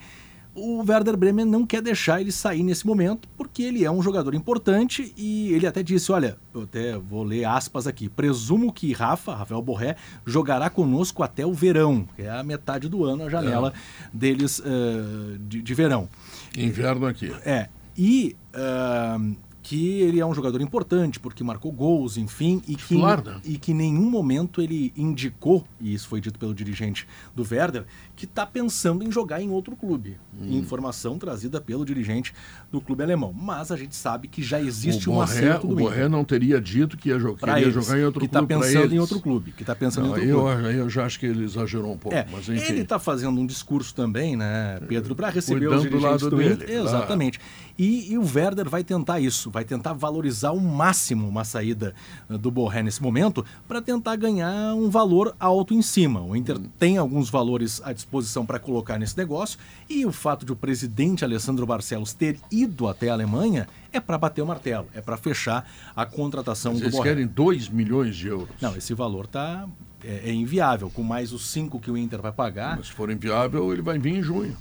o 0.54 0.84
Werder 0.86 1.16
Bremen 1.16 1.44
não 1.44 1.66
quer 1.66 1.80
deixar 1.80 2.20
ele 2.20 2.30
sair 2.30 2.62
nesse 2.62 2.86
momento, 2.86 3.28
porque 3.36 3.62
ele 3.62 3.84
é 3.84 3.90
um 3.90 4.02
jogador 4.02 4.34
importante 4.34 5.12
e 5.16 5.52
ele 5.52 5.66
até 5.66 5.82
disse, 5.82 6.12
olha, 6.12 6.36
eu 6.54 6.62
até 6.62 6.96
vou 6.98 7.22
ler 7.22 7.44
aspas 7.44 7.86
aqui, 7.86 8.08
presumo 8.08 8.72
que 8.72 8.92
Rafa, 8.92 9.34
Rafael 9.34 9.62
Borré, 9.62 9.96
jogará 10.26 10.68
conosco 10.68 11.22
até 11.22 11.46
o 11.46 11.54
verão, 11.54 12.06
que 12.16 12.22
é 12.22 12.30
a 12.30 12.42
metade 12.42 12.88
do 12.88 13.04
ano, 13.04 13.24
a 13.24 13.30
janela 13.30 13.72
deles 14.12 14.62
eh, 14.64 15.38
de, 15.40 15.62
de 15.62 15.74
verão. 15.74 16.08
Inverno 16.56 17.06
aqui. 17.06 17.32
É, 17.44 17.68
e 17.96 18.36
ahn, 18.54 19.34
que 19.62 20.00
ele 20.00 20.18
é 20.18 20.26
um 20.26 20.34
jogador 20.34 20.60
importante, 20.60 21.20
porque 21.20 21.44
marcou 21.44 21.70
gols, 21.70 22.16
enfim, 22.16 22.60
e 22.66 22.74
que, 22.74 22.96
e 23.44 23.56
que 23.56 23.70
em 23.70 23.74
nenhum 23.74 24.10
momento 24.10 24.60
ele 24.60 24.92
indicou, 24.96 25.64
e 25.80 25.94
isso 25.94 26.08
foi 26.08 26.20
dito 26.20 26.38
pelo 26.38 26.52
dirigente 26.52 27.06
do 27.34 27.46
Werder, 27.48 27.84
que 28.22 28.26
está 28.26 28.46
pensando 28.46 29.02
em 29.02 29.10
jogar 29.10 29.42
em 29.42 29.50
outro 29.50 29.74
clube. 29.74 30.16
Hum. 30.40 30.56
Informação 30.56 31.18
trazida 31.18 31.60
pelo 31.60 31.84
dirigente 31.84 32.32
do 32.70 32.80
clube 32.80 33.02
alemão. 33.02 33.32
Mas 33.36 33.72
a 33.72 33.76
gente 33.76 33.96
sabe 33.96 34.28
que 34.28 34.40
já 34.40 34.62
existe 34.62 35.08
o 35.08 35.14
um 35.14 35.16
Borré, 35.16 35.24
acerto 35.38 35.66
o 35.66 35.70
do 35.70 35.74
Borré 35.74 35.96
Inter. 35.96 36.08
não 36.08 36.22
teria 36.24 36.60
dito 36.60 36.96
que 36.96 37.08
ia, 37.08 37.18
jo 37.18 37.34
queria 37.34 37.60
eles, 37.60 37.74
jogar 37.74 37.98
em 37.98 38.04
outro 38.04 38.20
que 38.20 38.28
clube 38.28 38.44
está 38.44 38.58
pra 38.60 38.64
pensando 38.64 38.94
em 38.94 38.98
outro 39.00 39.20
clube, 39.20 39.50
que 39.50 39.64
está 39.64 39.74
pensando 39.74 40.06
Não, 40.06 40.16
em 40.16 40.30
outro 40.32 40.52
eu, 40.52 40.56
clube. 40.62 40.76
eu 40.76 40.88
já 40.88 41.04
acho 41.04 41.18
que 41.18 41.26
ele 41.26 41.42
exagerou 41.42 41.94
um 41.94 41.98
pouco. 41.98 42.16
É, 42.16 42.24
mas 42.30 42.48
enfim. 42.48 42.72
ele 42.72 42.82
está 42.82 42.96
fazendo 43.00 43.40
um 43.40 43.44
discurso 43.44 43.92
também, 43.92 44.36
né, 44.36 44.78
Pedro, 44.86 45.16
para 45.16 45.28
receber 45.28 45.66
Cuidando 45.66 45.78
os 45.78 45.82
do 45.82 45.88
dirigentes 45.90 46.22
lado 46.22 46.30
do, 46.30 46.36
dele, 46.36 46.54
Inter. 46.54 46.70
Exatamente. 46.70 47.40
E, 47.76 48.12
e 48.12 48.18
o 48.18 48.22
Werder 48.22 48.68
vai 48.68 48.84
tentar 48.84 49.18
isso, 49.18 49.50
vai 49.50 49.64
tentar 49.64 49.94
valorizar 49.94 50.50
ao 50.50 50.60
máximo 50.60 51.26
uma 51.26 51.42
saída 51.42 51.92
eh, 52.30 52.38
do 52.38 52.52
Borré 52.52 52.84
nesse 52.84 53.02
momento 53.02 53.44
para 53.66 53.82
tentar 53.82 54.14
ganhar 54.14 54.74
um 54.76 54.88
valor 54.88 55.34
alto 55.40 55.74
em 55.74 55.82
cima. 55.82 56.22
O 56.22 56.36
Inter 56.36 56.52
Hum. 56.58 56.66
tem 56.78 56.98
alguns 56.98 57.28
valores 57.28 57.80
à 57.84 57.92
disposição 57.92 58.11
para 58.46 58.58
colocar 58.58 58.98
nesse 58.98 59.16
negócio 59.16 59.58
e 59.88 60.04
o 60.04 60.12
fato 60.12 60.44
de 60.44 60.52
o 60.52 60.56
presidente 60.56 61.24
Alessandro 61.24 61.64
Barcelos 61.64 62.12
ter 62.12 62.38
ido 62.50 62.88
até 62.88 63.08
a 63.08 63.12
Alemanha 63.14 63.66
é 63.92 64.00
para 64.00 64.18
bater 64.18 64.42
o 64.42 64.46
martelo, 64.46 64.86
é 64.94 65.00
para 65.00 65.16
fechar 65.16 65.68
a 65.96 66.04
contratação 66.04 66.74
do 66.74 66.84
Eles 66.84 67.00
querem 67.00 67.26
2 67.26 67.68
milhões 67.68 68.16
de 68.16 68.28
euros. 68.28 68.54
Não, 68.60 68.76
esse 68.76 68.94
valor 68.94 69.26
tá 69.26 69.68
é, 70.04 70.30
é 70.30 70.32
inviável, 70.32 70.90
com 70.90 71.02
mais 71.02 71.32
os 71.32 71.46
5 71.48 71.80
que 71.80 71.90
o 71.90 71.96
Inter 71.96 72.20
vai 72.20 72.32
pagar. 72.32 72.76
Mas 72.76 72.88
se 72.88 72.92
for 72.92 73.10
inviável, 73.10 73.72
ele 73.72 73.82
vai 73.82 73.98
vir 73.98 74.14
em 74.16 74.22
junho. 74.22 74.56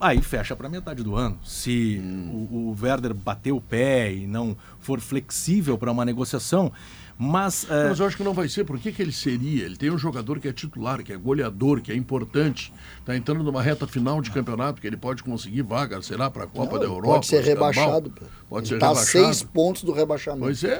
Aí 0.00 0.22
fecha 0.22 0.54
para 0.54 0.68
metade 0.68 1.02
do 1.02 1.16
ano. 1.16 1.38
Se 1.44 2.00
Hum. 2.00 2.46
o, 2.50 2.56
o 2.56 2.76
Werder 2.80 3.12
bater 3.12 3.50
o 3.50 3.60
pé 3.60 4.12
e 4.12 4.26
não 4.26 4.56
for 4.78 5.00
flexível 5.00 5.76
para 5.76 5.90
uma 5.90 6.04
negociação, 6.04 6.72
mas, 7.18 7.66
é, 7.68 7.88
Mas 7.88 7.98
eu 7.98 8.06
acho 8.06 8.16
que 8.16 8.22
não 8.22 8.32
vai 8.32 8.48
ser. 8.48 8.64
Por 8.64 8.78
que, 8.78 8.92
que 8.92 9.02
ele 9.02 9.10
seria? 9.10 9.64
Ele 9.64 9.76
tem 9.76 9.90
um 9.90 9.98
jogador 9.98 10.38
que 10.38 10.46
é 10.46 10.52
titular, 10.52 11.02
que 11.02 11.12
é 11.12 11.16
goleador, 11.16 11.80
que 11.80 11.90
é 11.90 11.96
importante. 11.96 12.72
Está 13.08 13.16
entrando 13.16 13.42
numa 13.42 13.62
reta 13.62 13.86
final 13.86 14.20
de 14.20 14.30
campeonato 14.30 14.82
que 14.82 14.86
ele 14.86 14.94
pode 14.98 15.22
conseguir 15.22 15.62
vaga, 15.62 16.02
será, 16.02 16.28
para 16.30 16.44
a 16.44 16.46
Copa 16.46 16.72
Não, 16.74 16.78
da 16.78 16.84
Europa. 16.84 17.14
Pode 17.14 17.26
ser 17.26 17.42
rebaixado. 17.42 18.12
Pode 18.50 18.66
Ele 18.66 18.74
ser 18.74 18.78
tá 18.78 18.86
a 18.86 18.88
rebaixado. 18.90 19.24
seis 19.24 19.42
pontos 19.42 19.82
do 19.82 19.92
rebaixamento. 19.92 20.44
Pois 20.44 20.62
é, 20.62 20.74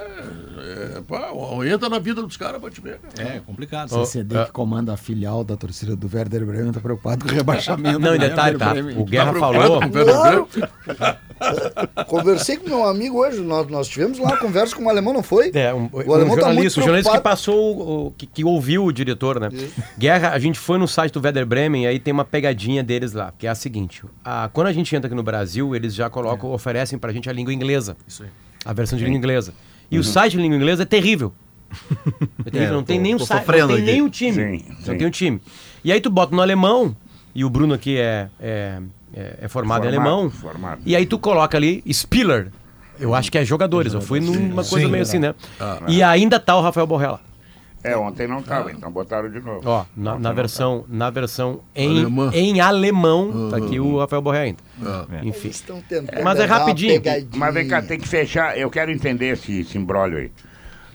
é 0.97 1.01
pá, 1.07 1.31
entra 1.65 1.89
na 1.89 1.97
vida 1.97 2.21
dos 2.21 2.37
caras 2.37 2.61
te 2.71 2.81
ver. 2.81 2.99
cara. 2.99 3.29
é 3.29 3.39
complicado. 3.39 3.91
O 3.93 4.05
CCD 4.05 4.45
que 4.45 4.51
comanda 4.51 4.93
a 4.93 4.97
filial 4.97 5.43
da 5.43 5.57
torcida 5.57 5.95
do 5.95 6.07
Werder 6.13 6.45
Bremen 6.45 6.71
tá 6.71 6.79
preocupado 6.79 7.25
com 7.25 7.31
o 7.31 7.33
rebaixamento. 7.33 7.97
Não, 7.99 8.09
do 8.11 8.15
e 8.15 8.19
detalhe, 8.19 8.59
tá? 8.59 8.73
Bremen. 8.73 8.99
O 8.99 9.05
Guerra 9.05 9.31
preocupado 9.31 9.57
falou. 9.63 9.79
com 9.81 9.87
o 9.87 9.91
Werder 9.91 10.13
Claro. 10.15 10.47
Bremen? 10.53 11.15
Conversei 12.05 12.57
com 12.57 12.67
meu 12.69 12.85
amigo 12.85 13.17
hoje, 13.17 13.39
nós, 13.41 13.67
nós 13.69 13.87
tivemos 13.87 14.19
lá 14.19 14.29
uma 14.29 14.37
conversa 14.37 14.75
com 14.75 14.83
um 14.83 14.89
alemão, 14.89 15.13
não 15.13 15.23
foi? 15.23 15.51
É, 15.53 15.73
um, 15.73 15.89
O 15.91 16.13
alemão 16.13 16.33
um 16.33 16.39
tá 16.39 16.41
jornalista, 16.47 16.51
muito 16.51 16.67
o 16.79 16.81
jornalista 16.81 17.11
que 17.11 17.17
preocupado. 17.17 17.23
passou, 17.23 18.07
o- 18.07 18.11
que, 18.11 18.27
que 18.27 18.43
ouviu 18.43 18.83
o 18.85 18.91
diretor, 18.91 19.39
né? 19.39 19.49
Guerra, 19.97 20.29
a 20.31 20.39
gente 20.39 20.59
foi 20.59 20.77
no 20.77 20.87
site 20.87 21.13
do 21.13 21.21
Werder 21.23 21.45
Bremen 21.45 21.85
e 21.85 21.87
aí 21.87 21.99
tem 21.99 22.13
uma 22.19 22.25
pegadinha 22.25 22.83
deles 22.83 23.13
lá, 23.13 23.33
que 23.37 23.47
é 23.47 23.49
a 23.49 23.55
seguinte: 23.55 24.03
a, 24.23 24.49
quando 24.53 24.67
a 24.67 24.73
gente 24.73 24.95
entra 24.95 25.07
aqui 25.07 25.15
no 25.15 25.23
Brasil, 25.23 25.75
eles 25.75 25.93
já 25.95 26.09
colocam, 26.09 26.51
oferecem 26.51 26.99
pra 26.99 27.11
gente 27.11 27.29
a 27.29 27.33
língua 27.33 27.53
inglesa, 27.53 27.95
Isso 28.07 28.23
aí. 28.23 28.29
a 28.65 28.73
versão 28.73 28.97
de 28.97 29.03
língua 29.05 29.17
inglesa. 29.17 29.53
E 29.91 29.97
o 29.97 30.03
site 30.03 30.33
de 30.33 30.37
língua 30.41 30.55
inglesa 30.57 30.83
é 30.83 30.85
terrível. 30.85 31.33
É 32.45 32.49
terrível, 32.49 32.73
É, 32.73 32.77
não 32.77 32.83
tem 32.83 32.97
tô- 32.97 33.03
nem 33.03 33.15
um 33.15 33.19
sa- 33.19 33.43
não 33.47 33.67
tem 33.67 33.81
nem 33.83 34.01
um 34.01 34.09
time. 34.09 34.33
Sim, 34.33 34.65
não 34.69 34.75
sim. 34.85 34.97
tem 34.97 35.07
um 35.07 35.11
time. 35.11 35.41
E 35.83 35.91
aí 35.91 35.99
tu 36.01 36.09
bota 36.09 36.35
no 36.35 36.41
alemão, 36.41 36.95
e 37.35 37.43
o 37.45 37.49
Bruno 37.49 37.73
aqui 37.73 37.97
é, 37.97 38.27
é, 38.39 38.79
é- 39.13 39.37
é 39.41 39.47
formado, 39.47 39.85
em 39.85 39.91
Formado, 39.91 40.07
alemão. 40.09 40.29
formado. 40.31 40.81
E 40.85 40.95
aí 40.95 41.05
tu 41.05 41.19
coloca 41.19 41.57
ali 41.57 41.83
Spiller. 41.91 42.51
Eu 42.99 43.13
acho 43.15 43.31
que 43.31 43.37
é 43.37 43.45
jogadores. 43.45 43.93
Eu 43.93 44.01
fui 44.01 44.19
numa 44.19 44.63
coisa 44.63 44.85
Sim. 44.85 44.91
meio 44.91 45.03
assim, 45.03 45.19
né? 45.19 45.33
E 45.87 46.01
ainda 46.03 46.39
tá 46.39 46.57
o 46.57 46.61
Rafael 46.61 46.85
Borrella. 46.87 47.21
É, 47.83 47.95
ontem 47.95 48.27
não 48.27 48.41
tava, 48.43 48.71
então 48.71 48.91
botaram 48.91 49.29
de 49.29 49.39
novo. 49.39 49.61
Ó, 49.63 49.85
na, 49.95 50.19
na 50.19 50.33
versão, 50.33 50.83
na 50.89 51.09
versão 51.09 51.61
em, 51.73 51.99
Alemã. 51.99 52.31
em 52.33 52.59
alemão, 52.59 53.49
tá 53.49 53.57
aqui 53.57 53.79
o 53.79 53.99
Rafael 53.99 54.21
Borrella 54.21 54.45
ainda. 54.45 54.59
Enfim. 55.23 55.47
Eles 55.47 55.55
estão 55.55 55.81
tentando 55.81 56.23
Mas 56.23 56.39
é 56.39 56.45
rapidinho. 56.45 57.01
Mas 57.35 57.53
vem 57.53 57.67
cá, 57.67 57.81
tem 57.81 57.99
que 57.99 58.07
fechar. 58.07 58.57
Eu 58.57 58.69
quero 58.69 58.91
entender 58.91 59.27
esse, 59.33 59.61
esse 59.61 59.77
imbróglio 59.77 60.19
aí. 60.19 60.31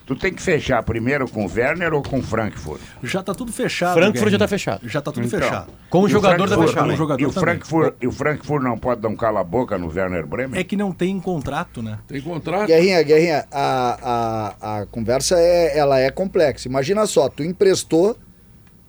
Tu 0.07 0.15
tem 0.15 0.35
que 0.35 0.43
fechar 0.43 0.83
primeiro 0.83 1.27
com 1.27 1.47
o 1.47 1.51
Werner 1.51 1.95
ou 1.95 2.03
com 2.03 2.19
o 2.19 2.23
Frankfurt? 2.23 2.81
Já 3.03 3.23
tá 3.23 3.35
tudo 3.35 3.51
fechado. 3.51 3.95
Frankfurt 3.95 4.31
já 4.33 4.39
tá 4.39 4.49
fechado. 4.49 4.87
Já 4.89 5.01
tá 5.01 5.11
tudo 5.11 5.27
Então. 5.27 5.41
fechado. 5.41 5.73
Com 5.89 6.01
o 6.03 6.09
jogador 6.09 6.47
tá 6.47 6.57
Frankfurt 6.57 6.75
fechado. 6.75 6.97
jogador 6.97 7.23
e, 7.23 7.27
o. 7.27 7.33
Frankfurt, 7.33 7.95
e 8.03 8.07
o 8.07 8.13
Frankfurt 8.13 8.63
não 8.63 8.77
pode 8.77 9.01
dar 9.01 9.09
um 9.09 9.17
cala-boca 9.17 9.79
no 9.79 9.89
Werner 9.89 10.27
Bremen? 10.27 10.61
É 10.61 10.63
que 10.63 10.77
não 10.77 10.93
tem 10.93 11.19
contrato, 11.19 11.83
né? 11.83 11.99
Tem 12.07 12.21
contrato? 12.21 12.67
Guerrinha, 12.67 13.03
Guerrinha, 13.03 13.47
a, 13.51 14.53
a, 14.63 14.81
a 14.81 14.87
conversa 14.87 15.37
é, 15.39 15.77
ela 15.79 15.99
é 15.99 16.11
complexa. 16.11 16.69
Imagina 16.69 17.07
só, 17.07 17.31
tu 17.31 17.43
emprestou 17.43 18.15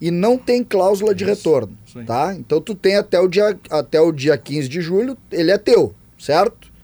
e 0.01 0.11
não 0.11 0.37
tem 0.37 0.65
cláusula 0.65 1.15
de 1.15 1.23
retorno, 1.23 1.77
isso 1.85 2.03
tá? 2.03 2.35
Então 2.37 2.59
tu 2.59 2.75
tem 2.75 2.97
até 2.97 3.21
o, 3.21 3.29
dia, 3.29 3.57
até 3.71 4.01
o 4.01 4.11
dia 4.11 4.37
15 4.37 4.67
de 4.67 4.81
julho, 4.81 5.17
ele 5.31 5.49
é 5.49 5.57
teu, 5.57 5.95
certo? 6.19 6.74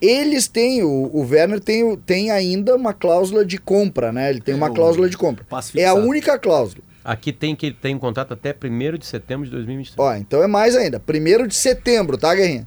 Eles 0.00 0.46
têm, 0.48 0.82
o, 0.82 1.10
o 1.12 1.26
Werner 1.28 1.60
tem, 1.60 1.82
o- 1.84 1.96
tem 1.96 2.30
ainda 2.30 2.74
uma 2.76 2.92
cláusula 2.92 3.44
de 3.44 3.58
compra, 3.58 4.12
né? 4.12 4.30
Ele 4.30 4.40
tem 4.40 4.54
É, 4.54 4.56
uma 4.56 4.70
o 4.70 4.74
cláusula 4.74 5.08
de 5.08 5.16
compra. 5.16 5.44
É 5.76 5.86
a 5.86 5.94
única 5.94 6.38
cláusula. 6.38 6.82
Aqui 7.04 7.32
tem 7.32 7.56
que 7.56 7.66
ele 7.66 7.76
tem 7.80 7.94
um 7.94 7.98
contrato 7.98 8.34
até 8.34 8.54
1 8.54 8.98
de 8.98 9.06
setembro 9.06 9.46
de 9.46 9.52
2023. 9.52 9.98
Ó, 9.98 10.14
então 10.14 10.42
é 10.42 10.46
mais 10.46 10.76
ainda. 10.76 11.00
Primeiro 11.00 11.46
de 11.48 11.54
setembro, 11.54 12.18
tá, 12.18 12.34
Guerrinha? 12.34 12.66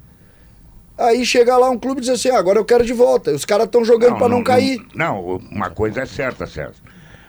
Aí 0.98 1.26
chega 1.26 1.58
lá 1.58 1.70
um 1.70 1.78
clube 1.80 2.00
e 2.00 2.02
diz 2.02 2.10
assim, 2.10 2.30
ah, 2.30 2.38
agora 2.38 2.60
eu 2.60 2.66
quero 2.66 2.86
de 2.86 2.94
volta. 2.94 3.32
Os 3.32 3.46
caras 3.46 3.66
estão 3.66 3.84
jogando 3.84 4.18
pra 4.18 4.28
não, 4.30 4.44
cair. 4.44 4.80
Não, 4.94 5.38
uma 5.52 5.70
coisa 5.70 6.02
é 6.02 6.06
certa, 6.06 6.46
César. 6.46 6.74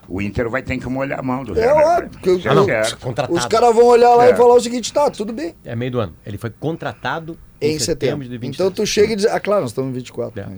O 0.08 0.20
Inter 0.20 0.48
vai 0.50 0.62
ter 0.62 0.76
que 0.78 0.86
molhar 0.88 1.18
a 1.20 1.22
mão 1.22 1.44
do 1.44 1.58
É 1.58 1.72
óbvio, 1.72 2.08
Bremen. 2.08 2.10
que 2.22 2.28
eu- 2.28 2.38
Isso 2.38 2.48
Ah, 2.48 2.52
é 2.54 2.64
certo. 2.64 2.98
Contratado. 2.98 3.38
Os 3.38 3.46
caras 3.46 3.74
vão 3.74 3.86
olhar 3.86 4.14
lá 4.14 4.26
É. 4.26 4.30
e 4.32 4.34
falar 4.36 4.54
o 4.54 4.60
seguinte, 4.60 4.92
tá, 4.92 5.08
tudo 5.10 5.32
bem. 5.32 5.54
É 5.64 5.74
meio 5.76 5.90
do 5.92 6.00
ano. 6.00 6.14
Ele 6.26 6.36
foi 6.36 6.50
contratado 6.50 7.38
Em 7.60 7.78
setembro. 7.78 8.24
de 8.24 8.30
2023. 8.30 8.54
Então 8.54 8.70
tu 8.70 8.86
chega 8.86 9.12
e 9.12 9.16
diz, 9.16 9.26
ah, 9.26 9.38
claro, 9.40 9.62
nós 9.62 9.70
estamos 9.70 9.90
em 9.90 9.94
24. 9.94 10.40
É. 10.40 10.46
né? 10.46 10.56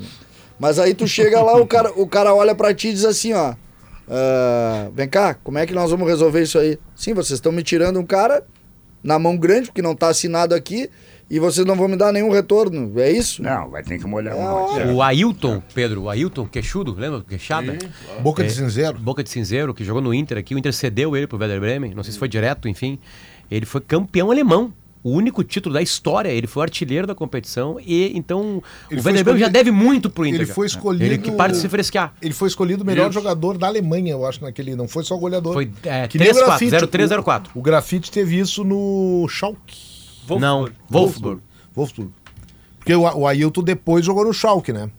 Mas 0.58 0.78
aí 0.78 0.94
tu 0.94 1.06
chega 1.06 1.40
lá, 1.42 1.56
o 1.60 1.66
cara, 1.66 1.92
o 1.94 2.06
cara 2.06 2.34
olha 2.34 2.54
pra 2.54 2.72
ti 2.72 2.88
e 2.88 2.92
diz 2.94 3.04
assim, 3.04 3.32
ó, 3.34 3.54
ah, 4.08 4.88
vem 4.94 5.08
cá, 5.08 5.34
como 5.34 5.58
é 5.58 5.66
que 5.66 5.74
nós 5.74 5.90
vamos 5.90 6.06
resolver 6.08 6.42
isso 6.42 6.58
aí? 6.58 6.78
Sim, 6.94 7.12
vocês 7.14 7.38
estão 7.38 7.52
me 7.52 7.62
tirando 7.62 7.98
um 7.98 8.06
cara 8.06 8.44
na 9.02 9.18
mão 9.18 9.36
grande, 9.36 9.66
porque 9.66 9.82
não 9.82 9.94
tá 9.94 10.08
assinado 10.08 10.54
aqui, 10.54 10.88
e 11.30 11.38
vocês 11.38 11.66
não 11.66 11.74
vão 11.74 11.88
me 11.88 11.96
dar 11.96 12.12
nenhum 12.12 12.30
retorno, 12.30 12.92
é 13.00 13.10
isso? 13.10 13.42
Não, 13.42 13.70
vai 13.70 13.82
ter 13.82 13.98
que 13.98 14.06
molhar 14.06 14.34
É. 14.36 14.92
O 14.92 15.02
Ailton, 15.02 15.62
Pedro, 15.74 16.02
o 16.02 16.10
Ailton, 16.10 16.46
queixudo, 16.46 16.94
lembra? 16.94 17.22
Queixada? 17.22 17.76
Boca 18.20 18.42
de 18.42 18.50
É, 18.50 18.52
cinzeiro. 18.52 18.98
Boca 18.98 19.22
de 19.24 19.30
cinzeiro, 19.30 19.72
que 19.74 19.84
jogou 19.84 20.02
no 20.02 20.12
Inter 20.14 20.38
aqui. 20.38 20.54
O 20.54 20.58
Inter 20.58 20.72
cedeu 20.72 21.16
ele 21.16 21.26
pro 21.26 21.38
Werder 21.38 21.60
Bremen. 21.60 21.94
Não 21.94 22.02
sei 22.02 22.12
se 22.12 22.18
foi 22.18 22.28
direto, 22.28 22.68
enfim. 22.68 22.98
Ele 23.50 23.66
foi 23.66 23.80
campeão 23.80 24.30
alemão. 24.30 24.72
O 25.02 25.10
único 25.10 25.44
título 25.44 25.74
da 25.74 25.82
história. 25.82 26.30
Ele 26.30 26.46
foi 26.46 26.62
artilheiro 26.62 27.06
da 27.06 27.14
competição. 27.14 27.78
E 27.78 28.10
então 28.16 28.62
Ele 28.90 29.00
o 29.00 29.04
Werder 29.04 29.22
Bremen 29.24 29.40
já 29.40 29.48
deve 29.48 29.70
muito 29.70 30.08
pro 30.08 30.24
Inter. 30.26 30.42
Ele 30.42 30.50
foi 30.50 30.66
escolhido. 30.66 31.04
Ele 31.04 31.18
que 31.18 31.30
para 31.30 31.52
de 31.52 31.58
se 31.58 31.68
fresquear. 31.68 32.14
Ele 32.22 32.32
foi 32.32 32.48
escolhido 32.48 32.82
o 32.82 32.86
melhor 32.86 33.10
Isso. 33.10 33.14
jogador 33.20 33.58
da 33.58 33.66
Alemanha, 33.66 34.12
eu 34.12 34.24
acho, 34.24 34.42
naquele. 34.42 34.74
Não 34.74 34.88
foi 34.88 35.04
só 35.04 35.14
goleador. 35.18 35.52
Foi, 35.52 35.70
é, 35.84 36.08
Que 36.08 36.16
nem 36.18 36.30
o 36.30 36.32
3-4, 36.32 36.46
Grafite. 36.46 36.76
0-3-0-4. 36.76 37.42
O, 37.54 37.58
o 37.58 37.62
Grafite 37.62 38.10
teve 38.10 38.38
isso 38.38 38.64
no 38.64 39.26
Schalke. 39.28 39.93
Não, 40.40 40.68
Wolfsburg. 40.90 41.40
Wolfsburg. 41.74 42.10
Porque 42.78 42.94
o, 42.94 43.00
o 43.02 43.26
Ailton 43.26 43.62
depois 43.62 44.04
jogou 44.04 44.24
no 44.24 44.32
Schalke, 44.32 44.72
né? 44.72 44.90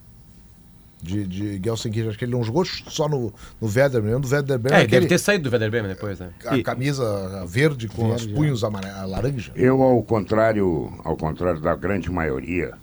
De, 1.01 1.23
de 1.27 1.61
Gelsenkirchen. 1.63 2.09
Acho 2.09 2.17
que 2.17 2.25
ele 2.25 2.31
não 2.31 2.43
jogou 2.43 2.65
só 2.65 3.07
no, 3.07 3.31
no 3.61 3.67
Werder 3.67 4.01
Bremen. 4.01 4.19
Do 4.19 4.27
Werder 4.27 4.57
Bremen, 4.57 4.79
É, 4.79 4.81
ele 4.81 4.87
deve 4.87 5.05
aquele- 5.05 5.07
ter 5.09 5.19
saído 5.19 5.43
do 5.49 5.53
Werder 5.53 5.69
Bremen 5.69 5.91
depois, 5.91 6.19
né? 6.19 6.31
a 6.45 6.61
camisa 6.63 7.45
verde 7.45 7.87
com 7.87 8.11
os 8.11 8.25
punhos 8.25 8.63
amare- 8.63 8.87
laranja. 9.05 9.51
Eu, 9.55 9.81
ao 9.83 10.01
contrário, 10.01 10.91
ao 11.03 11.15
contrário 11.15 11.61
da 11.61 11.75
grande 11.75 12.09
maioria 12.11 12.73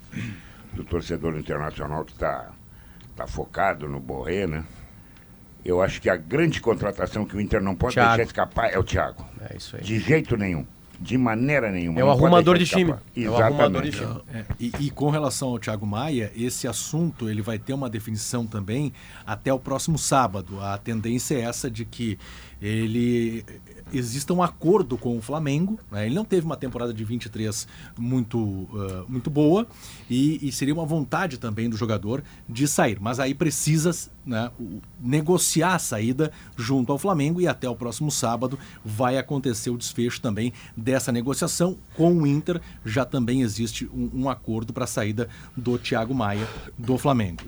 do 0.73 0.85
torcedor 0.85 1.37
internacional 1.37 2.05
que 2.05 2.13
está 2.13 2.51
tá 3.15 3.27
focado 3.27 3.89
no 3.89 3.99
Borré, 3.99 4.47
né? 4.47 4.63
Eu 5.65 5.81
acho 5.81 6.01
que 6.01 6.09
a 6.09 6.15
grande 6.15 6.61
contratação 6.61 7.25
que 7.25 7.35
o 7.35 7.41
Inter 7.41 7.61
não 7.61 7.75
pode 7.75 7.93
Thiago. 7.93 8.09
deixar 8.15 8.23
escapar 8.23 8.71
é 8.73 8.79
o 8.79 8.83
Thiago. 8.83 9.25
É 9.49 9.55
isso 9.57 9.75
aí. 9.75 9.81
De 9.83 9.99
jeito 9.99 10.35
nenhum. 10.37 10.65
De 11.03 11.17
maneira 11.17 11.69
nenhuma. 11.69 11.99
É 11.99 12.03
o 12.03 12.07
pode 12.07 12.19
arrumador 12.19 12.57
de 12.57 12.65
time. 12.65 12.95
É 13.15 13.29
o 13.29 13.35
arrumador 13.35 13.81
de 13.83 13.91
time. 13.91 14.21
É, 14.33 14.45
e, 14.57 14.71
e 14.79 14.89
com 14.89 15.09
relação 15.09 15.49
ao 15.49 15.59
Thiago 15.59 15.85
Maia, 15.85 16.31
esse 16.33 16.65
assunto 16.65 17.29
ele 17.29 17.41
vai 17.41 17.59
ter 17.59 17.73
uma 17.73 17.89
definição 17.89 18.47
também 18.47 18.93
até 19.25 19.53
o 19.53 19.59
próximo 19.59 19.97
sábado. 19.97 20.61
A 20.61 20.77
tendência 20.77 21.35
é 21.35 21.41
essa 21.41 21.69
de 21.69 21.83
que 21.83 22.17
ele 22.61 23.43
exista 23.93 24.33
um 24.33 24.41
acordo 24.41 24.97
com 24.97 25.17
o 25.17 25.21
Flamengo. 25.21 25.79
né? 25.91 26.05
Ele 26.05 26.15
não 26.15 26.25
teve 26.25 26.45
uma 26.45 26.57
temporada 26.57 26.93
de 26.93 27.03
23 27.03 27.67
muito, 27.97 28.67
ah, 28.73 29.05
muito 29.07 29.29
boa 29.29 29.67
e, 30.09 30.39
e 30.47 30.51
seria 30.51 30.73
uma 30.73 30.85
vontade 30.85 31.37
também 31.37 31.69
do 31.69 31.77
jogador 31.77 32.23
de 32.47 32.67
sair. 32.67 32.97
Mas 32.99 33.19
aí 33.19 33.33
precisa 33.33 33.91
né, 34.25 34.51
negociar 34.99 35.75
a 35.75 35.79
saída 35.79 36.31
junto 36.55 36.91
ao 36.91 36.97
Flamengo 36.97 37.41
e 37.41 37.47
até 37.47 37.69
o 37.69 37.75
próximo 37.75 38.11
sábado 38.11 38.57
vai 38.83 39.17
acontecer 39.17 39.69
o 39.69 39.77
desfecho 39.77 40.21
também 40.21 40.53
dessa 40.75 41.11
negociação 41.11 41.77
com 41.95 42.13
o 42.13 42.27
Inter. 42.27 42.61
Já 42.85 43.05
também 43.05 43.41
existe 43.41 43.85
um, 43.93 44.09
um 44.13 44.29
acordo 44.29 44.73
para 44.73 44.85
a 44.85 44.87
saída 44.87 45.29
do 45.55 45.77
Thiago 45.77 46.13
Maia 46.13 46.47
do 46.77 46.97
Flamengo. 46.97 47.41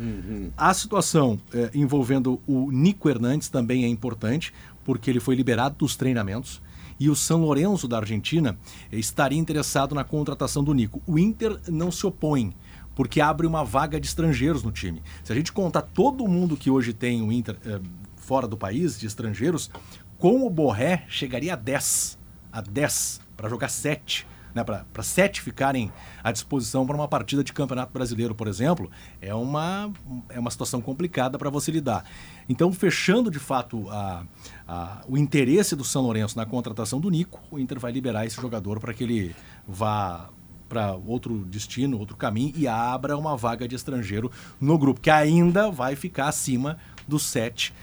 A 0.57 0.73
situação 0.73 1.39
eh, 1.53 1.71
envolvendo 1.73 2.41
o 2.47 2.71
Nico 2.71 3.09
Hernandes 3.09 3.49
também 3.49 3.85
é 3.85 3.87
importante, 3.87 4.53
porque 4.85 5.09
ele 5.09 5.19
foi 5.19 5.35
liberado 5.35 5.75
dos 5.79 5.97
treinamentos 5.97 6.61
e 6.97 7.09
o 7.09 7.15
São 7.15 7.41
Lourenço 7.41 7.87
da 7.87 7.97
Argentina 7.97 8.57
estaria 8.89 9.37
interessado 9.37 9.93
na 9.93 10.05
contratação 10.05 10.63
do 10.63 10.73
Nico. 10.73 11.01
O 11.05 11.19
Inter 11.19 11.59
não 11.67 11.91
se 11.91 12.05
opõe, 12.05 12.55
porque 12.95 13.19
abre 13.19 13.45
uma 13.45 13.65
vaga 13.65 13.99
de 13.99 14.07
estrangeiros 14.07 14.63
no 14.63 14.71
time. 14.71 15.03
Se 15.23 15.33
a 15.33 15.35
gente 15.35 15.51
contar 15.51 15.81
todo 15.81 16.25
mundo 16.27 16.55
que 16.55 16.71
hoje 16.71 16.93
tem 16.93 17.21
o 17.21 17.31
Inter 17.31 17.57
eh, 17.65 17.81
fora 18.15 18.47
do 18.47 18.55
país, 18.55 18.97
de 18.97 19.07
estrangeiros, 19.07 19.69
com 20.17 20.45
o 20.45 20.49
Borré 20.49 21.03
chegaria 21.09 21.53
a 21.53 21.57
10. 21.57 22.17
A 22.51 22.61
10, 22.61 23.19
para 23.35 23.49
jogar 23.49 23.67
7. 23.67 24.25
Né, 24.55 24.63
para 24.63 25.03
sete 25.03 25.41
ficarem 25.41 25.91
à 26.23 26.31
disposição 26.31 26.87
para 26.87 26.95
uma 26.95 27.09
partida 27.09 27.43
de 27.43 27.51
campeonato 27.51 27.91
brasileiro, 27.91 28.33
por 28.33 28.47
exemplo, 28.47 28.89
é 29.21 29.35
uma, 29.35 29.91
é 30.29 30.39
uma 30.39 30.49
situação 30.49 30.79
complicada 30.79 31.37
para 31.37 31.49
você 31.49 31.71
lidar. 31.71 32.05
Então, 32.47 32.71
fechando 32.71 33.29
de 33.29 33.37
fato 33.37 33.85
a, 33.89 34.23
a- 34.65 35.01
o 35.09 35.17
interesse 35.17 35.75
do 35.75 35.83
São 35.83 36.03
Lourenço 36.03 36.37
na 36.37 36.45
contratação 36.45 37.01
do 37.01 37.09
Nico, 37.09 37.41
o 37.51 37.59
Inter 37.59 37.77
vai 37.77 37.91
liberar 37.91 38.25
esse 38.25 38.37
jogador 38.41 38.79
para 38.79 38.93
que 38.93 39.03
ele 39.03 39.35
vá 39.67 40.29
para 40.69 40.93
outro 40.93 41.39
destino, 41.45 41.99
outro 41.99 42.15
caminho 42.15 42.53
e 42.55 42.65
abra 42.65 43.17
uma 43.17 43.35
vaga 43.35 43.67
de 43.67 43.75
estrangeiro 43.75 44.31
no 44.59 44.77
grupo, 44.77 45.01
que 45.01 45.09
ainda 45.11 45.69
vai 45.69 45.97
ficar 45.97 46.29
acima 46.29 46.77
dos 47.05 47.23
sete 47.23 47.73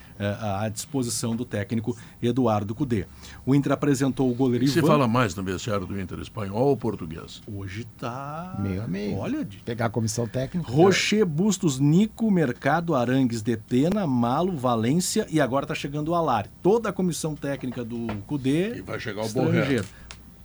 à 0.40 0.68
disposição 0.68 1.34
do 1.36 1.44
técnico 1.44 1.96
Eduardo 2.22 2.74
Cudê. 2.74 3.06
O 3.44 3.54
Inter 3.54 3.72
apresentou 3.72 4.30
o 4.30 4.34
goleiro 4.34 4.64
E 4.64 4.68
se 4.68 4.78
Ivan. 4.78 4.88
fala 4.88 5.08
mais 5.08 5.34
no 5.34 5.42
vestiário 5.42 5.86
do 5.86 6.00
Inter, 6.00 6.18
espanhol 6.20 6.68
ou 6.68 6.76
português? 6.76 7.42
Hoje 7.46 7.84
tá 7.98 8.56
Meio 8.58 8.82
a 8.82 8.86
meio. 8.88 9.16
Olha, 9.16 9.44
de 9.44 9.58
Pegar 9.58 9.86
a 9.86 9.90
comissão 9.90 10.26
técnica. 10.26 10.70
Rocher, 10.70 11.24
Bustos, 11.26 11.78
Nico, 11.78 12.30
Mercado, 12.30 12.94
Arangues, 12.94 13.42
de 13.42 13.56
Pena, 13.56 14.06
Malo, 14.06 14.56
Valência 14.56 15.26
e 15.30 15.40
agora 15.40 15.66
tá 15.66 15.74
chegando 15.74 16.08
o 16.08 16.14
Alari. 16.14 16.48
Toda 16.62 16.88
a 16.88 16.92
comissão 16.92 17.34
técnica 17.34 17.84
do 17.84 18.06
Cudê. 18.26 18.76
E 18.78 18.82
vai 18.82 18.98
chegar 19.00 19.22
o 19.22 19.26
estrangeiro. 19.26 19.84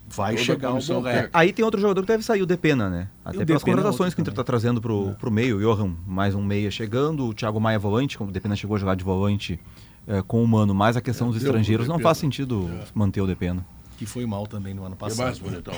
Vai 0.10 0.34
Toda 0.36 0.44
chegar 0.46 0.68
o 0.70 0.72
comissão 0.72 0.96
Borré. 1.02 1.14
técnica. 1.14 1.38
Aí 1.38 1.52
tem 1.52 1.66
outro 1.66 1.82
jogador 1.82 2.02
que 2.02 2.08
deve 2.08 2.24
sair, 2.24 2.42
o 2.42 2.46
Depena, 2.46 2.90
né? 2.90 3.08
Até 3.26 3.44
o 3.44 3.46
pelas 3.46 3.62
é 3.62 3.66
contratações 3.66 4.00
outro 4.00 4.16
que 4.16 4.22
o 4.22 4.24
Inter 4.24 4.32
está 4.32 4.44
trazendo 4.44 4.80
pro, 4.82 5.14
pro 5.20 5.30
meio. 5.30 5.58
O 5.58 5.60
Johan, 5.62 5.96
mais 6.08 6.34
um 6.34 6.42
meia 6.44 6.72
chegando, 6.72 7.26
o 7.28 7.34
Thiago 7.34 7.60
Maia 7.60 7.78
volante, 7.78 8.18
como 8.18 8.30
o 8.30 8.34
Depena 8.34 8.56
chegou 8.56 8.78
a 8.78 8.80
jogar 8.80 8.96
de 8.96 9.04
volante 9.04 9.60
eh, 10.08 10.24
com 10.26 10.42
o 10.42 10.48
Mano, 10.48 10.74
mas 10.74 10.96
a 10.96 11.02
questão 11.02 11.28
É, 11.28 11.32
dos 11.34 11.44
estrangeiros 11.44 11.88
não 11.90 12.00
faz 12.00 12.18
sentido 12.20 12.70
manter 12.96 13.20
o 13.22 13.28
Depena. 13.28 13.66
Que 13.98 14.06
foi 14.06 14.26
mal 14.26 14.46
também 14.48 14.74
no 14.74 14.84
ano 14.86 14.94
O 14.94 14.98
que 14.98 15.04
mais, 15.04 15.18
passado. 15.18 15.40
bonitão? 15.42 15.74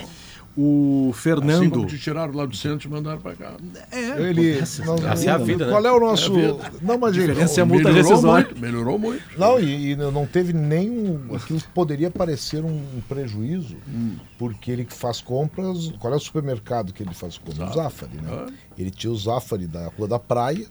O 0.56 1.10
Assim 1.12 1.20
Fernando. 1.22 1.70
como 1.70 1.86
te 1.86 1.98
tiraram 1.98 2.34
lá 2.34 2.44
do 2.44 2.56
centro 2.56 2.88
e 2.88 2.90
mandaram 2.90 3.20
pra 3.20 3.34
cá. 3.36 3.52
É, 3.92 4.20
Ele. 4.20 4.50
acontece. 4.52 4.84
não- 4.84 4.96
Essa 4.96 5.26
é 5.26 5.32
a 5.32 5.38
vida, 5.38 5.64
né? 5.66 5.70
Qual 5.72 5.86
é 5.86 5.92
o 5.92 6.00
nosso. 6.00 6.36
É. 6.36 6.56
Não, 6.82 6.98
mas 6.98 7.16
ele. 7.16 7.28
diferença 7.28 7.60
é 7.60 7.62
a 7.62 7.66
multa 7.66 7.92
melhorou 7.92 8.22
muito, 8.22 8.58
melhorou 8.60 8.98
muito. 8.98 9.22
Não, 9.38 9.60
e, 9.60 9.92
e 9.92 9.96
não 9.96 10.26
teve 10.26 10.52
nenhum. 10.52 11.34
Aquilo 11.34 11.60
poderia 11.72 12.10
parecer 12.10 12.64
um 12.64 12.82
prejuízo, 13.08 13.76
Hum. 13.88 14.16
porque 14.38 14.70
ele 14.72 14.84
que 14.84 14.92
faz 14.94 15.20
compras. 15.20 15.92
Qual 16.00 16.12
é 16.12 16.16
o 16.16 16.20
supermercado 16.20 16.92
que 16.92 17.02
ele 17.02 17.14
faz 17.14 17.38
compras? 17.38 17.70
O 17.70 17.74
Zafari, 17.74 18.16
né? 18.16 18.28
Ah. 18.30 18.46
Ele 18.80 18.90
tinha 18.90 19.12
o 19.12 19.16
Zafari 19.16 19.66
da 19.66 19.88
Rua 19.88 20.08
da 20.08 20.18
Praia, 20.18 20.66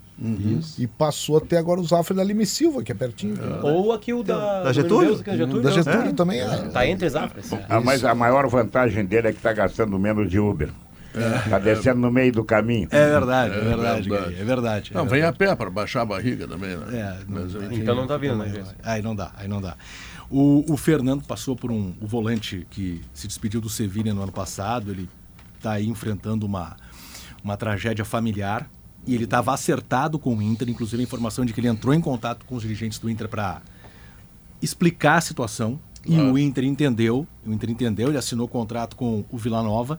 E 0.78 0.88
passou 0.88 1.38
até 1.38 1.58
agora 1.58 1.80
o 1.80 1.84
Zafra 1.84 2.16
da 2.16 2.24
Lime 2.24 2.46
Silva, 2.46 2.84
que 2.84 2.92
é 2.92 2.96
pertinho. 2.96 3.38
Ou 3.64 3.94
aqui 3.94 4.14
o 4.14 4.24
da, 4.24 4.64
Da 4.64 4.74
Getúlio? 4.74 5.16
Deus, 5.16 5.28
é 5.28 5.38
Getúlio, 5.38 5.62
Da. 5.62 5.72
Getúlio 5.72 6.14
também 6.14 6.40
é. 6.42 6.48
Tá 6.70 6.88
entre 6.88 7.08
as 7.08 7.16
Afras. 7.16 7.52
Ah, 7.70 7.80
mas 7.80 8.04
a 8.04 8.14
maior 8.14 8.48
vantagem 8.48 9.06
dele 9.06 9.30
é 9.30 9.32
que 9.32 9.38
está 9.38 9.54
gastando 9.54 9.98
menos 9.98 10.30
de 10.30 10.40
Uber. 10.40 10.70
Está 11.46 11.58
descendo 11.60 12.00
no 12.00 12.12
meio 12.12 12.32
do 12.32 12.44
caminho. 12.44 12.88
É 12.92 13.10
verdade, 13.10 13.56
é 13.56 13.60
verdade, 13.60 14.10
verdade. 14.10 14.10
Gary, 14.10 14.42
é 14.42 14.44
verdade. 14.44 14.92
Não, 14.94 15.06
é 15.06 15.08
vem 15.08 15.24
a 15.24 15.34
pé 15.34 15.56
para 15.56 15.70
baixar 15.70 16.02
a 16.02 16.06
barriga 16.06 16.48
também, 16.48 16.78
né? 16.78 16.86
É, 16.94 17.24
Mas, 17.28 17.56
enfim, 17.56 17.82
Então 17.82 17.96
não 17.96 18.06
tá 18.06 18.18
vindo, 18.18 18.36
né? 18.36 18.46
Aí, 18.46 18.54
gente? 18.54 18.76
aí 18.84 19.02
não 19.02 19.16
dá, 19.16 19.32
aí 19.36 19.48
não 19.48 19.60
dá. 19.62 19.76
O, 20.30 20.72
o 20.72 20.78
Fernando 20.78 21.24
passou 21.26 21.56
por 21.56 21.72
um 21.72 21.94
o 22.00 22.06
volante 22.06 22.68
que 22.70 23.02
se 23.14 23.28
despediu 23.28 23.60
do 23.60 23.70
Sevilha 23.70 24.14
no 24.14 24.22
ano 24.22 24.32
passado. 24.32 24.92
Ele 24.92 25.10
está 25.58 25.74
aí 25.74 25.88
enfrentando 25.88 26.46
uma, 26.46 26.78
uma 27.44 27.58
tragédia 27.58 28.06
familiar 28.06 28.70
e 29.06 29.16
ele 29.16 29.24
estava 29.24 29.54
acertado 29.54 30.20
com 30.20 30.36
o 30.36 30.42
Inter. 30.42 30.70
Inclusive 30.70 31.02
a 31.02 31.04
informação 31.04 31.46
de 31.46 31.54
que 31.54 31.60
ele 31.60 31.68
entrou 31.68 31.94
em 31.94 32.02
contato 32.02 32.46
com 32.46 32.56
os 32.56 32.62
dirigentes 32.62 33.00
do 33.00 33.10
Inter 33.10 33.28
para 33.28 33.62
explicar 34.62 35.18
a 35.18 35.22
situação 35.22 35.80
e 36.06 36.18
o 36.18 36.38
Inter 36.38 36.64
entendeu. 36.64 37.28
O 37.46 37.52
Inter 37.52 37.70
entendeu. 37.70 38.10
Ele 38.10 38.18
assinou 38.18 38.48
contrato 38.48 38.96
com 38.96 39.24
o 39.30 39.38
Vila 39.38 39.62
Nova 39.62 39.98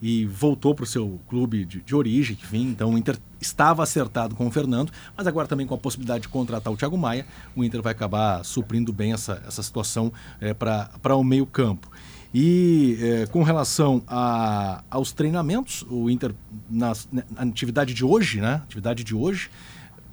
e 0.00 0.24
voltou 0.26 0.74
para 0.74 0.84
o 0.84 0.86
seu 0.86 1.18
clube 1.28 1.64
de, 1.64 1.80
de 1.80 1.94
origem, 1.94 2.36
enfim. 2.40 2.68
Então 2.68 2.94
o 2.94 2.98
Inter 2.98 3.18
estava 3.40 3.82
acertado 3.82 4.34
com 4.34 4.46
o 4.46 4.50
Fernando, 4.50 4.92
mas 5.16 5.26
agora 5.26 5.48
também 5.48 5.66
com 5.66 5.74
a 5.74 5.78
possibilidade 5.78 6.22
de 6.22 6.28
contratar 6.28 6.72
o 6.72 6.76
Thiago 6.76 6.96
Maia, 6.96 7.26
o 7.54 7.64
Inter 7.64 7.82
vai 7.82 7.92
acabar 7.92 8.44
suprindo 8.44 8.92
bem 8.92 9.12
essa, 9.12 9.42
essa 9.46 9.62
situação 9.62 10.12
é, 10.40 10.54
para 10.54 11.16
o 11.16 11.24
meio-campo. 11.24 11.90
E 12.32 12.98
é, 13.00 13.26
com 13.26 13.42
relação 13.42 14.02
a, 14.06 14.84
aos 14.90 15.12
treinamentos, 15.12 15.84
o 15.88 16.10
Inter, 16.10 16.34
nas- 16.70 17.08
na, 17.10 17.22
atividade 17.36 17.94
de 17.94 18.04
hoje, 18.04 18.40
né? 18.40 18.62
Atividade 18.64 19.04
de 19.04 19.14
hoje, 19.14 19.50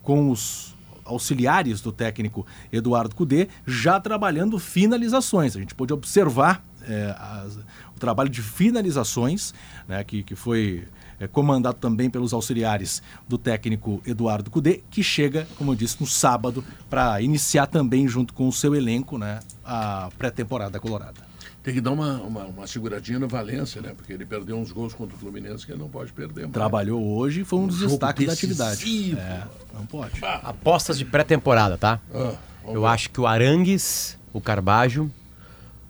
com 0.02 0.30
os 0.30 0.76
auxiliares 1.04 1.82
do 1.82 1.92
técnico 1.92 2.46
Eduardo 2.72 3.14
Cudê, 3.16 3.48
já 3.66 4.00
trabalhando 4.00 4.58
finalizações. 4.60 5.56
A 5.56 5.60
gente 5.60 5.76
pôde 5.76 5.94
observar 5.94 6.64
é, 6.88 7.16
as- 7.20 7.56
o 7.96 8.00
trabalho 8.00 8.30
de 8.30 8.44
finalizações, 8.44 9.56
né, 9.88 10.04
que, 10.04 10.22
que 10.22 10.36
foi 10.36 10.88
é, 11.20 11.26
comandado 11.28 11.78
também 11.80 12.12
pelos 12.12 12.32
auxiliares 12.32 13.02
do 13.28 13.40
técnico 13.40 14.02
Eduardo 14.06 14.52
Cudê, 14.52 14.84
que 14.92 15.02
chega, 15.02 15.48
como 15.58 15.72
eu 15.72 15.76
disse, 15.76 15.98
no 16.00 16.06
sábado, 16.06 16.64
para 16.90 17.20
iniciar 17.22 17.66
também, 17.68 18.08
junto 18.08 18.34
com 18.36 18.48
o 18.48 18.52
seu 18.54 18.76
elenco, 18.76 19.18
né, 19.18 19.40
a 19.64 20.10
pré-temporada 20.18 20.80
colorada. 20.80 21.26
Tem 21.66 21.74
que 21.74 21.82
dar 21.82 21.94
uma, 21.94 22.22
uma, 22.22 22.44
uma 22.46 22.68
seguradinha 22.68 23.18
no 23.18 23.28
Valência, 23.28 23.82
né? 23.82 23.92
Porque 23.98 24.14
ele 24.14 24.24
perdeu 24.24 24.56
uns 24.56 24.72
gols 24.72 24.94
contra 24.94 25.16
o 25.16 25.20
Fluminense 25.20 25.66
que 25.66 25.72
ele 25.72 25.80
não 25.80 25.90
pode 25.90 26.14
perder. 26.14 26.42
mais. 26.42 26.54
Trabalhou 26.54 27.04
hoje 27.18 27.42
e 27.42 27.44
foi 27.44 27.58
um 27.58 27.66
dos 27.66 27.78
jogo 27.78 27.90
destaques 27.94 28.28
da 28.28 28.34
atividade. 28.34 29.18
É, 29.18 29.44
não 29.74 29.84
pode. 29.88 30.14
Apostas 30.24 30.96
de 30.96 31.04
pré-temporada, 31.06 31.76
tá? 31.76 32.00
Ah, 32.14 32.36
Eu 32.68 32.82
ver. 32.82 32.88
acho 32.88 33.10
que 33.10 33.20
o 33.20 33.26
Arangues, 33.26 34.16
o 34.32 34.40
Carbajo, 34.40 35.10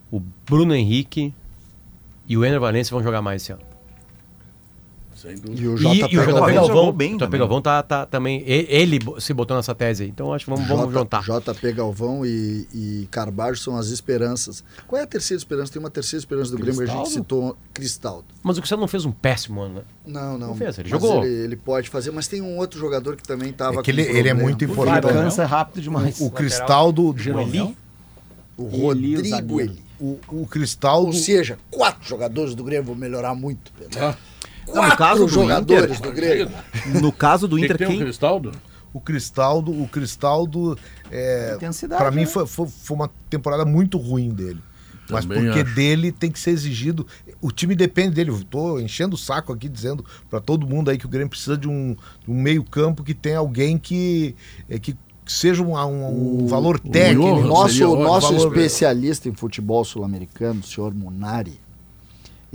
o 0.09 0.21
Bruno 0.45 0.73
Henrique 0.73 1.33
e 2.25 2.37
o 2.37 2.45
Ener 2.45 2.57
Valencia 2.61 2.95
vão 2.95 3.03
jogar 3.03 3.21
mais 3.21 3.41
esse 3.41 3.51
ano. 3.51 3.61
Sem 5.15 5.35
dúvida. 5.35 5.61
E 5.61 5.67
o 5.67 5.75
JP 5.75 6.13
e 6.13 6.19
o 6.19 6.21
JP 6.25 6.53
Galvão 6.53 6.91
bem 6.91 7.11
o 7.13 7.17
JP 7.17 7.19
também. 7.25 7.39
Galvão 7.39 7.61
tá, 7.61 7.81
tá 7.81 8.05
também. 8.05 8.43
Ele 8.45 8.99
se 9.19 9.33
botou 9.33 9.55
nessa 9.55 9.73
tese 9.73 10.03
aí. 10.03 10.09
Então 10.09 10.33
acho 10.33 10.43
que 10.45 10.51
vamos, 10.51 10.67
vamos 10.67 10.85
J- 10.93 10.99
juntar. 10.99 11.23
JP 11.23 11.71
Galvão 11.71 12.25
e, 12.25 12.67
e 12.73 13.07
Carbajo 13.09 13.57
são 13.59 13.77
as 13.77 13.87
esperanças. 13.87 14.63
Qual 14.85 14.99
é 14.99 15.03
a 15.03 15.07
terceira 15.07 15.39
esperança? 15.39 15.71
Tem 15.71 15.79
uma 15.79 15.89
terceira 15.89 16.19
esperança 16.19 16.51
do 16.51 16.57
Grêmio 16.57 16.75
que 16.75 16.83
a 16.83 16.85
gente 16.87 16.95
Cristaldo? 16.95 17.19
citou, 17.23 17.57
Cristaldo. 17.73 18.25
Mas 18.43 18.57
o 18.57 18.61
Cristiano 18.61 18.81
não 18.81 18.87
fez 18.87 19.05
um 19.05 19.11
péssimo 19.11 19.61
ano, 19.61 19.75
né? 19.75 19.81
Não, 20.05 20.37
não. 20.37 20.47
Não 20.49 20.55
fez, 20.55 20.77
ele 20.77 20.89
Mas 20.91 21.01
jogou. 21.01 21.23
Ele, 21.23 21.33
ele 21.45 21.55
pode 21.55 21.89
fazer, 21.89 22.11
mas 22.11 22.27
tem 22.27 22.41
um 22.41 22.57
outro 22.57 22.77
jogador 22.79 23.15
que 23.15 23.23
também 23.23 23.49
estava 23.51 23.79
É 23.79 23.83
que 23.83 23.91
ele, 23.91 24.01
ele 24.01 24.27
é 24.29 24.33
muito 24.33 24.65
importante. 24.65 25.07
Cansa 25.07 25.45
rápido 25.45 25.81
demais. 25.81 26.19
O 26.19 26.29
Cristaldo. 26.29 27.15
Jeromel? 27.17 27.73
O 28.57 28.63
Eli, 28.91 29.15
o 29.15 29.17
Rodrigo. 29.21 29.61
Eli. 29.61 29.85
O, 29.99 30.19
o 30.27 30.45
Cristaldo. 30.47 31.07
Ou 31.07 31.13
seja, 31.13 31.57
quatro 31.71 32.05
jogadores 32.07 32.53
do 32.53 32.63
Grêmio 32.65 32.85
vão 32.85 32.95
melhorar 32.95 33.33
muito. 33.33 33.71
Pedro. 33.77 34.15
Não, 34.67 34.75
no 34.83 34.89
caso 34.89 34.97
Quatro 34.97 35.25
do 35.25 35.31
jogadores 35.31 35.97
Inter- 35.97 36.01
do 36.01 36.15
Grêmio. 36.15 36.49
No 37.01 37.11
caso 37.11 37.47
do 37.47 37.55
Tem 37.57 37.67
que 37.67 37.73
Inter, 37.73 37.77
ter 37.77 37.85
um 37.87 37.97
quem, 37.97 37.99
Cristaldo? 37.99 38.51
O 38.93 38.99
Cristaldo, 39.01 39.71
o 39.71 39.87
Cristaldo, 39.87 40.77
é, 41.11 41.57
para 41.89 42.11
mim 42.11 42.21
né? 42.21 42.25
foi, 42.25 42.45
foi, 42.47 42.67
foi 42.67 42.95
uma 42.95 43.09
temporada 43.29 43.65
muito 43.65 43.97
ruim 43.97 44.29
dele. 44.29 44.61
Mas 45.09 45.23
Também 45.25 45.43
porque 45.45 45.59
acho. 45.59 45.75
dele 45.75 46.11
tem 46.11 46.31
que 46.31 46.39
ser 46.39 46.49
exigido. 46.51 47.05
O 47.39 47.51
time 47.51 47.75
depende 47.75 48.15
dele. 48.15 48.31
Eu 48.31 48.43
tô 48.43 48.79
enchendo 48.79 49.13
o 49.13 49.17
saco 49.17 49.53
aqui 49.53 49.69
dizendo 49.69 50.03
para 50.31 50.39
todo 50.41 50.65
mundo 50.65 50.89
aí 50.89 50.97
que 50.97 51.05
o 51.05 51.09
Grêmio 51.09 51.29
precisa 51.29 51.55
de 51.55 51.67
um, 51.67 51.95
de 52.23 52.31
um 52.31 52.33
meio-campo 52.41 53.03
que 53.03 53.13
tenha 53.13 53.37
alguém 53.37 53.77
que, 53.77 54.33
é, 54.67 54.79
que 54.79 54.95
seja 55.25 55.61
um, 55.61 55.75
um, 55.77 56.43
um 56.43 56.47
valor 56.47 56.79
técnico. 56.79 57.23
O 57.27 57.43
nosso, 57.45 57.83
ótimo. 57.85 58.03
nosso 58.03 58.33
Valor- 58.33 58.47
especialista 58.47 59.29
em 59.29 59.33
futebol 59.35 59.85
sul-americano, 59.85 60.61
o 60.61 60.63
senhor 60.63 60.91
Munari, 60.95 61.59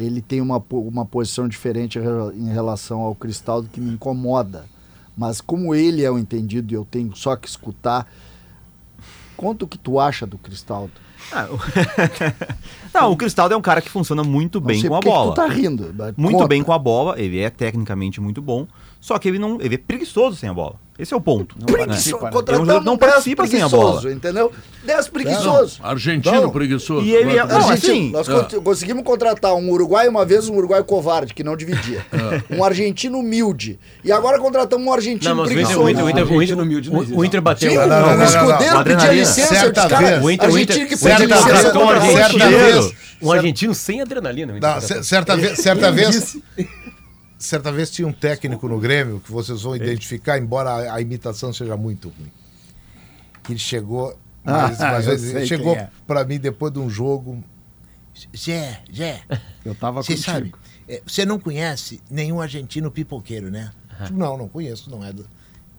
ele 0.05 0.21
tem 0.21 0.41
uma, 0.41 0.63
uma 0.71 1.05
posição 1.05 1.47
diferente 1.49 1.99
em 1.99 2.03
rela- 2.03 2.35
em 2.35 2.49
relação 2.53 3.01
ao 3.01 3.15
Cristaldo 3.15 3.69
que 3.73 3.81
me 3.81 3.93
incomoda. 3.93 4.65
Mas 5.17 5.41
como 5.41 5.75
ele 5.75 6.03
é 6.05 6.11
o 6.11 6.19
entendido 6.19 6.73
e 6.73 6.77
eu 6.77 6.87
tenho 6.91 7.15
só 7.15 7.37
que 7.37 7.47
escutar, 7.49 8.07
conta 9.37 9.65
o 9.65 9.69
que 9.69 9.79
tu 9.79 9.99
acha 10.01 10.27
do 10.27 10.39
Cristaldo. 10.39 10.93
Ah, 11.33 11.47
o- 11.51 11.59
Não, 12.93 13.13
o 13.13 13.17
Cristaldo 13.17 13.55
é 13.55 13.57
um 13.57 13.61
cara 13.63 13.81
que 13.81 13.89
funciona 13.91 14.25
muito 14.25 14.61
bem 14.61 14.83
com 14.87 14.95
a 14.97 15.01
bola. 15.01 15.33
tu 15.33 15.37
tá 15.37 15.47
rindo. 15.47 15.95
Muito 16.17 16.37
conta. 16.39 16.49
bem 16.49 16.63
com 16.63 16.73
a 16.73 16.79
bola, 16.79 17.21
ele 17.21 17.39
é 17.39 17.51
tecnicamente 17.51 18.21
muito 18.21 18.41
bom, 18.43 18.67
só 19.01 19.19
que 19.19 19.29
ele 19.29 19.39
não, 19.39 19.59
ele 19.61 19.75
é 19.75 19.79
preguiçoso 19.79 20.37
sem 20.37 20.49
a 20.49 20.55
bola. 20.55 20.75
Esse 20.99 21.15
é 21.15 21.17
o 21.17 21.21
ponto. 21.21 21.57
Preguiçoso. 21.65 22.23
né? 22.23 22.31
Contratamos 22.31 22.69
É 22.69 22.73
um 22.79 22.83
não 22.83 22.95
10 22.99 23.11
participa 23.11 23.47
sem 23.47 23.63
a 23.63 23.67
preguiçoso, 23.71 24.01
bola. 24.03 24.13
Entendeu? 24.13 24.53
10 24.85 25.09
preguiçosos. 25.09 25.81
Argentino 25.83 26.43
Não. 26.43 26.51
preguiçoso. 26.51 27.07
E 27.07 27.15
ele 27.15 27.39
é- 27.39 27.47
Não, 27.47 27.71
assim- 27.71 28.11
nós 28.11 28.29
con- 28.29 28.61
conseguimos 28.63 29.03
contratar 29.03 29.55
um 29.55 29.71
uruguai 29.71 30.07
uma 30.09 30.27
vez, 30.27 30.47
um 30.51 30.57
uruguai 30.57 30.83
covarde, 30.85 31.33
que 31.33 31.43
não 31.43 31.57
dividia. 31.57 32.05
Um 32.51 32.63
argentino 32.63 33.19
humilde. 33.19 33.79
E 34.05 34.13
agora 34.13 34.39
contratamos 34.39 34.87
um 34.87 34.93
argentino 34.93 35.35
Não, 35.35 35.43
mas 35.43 35.49
o 35.49 35.53
Inter, 35.53 35.65
preguiçoso. 35.65 35.87
o 35.87 35.91
Inter, 35.91 36.05
o 36.05 36.11
Inter, 36.11 36.23
o 36.23 36.27
Inter, 36.27 36.35
Argentino 36.37 36.63
humilde 36.63 36.91
não 36.93 37.19
o- 37.19 37.25
Inter 37.25 37.41
bateu. 37.41 37.71
Sim, 37.71 37.77
Não, 37.79 37.89
não, 37.89 38.01
não, 38.01 38.13
o 38.13 38.17
não, 38.19 38.25
escudeiro 38.25 38.51
não. 38.53 38.59
pedia 38.61 38.79
Adrenalina. 38.81 39.13
licença, 39.15 39.55
eu 39.55 39.61
Certa 39.61 39.81
disse, 39.81 39.89
cara, 39.95 40.07
vez. 40.11 40.23
O 40.25 40.31
Inter, 40.31 40.47
argentino 40.51 40.87
que 40.87 40.95
Inter 40.95 41.19
licença 41.21 41.73
um 43.23 43.33
argentino, 43.33 43.75
sem 43.75 44.03
adrenalina. 44.03 44.55
Não, 44.61 44.81
certa 45.03 45.35
vez, 45.91 46.37
certa 47.41 47.73
vez, 47.73 47.91
tinha 47.91 48.07
um 48.07 48.13
técnico 48.13 48.69
no 48.69 48.79
Grêmio 48.79 49.19
que 49.21 49.33
vocês 49.33 49.63
vão 49.63 49.75
identificar, 49.75 50.39
embora 50.39 50.71
a, 50.71 50.95
a 50.97 51.01
imitação 51.01 51.53
seja 51.53 51.77
muito 51.77 52.09
ruim. 52.11 52.31
Que 53.43 53.53
ele 53.53 53.59
chegou, 53.59 54.17
mas, 54.45 54.81
Ah, 54.81 54.93
mas 54.93 55.07
ele 55.09 55.47
chegou 55.47 55.75
é. 55.75 55.91
para 56.07 56.25
mim 56.25 56.39
depois 56.39 56.73
de 56.73 56.79
um 56.79 56.89
jogo. 56.91 57.43
Zé, 58.37 58.83
Zé, 58.95 59.23
Eu 59.65 59.75
tava 59.75 60.03
você 60.03 60.15
contigo. 60.15 60.31
sabe, 60.31 60.55
é, 60.87 61.03
você 61.07 61.25
não 61.25 61.39
conhece 61.39 62.03
nenhum 62.11 62.41
argentino 62.41 62.91
pipoqueiro, 62.91 63.51
né? 63.51 63.73
Tipo, 64.05 64.19
Não, 64.19 64.37
não 64.37 64.49
conheço, 64.49 64.91
não 64.91 65.05
é 65.05 65.13
do. 65.13 65.27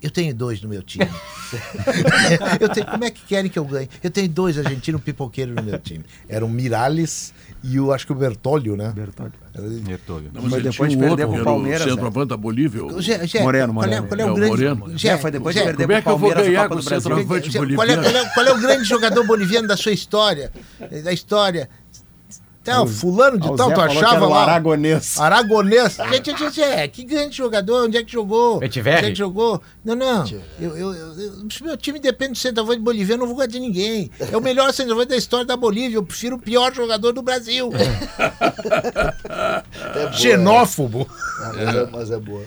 Eu 0.02 0.10
tenho 0.10 0.34
dois 0.34 0.60
no 0.64 0.68
meu 0.70 0.82
time. 0.82 1.06
eu 2.60 2.70
tenho, 2.70 2.88
como 2.88 3.04
é 3.04 3.12
que 3.12 3.24
querem 3.26 3.52
que 3.52 3.60
eu 3.60 3.66
ganhe? 3.66 3.88
Eu 4.04 4.10
tenho 4.10 4.28
dois 4.28 4.58
argentinos 4.58 5.00
pipoqueiros 5.02 5.54
no 5.56 5.62
meu 5.62 5.78
time. 5.78 6.04
Eram 6.28 6.48
o 6.48 6.50
Miralles 6.50 7.32
e 7.64 7.80
o, 7.80 7.92
acho 7.94 8.06
que 8.06 8.12
o 8.12 8.16
Bertolio, 8.16 8.76
né? 8.76 8.92
Bertolli. 8.96 9.32
Era- 9.54 9.68
Nertolho. 9.68 10.32
Não, 10.34 10.44
Mas 10.44 10.54
ele 10.54 10.70
depois 10.70 10.94
um 10.96 10.98
pro 10.98 11.08
era 11.08 11.28
o 11.28 11.44
Palmeiras, 11.44 11.84
centroavante 11.84 12.28
da 12.30 12.38
Bolívia. 12.38 12.86
o- 12.86 13.02
Zé, 13.02 13.26
Zé, 13.28 13.44
Moreno, 13.44 13.74
qual 13.74 13.86
é- 13.86 14.00
Moreno. 14.02 14.08
Qual 14.08 14.20
é, 14.20 14.24
É, 14.24 14.26
o 14.26 14.32
o 14.32 14.36
grande. 14.36 14.50
Moreno. 14.80 14.94
É, 15.04 15.18
foi 15.18 15.32
depois 15.32 15.54
de 15.56 15.60
Zé, 15.62 15.66
perder 15.68 15.84
Como 15.84 15.94
é 15.98 16.02
que 16.02 16.08
eu 16.08 16.18
vou 16.18 16.30
Palmeiras 16.30 16.44
na 16.46 16.50
ganhar 16.52 16.64
Copa 16.64 16.76
com 16.76 16.76
do 16.76 16.82
o 16.82 16.86
Brasil. 16.90 17.02
centroavante 17.02 17.52
Zé, 17.52 17.60
qual, 17.60 17.88
é, 17.90 17.96
qual, 17.96 18.08
é, 18.16 18.30
qual 18.34 18.46
é 18.48 18.52
o 18.54 18.60
grande 18.62 18.84
jogador 18.86 19.28
boliviano 19.28 19.68
da 19.68 19.76
sua 19.78 19.92
história? 19.92 20.52
Da 21.04 21.12
história? 21.14 21.70
Então, 22.62 22.86
fulano 22.86 23.40
de 23.40 23.48
o 23.50 23.56
tal, 23.56 23.70
Zé 23.70 23.74
tu 23.74 23.82
achava 23.82 24.28
o 24.28 24.30
lá. 24.30 24.44
aragonês. 24.44 25.20
Aragonês. 25.20 25.98
Gente, 26.12 26.38
gente, 26.38 26.50
Zé, 26.52 26.88
que 26.88 27.04
grande 27.04 27.36
jogador, 27.36 27.86
onde 27.88 27.98
é 27.98 28.04
que 28.04 28.12
jogou? 28.12 28.62
Etiverri? 28.64 28.98
Onde 28.98 29.08
é 29.08 29.12
que 29.12 29.18
jogou? 29.18 29.60
Não, 29.84 29.96
não. 29.96 30.24
Eu, 30.60 30.78
eu, 30.78 30.94
eu- 30.94 31.16
meu 31.64 31.76
time 31.76 32.00
depende 32.00 32.34
do 32.34 32.38
centroavante 32.38 32.80
boliviano, 32.80 33.14
eu 33.14 33.20
não 33.22 33.26
vou 33.28 33.36
gostar 33.36 33.52
de 33.54 33.60
ninguém. 33.60 34.12
É 34.32 34.38
o 34.38 34.42
melhor 34.42 34.72
centroavante 34.74 35.10
da 35.10 35.18
história 35.18 35.44
da 35.46 35.58
Bolívia. 35.58 35.98
Eu 35.98 36.04
prefiro 36.04 36.36
o 36.36 36.40
pior 36.40 36.72
jogador 36.72 37.12
do 37.14 37.24
Brasil. 37.24 37.72
É 37.74 39.22
boa, 40.00 40.14
Xenófobo. 40.14 41.08
é, 41.58 41.66
mas, 41.66 41.76
é, 41.76 41.88
mas 41.92 42.12
é 42.12 42.20
boa. 42.20 42.44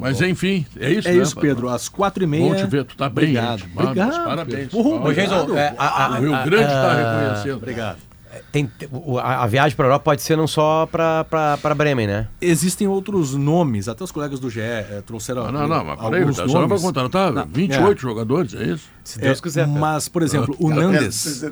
Mas 0.00 0.20
enfim, 0.20 0.64
é 0.78 0.90
isso, 0.92 1.08
É 1.08 1.12
né, 1.12 1.22
isso? 1.22 1.36
Pedro. 1.36 1.68
Às 1.68 1.88
quatro 1.88 2.22
e 2.22 2.26
meia. 2.26 2.48
Bom 2.48 2.54
te 2.54 2.66
ver, 2.66 2.84
tu 2.84 2.96
tá 2.96 3.08
bem. 3.08 3.24
Obrigado. 3.24 3.58
gente. 3.60 3.78
Obrigado. 3.78 4.24
Parabéns. 4.24 4.68
Pedro. 4.70 4.82
Jason, 4.82 4.96
obrigado. 5.40 5.56
é, 5.58 5.74
a- 5.76 6.06
a- 6.06 6.10
O 6.10 6.20
Rio 6.20 6.30
Grande 6.44 6.72
está 6.72 7.20
reconhecendo. 7.24 7.56
Obrigado. 7.56 7.96
Tem, 8.52 8.70
a, 9.22 9.44
a 9.44 9.46
viagem 9.46 9.76
para 9.76 9.86
Europa 9.86 10.04
pode 10.04 10.22
ser 10.22 10.36
não 10.36 10.46
só 10.46 10.86
para 10.86 11.74
Bremen, 11.76 12.06
né? 12.06 12.28
Existem 12.40 12.86
outros 12.86 13.34
nomes, 13.34 13.88
até 13.88 14.02
os 14.04 14.10
colegas 14.12 14.40
do 14.40 14.48
GE 14.50 14.60
eh, 14.60 15.02
trouxeram 15.04 15.46
Ah, 15.46 15.52
não, 15.52 15.66
não, 15.68 15.84
mas 15.84 15.98
peraí, 16.00 16.22
a 16.22 16.46
nomes. 16.46 16.82
contratar 16.82 17.32
Não, 17.32 17.46
28 17.46 18.00
jogadores, 18.00 18.54
é 18.54 18.64
isso? 18.64 18.95
Se 19.06 19.18
Deus 19.20 19.38
É, 19.38 19.42
quiser. 19.42 19.66
Mas, 19.68 20.08
por 20.08 20.22
exemplo, 20.22 20.56
o 20.58 20.68
Nandes. 20.68 21.44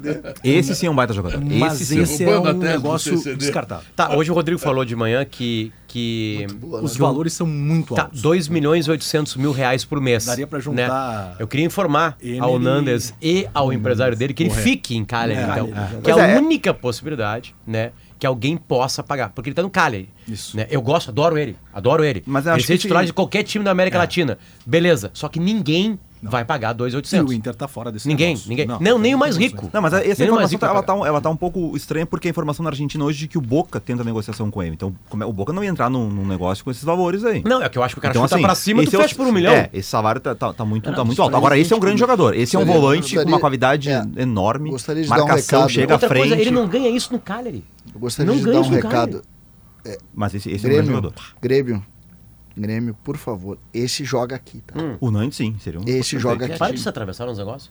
Esse 0.43 0.75
sim 0.75 0.87
é 0.87 0.91
um 0.91 0.95
baita 0.95 1.13
jogador. 1.15 1.41
Mas 1.45 1.75
Esse 1.81 1.95
sim. 1.95 2.01
esse 2.01 2.25
é 2.25 2.39
um 2.39 2.53
negócio 2.53 3.17
descartado. 3.37 3.85
Tá, 3.95 4.15
hoje 4.17 4.31
o 4.31 4.35
Rodrigo 4.35 4.59
falou 4.59 4.85
de 4.85 4.97
manhã 4.97 5.25
que, 5.25 5.73
que. 5.87 6.47
Os 6.61 6.93
que 6.97 6.99
o- 7.03 7.07
valores 7.07 7.33
são 7.33 7.47
muito 7.47 7.95
Tá, 7.95 8.03
altos. 8.03 8.21
2 8.21 8.49
milhões 8.49 8.87
e 8.87 8.91
800 8.91 9.37
mil 9.37 9.53
reais 9.53 9.85
por 9.85 10.01
mês. 10.01 10.25
Daria 10.27 10.47
pra 10.47 10.59
juntar 10.59 11.29
né? 11.31 11.37
Eu 11.39 11.47
queria 11.47 11.65
informar 11.65 12.17
Emery 12.21 12.41
ao 12.41 12.59
Nandes 12.59 13.15
e 13.23 13.47
ao 13.55 13.73
empresário 13.73 14.17
dele 14.17 14.35
que 14.35 14.43
ele 14.43 14.51
Correto. 14.51 14.69
fique 14.69 14.97
em 14.97 15.05
Cagliari, 15.05 15.49
É, 15.49 15.53
então. 15.63 15.99
é. 15.99 16.01
Que 16.03 16.11
é 16.11 16.15
a 16.21 16.27
é. 16.27 16.39
única 16.39 16.75
possibilidade, 16.75 17.55
né? 17.67 17.93
Que 18.19 18.27
alguém 18.27 18.57
possa 18.57 19.03
pagar. 19.03 19.31
Porque 19.31 19.51
ele 19.51 19.55
tá 19.55 19.63
no 19.63 19.71
Cagliari. 19.71 20.09
Isso. 20.27 20.57
Né? 20.57 20.67
Eu 20.71 20.81
gosto, 20.83 21.11
adoro 21.11 21.37
ele. 21.39 21.57
Adoro 21.73 22.03
ele. 22.05 22.23
Mas 22.27 22.47
eu 22.47 22.53
ele 22.53 22.57
acho 22.59 22.67
ser 22.67 22.73
que 22.75 22.79
titular 22.81 23.03
se- 23.03 23.07
de 23.09 23.13
qualquer 23.13 23.43
time 23.43 23.65
da 23.65 23.71
América 23.71 23.99
Latina. 23.99 24.39
Beleza. 24.67 25.11
Só 25.13 25.29
que 25.29 25.39
ninguém 25.39 25.99
vai 26.31 26.45
pagar 26.45 26.71
E 26.73 26.79
2,800. 26.79 27.31
o 27.31 27.33
Inter 27.33 27.55
tá 27.55 27.69
fora 27.69 27.93
desse 27.93 28.09
Ninguém, 28.09 28.29
negócio. 28.29 28.49
ninguém. 28.49 28.67
Não, 28.67 28.99
nem 28.99 29.15
o 29.15 29.19
mais 29.19 29.37
rico. 29.37 29.71
Não, 29.73 29.81
mas 29.83 29.93
essa 29.93 30.23
Nem 30.23 30.31
informação 30.33 30.59
tá, 30.59 30.67
ela, 30.69 30.83
pagar. 30.83 31.01
tá, 31.01 31.07
ela 31.09 31.21
tá 31.21 31.31
um 31.31 31.37
pouco 31.37 31.77
estranha 31.77 32.07
porque 32.07 32.29
a 32.29 32.31
informação 32.31 32.63
na 32.65 32.71
Argentina 32.71 33.05
hoje 33.05 33.21
de 33.21 33.29
que 33.29 33.39
o 33.39 33.41
Boca 33.41 33.79
tenta 33.79 34.03
negociação 34.03 34.51
com 34.51 34.63
ele. 34.63 34.75
Então, 34.75 34.95
como 35.09 35.23
é- 35.23 35.27
o 35.27 35.33
Boca 35.33 35.53
não 35.53 35.63
ia 35.63 35.71
entrar 35.71 35.89
num, 35.91 36.09
num 36.09 36.27
negócio 36.27 36.65
com 36.65 36.71
esses 36.71 36.83
valores 36.85 37.25
aí. 37.25 37.43
Não, 37.45 37.63
é 37.63 37.69
que 37.69 37.77
eu 37.79 37.83
acho 37.83 37.95
que 37.95 37.99
o 37.99 38.03
cara 38.03 38.13
Então, 38.13 38.23
chuta 38.23 38.35
assim, 38.37 38.43
pra 38.45 38.55
cima 38.55 38.83
e 38.83 38.87
tu 38.87 38.97
é 38.97 38.99
o- 38.99 39.03
fecha 39.03 39.15
por 39.15 39.27
um 39.27 39.33
milhão. 39.33 39.53
É, 39.53 39.69
esse 39.73 39.89
salário 39.89 40.21
tá, 40.21 40.35
tá, 40.35 40.53
tá 40.53 40.65
muito, 40.65 40.89
Não, 40.89 40.97
tá 40.97 41.05
muito 41.05 41.21
alto. 41.23 41.37
Agora, 41.37 41.59
esse 41.59 41.73
é 41.73 41.77
um 41.77 41.81
grande 41.81 42.01
jogador. 42.01 42.35
Esse 42.35 42.57
é 42.57 42.59
um 42.59 42.63
gostaria- 42.63 42.81
volante 42.81 43.15
com 43.17 43.23
uma 43.29 43.41
qualidade 43.41 43.91
é, 43.91 44.03
enorme. 44.17 44.71
gostaria 44.71 45.03
de 45.03 45.09
dar 45.09 45.17
um 45.17 45.27
marcação, 45.27 45.61
recado. 45.61 45.73
chega 45.73 45.93
Outra 45.95 46.07
à 46.07 46.09
frente. 46.11 46.29
coisa, 46.29 46.41
ele 46.41 46.51
não 46.51 46.67
ganha 46.67 46.89
isso 46.89 47.13
no 47.13 47.19
Cagliari. 47.19 47.65
Eu 47.95 48.01
gostaria 48.01 48.33
Não 48.33 48.39
de 48.41 48.45
dar 48.51 48.61
um 48.61 48.69
recado. 48.69 49.23
Mas 50.15 50.35
esse, 50.35 50.51
esse 50.51 50.65
é 50.65 50.69
um 50.69 50.73
grande 50.73 50.87
Grêmio, 50.89 51.03
jogador. 51.03 51.25
Grêmio, 51.43 51.85
Grêmio, 52.57 52.97
por 53.03 53.17
favor, 53.17 53.59
esse 53.73 54.05
joga 54.05 54.37
aqui, 54.37 54.63
tá? 54.67 54.81
Hum. 54.81 54.97
O 55.01 55.11
Nantes, 55.11 55.37
sim, 55.39 55.57
seria 55.61 55.81
um. 55.81 55.85
Esse 55.87 56.19
joga 56.19 56.47
aqui. 56.47 56.57
Para 56.59 56.73
de 56.73 56.81
se 56.81 56.89
atravessar 56.89 57.27
nos 57.27 57.39
negócios. 57.39 57.71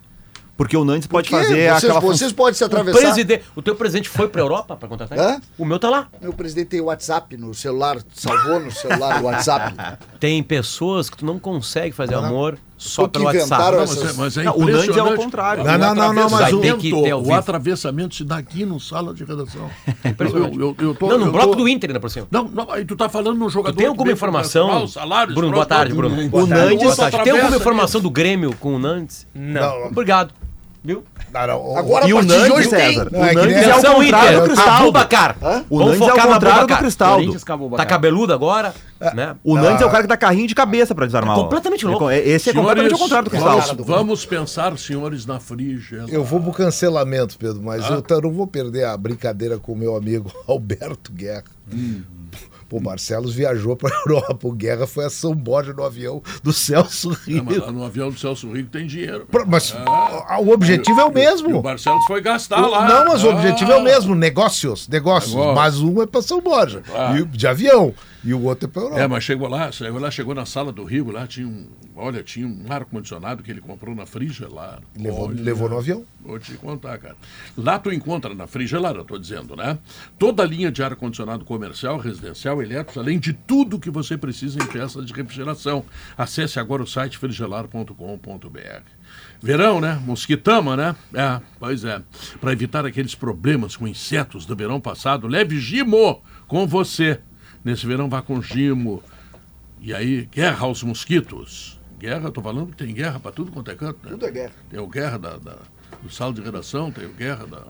Porque 0.56 0.78
o 0.78 0.86
Nantes 0.86 1.08
pode 1.08 1.30
fazer 1.30 1.48
vocês, 1.48 1.84
aquela 1.84 2.00
vocês 2.00 2.32
podem 2.32 2.54
se 2.54 2.64
O, 2.64 2.68
atravessar. 2.68 3.00
presidente, 3.00 3.44
o 3.56 3.62
teu 3.62 3.76
presidente 3.76 4.08
foi 4.08 4.28
pra 4.28 4.40
Europa 4.42 4.76
pra 4.76 4.88
contratar? 4.88 5.18
Hã? 5.18 5.42
O 5.58 5.66
meu 5.66 5.80
tá 5.80 5.90
lá. 5.90 6.08
Meu 6.22 6.32
presidente 6.32 6.68
tem 6.68 6.82
WhatsApp 6.82 7.36
no 7.38 7.56
celular, 7.56 7.98
salvou 8.14 8.60
no 8.60 8.72
celular 8.72 9.20
o 9.22 9.26
WhatsApp. 9.26 9.76
Tem 10.20 10.44
pessoas 10.44 11.10
que 11.10 11.18
tu 11.18 11.26
não 11.26 11.40
consegue 11.40 11.92
fazer 11.96 12.14
amor 12.14 12.60
só 12.90 13.08
pelo 13.08 13.26
WhatsApp. 13.26 13.46
inventaram 13.48 13.78
Não, 13.78 13.84
essa- 13.84 14.04
mas 14.04 14.14
é, 14.14 14.18
mas 14.18 14.38
é 14.38 14.44
Não, 14.44 14.58
o 14.58 14.66
Nantes 14.66 14.98
é 14.98 15.04
o 15.04 15.16
contrário. 15.16 15.64
Não, 15.64 15.78
não, 15.78 15.96
não, 15.96 16.14
não, 16.14 16.30
mas 16.30 16.54
o, 16.54 16.58
o- 16.96 17.28
o 17.30 17.34
atravessamento 17.34 18.16
se 18.16 18.24
dá 18.24 18.38
aqui 18.38 18.66
no 18.66 18.80
sala 18.80 19.14
de 19.14 19.24
redação. 19.24 19.70
impressionante. 20.06 20.58
Eu- 20.60 20.76
eu- 20.80 20.88
eu 20.90 20.96
tô- 20.96 21.08
não, 21.10 21.18
no 21.18 21.26
eu 21.28 21.32
bloco 21.32 21.50
tô- 21.52 21.56
do 21.64 21.68
Inter 21.68 21.90
ainda 21.90 22.00
por 22.00 22.10
cima. 22.10 22.28
Não, 22.30 22.44
não, 22.46 22.72
aí 22.72 22.86
tu 22.86 22.96
tá 22.96 23.08
falando 23.10 23.38
no 23.38 23.50
jogador. 23.50 23.74
Tu 23.76 23.78
tem 23.78 23.88
alguma 23.88 24.12
informação? 24.12 24.88
Salários, 24.88 25.36
Bruno, 25.36 25.54
boa 25.54 25.66
tarde, 25.66 25.94
Bruno. 25.94 26.16
o 26.16 26.48
tarde. 26.48 27.24
Tem 27.24 27.34
alguma 27.34 27.58
informação 27.58 28.02
do 28.02 28.10
Grêmio 28.10 28.56
com 28.60 28.76
o 28.76 28.80
Nantes? 28.80 29.28
Não. 29.34 29.88
Obrigado. 29.88 30.34
Viu? 30.84 31.02
Não, 31.34 31.48
não, 31.48 31.66
o- 31.72 31.78
Agora, 31.78 32.06
E 32.08 32.14
o 32.14 32.20
tem. 32.20 32.64
César. 32.70 33.08
Não, 33.10 33.22
o 33.22 33.24
é 33.26 33.30
que 33.30 33.36
Nantes 33.36 33.56
nem- 33.56 33.64
é 33.64 33.72
ao 33.72 33.78
Atenção, 33.80 33.96
contrário 33.96 34.40
do 34.42 34.46
Cristaldo. 34.48 34.82
Abubacar. 34.82 35.38
O 35.70 35.78
Vamos 35.80 36.00
Nantes 36.00 36.02
é 36.02 36.06
na 36.28 36.34
contrário 36.34 36.68
do 36.68 37.54
Abubacar. 37.54 37.78
Tá 37.78 37.86
cabeludo 37.90 38.34
agora, 38.34 38.74
né? 39.14 39.36
O 39.46 39.56
Nantes 39.56 39.82
é 39.82 39.86
o 39.86 39.90
cara 39.90 40.02
que 40.04 40.10
dá 40.10 40.18
carrinho 40.18 40.48
de 40.48 40.54
cabeça 40.54 40.94
pra 40.94 41.06
desarmar. 41.06 41.38
É 41.38 41.42
completamente 41.42 41.86
louco. 41.86 42.12
Esse 42.12 42.50
é 42.50 42.54
completamente 42.54 42.92
ao 42.94 43.00
contrário 43.00 43.30
do 43.30 43.38
vamos, 43.38 43.56
Cristaldo. 43.66 43.84
vamos 43.86 44.26
pensar, 44.26 44.78
senhores, 44.78 45.26
na 45.26 45.40
Frigia. 45.40 46.04
Eu 46.10 46.24
vou 46.24 46.42
pro 46.42 46.52
cancelamento, 46.52 47.38
Pedro, 47.38 47.62
mas 47.64 47.90
eu 47.90 48.02
tá- 48.02 48.20
não 48.20 48.32
vou 48.34 48.46
perder 48.46 48.84
a 48.86 48.98
brincadeira 48.98 49.58
com 49.58 49.72
o 49.72 49.78
meu 49.78 49.96
amigo 49.96 50.30
Alberto 50.48 51.14
Guerra. 51.14 51.46
Pô, 52.74 52.80
Marcelos 52.80 53.36
viajou 53.36 53.76
pra 53.76 53.92
Europa. 54.08 54.48
O 54.48 54.52
Guerra 54.52 54.88
foi 54.88 55.06
a 55.06 55.10
São 55.12 55.36
Borja 55.36 55.74
no 55.74 55.84
avião 55.84 56.24
do 56.42 56.52
Celso 56.52 57.12
É, 57.28 57.40
mas 57.40 57.58
lá 57.60 57.72
no 57.72 57.84
avião 57.86 58.10
do 58.10 58.18
Celso 58.20 58.52
Rico 58.52 58.70
tem 58.72 58.88
dinheiro. 58.88 59.28
Mas 59.48 59.76
a- 59.86 60.40
o 60.42 60.50
objetivo 60.50 61.00
é 61.00 61.04
o 61.04 61.08
E 61.08 61.12
o 61.12 61.14
mesmo. 61.14 61.62
Barcelos 61.62 62.04
foi 62.08 62.20
gastar 62.20 62.64
O- 62.64 62.70
lá. 62.72 62.88
Não, 62.88 63.06
mas 63.14 63.24
o 63.24 63.30
Ah. 63.30 63.34
objetivo 63.36 63.72
é 63.72 63.76
o 63.76 63.84
mesmo, 63.84 64.16
negócios, 64.16 64.88
negócios. 64.88 65.36
Negócio. 65.36 65.54
Mas 65.56 65.80
um 65.80 66.02
é 66.02 66.08
pra 66.08 66.22
São 66.24 66.42
Borja, 66.42 66.82
Ah. 66.96 67.16
e, 67.16 67.24
de 67.26 67.46
avião, 67.46 67.94
e 68.24 68.34
o 68.34 68.42
outro 68.44 68.68
é 68.68 68.72
pra 68.72 68.82
Europa. 68.82 69.02
É, 69.02 69.08
mas 69.08 69.24
chegou 69.24 69.48
lá, 69.48 69.72
chegou 69.72 70.00
lá, 70.00 70.10
chegou 70.10 70.34
na 70.34 70.46
sala 70.46 70.72
do 70.72 70.84
Rio, 70.84 71.12
lá 71.12 71.28
tinha 71.28 71.48
um, 71.48 71.68
olha, 71.96 72.24
tinha 72.24 72.48
um 72.48 72.66
ar-condicionado 72.70 73.44
que 73.44 73.52
ele 73.52 73.60
comprou 73.60 73.94
na 73.94 74.06
Frigelar. 74.06 74.80
Levou, 74.98 75.28
Olha, 75.28 75.42
levou 75.42 75.70
no 75.70 75.78
avião. 75.78 76.06
Vou 76.22 76.40
te 76.40 76.54
contar, 76.54 76.98
cara. 76.98 77.16
Lá 77.58 77.78
tu 77.78 77.92
encontra 77.92 78.34
na 78.34 78.48
Frigelar, 78.48 78.96
eu 78.96 79.04
tô 79.04 79.18
dizendo, 79.18 79.56
né? 79.56 79.78
Toda 80.18 80.44
a 80.44 80.46
linha 80.46 80.72
de 80.72 80.82
ar-condicionado 80.82 81.44
comercial, 81.44 81.98
residencial, 81.98 82.62
elétrico, 82.62 83.00
além 83.00 83.20
de 83.20 83.34
tudo 83.34 83.80
que 83.80 83.90
você 83.90 84.18
precisa 84.18 84.58
em 84.62 84.66
peças 84.68 85.06
de 85.06 85.14
refrigeração. 85.14 85.84
Acesse 86.18 86.60
agora 86.60 86.82
o 86.82 86.88
site 86.88 87.18
frigelar.com.br. 87.18 88.84
Verão, 89.42 89.82
né? 89.82 90.02
Mosquitama, 90.06 90.78
né? 90.78 90.96
É, 91.14 91.42
pois 91.60 91.84
é. 91.84 92.02
Para 92.40 92.54
evitar 92.54 92.86
aqueles 92.86 93.14
problemas 93.14 93.76
com 93.76 93.86
insetos 93.86 94.46
do 94.46 94.56
verão 94.56 94.80
passado, 94.80 95.28
leve 95.28 95.60
Gimo 95.60 96.24
com 96.48 96.66
você. 96.66 97.20
Nesse 97.64 97.86
verão 97.86 98.10
vá 98.10 98.22
com 98.22 98.42
Gimo. 98.42 99.02
E 99.80 99.94
aí, 99.94 100.26
guerra 100.26 100.66
aos 100.66 100.84
mosquitos. 100.84 101.80
Guerra, 102.00 102.32
tô 102.32 102.42
falando 102.42 102.72
que 102.72 102.78
tem 102.78 102.94
guerra 102.94 103.20
para 103.20 103.32
tudo 103.32 103.52
quanto 103.52 103.72
é 103.72 103.76
canto, 103.76 104.00
né? 104.04 104.12
Tudo 104.12 104.26
é 104.26 104.32
guerra. 104.32 104.52
Tem 104.70 104.80
o 104.80 104.88
guerra 104.88 105.18
da, 105.18 105.38
da- 105.38 105.60
do 106.02 106.10
sala 106.10 106.34
de 106.34 106.42
redação, 106.42 106.92
tem 106.92 107.06
o 107.06 107.14
guerra 107.14 107.46
da, 107.46 107.66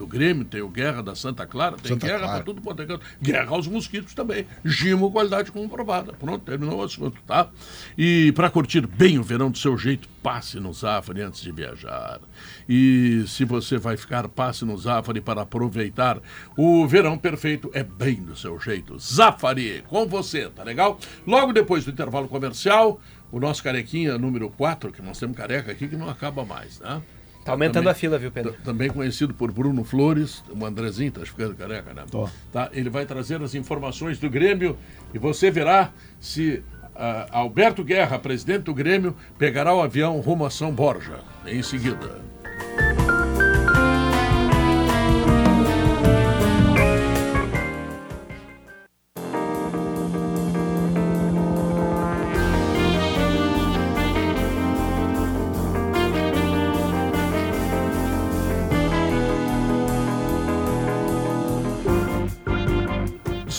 do 0.00 0.06
Grêmio, 0.06 0.46
tem 0.46 0.62
o 0.62 0.68
guerra 0.68 1.02
da 1.02 1.14
Santa 1.14 1.46
Clara, 1.46 1.76
tem 1.76 1.92
Santa 1.92 2.06
guerra 2.06 2.26
para 2.26 2.42
tudo 2.42 2.62
quanto 2.62 2.80
é 2.80 2.86
canto. 2.86 3.04
Guerra 3.20 3.50
aos 3.50 3.68
mosquitos 3.68 4.14
também. 4.14 4.46
Gimo, 4.64 5.12
qualidade 5.12 5.52
comprovada. 5.52 6.14
Pronto, 6.14 6.42
terminou 6.42 6.80
o 6.80 6.82
assunto, 6.82 7.20
tá? 7.26 7.50
E 7.98 8.32
para 8.32 8.48
curtir 8.48 8.86
bem 8.86 9.18
o 9.18 9.22
verão 9.22 9.50
do 9.50 9.58
seu 9.58 9.76
jeito, 9.76 10.08
passe 10.22 10.58
no 10.58 10.72
Zafari 10.72 11.20
antes 11.20 11.42
de 11.42 11.52
viajar. 11.52 12.18
E 12.66 13.24
se 13.26 13.44
você 13.44 13.76
vai 13.76 13.98
ficar, 13.98 14.26
passe 14.26 14.64
no 14.64 14.76
Zafari 14.78 15.20
para 15.20 15.42
aproveitar. 15.42 16.18
O 16.56 16.86
verão 16.86 17.18
perfeito 17.18 17.70
é 17.74 17.84
bem 17.84 18.14
do 18.22 18.34
seu 18.34 18.58
jeito. 18.58 18.98
Zafari, 18.98 19.84
com 19.86 20.06
você, 20.06 20.48
tá 20.48 20.64
legal? 20.64 20.98
Logo 21.26 21.52
depois 21.52 21.84
do 21.84 21.90
intervalo 21.90 22.26
comercial, 22.26 22.98
o 23.30 23.38
nosso 23.38 23.62
carequinha 23.62 24.16
número 24.16 24.48
4, 24.48 24.92
que 24.92 25.02
nós 25.02 25.18
temos 25.18 25.36
careca 25.36 25.70
aqui 25.70 25.86
que 25.86 25.96
não 25.96 26.08
acaba 26.08 26.42
mais, 26.42 26.80
né? 26.80 27.02
Tá 27.44 27.52
aumentando 27.52 27.84
Também- 27.84 27.90
a 27.92 27.94
fila, 27.94 28.18
viu, 28.18 28.30
Pedro? 28.30 28.54
Também 28.64 28.90
conhecido 28.90 29.32
por 29.32 29.50
Bruno 29.50 29.82
Flores, 29.82 30.44
o 30.50 30.64
Andrezinho 30.64 31.10
tá 31.10 31.20
ficando 31.22 31.54
careca, 31.54 31.94
né? 31.94 32.04
Tá, 32.52 32.68
ele 32.72 32.90
vai 32.90 33.06
trazer 33.06 33.40
as 33.42 33.54
informações 33.54 34.18
do 34.18 34.28
Grêmio 34.28 34.76
e 35.14 35.18
você 35.18 35.50
verá 35.50 35.90
se 36.20 36.62
ah, 36.94 37.26
Alberto 37.30 37.82
Guerra, 37.82 38.18
presidente 38.18 38.64
do 38.64 38.74
Grêmio, 38.74 39.16
pegará 39.38 39.74
o 39.74 39.80
avião 39.80 40.20
rumo 40.20 40.44
a 40.44 40.50
São 40.50 40.70
Borja 40.70 41.20
em 41.46 41.62
seguida. 41.62 42.20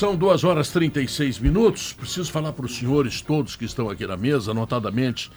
São 0.02 0.16
duas 0.16 0.44
horas 0.44 0.70
e 0.70 0.74
36 0.74 1.38
minutos. 1.38 1.94
Preciso 1.94 2.32
falar 2.32 2.54
para 2.54 2.66
os 2.66 2.76
senhores 2.76 3.22
todos 3.22 3.56
que 3.56 3.66
estão 3.66 3.88
aqui 3.88 4.08
na 4.08 4.18
mesa, 4.18 4.52
notadamente, 4.52 5.30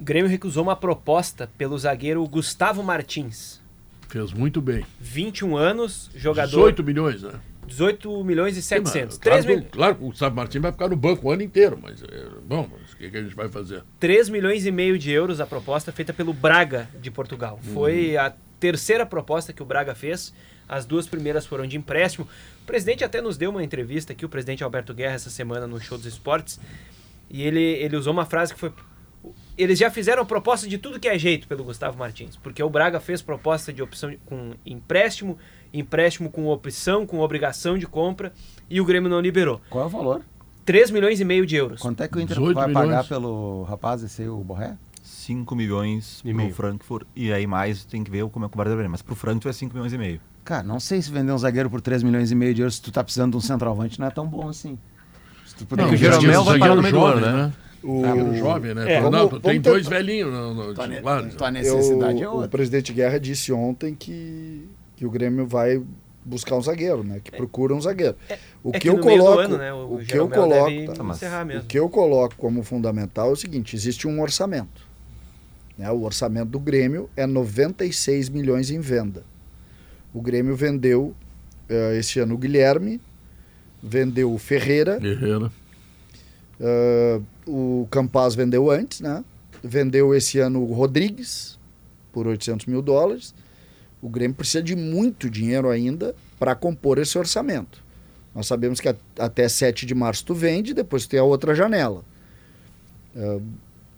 Grêmio 0.00 0.30
recusou 0.30 0.62
uma 0.62 0.76
proposta 0.76 1.50
pelo 1.58 1.78
zagueiro 1.78 2.26
Gustavo 2.26 2.82
Martins. 2.82 3.60
Fez 4.08 4.32
muito 4.32 4.60
bem. 4.60 4.86
21 5.00 5.56
anos, 5.56 6.10
jogador 6.14 6.72
18 6.72 6.82
milhões, 6.82 7.22
né? 7.22 7.32
18 7.66 8.24
milhões 8.24 8.56
e 8.56 8.62
700. 8.62 9.18
Claro, 9.18 9.42
3, 9.42 9.44
que- 9.44 9.62
mil... 9.62 9.70
claro 9.70 9.96
o 10.00 10.06
Gustavo 10.06 10.36
Martins 10.36 10.62
vai 10.62 10.72
ficar 10.72 10.88
no 10.88 10.96
banco 10.96 11.26
o 11.26 11.32
ano 11.32 11.42
inteiro, 11.42 11.78
mas, 11.82 12.02
é, 12.02 12.26
bom, 12.46 12.68
mas 12.70 12.92
o 12.92 12.96
que, 12.96 13.10
que 13.10 13.16
a 13.16 13.22
gente 13.22 13.34
vai 13.34 13.48
fazer? 13.48 13.82
3 13.98 14.28
milhões 14.28 14.64
e 14.64 14.70
meio 14.70 14.98
de 14.98 15.10
euros 15.10 15.40
a 15.40 15.46
proposta 15.46 15.90
feita 15.92 16.12
pelo 16.12 16.32
Braga 16.32 16.88
de 17.02 17.10
Portugal. 17.10 17.58
Hum. 17.66 17.74
Foi 17.74 18.16
a 18.16 18.32
terceira 18.60 19.04
proposta 19.04 19.52
que 19.52 19.62
o 19.62 19.66
Braga 19.66 19.94
fez. 19.94 20.32
As 20.68 20.84
duas 20.84 21.06
primeiras 21.06 21.46
foram 21.46 21.66
de 21.66 21.76
empréstimo. 21.76 22.26
O 22.62 22.66
presidente 22.66 23.04
até 23.04 23.20
nos 23.20 23.36
deu 23.36 23.50
uma 23.50 23.62
entrevista 23.62 24.12
aqui, 24.12 24.24
o 24.24 24.28
presidente 24.28 24.64
Alberto 24.64 24.92
Guerra, 24.92 25.14
essa 25.14 25.30
semana 25.30 25.66
no 25.66 25.80
Show 25.80 25.96
dos 25.96 26.06
Esportes. 26.06 26.60
E 27.30 27.42
ele, 27.42 27.60
ele 27.60 27.96
usou 27.96 28.12
uma 28.12 28.24
frase 28.24 28.54
que 28.54 28.60
foi. 28.60 28.72
Eles 29.58 29.78
já 29.78 29.90
fizeram 29.90 30.24
proposta 30.24 30.68
de 30.68 30.78
tudo 30.78 31.00
que 31.00 31.08
é 31.08 31.18
jeito 31.18 31.48
pelo 31.48 31.64
Gustavo 31.64 31.98
Martins, 31.98 32.36
porque 32.36 32.62
o 32.62 32.70
Braga 32.70 33.00
fez 33.00 33.22
proposta 33.22 33.72
de 33.72 33.82
opção 33.82 34.14
com 34.24 34.52
empréstimo, 34.64 35.36
empréstimo 35.72 36.30
com 36.30 36.46
opção, 36.46 37.06
com 37.06 37.18
obrigação 37.18 37.76
de 37.76 37.86
compra, 37.86 38.32
e 38.70 38.80
o 38.80 38.84
Grêmio 38.84 39.08
não 39.10 39.20
liberou. 39.20 39.60
Qual 39.68 39.82
é 39.82 39.86
o 39.86 39.90
valor? 39.90 40.22
3 40.64 40.90
milhões 40.90 41.20
e 41.20 41.24
meio 41.24 41.46
de 41.46 41.56
euros. 41.56 41.80
Quanto 41.80 42.02
é 42.02 42.08
que 42.08 42.16
o 42.16 42.20
Inter 42.20 42.36
18 42.36 42.54
vai 42.54 42.68
milhões. 42.68 42.88
pagar 42.88 43.04
pelo 43.04 43.62
rapaz 43.64 44.02
esse 44.02 44.22
aí, 44.22 44.28
o 44.28 44.38
Borré? 44.38 44.76
5 45.26 45.56
milhões 45.56 46.20
E 46.24 46.28
pro 46.28 46.36
meio. 46.36 46.54
Frankfurt. 46.54 47.06
E 47.16 47.32
aí 47.32 47.46
mais 47.46 47.84
tem 47.84 48.04
que 48.04 48.10
ver 48.10 48.28
como 48.28 48.44
é 48.44 48.48
que 48.48 48.54
o 48.54 48.56
Guarda 48.56 48.88
Mas 48.88 49.02
pro 49.02 49.14
Frankfurt 49.16 49.54
é 49.54 49.58
5 49.58 49.74
milhões 49.74 49.92
e 49.92 49.98
meio. 49.98 50.20
Cara, 50.44 50.62
não 50.62 50.78
sei 50.78 51.02
se 51.02 51.10
vender 51.10 51.32
um 51.32 51.38
zagueiro 51.38 51.68
por 51.68 51.80
3 51.80 52.02
milhões 52.04 52.30
e 52.30 52.34
meio 52.34 52.54
de 52.54 52.62
euros, 52.62 52.76
se 52.76 52.82
tu 52.82 52.92
tá 52.92 53.02
precisando 53.02 53.32
de 53.32 53.36
um 53.38 53.40
centroavante, 53.40 53.98
não 53.98 54.06
é 54.06 54.10
tão 54.10 54.26
bom 54.26 54.48
assim. 54.48 54.78
Se 55.44 55.56
tu 55.56 55.66
puder 55.66 55.82
Não, 55.82 55.88
que 55.88 55.94
o 55.96 55.98
Jeromel 55.98 56.44
vai 56.44 56.58
parar 56.58 56.74
no 56.76 56.82
meio 56.82 56.94
do 56.94 57.00
jovem, 57.00 57.24
ano, 57.24 57.36
né? 57.48 57.52
O, 57.82 58.00
Zagueiro 58.02 58.34
jovem, 58.36 58.74
né? 58.74 58.92
É, 58.94 59.00
não, 59.00 59.10
vamos- 59.10 59.30
tem 59.30 59.40
vamos 59.42 59.62
dois 59.62 59.84
tentar- 59.84 59.96
velhinhos 59.96 60.32
no, 60.32 60.54
no 60.54 60.74
Tua, 60.74 60.86
ne- 60.86 60.94
titular. 60.96 61.28
tua 61.30 61.48
eu- 61.48 61.52
necessidade 61.52 62.22
é 62.22 62.28
o 62.28 62.32
outra. 62.32 62.48
presidente 62.48 62.92
Guerra 62.92 63.18
disse 63.18 63.52
ontem 63.52 63.94
que, 63.94 64.68
que 64.96 65.04
o 65.06 65.10
Grêmio 65.10 65.46
vai 65.46 65.82
buscar 66.24 66.56
um 66.56 66.62
zagueiro, 66.62 67.02
né? 67.04 67.20
Que 67.22 67.30
procura 67.32 67.74
um 67.74 67.80
zagueiro. 67.80 68.16
o 68.62 68.70
é 68.70 68.72
que, 68.72 68.78
que 68.80 68.88
eu 68.88 68.98
coloco, 68.98 69.38
ano, 69.40 69.58
né, 69.58 69.72
o 69.72 69.94
o 69.94 69.98
que 69.98 70.16
eu 70.18 70.28
coloco, 70.28 70.94
tá, 70.94 71.58
o 71.58 71.64
que 71.64 71.78
eu 71.78 71.88
coloco 71.88 72.34
como 72.36 72.62
fundamental 72.62 73.30
é 73.30 73.32
o 73.32 73.36
seguinte: 73.36 73.74
existe 73.76 74.06
um 74.08 74.20
orçamento. 74.20 74.85
Né? 75.78 75.90
O 75.90 76.02
orçamento 76.02 76.48
do 76.50 76.58
Grêmio 76.60 77.08
é 77.16 77.26
96 77.26 78.28
milhões 78.28 78.70
em 78.70 78.80
venda. 78.80 79.22
O 80.12 80.20
Grêmio 80.22 80.56
vendeu 80.56 81.14
esse 81.98 82.18
ano 82.20 82.34
o 82.34 82.38
Guilherme, 82.38 83.00
vendeu 83.82 84.32
o 84.32 84.38
Ferreira. 84.38 84.98
Uh, 86.58 87.22
o 87.82 87.88
Campaz 87.90 88.34
vendeu 88.34 88.70
antes, 88.70 89.00
né? 89.00 89.22
Vendeu 89.62 90.14
esse 90.14 90.38
ano 90.38 90.62
o 90.62 90.72
Rodrigues 90.72 91.58
por 92.12 92.26
800 92.26 92.66
mil 92.66 92.80
dólares. 92.80 93.34
O 94.00 94.08
Grêmio 94.08 94.34
precisa 94.36 94.62
de 94.62 94.74
muito 94.76 95.28
dinheiro 95.28 95.68
ainda 95.68 96.14
para 96.38 96.54
compor 96.54 96.98
esse 96.98 97.18
orçamento. 97.18 97.84
Nós 98.34 98.46
sabemos 98.46 98.80
que 98.80 98.88
a- 98.88 98.96
até 99.18 99.48
7 99.48 99.84
de 99.84 99.94
março 99.94 100.24
tu 100.24 100.34
vende, 100.34 100.72
depois 100.72 101.04
tu 101.06 101.10
tem 101.10 101.20
a 101.20 101.24
outra 101.24 101.54
janela. 101.54 102.02
Uh, 103.14 103.42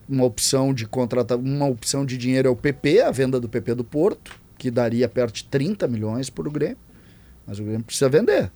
uma 0.09 0.25
opção 0.25 0.73
de 0.73 0.87
contratar, 0.87 1.37
uma 1.39 1.67
opção 1.67 2.05
de 2.07 2.17
dinheiro 2.17 2.49
é 2.49 2.51
o 2.51 2.57
PP, 2.57 3.03
a 3.03 3.11
venda 3.11 3.39
do 3.39 3.49
PP 3.49 3.75
do 3.75 3.85
Porto, 3.85 4.33
que 4.57 4.71
daria 4.71 5.09
perto 5.09 5.35
de 5.37 5.45
30 5.45 5.87
milhões 5.87 6.31
para 6.31 6.49
o 6.49 6.51
Grêmio. 6.51 6.79
Mas 7.47 7.59
o 7.59 7.63
Grêmio 7.63 7.85
precisa 7.85 8.09
vender. 8.09 8.51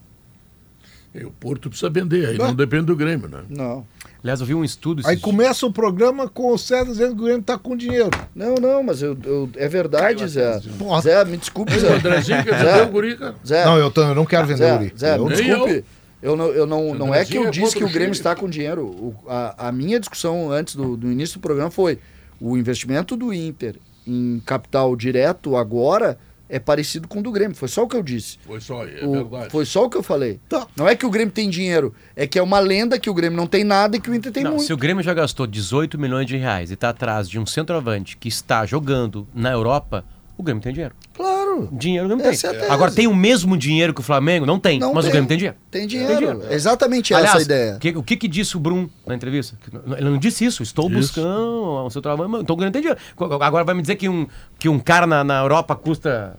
E 1.15 1.24
o 1.27 1.31
Porto 1.31 1.69
precisa 1.69 1.91
vender, 1.91 2.27
aí 2.27 2.39
não 2.39 2.55
depende 2.55 2.87
do 2.87 2.97
Grêmio, 2.97 3.29
né? 3.29 3.43
Não. 3.51 3.87
Aliás, 4.23 4.41
eu 4.41 4.47
vi 4.47 4.55
um 4.55 4.65
estudo. 4.65 5.03
Aí 5.07 5.19
começa 5.19 5.66
o 5.66 5.73
programa 5.73 6.27
com 6.27 6.53
o 6.55 6.57
César 6.57 6.87
dizendo 6.91 7.15
que 7.16 7.20
o 7.20 7.24
Grêmio 7.24 7.43
tá 7.43 7.59
com 7.59 7.77
dinheiro. 7.77 8.09
Não, 8.35 8.55
não, 8.55 8.83
mas 8.83 9.03
eu, 9.03 9.15
eu- 9.24 9.51
é 9.57 9.69
verdade, 9.69 10.27
Zé. 10.27 10.59
Porra. 10.79 11.03
Zé, 11.03 11.23
me 11.27 11.37
desculpe, 11.37 11.74
O 11.77 11.79
Zé. 11.81 11.93
Andrezinho 11.97 12.43
quer 12.43 12.59
Zé. 12.59 12.65
vender 12.73 12.89
o 12.89 12.91
guri, 12.91 13.16
cara. 13.19 13.35
Zé, 13.47 13.65
Não, 13.66 13.77
eu, 13.77 13.91
tô- 13.91 14.03
eu 14.05 14.15
não 14.15 14.24
quero 14.24 14.47
vender 14.47 14.65
o 14.65 14.66
Zé, 14.69 14.74
Uri. 14.77 14.93
Zé, 14.99 15.16
Eu- 15.19 15.24
me 15.27 15.35
Nem 15.37 15.45
desculpe. 15.45 15.85
Eu 16.23 16.36
não, 16.36 16.47
eu 16.47 16.66
não, 16.66 16.94
não 16.94 17.15
é 17.15 17.24
que 17.24 17.36
eu 17.36 17.51
disse 17.51 17.77
que 17.77 17.82
o 17.85 17.90
Grêmio 17.90 18.12
está 18.12 18.35
com 18.36 18.49
dinheiro. 18.49 18.86
O- 18.86 19.15
a, 19.27 19.69
a 19.69 19.73
minha 19.73 19.99
discussão 19.99 20.51
antes 20.53 20.77
do, 20.77 20.97
do 20.97 21.11
início 21.11 21.39
do 21.39 21.43
programa 21.43 21.70
foi 21.70 21.99
o 22.40 22.57
investimento 22.57 23.16
do 23.16 23.32
Inter 23.35 23.77
em 24.07 24.40
capital 24.47 24.94
direto 24.97 25.57
agora 25.57 26.19
é 26.49 26.59
parecido 26.59 27.09
com 27.09 27.20
o 27.20 27.23
do 27.23 27.32
Grêmio. 27.32 27.57
Foi 27.57 27.66
só 27.69 27.82
o 27.85 27.89
que 27.89 27.97
eu 27.97 28.03
disse. 28.03 28.36
Foi 28.44 28.61
só, 28.61 28.85
é 28.86 29.05
O- 29.07 29.12
verdade. 29.12 29.51
foi 29.51 29.65
só 29.65 29.85
o 29.86 29.90
que 29.90 29.97
eu 29.97 30.03
falei. 30.03 30.39
Tá. 30.49 30.66
Não 30.77 30.86
é 30.86 30.94
que 30.94 31.07
o 31.07 31.11
Grêmio 31.11 31.32
tem 31.32 31.49
dinheiro, 31.49 31.94
é 32.15 32.27
que 32.27 32.39
é 32.39 32.43
uma 32.43 32.59
lenda 32.61 32.99
que 32.99 33.09
o 33.09 33.15
Grêmio 33.15 33.36
não 33.36 33.47
tem 33.47 33.65
nada 33.65 33.97
e 33.97 34.01
que 34.01 34.11
o 34.11 34.15
Inter 34.15 34.31
tem 34.31 34.44
Não, 34.44 34.51
muito. 34.53 34.65
se 34.66 34.73
o 34.73 34.77
Grêmio 34.77 35.03
já 35.03 35.15
gastou 35.15 35.47
18 35.47 35.99
milhões 35.99 36.27
de 36.27 36.36
reais 36.36 36.70
e 36.70 36.74
está 36.74 36.90
atrás 36.90 37.28
de 37.28 37.39
um 37.39 37.47
centroavante 37.47 38.16
que 38.19 38.28
está 38.28 38.66
jogando 38.66 39.27
na 39.35 39.51
Europa, 39.51 40.05
o 40.43 40.44
Grêmio 40.44 40.62
tem 40.62 40.73
dinheiro. 40.73 40.94
Claro. 41.14 41.69
Dinheiro 41.73 42.05
o 42.06 42.09
Grêmio 42.09 42.27
Essa 42.27 42.47
é 42.47 42.51
a 42.51 42.52
tem. 42.52 42.60
tese. 42.60 42.73
Agora, 42.73 42.90
tem 42.90 43.06
o 43.06 43.14
mesmo 43.14 43.56
dinheiro 43.56 43.94
que 43.94 44.01
o 44.01 44.02
Flamengo? 44.02 44.44
Não 44.44 44.59
tem, 44.59 44.78
Não 44.78 44.93
mas 44.93 45.06
o 45.06 45.10
Grêmio 45.10 45.28
tem 45.28 45.36
dinheiro. 45.39 45.56
Tem 45.70 45.86
dinheiro. 45.86 46.16
dinheiro. 46.16 46.43
É 46.48 46.55
exatamente 46.55 47.12
essa 47.14 47.20
Aliás, 47.23 47.39
a 47.39 47.43
ideia. 47.43 47.77
que- 47.78 47.97
o 47.97 48.02
que, 48.02 48.16
que 48.16 48.28
disse 48.28 48.56
o 48.56 48.60
Brum 48.60 48.89
na 49.06 49.14
entrevista? 49.14 49.56
Ele 49.97 50.10
não 50.10 50.19
disse 50.19 50.44
isso. 50.44 50.62
Estou 50.62 50.86
Isso. 50.90 50.98
buscando 50.98 51.85
um 51.86 51.90
centroavante. 51.90 52.43
Então 52.43 52.55
o 52.55 52.56
Grêmio 52.56 52.73
tem 52.73 52.82
dinheiro. 52.82 53.01
Agora 53.40 53.64
vai 53.64 53.74
me 53.74 53.82
dizer 53.82 53.97
que 53.97 54.09
um, 54.09 54.27
que 54.59 54.69
um 54.69 54.78
cara 54.78 55.06
na, 55.06 55.23
na 55.24 55.40
Europa 55.40 55.74
custa. 55.77 56.36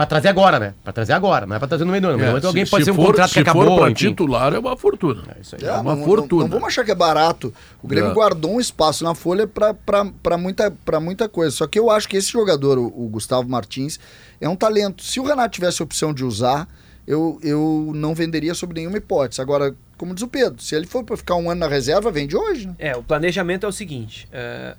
Pra 0.00 0.06
trazer 0.06 0.28
agora, 0.28 0.58
né? 0.58 0.74
Pra 0.82 0.92
trazer 0.94 1.12
agora, 1.12 1.44
não 1.46 1.56
é 1.56 1.58
pra 1.58 1.68
trazer 1.68 1.84
no 1.84 1.90
meio 1.90 2.00
do 2.00 2.08
ano. 2.08 2.16
No 2.18 2.24
É, 2.36 2.40
se- 2.40 2.46
alguém 2.46 2.64
se 2.64 2.70
pode 2.70 2.84
ser 2.84 2.90
um 2.90 2.94
for- 2.94 3.06
contrato 3.08 3.28
que 3.28 3.34
se 3.34 3.40
acabou. 3.40 3.64
for 3.66 3.78
pra 3.80 3.90
enfim. 3.90 4.08
titular, 4.08 4.54
é 4.54 4.58
uma 4.58 4.74
fortuna. 4.76 5.22
É 5.36 5.40
isso 5.42 5.56
aí. 5.56 5.64
É 5.64 5.68
Ah, 5.70 5.80
uma 5.82 5.94
não, 5.94 6.04
fortuna. 6.04 6.42
Não, 6.44 6.48
não 6.48 6.54
vamos 6.58 6.68
achar 6.68 6.84
que 6.84 6.90
é 6.90 6.94
barato. 6.94 7.52
O 7.82 7.86
Grêmio 7.86 8.10
É. 8.10 8.14
guardou 8.14 8.52
um 8.54 8.60
espaço 8.60 9.04
na 9.04 9.14
folha 9.14 9.46
para 9.46 10.38
muita, 10.38 10.70
pra 10.70 10.98
muita 11.00 11.28
coisa. 11.28 11.54
Só 11.54 11.66
que 11.66 11.78
eu 11.78 11.90
acho 11.90 12.08
que 12.08 12.16
esse 12.16 12.32
jogador, 12.32 12.78
o, 12.78 12.86
o 12.86 13.08
Gustavo 13.08 13.46
Martins, 13.46 14.00
é 14.40 14.48
um 14.48 14.56
talento. 14.56 15.02
Se 15.04 15.20
o 15.20 15.24
Renato 15.24 15.50
tivesse 15.54 15.82
a 15.82 15.84
opção 15.84 16.14
de 16.14 16.24
usar, 16.24 16.66
eu, 17.06 17.38
eu 17.42 17.92
não 17.94 18.14
venderia 18.14 18.54
sob 18.54 18.72
nenhuma 18.72 18.96
hipótese. 18.96 19.42
Agora, 19.42 19.74
como 19.98 20.14
diz 20.14 20.22
o 20.22 20.28
Pedro, 20.28 20.62
se 20.62 20.74
ele 20.74 20.86
for 20.86 21.04
para 21.04 21.16
ficar 21.18 21.34
um 21.36 21.50
ano 21.50 21.60
na 21.60 21.68
reserva, 21.68 22.10
vende 22.10 22.34
hoje, 22.34 22.66
né? 22.68 22.74
É, 22.78 22.96
o 22.96 23.02
planejamento 23.02 23.66
é 23.66 23.68
o 23.68 23.72
seguinte: 23.72 24.26
é, 24.32 24.74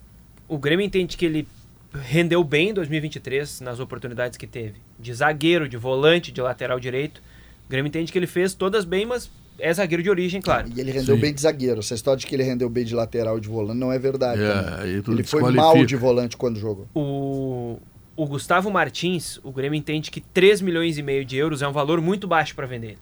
o 0.48 0.57
Grêmio 0.57 0.84
entende 0.84 1.15
que 1.15 1.26
ele 1.26 1.48
rendeu 1.94 2.44
bem 2.44 2.70
em 2.70 2.74
2023 2.74 3.62
nas 3.62 3.80
oportunidades 3.80 4.38
que 4.38 4.48
teve, 4.48 4.76
de 5.00 5.14
zagueiro, 5.14 5.68
de 5.68 5.78
volante, 5.78 6.32
de 6.32 6.42
lateral 6.42 6.80
direito. 6.80 7.22
O 7.66 7.70
Grêmio 7.70 7.88
entende 7.90 8.12
que 8.12 8.18
ele 8.18 8.28
fez 8.28 8.54
todas 8.54 8.86
bem, 8.86 9.06
mas 9.06 9.30
é 9.60 9.74
zagueiro 9.74 10.02
de 10.02 10.10
origem, 10.10 10.42
claro. 10.42 10.70
E 10.76 10.80
ele 10.80 10.92
rendeu 10.92 11.16
Sim. 11.16 11.22
bem 11.22 11.34
de 11.34 11.42
zagueiro. 11.42 11.80
Essa 11.80 11.94
história 11.94 12.20
de 12.20 12.26
que 12.26 12.36
ele 12.36 12.44
rendeu 12.44 12.70
bem 12.70 12.84
de 12.84 12.96
lateral 12.96 13.38
e 13.38 13.42
de 13.42 13.48
volante 13.48 13.80
não 13.80 13.92
é 13.92 14.00
verdade. 14.00 14.42
É, 14.42 15.02
tu 15.02 15.12
Ele 15.12 15.24
foi 15.24 15.52
mal 15.52 15.86
de 15.86 15.96
volante 15.96 16.36
quando 16.38 16.60
jogou. 16.60 16.88
O, 16.96 17.78
o 18.16 18.26
Gustavo 18.26 18.72
Martins, 18.72 19.40
o 19.44 19.52
Grêmio 19.52 19.78
entende 19.78 20.10
que 20.12 20.22
3 20.22 20.62
milhões 20.62 20.98
e 20.98 21.04
meio 21.04 21.24
de 21.26 21.38
euros 21.38 21.62
é 21.62 21.68
um 21.68 21.72
valor 21.72 22.02
muito 22.02 22.28
baixo 22.28 22.56
para 22.56 22.66
vender. 22.66 22.98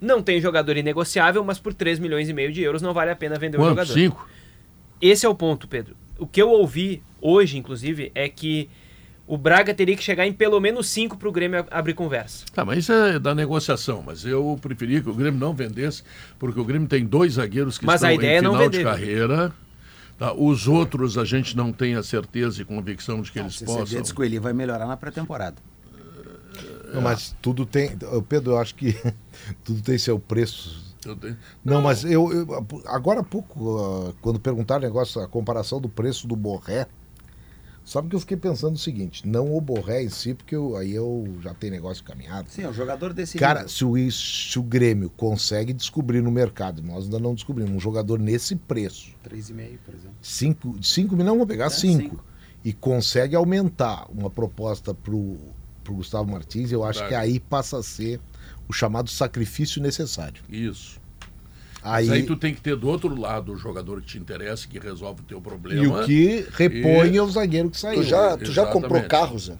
Não 0.00 0.22
tem 0.22 0.40
jogador 0.40 0.76
inegociável, 0.76 1.42
mas 1.42 1.58
por 1.58 1.72
3 1.72 1.98
milhões 1.98 2.28
e 2.28 2.32
meio 2.32 2.52
de 2.52 2.62
euros 2.62 2.82
não 2.82 2.92
vale 2.92 3.10
a 3.10 3.16
pena 3.16 3.38
vender 3.38 3.56
o 3.56 3.60
Quanto? 3.60 3.70
jogador. 3.70 3.92
Cinco? 3.92 4.28
Esse 5.00 5.26
é 5.26 5.28
o 5.28 5.34
ponto, 5.34 5.66
Pedro. 5.68 5.96
O 6.18 6.26
que 6.26 6.40
eu 6.40 6.50
ouvi 6.50 7.02
hoje, 7.26 7.58
inclusive, 7.58 8.10
é 8.14 8.28
que 8.28 8.68
o 9.26 9.36
Braga 9.36 9.74
teria 9.74 9.96
que 9.96 10.02
chegar 10.02 10.26
em 10.26 10.32
pelo 10.32 10.60
menos 10.60 10.88
5 10.88 11.16
para 11.16 11.28
o 11.28 11.32
Grêmio 11.32 11.66
abrir 11.70 11.94
conversa. 11.94 12.44
Tá, 12.52 12.64
mas 12.64 12.78
isso 12.78 12.92
é 12.92 13.18
da 13.18 13.34
negociação. 13.34 14.02
Mas 14.06 14.24
eu 14.24 14.56
preferia 14.62 15.00
que 15.02 15.08
o 15.10 15.14
Grêmio 15.14 15.40
não 15.40 15.52
vendesse, 15.52 16.02
porque 16.38 16.60
o 16.60 16.64
Grêmio 16.64 16.86
tem 16.88 17.04
dois 17.04 17.32
zagueiros 17.34 17.76
que 17.78 17.84
Mas 17.84 17.96
estão 17.96 18.10
a 18.10 18.14
ideia 18.14 18.34
em 18.34 18.38
é 18.38 18.42
não 18.42 18.52
final 18.52 18.68
de 18.70 18.78
vender. 18.78 18.90
carreira. 18.90 19.52
Tá, 20.18 20.32
Os 20.32 20.66
outros 20.68 21.18
a 21.18 21.24
gente 21.24 21.56
não 21.56 21.72
tem 21.72 21.94
a 21.96 22.02
certeza 22.02 22.62
e 22.62 22.64
convicção 22.64 23.20
de 23.20 23.30
que 23.32 23.38
eles 23.38 23.56
Se 23.56 23.64
possam. 23.64 23.84
você 23.86 24.00
diz 24.00 24.12
que 24.12 24.20
o 24.20 24.24
Eli 24.24 24.38
vai 24.38 24.52
melhorar 24.52 24.86
na 24.86 24.96
pré-temporada. 24.96 25.56
Não, 26.94 27.02
mas 27.02 27.34
tudo 27.42 27.66
tem. 27.66 27.98
Pedro, 28.28 28.52
eu 28.52 28.58
acho 28.58 28.74
que 28.74 28.94
tudo 29.64 29.82
tem 29.82 29.98
seu 29.98 30.18
preço. 30.18 30.94
Tenho- 31.20 31.36
Não, 31.64 31.82
mas 31.82 32.04
eu, 32.04 32.32
eu- 32.32 32.74
agora 32.86 33.20
há 33.20 33.24
pouco, 33.24 33.76
ah, 33.78 34.12
quando 34.22 34.40
perguntaram 34.40 34.82
o 34.82 34.86
negócio, 34.86 35.20
a 35.20 35.28
comparação 35.28 35.80
do 35.80 35.88
preço 35.88 36.26
do 36.26 36.34
Borré, 36.34 36.86
sabe 37.86 38.08
que 38.08 38.16
eu 38.16 38.20
fiquei 38.20 38.36
pensando 38.36 38.74
o 38.74 38.78
seguinte, 38.78 39.26
não 39.26 39.56
o 39.56 39.60
Borré 39.60 40.02
em 40.02 40.08
si, 40.10 40.34
porque 40.34 40.54
eu- 40.54 40.76
aí 40.76 40.92
eu 40.94 41.26
já 41.40 41.54
tenho 41.54 41.72
negócio 41.72 42.04
caminhado. 42.04 42.48
Sim, 42.50 42.62
é 42.64 42.68
um 42.68 42.72
jogador 42.74 43.12
desse 43.14 43.38
Cara, 43.38 43.66
se 43.68 43.84
o, 43.84 43.94
se 44.12 44.58
o 44.58 44.62
Grêmio 44.62 45.08
consegue 45.10 45.72
descobrir 45.72 46.20
no 46.20 46.30
mercado, 46.30 46.82
nós 46.82 47.04
ainda 47.04 47.18
não 47.18 47.34
descobrimos, 47.34 47.72
um 47.74 47.80
jogador 47.80 48.18
nesse 48.18 48.56
preço, 48.56 49.10
3,5, 49.22 49.78
por 49.84 49.94
exemplo. 49.94 50.16
5 50.20 50.76
cinco 50.82 51.14
milhões, 51.16 51.32
vamos 51.32 51.46
pegar 51.48 51.70
5, 51.70 52.02
cinco. 52.02 52.24
e 52.64 52.72
consegue 52.72 53.34
aumentar 53.36 54.06
uma 54.10 54.28
proposta 54.28 54.92
pro, 54.92 55.36
pro 55.84 55.94
Gustavo 55.94 56.28
Martins, 56.30 56.72
eu 56.72 56.82
acho 56.84 57.06
que 57.08 57.14
aí 57.14 57.38
passa 57.38 57.78
a 57.78 57.82
ser 57.82 58.20
o 58.68 58.72
chamado 58.72 59.08
sacrifício 59.08 59.80
necessário. 59.80 60.42
Isso. 60.48 61.00
Aí, 61.88 62.06
Mas 62.06 62.16
aí 62.16 62.22
tu 62.24 62.34
tem 62.36 62.52
que 62.52 62.60
ter 62.60 62.74
do 62.74 62.88
outro 62.88 63.14
lado 63.18 63.52
o 63.52 63.56
jogador 63.56 64.00
que 64.00 64.08
te 64.08 64.18
interessa, 64.18 64.66
que 64.66 64.76
resolve 64.78 65.20
o 65.20 65.24
teu 65.24 65.40
problema. 65.40 65.82
e 65.82 65.86
o 65.86 66.04
que 66.04 66.46
repõe 66.52 67.10
E- 67.12 67.16
é 67.16 67.22
o 67.22 67.30
zagueiro 67.30 67.70
que 67.70 67.78
saiu. 67.78 68.02
Tu 68.02 68.08
já, 68.08 68.36
tu 68.36 68.50
já 68.50 68.66
comprou 68.66 69.02
carro, 69.04 69.38
Zé? 69.38 69.56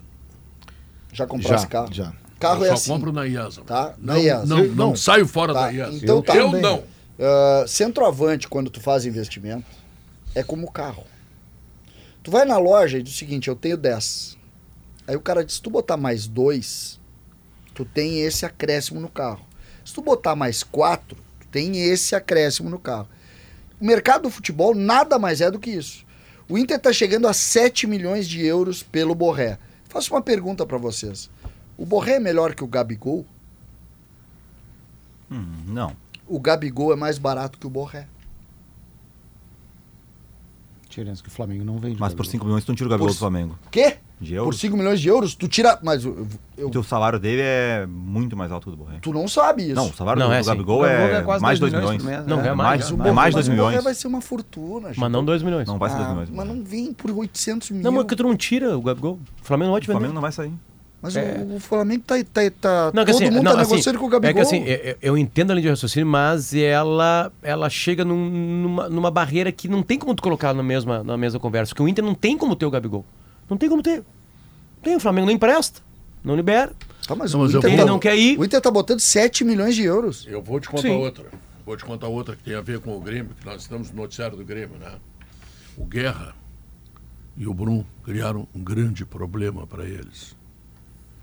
Já 1.13 1.25
comprasse 1.25 1.63
Já, 1.63 1.69
carro? 1.69 1.93
já. 1.93 2.13
Carro 2.39 2.59
eu 2.61 2.65
é 2.65 2.67
só 2.69 2.73
assim. 2.75 2.91
compro 2.91 3.11
na 3.13 3.25
IASA. 3.25 3.61
Tá? 3.61 3.95
Não, 3.97 4.13
Na 4.15 4.19
IASA. 4.19 4.45
não, 4.45 4.57
não, 4.65 4.75
não. 4.89 4.95
saio 4.95 5.25
fora 5.25 5.53
Tá, 5.53 5.61
da 5.67 5.69
IASA. 5.71 5.95
então 5.97 6.17
eu, 6.17 6.21
tá. 6.21 6.35
eu 6.35 6.51
não. 6.51 6.83
Ah, 7.19 7.63
centroavante, 7.67 8.47
quando 8.47 8.69
tu 8.69 8.79
faz 8.81 9.05
investimento, 9.05 9.65
é 10.35 10.43
como 10.43 10.69
carro. 10.71 11.05
Tu 12.21 12.29
vai 12.29 12.43
na 12.45 12.57
loja 12.57 12.97
e 12.99 13.03
diz 13.03 13.13
o 13.13 13.17
seguinte, 13.17 13.47
eu 13.47 13.55
tenho 13.55 13.77
10. 13.77 14.37
Aí 15.07 15.15
o 15.15 15.21
cara 15.21 15.45
diz, 15.45 15.55
se 15.55 15.61
tu 15.61 15.69
botar 15.69 15.95
mais 15.97 16.27
dois, 16.27 16.99
tu 17.73 17.85
tem 17.85 18.19
esse 18.21 18.45
acréscimo 18.45 18.99
no 18.99 19.07
carro. 19.07 19.45
Se 19.85 19.93
tu 19.93 20.01
botar 20.01 20.35
mais 20.35 20.61
quatro, 20.61 21.17
tem 21.57 21.75
esse 21.81 22.13
acréscimo 22.15 22.69
no 22.69 22.77
carro. 22.77 23.07
O 23.81 23.85
mercado 23.85 24.23
do 24.23 24.29
futebol 24.29 24.75
nada 24.75 25.17
mais 25.17 25.41
é 25.41 25.49
do 25.49 25.57
que 25.59 25.71
isso. 25.71 26.05
O 26.47 26.55
Inter 26.57 26.77
está 26.77 26.93
chegando 26.93 27.27
a 27.27 27.33
7 27.33 27.87
milhões 27.87 28.27
de 28.27 28.45
euros 28.45 28.83
pelo 28.83 29.15
Borré. 29.15 29.57
Faço 29.89 30.13
uma 30.13 30.21
pergunta 30.21 30.65
pra 30.67 30.77
vocês. 30.77 31.29
O 31.75 31.83
Borré 31.85 32.13
é 32.13 32.19
melhor 32.19 32.53
que 32.53 32.63
o 32.63 32.67
Gabigol? 32.67 33.25
Hum, 35.31 35.45
não. 35.65 35.95
O 36.27 36.39
Gabigol 36.39 36.93
é 36.93 36.95
mais 36.95 37.17
barato 37.17 37.57
que 37.57 37.65
o 37.65 37.69
Borré. 37.69 38.07
Diferença 40.87 41.21
que 41.23 41.29
o 41.29 41.31
Flamengo 41.31 41.63
não 41.65 41.77
vende. 41.79 41.99
Mas 41.99 42.13
por 42.13 42.17
Gabigol. 42.23 42.31
5 42.31 42.45
milhões 42.45 42.65
tu 42.65 42.69
não 42.69 42.75
tira 42.75 42.87
o 42.87 42.91
Gabigol 42.91 43.07
Por- 43.07 43.13
do 43.15 43.19
Flamengo. 43.19 43.59
Quê? 43.71 43.97
De 44.19 44.31
Por 44.31 44.37
euros? 44.37 44.59
5 44.59 44.75
milhões 44.75 44.99
de 44.99 45.07
euros? 45.09 45.35
Tu 45.35 45.47
tira. 45.47 45.77
Mas 45.83 46.03
eu, 46.03 46.25
eu- 46.57 46.67
O 46.67 46.71
teu 46.71 46.81
salário 46.81 47.19
dele 47.19 47.41
é 47.43 47.85
muito 47.87 48.35
mais 48.35 48.51
alto 48.51 48.63
que 48.63 48.69
o 48.69 48.71
do 48.75 48.77
Borré. 48.83 48.97
tu 48.99 49.13
não 49.13 49.27
sabe 49.27 49.63
isso. 49.65 49.75
Não, 49.75 49.89
o 49.89 49.93
salário 49.93 50.19
Não, 50.19 50.27
do, 50.29 50.33
é 50.33 50.37
do 50.37 50.41
assim. 50.41 50.49
Gabigol 50.49 50.79
O 50.79 50.81
Gabigol 50.81 51.07
é 51.07 51.21
quase 51.21 51.43
mais 51.43 51.57
de 51.57 51.61
2 51.61 51.71
dois 51.71 51.83
milhões. 51.83 52.03
milhões 52.03 52.17
por 52.17 52.25
mês, 52.25 52.29
Não, 52.29 52.37
né? 52.37 52.41
ganha 52.43 52.53
É 52.53 52.55
mais. 52.55 52.79
mais, 52.79 52.91
o 52.91 53.07
é 53.07 53.11
mais 53.11 53.29
de 53.29 53.35
2 53.35 53.47
mas 53.47 53.47
o 53.47 53.51
Borré 53.57 53.67
milhões. 53.69 53.83
vai 53.83 53.93
ser 53.93 54.07
uma 54.07 54.21
fortuna. 54.21 54.91
Mas 54.97 55.11
não 55.11 55.23
2 55.23 55.43
milhões. 55.43 55.67
Não 55.67 55.77
vai 55.77 55.89
ser 55.91 55.97
2 55.97 56.07
Ah, 56.07 56.11
milhões. 56.13 56.29
mas 56.31 56.47
não 56.47 56.63
vem 56.63 56.93
por 56.93 57.11
800 57.11 57.69
mil. 57.69 57.83
Não, 57.83 57.91
mas 57.91 58.05
que 58.05 58.15
tu 58.15 58.23
não 58.23 58.35
tira 58.35 58.75
o 58.75 58.81
Gabigol. 58.81 59.19
O 59.41 59.45
Flamengo 59.45 59.67
não 59.67 59.73
vai 59.73 59.81
te 59.81 59.85
O 59.85 59.87
vender. 59.87 59.99
Flamengo 59.99 60.13
não 60.15 60.21
vai 60.21 60.31
sair. 60.31 60.51
Mas 60.99 61.15
É. 61.15 61.45
o, 61.47 61.57
o 61.57 61.59
Flamengo 61.59 62.03
tá. 62.07 62.15
tá, 62.33 62.41
tá 62.59 62.85
Não, 62.91 63.05
todo 63.05 63.15
assim, 63.15 63.25
mundo 63.25 63.35
não, 63.43 63.53
tá 63.53 63.61
assim, 63.61 63.69
negociando 63.71 63.99
com 63.99 64.05
o 64.05 64.09
Gabigol. 64.09 64.31
É 64.31 64.33
que 64.33 64.39
assim, 64.39 64.63
eu, 64.65 64.95
eu 64.99 65.17
entendo 65.17 65.51
a 65.51 65.53
linha 65.53 65.61
de 65.61 65.69
raciocínio, 65.69 66.07
mas 66.07 66.55
ela, 66.55 67.31
ela 67.43 67.69
chega 67.69 68.03
num- 68.03 68.29
numa, 68.63 68.89
numa 68.89 69.11
barreira 69.11 69.51
que 69.51 69.67
não 69.67 69.83
tem 69.83 69.99
como 69.99 70.15
tu 70.15 70.23
colocar 70.23 70.55
na 70.55 70.63
mesma, 70.63 71.03
na 71.03 71.15
mesma 71.15 71.39
conversa. 71.39 71.69
Porque 71.69 71.83
o 71.83 71.87
Inter 71.87 72.03
não 72.03 72.15
tem 72.15 72.35
como 72.35 72.55
ter 72.55 72.65
o 72.65 72.71
Gabigol. 72.71 73.05
Não 73.49 73.57
tem 73.57 73.69
como 73.69 73.81
ter. 73.83 74.03
Tem, 74.81 74.95
o 74.95 74.99
Flamengo 74.99 75.27
não 75.27 75.33
empresta, 75.33 75.81
não 76.23 76.35
libera. 76.35 76.73
Tá, 77.07 77.15
mas 77.15 77.31
Não, 77.33 77.39
o 77.39 77.43
mas 77.43 77.53
eu 77.53 77.59
Inter 77.59 77.71
Ele 77.71 77.81
tá- 77.81 77.85
não 77.85 77.99
quer 77.99 78.17
ir. 78.17 78.37
O 78.37 78.43
Inter 78.45 78.59
tá 78.61 78.69
botando 78.69 78.99
7 78.99 79.43
milhões 79.43 79.75
de 79.75 79.83
euros. 79.83 80.25
Eu 80.27 80.41
vou 80.41 80.59
te 80.59 80.67
contar 80.69 80.81
Sim. 80.83 80.95
outra. 80.97 81.25
Vou 81.65 81.75
te 81.77 81.83
contar 81.85 82.07
outra 82.07 82.35
que 82.35 82.43
tem 82.43 82.55
a 82.55 82.61
ver 82.61 82.79
com 82.79 82.95
o 82.95 82.99
Grêmio, 83.01 83.33
que 83.39 83.45
nós 83.45 83.61
estamos 83.61 83.89
no 83.91 83.97
noticiário 84.01 84.37
do 84.37 84.43
Grêmio, 84.45 84.77
né? 84.77 84.91
O 85.77 85.85
Guerra 85.85 86.35
e 87.35 87.45
o 87.47 87.53
Brum 87.53 87.83
criaram 88.03 88.47
um 88.55 88.63
grande 88.63 89.05
problema 89.05 89.65
para 89.67 89.85
eles. 89.85 90.35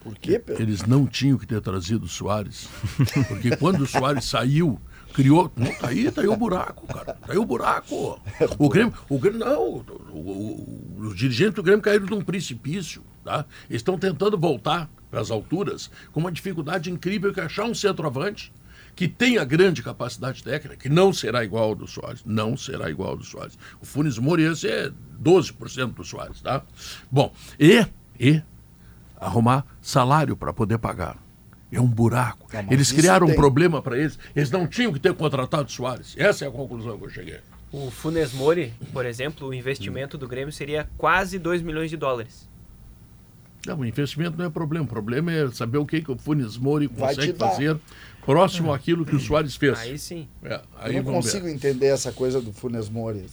Por 0.03 0.15
quê, 0.19 0.39
Pedro? 0.39 0.63
Eles 0.63 0.83
não 0.83 1.07
tinham 1.07 1.39
que 1.39 1.47
ter 1.47 1.61
trazido 1.63 2.05
o 2.05 2.09
Soares. 2.09 2.69
Porque 3.29 3.57
quando 3.57 3.81
o 3.81 3.87
Soares 3.87 4.25
saiu, 4.27 4.79
criou. 5.15 5.51
Não, 5.57 5.73
tá 5.75 5.89
aí, 5.89 6.11
tá 6.11 6.21
aí 6.21 6.29
o 6.29 6.37
buraco, 6.37 6.87
cara. 6.87 7.15
Tá 7.15 7.33
aí 7.33 7.39
o 7.39 7.45
buraco. 7.45 8.21
O 8.59 8.69
Grêmio. 8.69 8.93
O 9.09 9.19
Grêmio 9.19 9.39
não. 9.41 9.85
o- 10.13 10.95
os 10.99 11.17
dirigentes 11.17 11.55
do 11.55 11.63
Grêmio 11.63 11.81
caíram 11.83 12.05
de 12.07 12.13
um 12.15 12.21
precipício. 12.23 13.03
Tá? 13.25 13.47
Eles 13.71 13.81
estão 13.81 13.97
tentando 13.99 14.37
voltar 14.37 14.91
para 15.11 15.21
as 15.21 15.31
alturas 15.31 15.91
com 16.13 16.21
uma 16.21 16.31
dificuldade 16.33 16.91
incrível 16.91 17.33
que 17.33 17.41
é 17.41 17.45
achar 17.45 17.65
um 17.65 17.75
centroavante 17.75 18.53
que 18.95 19.09
tenha 19.09 19.45
grande 19.45 19.83
capacidade 19.83 20.43
técnica, 20.45 20.77
que 20.77 20.89
não 20.89 21.13
será 21.13 21.43
igual 21.43 21.65
ao 21.71 21.75
do 21.75 21.87
Soares. 21.87 22.23
Não 22.25 22.57
será 22.57 22.91
igual 22.91 23.11
ao 23.11 23.17
do 23.17 23.25
Soares. 23.25 23.59
O 23.81 23.87
Funes 23.87 24.19
Mori 24.19 24.43
esse 24.45 24.69
é 24.69 24.91
12% 25.21 25.95
do 25.95 26.05
Soares, 26.05 26.41
tá? 26.43 26.63
Bom, 27.11 27.33
e, 27.59 27.85
e 28.21 28.43
arrumar 29.19 29.65
salário 29.81 30.37
para 30.37 30.53
poder 30.53 30.79
pagar. 30.79 31.17
É 31.75 31.81
um 31.81 31.87
buraco. 31.87 32.49
Não, 32.53 32.63
mas 32.63 32.73
eles 32.73 32.93
criaram 32.93 33.27
um 33.27 33.31
tem. 33.31 33.37
problema 33.39 33.83
para 33.83 33.99
eles. 33.99 34.19
Eles 34.35 34.51
não 34.51 34.67
tinham 34.67 34.93
que 34.93 35.01
ter 35.01 35.13
contratado 35.15 35.69
o 35.69 35.71
Soares. 35.71 36.15
Essa 36.17 36.45
é 36.45 36.49
a 36.49 36.51
conclusão 36.51 36.97
que 36.99 37.05
eu 37.05 37.11
cheguei. 37.11 37.39
O 37.73 37.91
Funes 37.91 38.33
Mori, 38.33 38.73
por 38.93 39.05
exemplo, 39.05 39.49
o 39.49 39.53
investimento 39.55 40.17
do 40.17 40.29
Grêmio 40.29 40.53
seria 40.53 40.89
quase 40.97 41.39
2 41.39 41.61
milhões 41.63 41.91
de 41.91 41.97
dólares. 41.97 42.49
Não, 43.67 43.79
o 43.81 43.85
investimento 43.87 44.37
não 44.39 44.45
é 44.45 44.51
problema. 44.51 44.85
O 44.85 44.89
problema 44.89 45.33
é 45.33 45.51
saber 45.51 45.79
o 45.79 45.87
que, 45.87 46.03
que 46.03 46.13
o 46.13 46.17
Funes 46.17 46.57
Mori 46.57 46.87
consegue 46.87 47.33
fazer 47.33 47.77
próximo 48.25 48.73
àquilo 48.73 49.05
que 49.05 49.17
o 49.17 49.21
Soares 49.21 49.57
fez. 49.57 49.79
Aí 49.79 49.99
sim. 49.99 50.29
É, 50.43 50.55
Eu 50.55 50.61
aí 50.79 50.97
não 50.97 51.03
vamos 51.05 51.25
consigo 51.27 51.47
ver. 51.47 51.53
entender 51.53 51.87
essa 51.87 52.13
coisa 52.13 52.41
do 52.41 52.53
Funes 52.53 52.89
Mori. 52.89 53.27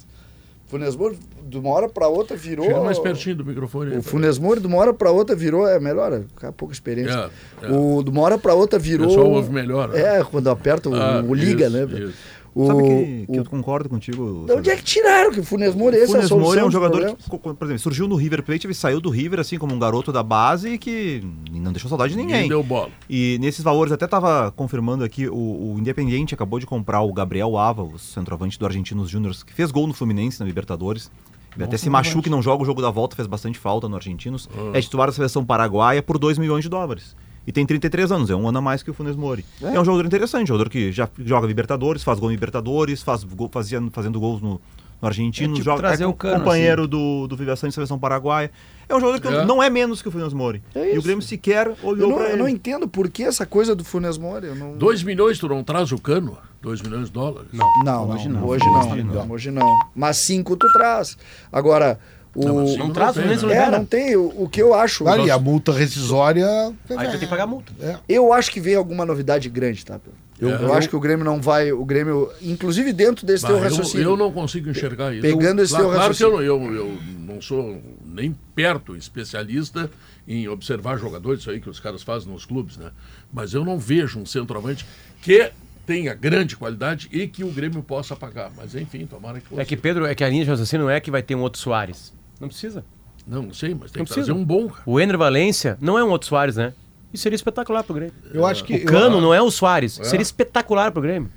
Funes 0.72 0.96
Mori, 0.96 1.20
de 1.44 1.58
uma 1.58 1.70
hora 1.72 1.90
pra 1.90 2.08
outra, 2.08 2.38
virou. 2.38 2.66
Chega 2.66 2.80
mais 2.82 2.98
pertinho 2.98 3.36
do 3.36 3.46
microfone. 3.46 3.92
aí, 3.92 3.98
O 3.98 4.02
Funes 4.02 4.40
Mori, 4.40 4.62
de 4.62 4.68
uma 4.68 4.78
hora 4.78 4.94
pra 4.94 5.12
outra, 5.12 5.36
virou. 5.36 5.68
É 5.68 5.78
melhor, 5.82 6.22
com 6.34 6.52
pouca 6.54 6.74
experiência. 6.74 7.30
É, 7.62 7.66
é. 7.68 7.72
O, 7.72 8.02
de 8.02 8.10
uma 8.10 8.22
hora 8.22 8.38
pra 8.38 8.54
outra, 8.54 8.80
virou. 8.80 9.08
pessoal 9.08 9.30
ouve 9.30 9.52
melhor, 9.52 9.90
né? 9.90 10.20
É, 10.20 10.24
quando 10.24 10.50
aperta 10.50 10.90
o, 10.90 10.96
Ah, 10.96 11.22
o 11.28 11.34
liga, 11.34 11.68
isso, 11.68 11.76
né? 11.78 12.00
isso. 12.00 12.14
O, 12.54 12.68
Sabe 12.68 12.84
que, 12.84 13.26
que 13.28 13.32
o- 13.32 13.36
eu 13.38 13.46
concordo 13.46 13.88
contigo. 13.88 14.44
De 14.46 14.52
onde 14.54 14.70
é 14.70 14.76
que 14.76 14.84
tiraram 14.84 15.32
que 15.32 15.40
o 15.40 15.44
Funes 15.44 15.74
Mori? 15.74 15.96
Esse 15.96 16.06
é 16.12 16.16
Funes 16.16 16.28
solução 16.28 16.50
Mori 16.50 16.60
é 16.60 16.66
um 16.66 16.72
jogador 16.72 17.16
que, 17.16 17.30
por 17.40 17.64
exemplo, 17.64 17.80
surgiu 17.80 18.08
no 18.10 18.16
River 18.16 18.44
Plate, 18.44 18.68
ele 18.68 18.74
saiu 18.74 19.00
do 19.00 19.10
River 19.10 19.40
assim 19.40 19.58
como 19.58 19.74
um 19.74 19.80
garoto 19.80 20.12
da 20.12 20.22
base 20.22 20.72
e 20.72 20.78
que 20.78 21.24
não 21.52 21.72
deixou 21.72 21.88
saudade 21.88 22.12
de 22.12 22.18
Ninguém 22.18 22.34
ninguém. 22.34 22.50
deu 22.50 22.62
bola. 22.62 22.90
E 23.10 23.38
nesses 23.40 23.64
valores, 23.64 23.94
até 23.94 24.04
estava 24.06 24.52
confirmando 24.52 25.04
aqui, 25.04 25.28
o, 25.30 25.34
o 25.34 25.76
Independiente 25.80 26.34
acabou 26.34 26.60
de 26.60 26.66
comprar 26.66 27.02
o 27.02 27.14
Gabriel 27.14 27.58
Ava, 27.58 27.84
o 27.84 27.98
centroavante 27.98 28.60
do 28.60 28.66
Argentinos 28.66 29.10
Júnior, 29.10 29.34
que 29.46 29.54
fez 29.54 29.72
gol 29.72 29.88
no 29.88 29.94
Fluminense 29.94 30.40
na 30.40 30.46
Libertadores. 30.46 31.10
Ele 31.56 31.64
até 31.66 31.78
se 31.78 31.90
machuca 31.90 32.28
e 32.28 32.32
não 32.32 32.42
joga 32.42 32.64
o 32.64 32.66
jogo 32.66 32.82
da 32.82 32.90
volta, 32.90 33.16
fez 33.16 33.28
bastante 33.28 33.60
falta 33.60 33.88
no 33.90 33.96
Argentinos. 33.96 34.50
É 34.74 34.82
titular 34.82 35.08
da 35.08 35.14
seleção 35.14 35.46
paraguaia 35.46 36.02
por 36.02 36.18
2 36.18 36.38
milhões 36.38 36.64
de 36.64 36.70
dólares. 36.70 37.16
E 37.46 37.52
tem 37.52 37.66
33 37.66 38.12
anos, 38.12 38.30
é 38.30 38.36
um 38.36 38.48
ano 38.48 38.60
a 38.60 38.62
mais 38.62 38.84
que 38.84 38.92
o 38.92 38.94
Funes 38.94 39.16
Mori. 39.16 39.44
É, 39.62 39.80
um 39.80 39.86
jogador 39.86 40.06
interessante, 40.06 40.48
jogador 40.48 40.70
que 40.70 40.92
já 40.92 41.10
joga 41.26 41.48
Libertadores, 41.48 42.04
faz 42.04 42.20
gol 42.20 42.30
em 42.30 42.36
Libertadores, 42.36 43.02
faz 43.02 43.24
gol, 43.24 43.50
fazia, 43.52 43.82
fazendo 43.92 44.20
gols 44.20 44.42
no, 44.42 44.62
no 45.02 45.08
Argentino, 45.08 45.54
É 45.54 45.56
tipo 45.56 45.66
joga 45.66 45.80
trazer 45.82 46.04
é 46.04 46.08
o 46.08 46.14
Cano, 46.14 46.38
companheiro 46.40 46.88
do, 46.88 47.26
do 47.28 47.36
Vivação 47.36 47.68
de 47.68 47.74
seleção 47.74 47.98
paraguaia. 47.98 48.52
É 48.88 48.96
um 48.96 49.00
jogador 49.00 49.20
que 49.20 49.28
É. 49.28 49.46
não 49.46 49.64
é 49.64 49.70
menos 49.72 50.02
que 50.04 50.08
o 50.08 50.12
Funes 50.12 50.34
Mori. 50.34 50.62
É 50.76 50.94
e 50.94 51.00
o. 51.00 51.02
Grêmio 51.02 51.24
sequer 51.24 51.68
Eu 51.68 51.76
olhou 51.82 52.10
não, 52.10 52.18
pra 52.18 52.30
eu 52.30 52.38
não 52.38 52.48
entendo 52.48 52.88
por 52.88 53.10
que 53.10 53.24
essa 53.24 53.46
coisa 53.46 53.74
do 53.76 53.84
Funes 53.84 54.18
Mori. 54.20 54.46
Eu 54.48 54.56
não... 54.56 54.78
2 54.78 55.02
milhões, 55.02 55.40
tu 55.40 55.48
não 55.48 55.64
traz 55.64 55.92
o 55.92 55.98
cano? 55.98 56.38
2 56.62 56.82
milhões 56.84 57.06
de 57.08 57.14
dólares? 57.14 57.50
Não. 57.52 57.68
Não, 57.84 58.10
Hoje 58.10 58.30
não, 58.30 58.42
não. 58.42 58.48
Hoje 58.48 58.66
não. 59.04 59.32
Hoje 59.32 59.52
não. 59.52 59.80
Mas 59.96 60.18
cinco 60.18 60.56
tu 60.56 60.68
traz. 60.74 61.18
Agora, 61.52 62.00
o. 62.36 62.46
Não, 62.46 62.56
mas 62.56 62.70
cinco 62.70 62.80
Não 62.80 62.88
não 62.88 62.94
traz, 62.94 63.16
né? 63.16 63.38
se 63.38 63.46
É, 63.52 63.70
não 63.72 63.86
tem. 63.86 64.16
O, 64.16 64.44
o 64.44 64.50
que 64.50 64.62
eu 64.62 64.74
acho. 64.74 65.08
Ali, 65.08 65.30
a 65.30 65.38
multa 65.40 65.72
rescisória. 65.72 66.48
Aí 66.90 67.08
tu 67.08 67.12
tem 67.12 67.20
que 67.20 67.28
pagar 67.28 67.46
multa. 67.48 67.72
Eu 68.08 68.32
acho 68.34 68.52
que 68.52 68.60
vem 68.60 68.76
alguma 68.76 69.06
novidade 69.06 69.50
grande, 69.50 69.86
tá? 69.86 70.00
Pedro? 70.00 70.18
Eu, 70.40 70.50
É. 70.50 70.64
eu 70.64 70.74
acho 70.74 70.90
que 70.90 70.96
o 70.96 71.00
Grêmio 71.00 71.24
não 71.24 71.40
vai. 71.40 71.72
O 71.72 71.86
Grêmio, 71.86 72.28
inclusive 72.42 72.92
dentro 72.92 73.28
desse 73.28 73.46
teu 73.46 73.56
Bah, 73.58 73.62
eu, 73.62 73.64
raciocínio. 73.70 74.04
eu 74.10 74.18
não 74.18 74.32
consigo 74.32 74.70
enxergar 74.70 75.14
isso. 75.14 75.22
Pegando 75.22 75.62
esse 75.62 75.72
claro, 75.72 75.86
teu 75.90 75.94
claro 75.96 76.16
que 76.16 76.24
eu, 76.24 76.32
raciocínio. 76.32 76.60
não- 76.60 76.74
eu, 76.74 76.86
eu 76.88 76.98
não 77.20 77.40
sou 77.42 77.80
nem 78.04 78.36
perto 78.56 78.96
especialista 78.96 79.90
em 80.28 80.48
observar 80.48 80.98
jogadores, 80.98 81.42
isso 81.42 81.52
aí 81.52 81.60
que 81.62 81.70
os 81.70 81.80
caras 81.80 82.02
fazem 82.02 82.32
nos 82.32 82.44
clubes, 82.46 82.76
né? 82.78 82.90
Mas 83.32 83.54
eu 83.54 83.64
não 83.64 83.78
vejo 83.78 84.18
um 84.20 84.26
centroavante 84.26 84.84
que 85.22 85.52
tenha 85.86 86.14
grande 86.16 86.56
qualidade 86.58 87.08
e 87.12 87.28
que 87.28 87.44
o 87.44 87.50
Grêmio 87.52 87.84
possa 87.84 88.16
pagar. 88.16 88.50
Mas 88.58 88.74
enfim, 88.74 89.06
tomara 89.06 89.40
que. 89.42 89.60
É 89.60 89.64
que, 89.64 89.78
Pedro, 89.78 90.08
é 90.08 90.16
que 90.16 90.24
a 90.24 90.30
linha 90.30 90.44
de 90.44 90.50
raciocínio 90.50 90.86
não 90.88 90.92
é 90.92 91.00
que 91.00 91.12
vai 91.12 91.22
ter 91.22 91.36
um 91.36 91.42
outro 91.42 91.60
Soares. 91.62 92.12
Não 92.42 92.48
precisa. 92.50 92.84
Não, 93.26 93.44
não 93.44 93.54
sei, 93.54 93.74
mas 93.74 93.92
tem 93.92 94.00
Não 94.02 94.06
que 94.06 94.14
precisa. 94.14 94.34
um 94.34 94.44
bom. 94.44 94.68
cara. 94.68 94.82
O 94.86 95.00
Ender 95.00 95.18
Valência 95.18 95.78
não 95.80 95.98
é 95.98 96.04
um 96.04 96.10
outro 96.10 96.28
Soares, 96.28 96.56
né? 96.58 96.74
Isso 97.14 97.24
seria 97.24 97.36
espetacular 97.36 97.84
pro 97.84 97.94
Grêmio. 97.94 98.14
Eu 98.34 98.46
acho 98.46 98.64
que. 98.64 98.76
O 98.78 98.86
Cano 98.86 99.22
não 99.22 99.34
é 99.34 99.42
o 99.42 99.52
Soares. 99.52 100.00
Seria 100.04 100.24
espetacular 100.24 100.92
pro 100.92 101.02
Grêmio. 101.02 101.30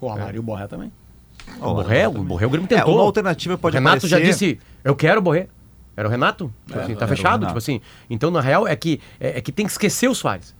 O 0.00 0.08
Romário 0.08 0.36
e 0.36 0.40
o 0.40 0.42
Borré 0.42 0.66
também. 0.66 0.90
O 1.60 1.74
Borré, 1.74 2.08
o 2.08 2.12
Borré, 2.12 2.46
o 2.46 2.50
Grêmio 2.50 2.66
É, 2.70 2.76
tentou. 2.78 2.94
uma 2.94 3.02
alternativa 3.02 3.54
o 3.54 3.58
pode 3.58 3.74
Renato 3.76 4.06
já 4.06 4.16
aparecer- 4.16 4.54
disse, 4.56 4.60
eu 4.82 4.96
quero 4.96 5.18
o 5.18 5.22
Borré. 5.22 5.48
Era 5.96 6.08
o 6.08 6.10
Renato? 6.10 6.52
Tipo 6.66 6.78
assim, 6.78 6.94
tá 6.94 7.04
o 7.04 7.08
fechado, 7.08 7.40
Renato. 7.42 7.46
tipo 7.48 7.58
assim. 7.58 7.80
Então, 8.08 8.30
na 8.30 8.40
real, 8.40 8.66
é 8.66 8.74
que, 8.76 9.00
é, 9.18 9.38
é 9.38 9.40
que 9.42 9.52
tem 9.52 9.66
que 9.66 9.72
esquecer 9.72 10.08
o 10.08 10.14
Soares. 10.14 10.54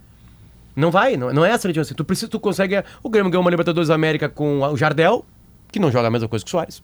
Não 0.77 0.91
vai, 0.91 1.17
não, 1.17 1.33
não 1.33 1.45
é 1.45 1.51
essa 1.51 1.69
a 1.69 1.81
assim. 1.81 1.95
Tu 1.95 2.05
precisa, 2.05 2.29
tu 2.29 2.39
consegue. 2.39 2.83
O 3.03 3.09
Grêmio 3.09 3.31
ganhou 3.31 3.43
uma 3.43 3.51
Libertadores 3.51 3.89
da 3.89 3.95
América 3.95 4.29
com 4.29 4.61
o 4.61 4.77
Jardel, 4.77 5.25
que 5.73 5.79
não 5.79 5.91
joga 5.91 6.09
a 6.09 6.11
mesma 6.11 6.29
coisa 6.29 6.45
que 6.45 6.49
o 6.49 6.51
Soares. 6.51 6.83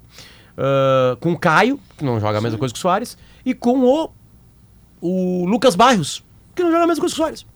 Ah, 0.57 1.17
com 1.21 1.33
o 1.33 1.39
Caio, 1.39 1.79
que 1.97 2.05
não 2.05 2.19
joga 2.21 2.39
a 2.39 2.41
mesma 2.41 2.59
coisa 2.59 2.73
que 2.73 2.79
o 2.79 2.81
Soares. 2.81 3.17
E 3.45 3.55
com 3.55 3.81
o, 3.85 4.11
o 5.01 5.45
Lucas 5.47 5.75
Barrios, 5.77 6.25
que 6.55 6.63
não 6.63 6.71
joga 6.71 6.85
a 6.85 6.87
mesma 6.87 7.01
coisa 7.03 7.15
que 7.15 7.21
o 7.21 7.25
Soares. 7.25 7.47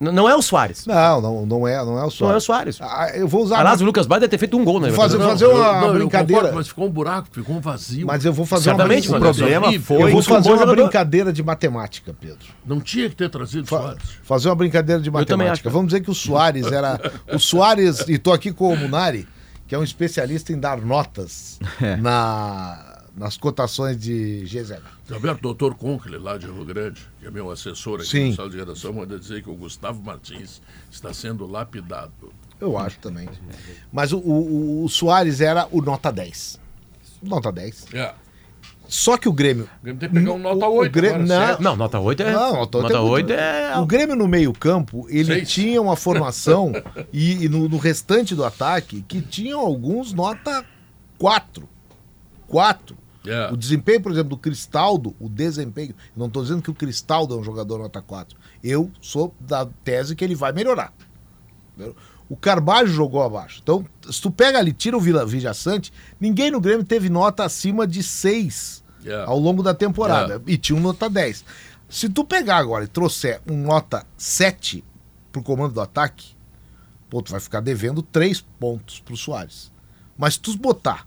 Não 0.00 0.28
é 0.28 0.34
o 0.34 0.42
Soares. 0.42 0.84
Não, 0.84 1.20
não, 1.20 1.46
não 1.46 1.68
é, 1.68 1.76
não 1.76 1.96
é 1.96 2.04
o 2.04 2.10
Soares. 2.10 2.20
Não 2.20 2.32
é 2.32 2.36
o 2.36 2.40
Soares. 2.40 2.78
Ah, 2.80 3.12
eu 3.14 3.28
vou 3.28 3.44
usar. 3.44 3.60
Aliás, 3.60 3.80
o 3.80 3.84
Lucas 3.84 4.04
Barrios 4.04 4.22
deve 4.22 4.30
ter 4.32 4.38
feito 4.38 4.58
um 4.58 4.64
gol, 4.64 4.80
né? 4.80 4.88
Vou 4.88 4.96
fazer- 4.96 5.16
Não, 5.16 5.28
fazer 5.28 5.46
uma 5.46 5.80
não, 5.80 5.94
brincadeira. 5.94 6.40
concordo, 6.40 6.56
mas 6.56 6.66
ficou 6.66 6.86
um 6.86 6.90
buraco, 6.90 7.28
ficou 7.30 7.54
um 7.54 7.60
vazio. 7.60 8.04
Mas 8.08 8.24
eu 8.24 8.32
vou 8.32 8.44
fazer 8.44 8.64
Certamente, 8.64 9.06
uma 9.08 9.20
mano. 9.20 9.30
O 9.30 9.34
problema 9.36 9.72
foi 9.80 9.96
Eu 10.02 10.08
vou 10.10 10.18
um 10.18 10.22
fazer 10.24 10.48
bom 10.48 10.54
uma 10.56 10.58
jogador. 10.58 10.82
brincadeira 10.82 11.32
de 11.32 11.40
matemática, 11.44 12.12
Pedro. 12.20 12.48
Não 12.66 12.80
tinha 12.80 13.08
que 13.08 13.14
ter 13.14 13.30
trazido 13.30 13.64
Fa- 13.68 13.78
Soares. 13.80 14.02
fazer 14.24 14.48
uma 14.48 14.56
brincadeira 14.56 15.00
de 15.00 15.08
matemática. 15.08 15.68
acho. 15.68 15.72
Vamos 15.72 15.92
dizer 15.92 16.00
que 16.02 16.10
o 16.10 16.14
Soares 16.16 16.66
era. 16.72 17.00
O 17.32 17.38
Soares, 17.38 18.00
e 18.08 18.18
tô 18.18 18.32
aqui 18.32 18.52
com 18.52 18.72
o 18.72 18.76
Munari, 18.76 19.28
que 19.72 19.76
é 19.76 19.78
um 19.78 19.82
especialista 19.82 20.52
em 20.52 20.60
dar 20.60 20.82
notas 20.82 21.58
É. 21.80 21.96
na, 21.96 23.04
nas 23.16 23.38
cotações 23.38 23.98
de 23.98 24.42
GZH. 24.44 24.82
Roberto, 25.10 25.40
doutor 25.40 25.74
Concle, 25.76 26.18
lá 26.18 26.36
de 26.36 26.44
Rio 26.44 26.62
Grande, 26.62 27.08
que 27.18 27.26
é 27.26 27.30
meu 27.30 27.50
assessor 27.50 28.00
aqui 28.00 28.10
Sim. 28.10 28.28
no 28.28 28.36
sala 28.36 28.50
de 28.50 28.58
redação, 28.58 28.92
manda 28.92 29.18
dizer 29.18 29.42
que 29.42 29.48
o 29.48 29.54
Gustavo 29.54 30.02
Martins 30.02 30.60
está 30.90 31.14
sendo 31.14 31.46
lapidado. 31.46 32.12
Eu 32.60 32.76
acho 32.76 32.98
também. 32.98 33.26
Mas 33.90 34.12
o, 34.12 34.18
o, 34.18 34.84
o 34.84 34.88
Soares 34.90 35.40
era 35.40 35.66
o 35.70 35.80
nota 35.80 36.12
10. 36.12 36.60
Nota 37.22 37.50
10. 37.50 37.94
É. 37.94 38.14
Só 38.88 39.16
que 39.16 39.28
o 39.28 39.32
Grêmio. 39.32 39.68
O 39.80 39.82
Grêmio 39.84 40.00
tem 40.00 40.08
que 40.08 40.14
pegar 40.16 40.32
um 40.32 40.38
nota 40.38 40.66
o 40.68 40.74
8 40.74 40.92
Grêmio- 40.92 41.22
agora, 41.32 41.52
não. 41.54 41.60
Não, 41.60 41.76
nota 41.76 41.98
8 41.98 42.22
é. 42.22 42.32
Não, 42.32 42.52
nota 42.56 42.78
8 42.78 42.82
nota 42.82 42.94
é 42.94 42.98
muito- 43.00 43.12
8 43.12 43.32
é. 43.32 43.78
O 43.78 43.86
Grêmio 43.86 44.16
no 44.16 44.28
meio-campo, 44.28 45.06
ele 45.08 45.24
Seis. 45.34 45.50
tinha 45.50 45.80
uma 45.80 45.96
formação 45.96 46.72
e, 47.12 47.44
e 47.44 47.48
no, 47.48 47.68
no 47.68 47.78
restante 47.78 48.34
do 48.34 48.44
ataque 48.44 49.02
que 49.08 49.20
tinham 49.22 49.60
alguns 49.60 50.12
nota 50.12 50.64
4. 51.18 51.68
4. 52.48 52.96
É. 53.26 53.50
O 53.52 53.56
desempenho, 53.56 54.00
por 54.02 54.10
exemplo, 54.12 54.30
do 54.30 54.36
Cristaldo, 54.36 55.14
o 55.20 55.28
desempenho. 55.28 55.94
Não 56.16 56.26
estou 56.26 56.42
dizendo 56.42 56.60
que 56.60 56.70
o 56.70 56.74
Cristaldo 56.74 57.34
é 57.34 57.38
um 57.38 57.44
jogador 57.44 57.78
nota 57.78 58.02
4. 58.02 58.36
Eu 58.62 58.90
sou 59.00 59.32
da 59.40 59.64
tese 59.84 60.14
que 60.16 60.24
ele 60.24 60.34
vai 60.34 60.52
melhorar. 60.52 60.92
O 62.32 62.36
Carvalho 62.36 62.88
jogou 62.88 63.22
abaixo. 63.22 63.60
Então, 63.62 63.84
se 64.10 64.18
tu 64.18 64.30
pega 64.30 64.58
ali, 64.58 64.72
tira 64.72 64.96
o 64.96 65.00
Vila 65.00 65.26
Vigia 65.26 65.52
Sante, 65.52 65.92
ninguém 66.18 66.50
no 66.50 66.62
Grêmio 66.62 66.82
teve 66.82 67.10
nota 67.10 67.44
acima 67.44 67.86
de 67.86 68.02
6 68.02 68.82
É. 69.04 69.24
ao 69.26 69.38
longo 69.38 69.62
da 69.62 69.74
temporada. 69.74 70.42
E 70.46 70.56
tinha 70.56 70.74
um 70.74 70.80
nota 70.80 71.10
10. 71.10 71.44
Se 71.90 72.08
tu 72.08 72.24
pegar 72.24 72.56
agora 72.56 72.84
e 72.84 72.88
trouxer 72.88 73.42
um 73.46 73.54
nota 73.58 74.06
7 74.16 74.82
pro 75.30 75.42
comando 75.42 75.74
do 75.74 75.80
ataque, 75.82 76.34
pô, 77.10 77.20
tu 77.20 77.32
vai 77.32 77.38
ficar 77.38 77.60
devendo 77.60 78.00
3 78.00 78.40
pontos 78.58 78.98
pro 78.98 79.14
Soares. 79.14 79.70
Mas 80.16 80.32
se 80.32 80.40
tu 80.40 80.56
botar 80.56 81.06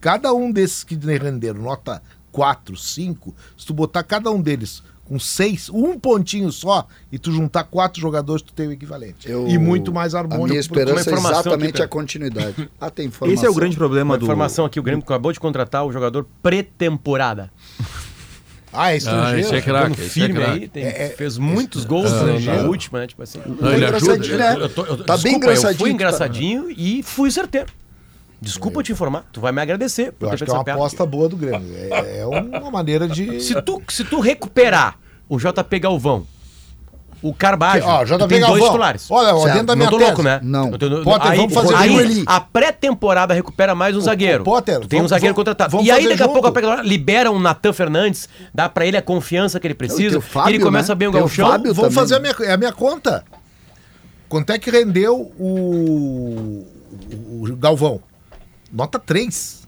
cada 0.00 0.34
um 0.34 0.50
desses 0.50 0.82
que 0.82 0.96
renderam 0.96 1.62
nota 1.62 2.02
4, 2.32 2.76
5, 2.76 3.32
se 3.56 3.64
tu 3.64 3.72
botar 3.72 4.02
cada 4.02 4.28
um 4.32 4.42
deles 4.42 4.82
com 5.04 5.18
6, 5.18 5.68
um 5.68 5.98
pontinho 5.98 6.50
só, 6.50 6.86
e 7.12 7.18
tu 7.18 7.30
juntar 7.30 7.64
quatro 7.64 8.00
jogadores, 8.00 8.42
tu 8.42 8.52
tem 8.52 8.66
o 8.68 8.72
equivalente. 8.72 9.30
Eu- 9.30 9.46
E 9.46 9.58
muito 9.58 9.92
mais 9.92 10.14
A 10.14 10.20
harmônico. 10.20 10.48
minha 10.48 10.62
porque- 10.62 10.80
esperança 10.80 11.10
é 11.10 11.14
exatamente 11.14 11.82
a 11.82 11.88
continuidade. 11.88 12.68
Ah, 12.80 12.90
tem 12.90 13.06
informação. 13.06 13.34
Esse 13.34 13.46
é 13.46 13.50
o 13.50 13.54
grande 13.54 13.76
problema 13.76 14.14
Uma 14.14 14.18
do. 14.18 14.24
informação 14.24 14.64
aqui, 14.64 14.80
o 14.80 14.82
Grêmio 14.82 15.02
acabou 15.04 15.32
de 15.32 15.38
contratar 15.40 15.84
o 15.84 15.92
jogador 15.92 16.26
pré-temporada. 16.42 17.50
Ah, 18.76 18.90
é 18.90 18.94
Ah, 18.94 18.96
estrangeiro. 18.96 19.40
esse 19.40 19.54
é 19.54 19.60
craque, 19.62 19.92
esse 19.92 20.02
é 20.02 20.08
firme 20.08 20.34
craque. 20.34 20.50
aí, 20.62 20.68
tem- 20.68 20.82
É, 20.82 21.02
é, 21.04 21.08
fez 21.10 21.38
muitos 21.38 21.84
gols 21.84 22.10
na- 22.10 22.56
na 22.56 22.62
última, 22.68 22.98
né? 22.98 23.06
Tipo 23.06 23.22
assim. 23.22 23.38
Não, 23.46 23.72
ele 23.72 23.84
ajuda. 23.84 24.16
engraçadinho, 24.16 24.36
né? 24.36 24.56
eu 24.58 24.68
tô- 24.68 24.84
eu 24.84 24.96
tô- 24.96 25.04
Tá 25.04 25.14
bem 25.16 25.22
Desculpa, 25.22 25.36
engraçadinho. 25.46 25.72
Eu 25.74 25.78
fui 25.78 25.88
tá- 25.90 25.94
engraçadinho 25.94 26.70
e 26.76 27.02
fui 27.04 27.30
certeiro. 27.30 27.68
Desculpa 28.40 28.82
te 28.82 28.92
informar, 28.92 29.24
tu 29.32 29.40
vai 29.40 29.52
me 29.52 29.60
agradecer 29.62 30.12
por 30.12 30.26
Eu 30.26 30.28
ter 30.30 30.34
acho 30.34 30.44
que 30.44 30.50
é 30.50 30.54
uma 30.54 30.60
aposta 30.62 31.06
boa 31.06 31.28
do 31.28 31.36
Grêmio. 31.36 31.74
É, 31.90 32.18
é 32.20 32.26
uma 32.26 32.70
maneira 32.70 33.08
de. 33.08 33.40
Se 33.40 33.60
tu, 33.62 33.82
se 33.88 34.04
tu 34.04 34.20
recuperar 34.20 34.98
o 35.28 35.38
JP 35.38 35.78
Galvão, 35.78 36.26
o 37.22 37.32
Carbajo, 37.32 37.80
Que- 37.84 37.88
ó, 37.88 37.98
tu 38.00 38.06
JP 38.06 38.18
tem 38.28 38.40
dois 38.40 38.40
Galvão. 38.50 38.66
titulares. 38.66 39.10
Olha, 39.10 39.34
ó, 39.34 39.44
dentro 39.46 39.62
da 39.64 39.72
Não 39.74 39.76
minha 39.76 39.88
tô 39.90 39.96
tese. 39.96 40.08
louco, 40.10 40.22
né? 40.22 40.40
Não. 40.42 40.72
Eu 40.72 40.78
tô- 40.78 41.02
Potter, 41.04 41.30
aí, 41.30 41.36
vamos 41.38 41.54
fazer 41.54 41.74
aí, 41.74 41.98
ali. 41.98 42.22
a 42.26 42.38
pré-temporada 42.38 43.32
recupera 43.32 43.74
mais 43.74 43.96
um 43.96 44.00
zagueiro. 44.02 44.44
Potter, 44.44 44.80
tu 44.80 44.88
tem 44.88 44.98
um 44.98 45.00
vamos- 45.02 45.10
zagueiro 45.10 45.34
vamos- 45.34 45.36
contratado. 45.36 45.70
vamos 45.70 45.86
E 45.86 45.90
aí, 45.90 46.06
daqui 46.06 46.22
a 46.22 46.28
pouco, 46.28 46.46
a 46.46 46.82
libera 46.82 47.30
um 47.32 47.38
Natan 47.38 47.72
Fernandes, 47.72 48.28
dá 48.52 48.68
pra 48.68 48.84
ele 48.84 48.98
a 48.98 49.02
confiança 49.02 49.58
que 49.58 49.66
ele 49.66 49.74
precisa, 49.74 50.18
o 50.18 50.20
Fábio, 50.20 50.50
e 50.50 50.54
ele 50.56 50.62
começa 50.62 50.92
né? 50.92 50.98
bem 50.98 51.08
o 51.08 51.12
Tem 51.12 51.20
o 51.20 51.24
gauchão. 51.24 51.48
Fábio. 51.48 51.72
Vamos 51.72 51.94
também. 51.94 52.08
fazer 52.08 52.16
a 52.16 52.20
minha, 52.20 52.34
é 52.50 52.52
a 52.52 52.56
minha 52.58 52.72
conta. 52.72 53.24
Quanto 54.28 54.50
é 54.50 54.58
que 54.58 54.70
rendeu 54.70 55.32
o, 55.38 56.66
o, 57.10 57.46
o 57.50 57.56
Galvão? 57.56 58.00
Nota 58.74 58.98
3. 58.98 59.66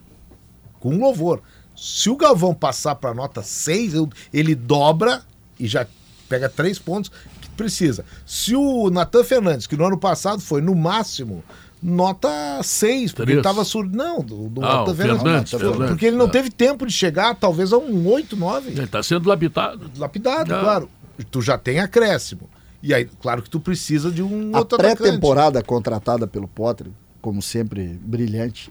Com 0.81 0.99
louvor. 0.99 1.41
Se 1.77 2.11
o 2.11 2.17
Galvão 2.17 2.55
passar 2.55 2.95
para 2.97 3.15
nota 3.15 3.43
6, 3.43 3.95
eu- 3.95 4.09
ele 4.33 4.55
dobra 4.55 5.23
e 5.61 5.67
já 5.67 5.87
pega 6.29 6.49
3 6.49 6.79
pontos 6.79 7.11
que 7.41 7.49
precisa. 7.51 8.05
Se 8.27 8.55
o 8.57 8.91
Natan 8.91 9.23
Fernandes, 9.25 9.67
que 9.67 9.77
no 9.77 9.85
ano 9.87 9.99
passado 9.99 10.41
foi 10.41 10.61
no 10.61 10.75
máximo 10.75 11.45
nota 11.83 12.29
6, 12.63 13.13
porque 13.13 13.23
Três. 13.25 13.31
ele 13.31 13.41
estava 13.41 13.65
surdo. 13.65 13.97
Não, 13.97 14.21
do, 14.23 14.49
do 14.49 14.65
Ah, 14.65 14.83
o 14.85 14.95
Fernandes, 14.95 15.51
Foi- 15.51 15.61
Fernandes, 15.61 15.89
porque 15.89 16.07
ele 16.07 16.17
não 16.17 16.27
é. 16.27 16.31
teve 16.31 16.51
tempo 16.51 16.87
de 16.87 16.93
chegar, 16.93 17.35
talvez, 17.35 17.73
a 17.73 17.79
um 17.79 18.09
8, 18.09 18.35
9 18.37 18.71
Ele 18.71 18.85
está 18.85 19.03
sendo 19.03 19.29
lapidado, 19.29 20.51
Não. 20.51 20.61
claro. 20.61 20.91
Tu 21.31 21.41
já 21.43 21.57
tem 21.57 21.79
acréscimo. 21.79 22.49
E 22.83 22.93
aí, 22.95 23.05
claro 23.21 23.43
que 23.43 23.49
tu 23.51 23.59
precisa 23.61 24.11
de 24.11 24.23
um 24.23 24.55
A 24.55 24.59
outro 24.59 24.79
pré-temporada 24.79 25.63
contratada 25.63 26.27
pelo 26.27 26.47
Potter, 26.49 26.87
como 27.23 27.41
sempre, 27.43 27.99
brilhante, 28.03 28.71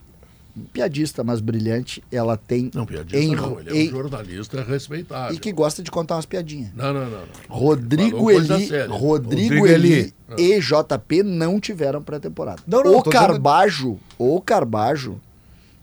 piadista, 0.72 1.23
mas 1.23 1.41
brilhante, 1.41 2.03
ela 2.11 2.38
tem. 2.38 2.72
Não, 2.73 2.86
piadista 2.86 3.18
em- 3.18 3.36
não, 3.36 3.60
ele 3.60 3.69
é 3.69 3.73
um 3.73 3.76
em- 3.76 3.90
jornalista 3.90 4.61
respeitável. 4.64 5.36
E 5.36 5.40
que 5.40 5.52
gosta 5.52 5.84
de 5.84 5.91
contar 5.91 6.15
umas 6.15 6.26
piadinhas. 6.26 6.72
Não, 6.73 6.94
não, 6.94 7.06
não. 7.06 7.11
não. 7.11 7.26
Rodrigo 7.49 8.32
Eli. 8.32 8.48
Rodrigo, 8.48 8.94
Rodrigo 8.95 9.68
Eli, 9.68 9.94
Eli. 9.94 10.14
e 10.38 10.60
JP 10.60 11.23
não 11.23 11.60
tiveram 11.60 12.02
pré-temporada. 12.02 12.61
Não, 12.65 12.84
não, 12.84 12.91
o 12.99 13.03
tô 13.03 13.10
dizendo- 13.10 13.27
Carbajo, 13.27 13.99
o 14.18 14.41
Carbajo, 14.41 15.19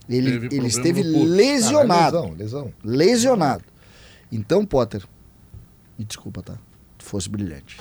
ele, 0.09 0.33
Teve 0.41 0.57
ele 0.57 0.67
esteve 0.67 1.03
pulso. 1.03 1.25
lesionado. 1.27 2.17
Ah, 2.17 2.21
lesão, 2.23 2.35
lesão. 2.37 2.73
lesionado. 2.83 3.65
Então, 4.31 4.65
Potter, 4.65 5.03
me 5.99 6.05
desculpa, 6.05 6.43
tá? 6.43 6.55
Fosse 6.99 7.29
brilhante. 7.29 7.79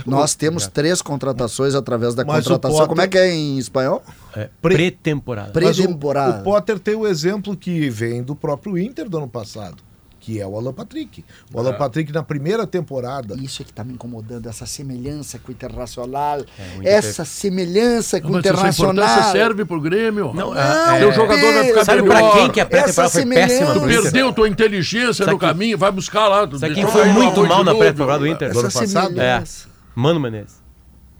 Que 0.00 0.10
Nós 0.10 0.34
temos 0.34 0.66
três 0.66 1.00
contratações 1.00 1.74
através 1.74 2.14
da 2.14 2.24
Mas 2.24 2.44
o 2.46 2.50
contratação. 2.50 2.76
Potter- 2.78 2.88
Como 2.88 3.00
é 3.02 3.08
que 3.08 3.18
é 3.18 3.32
em 3.32 3.58
espanhol? 3.58 4.02
É, 4.36 4.48
Pré-temporada. 4.60 5.52
Mas 5.54 5.78
o, 5.78 5.82
Pré-temporada. 5.82 6.40
o 6.40 6.42
Potter 6.42 6.78
tem 6.78 6.94
o 6.94 7.06
exemplo 7.06 7.56
que 7.56 7.88
vem 7.90 8.22
do 8.22 8.34
próprio 8.34 8.76
Inter 8.78 9.08
do 9.08 9.18
ano 9.18 9.28
passado, 9.28 9.76
que 10.18 10.40
é 10.40 10.46
o 10.46 10.56
Alan 10.56 10.72
Patrick. 10.72 11.22
O 11.52 11.60
Alan 11.60 11.70
É. 11.70 11.72
Patrick, 11.74 12.10
na 12.12 12.22
primeira 12.22 12.66
temporada, 12.66 13.36
Isso 13.36 13.60
é 13.62 13.64
que 13.64 13.72
tá 13.72 13.84
me 13.84 13.92
incomodando, 13.92 14.48
essa 14.48 14.64
semelhança 14.66 15.38
com 15.38 15.48
o 15.48 15.52
Internacional. 15.52 16.38
o 16.38 16.80
Inter 16.80 16.92
essa 16.94 17.24
semelhança 17.24 18.20
com 18.20 18.28
Não, 18.28 18.32
o 18.32 18.36
mas 18.36 18.44
essa 18.46 18.54
Internacional. 18.54 19.04
importância 19.04 19.32
serve 19.32 19.64
pro 19.66 19.80
Grêmio. 19.80 20.32
Não, 20.34 20.52
Não, 20.54 20.58
é- 20.58 20.98
Teu 20.98 21.12
jogador 21.12 21.52
vai 21.54 21.64
ficar 21.66 21.84
Sabe 21.84 22.02
melhor. 22.02 22.18
pra 22.32 22.40
quem 22.40 22.50
que 22.50 22.60
a 22.60 22.66
pré-temporada 22.66 23.06
Essa 23.06 23.10
foi 23.22 23.26
péssima? 23.26 23.74
Tu 23.74 23.80
perdeu 23.82 24.32
tua 24.32 24.48
inteligência 24.48 25.12
Sabe 25.24 25.32
no 25.32 25.38
quem- 25.38 25.48
caminho, 25.48 25.76
vai 25.78 25.92
buscar 25.92 26.26
lá. 26.26 26.48
Sabe 26.58 26.74
quem 26.74 26.86
foi 26.86 27.04
muito 27.10 27.46
mal 27.46 27.62
na 27.62 27.74
pré-temporada 27.74 28.20
do 28.20 28.24
novo. 28.24 28.34
Inter? 28.34 28.52
do 28.52 28.58
ano 28.58 28.68
Essa 28.68 28.80
passado, 28.80 29.08
semelhança. 29.08 29.73
Mano 29.94 30.18
Menezes. 30.20 30.62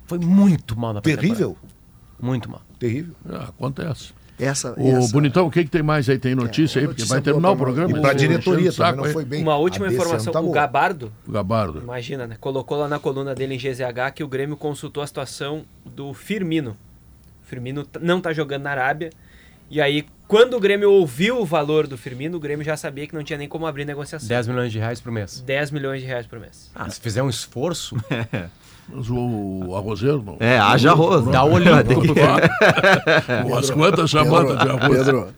Foi 0.06 0.18
muito 0.18 0.78
mal 0.78 0.92
na 0.92 1.00
terrível. 1.00 1.56
Muito 2.20 2.50
mal. 2.50 2.62
Terrível. 2.78 3.14
Ah, 3.28 3.44
acontece. 3.48 4.12
Essa, 4.38 4.74
Ô, 4.78 4.88
essa- 4.88 5.12
Bonitão, 5.12 5.46
o 5.46 5.50
que, 5.50 5.62
que 5.64 5.70
tem 5.70 5.82
mais 5.82 6.08
aí? 6.08 6.18
Tem 6.18 6.34
notícia 6.34 6.78
É, 6.78 6.82
aí? 6.82 6.86
Porque 6.88 7.02
notícia 7.02 7.14
vai 7.14 7.22
terminar 7.22 7.50
o 7.52 7.56
programa. 7.56 7.96
E 7.96 8.00
pra 8.00 8.10
Ô, 8.10 8.14
diretoria 8.14 8.68
enchendo 8.68 8.70
o 8.70 8.72
saco 8.72 8.90
também 8.96 9.06
não 9.06 9.12
foi 9.12 9.24
bem. 9.24 9.42
Uma 9.42 9.52
A 9.52 9.56
última 9.58 9.86
informação. 9.86 10.32
tá 10.32 10.40
o. 10.40 10.50
Gabardo, 10.50 11.12
O 11.26 11.30
Gabardo. 11.30 11.78
imagina, 11.78 12.26
né? 12.26 12.36
Colocou 12.40 12.76
lá 12.78 12.88
na 12.88 12.98
coluna 12.98 13.34
dele 13.34 13.54
em 13.54 13.58
GZH 13.58 14.10
que 14.14 14.24
o 14.24 14.28
Grêmio 14.28 14.56
consultou 14.56 15.02
a 15.02 15.06
situação 15.06 15.64
do 15.84 16.12
Firmino. 16.12 16.76
O 17.42 17.46
Firmino 17.46 17.86
não 18.00 18.20
tá 18.20 18.32
jogando 18.32 18.62
na 18.64 18.70
Arábia. 18.72 19.10
E 19.70 19.80
aí, 19.80 20.04
quando 20.26 20.54
o 20.56 20.60
Grêmio 20.60 20.90
ouviu 20.90 21.40
o 21.40 21.44
valor 21.44 21.86
do 21.86 21.96
Firmino, 21.96 22.36
o 22.36 22.40
Grêmio 22.40 22.64
já 22.64 22.76
sabia 22.76 23.06
que 23.06 23.14
não 23.14 23.22
tinha 23.22 23.38
nem 23.38 23.48
como 23.48 23.66
abrir 23.66 23.84
negociação. 23.84 24.28
10 24.28 24.48
milhões 24.48 24.72
de 24.72 24.78
reais 24.78 25.00
por 25.00 25.12
mês. 25.12 25.40
10 25.40 25.70
milhões 25.70 26.00
de 26.00 26.06
reais 26.08 26.26
por 26.26 26.38
mês. 26.40 26.70
Ah, 26.74 26.88
se 26.90 27.00
fizer 27.00 27.22
um 27.22 27.28
esforço, 27.30 27.96
Mas 28.92 29.08
o 29.10 29.74
arrozeiro 29.76 30.22
não. 30.24 30.36
É, 30.40 30.58
haja 30.58 30.90
arroz. 30.90 31.24
dá 31.26 31.42
o 31.44 31.52
olímpico. 31.54 32.02
Umas 33.46 33.70
quantas 33.70 34.10
chamadas 34.10 34.58
de 34.58 34.68
arroz? 34.68 34.98
Pedro, 34.98 35.28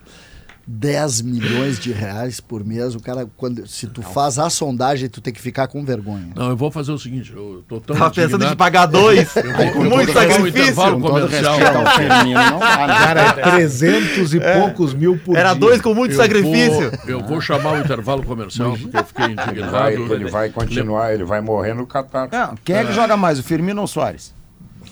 10 0.69 1.21
milhões 1.21 1.79
de 1.79 1.93
reais 1.93 2.41
por 2.41 2.61
mês, 2.65 2.93
o 2.93 2.99
cara, 2.99 3.25
quando, 3.37 3.65
se 3.65 3.87
tu 3.87 4.01
faz 4.01 4.37
a 4.37 4.49
sondagem, 4.49 5.07
tu 5.07 5.21
tem 5.21 5.31
que 5.33 5.39
ficar 5.41 5.67
com 5.67 5.85
vergonha. 5.85 6.27
Não, 6.35 6.49
eu 6.49 6.57
vou 6.57 6.69
fazer 6.69 6.91
o 6.91 6.99
seguinte, 6.99 7.31
eu 7.33 7.63
tô 7.69 7.79
tão 7.79 7.95
Tava 7.95 8.09
pensando 8.11 8.31
em 8.31 8.35
indignado. 8.35 8.57
pagar 8.57 8.85
dois, 8.85 9.31
com 9.31 9.39
eu 9.39 9.89
muito 9.89 10.11
um 10.11 10.13
sacrifício. 10.13 10.47
intervalo 10.49 10.99
comercial. 10.99 11.57
Firmino, 11.95 12.33
não 12.51 12.59
dá, 12.59 12.87
né? 12.87 12.93
Cara, 12.95 13.21
é 13.21 13.33
300 13.51 14.33
e 14.33 14.39
poucos 14.41 14.93
mil 14.93 15.17
por 15.19 15.37
Era 15.37 15.51
dia. 15.51 15.59
dois 15.61 15.79
com 15.81 15.93
muito 15.93 16.11
Eu 16.11 16.17
sacrifício. 16.17 16.91
Vou, 16.91 16.99
eu 17.07 17.23
vou 17.23 17.39
chamar 17.39 17.71
o 17.73 17.79
intervalo 17.79 18.23
comercial, 18.23 18.77
porque 18.77 18.97
eu 18.97 19.03
fiquei 19.05 19.25
Ele 19.25 19.35
vai, 19.35 19.93
indignado. 19.93 20.13
ele 20.15 20.29
vai 20.29 20.49
continuar, 20.49 21.13
ele 21.13 21.23
vai 21.23 21.39
morrer 21.39 21.73
no 21.75 21.87
Catar. 21.87 22.27
Não, 22.29 22.55
quem 22.63 22.75
é 22.75 22.83
que 22.83 22.91
joga 22.91 23.15
mais, 23.15 23.39
o 23.39 23.43
Firmino 23.43 23.79
ou 23.79 23.85
o 23.85 23.87
Soares? 23.87 24.35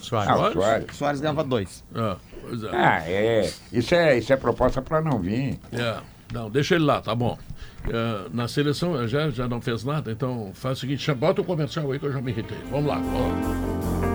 Suave. 0.01 0.29
Ah, 0.29 0.37
o 0.49 0.53
Soares. 0.53 0.85
Soares 0.95 1.19
ganhava 1.19 1.43
dois. 1.43 1.83
Ah, 1.93 2.15
é. 2.21 2.34
Ah, 2.71 3.01
é. 3.07 3.49
Isso 3.71 3.95
é, 3.95 4.17
isso 4.17 4.31
é 4.33 4.37
proposta 4.37 4.81
para 4.81 5.01
não 5.01 5.19
vir. 5.19 5.59
É, 5.71 5.97
não, 6.33 6.49
deixa 6.49 6.75
ele 6.75 6.85
lá, 6.85 7.01
tá 7.01 7.13
bom. 7.13 7.37
É, 7.87 8.29
na 8.33 8.47
seleção 8.47 9.07
já, 9.07 9.29
já 9.29 9.47
não 9.47 9.61
fez 9.61 9.83
nada, 9.83 10.11
então 10.11 10.51
faz 10.53 10.77
o 10.77 10.81
seguinte, 10.81 11.13
bota 11.13 11.41
o 11.41 11.45
comercial 11.45 11.91
aí 11.91 11.99
que 11.99 12.05
eu 12.05 12.13
já 12.13 12.21
me 12.21 12.31
irritei. 12.31 12.57
Vamos 12.71 12.87
lá. 12.87 14.14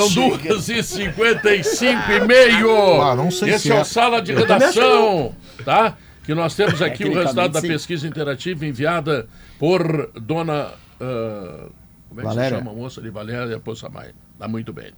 São 0.00 0.38
duas 0.38 0.68
e 0.68 0.82
cinquenta 0.82 1.54
e 1.54 1.64
cinco 1.64 2.10
e 2.10 2.26
meio. 2.26 3.02
Ah, 3.02 3.14
não 3.14 3.30
sei 3.30 3.50
Esse 3.50 3.68
se 3.68 3.72
é 3.72 3.76
é. 3.76 3.80
o 3.80 3.84
Sala 3.84 4.20
de 4.20 4.32
Redação, 4.34 5.34
tá? 5.64 5.96
Que 6.24 6.34
nós 6.34 6.54
temos 6.54 6.82
aqui 6.82 7.04
o 7.04 7.14
resultado 7.14 7.52
da 7.52 7.60
sim. 7.60 7.68
pesquisa 7.68 8.06
interativa 8.06 8.66
enviada 8.66 9.28
por 9.58 10.10
dona... 10.20 10.72
ah, 11.00 11.68
como 12.08 12.20
é 12.20 12.22
que 12.22 12.28
Valéria. 12.28 12.56
se 12.58 12.64
chama 12.64 12.70
a 12.70 12.74
moça 12.74 13.00
ali? 13.00 13.10
Valéria 13.10 13.58
Poçamai. 13.60 14.12
Tá 14.38 14.48
muito 14.48 14.72
bem. 14.72 14.92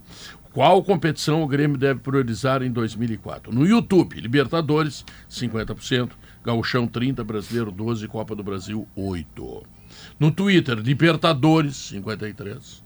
Qual 0.53 0.83
competição 0.83 1.41
o 1.41 1.47
Grêmio 1.47 1.77
deve 1.77 1.99
priorizar 1.99 2.61
em 2.61 2.71
2004? 2.71 3.53
No 3.53 3.65
YouTube, 3.65 4.19
Libertadores, 4.19 5.05
50%, 5.29 6.11
Gauchão 6.43 6.87
30%, 6.87 7.23
Brasileiro 7.23 7.71
12%, 7.71 8.07
Copa 8.07 8.35
do 8.35 8.43
Brasil 8.43 8.87
8%. 8.97 9.63
No 10.19 10.31
Twitter, 10.31 10.77
Libertadores, 10.77 11.91
53%, 11.93 12.81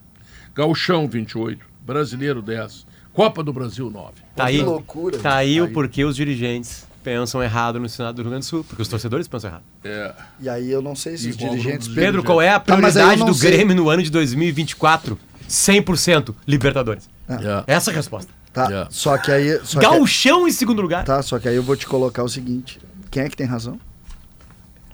Gauchão 0.54 1.10
28%, 1.10 1.60
Brasileiro 1.86 2.42
10, 2.42 2.86
Copa 3.14 3.44
do 3.44 3.54
Brasil 3.54 3.90
9. 3.90 4.14
Tá 4.36 4.46
aí, 4.46 4.62
loucura. 4.62 5.18
tá 5.20 5.36
aí 5.36 5.62
o 5.62 5.72
porquê 5.72 6.04
os 6.04 6.16
dirigentes 6.16 6.86
pensam 7.04 7.42
errado 7.44 7.80
no 7.80 7.88
Senado 7.88 8.16
do 8.16 8.22
Rio 8.24 8.32
Grande 8.32 8.46
do 8.46 8.50
Sul, 8.50 8.64
porque 8.64 8.82
os 8.82 8.88
torcedores 8.88 9.28
pensam 9.28 9.52
errado. 9.52 9.64
É, 9.84 10.14
E 10.40 10.50
aí 10.50 10.72
eu 10.72 10.82
não 10.82 10.96
sei 10.96 11.16
se 11.18 11.30
os 11.30 11.38
dirigentes... 11.38 11.88
Pedro, 11.88 12.24
qual 12.24 12.42
é 12.42 12.50
a 12.50 12.60
Tá, 12.60 12.76
prioridade 12.76 13.20
não 13.20 13.28
do 13.28 13.34
sei. 13.36 13.52
Grêmio 13.52 13.76
no 13.76 13.90
ano 13.90 14.02
de 14.02 14.10
2024? 14.10 15.18
100% 15.48 16.34
Libertadores. 16.48 17.08
é, 17.30 17.64
Essa 17.68 17.92
é 17.92 17.94
a 17.94 17.96
resposta. 17.96 18.34
Tá, 18.52 18.68
Yeah. 18.68 18.88
só 18.90 19.18
que 19.18 19.32
aí... 19.32 19.60
Só 19.64 19.80
que, 19.80 19.86
Gauchão 19.86 20.48
em 20.48 20.52
segundo 20.52 20.82
lugar. 20.82 21.04
tá, 21.04 21.22
só 21.22 21.38
que 21.38 21.48
aí 21.48 21.56
eu 21.56 21.62
vou 21.64 21.76
te 21.76 21.86
colocar 21.86 22.24
o 22.24 22.30
seguinte. 22.30 22.80
Quem 23.12 23.24
é 23.24 23.30
que 23.30 23.36
tem 23.38 23.46
razão? 23.46 23.78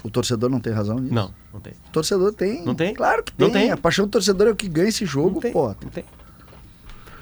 O 0.04 0.10
torcedor 0.10 0.50
não 0.50 0.60
tem 0.60 0.74
razão 0.74 0.98
nisso? 0.98 1.14
Não, 1.14 1.32
não 1.54 1.60
tem. 1.60 1.74
O 1.88 1.92
torcedor 1.92 2.34
tem. 2.34 2.66
Não 2.66 2.74
tem? 2.74 2.94
Claro 2.96 3.22
que 3.24 3.32
tem. 3.32 3.46
Não 3.48 3.54
tem. 3.54 3.70
A 3.72 3.78
paixão 3.78 4.06
do 4.06 4.12
torcedor 4.12 4.48
é 4.48 4.52
o 4.52 4.56
que 4.56 4.68
ganha 4.68 4.90
esse 4.90 5.06
jogo, 5.06 5.36
Não 5.36 5.40
tem. 5.42 5.52
pô. 5.54 5.68
Não 5.68 5.90
tem. 5.92 6.04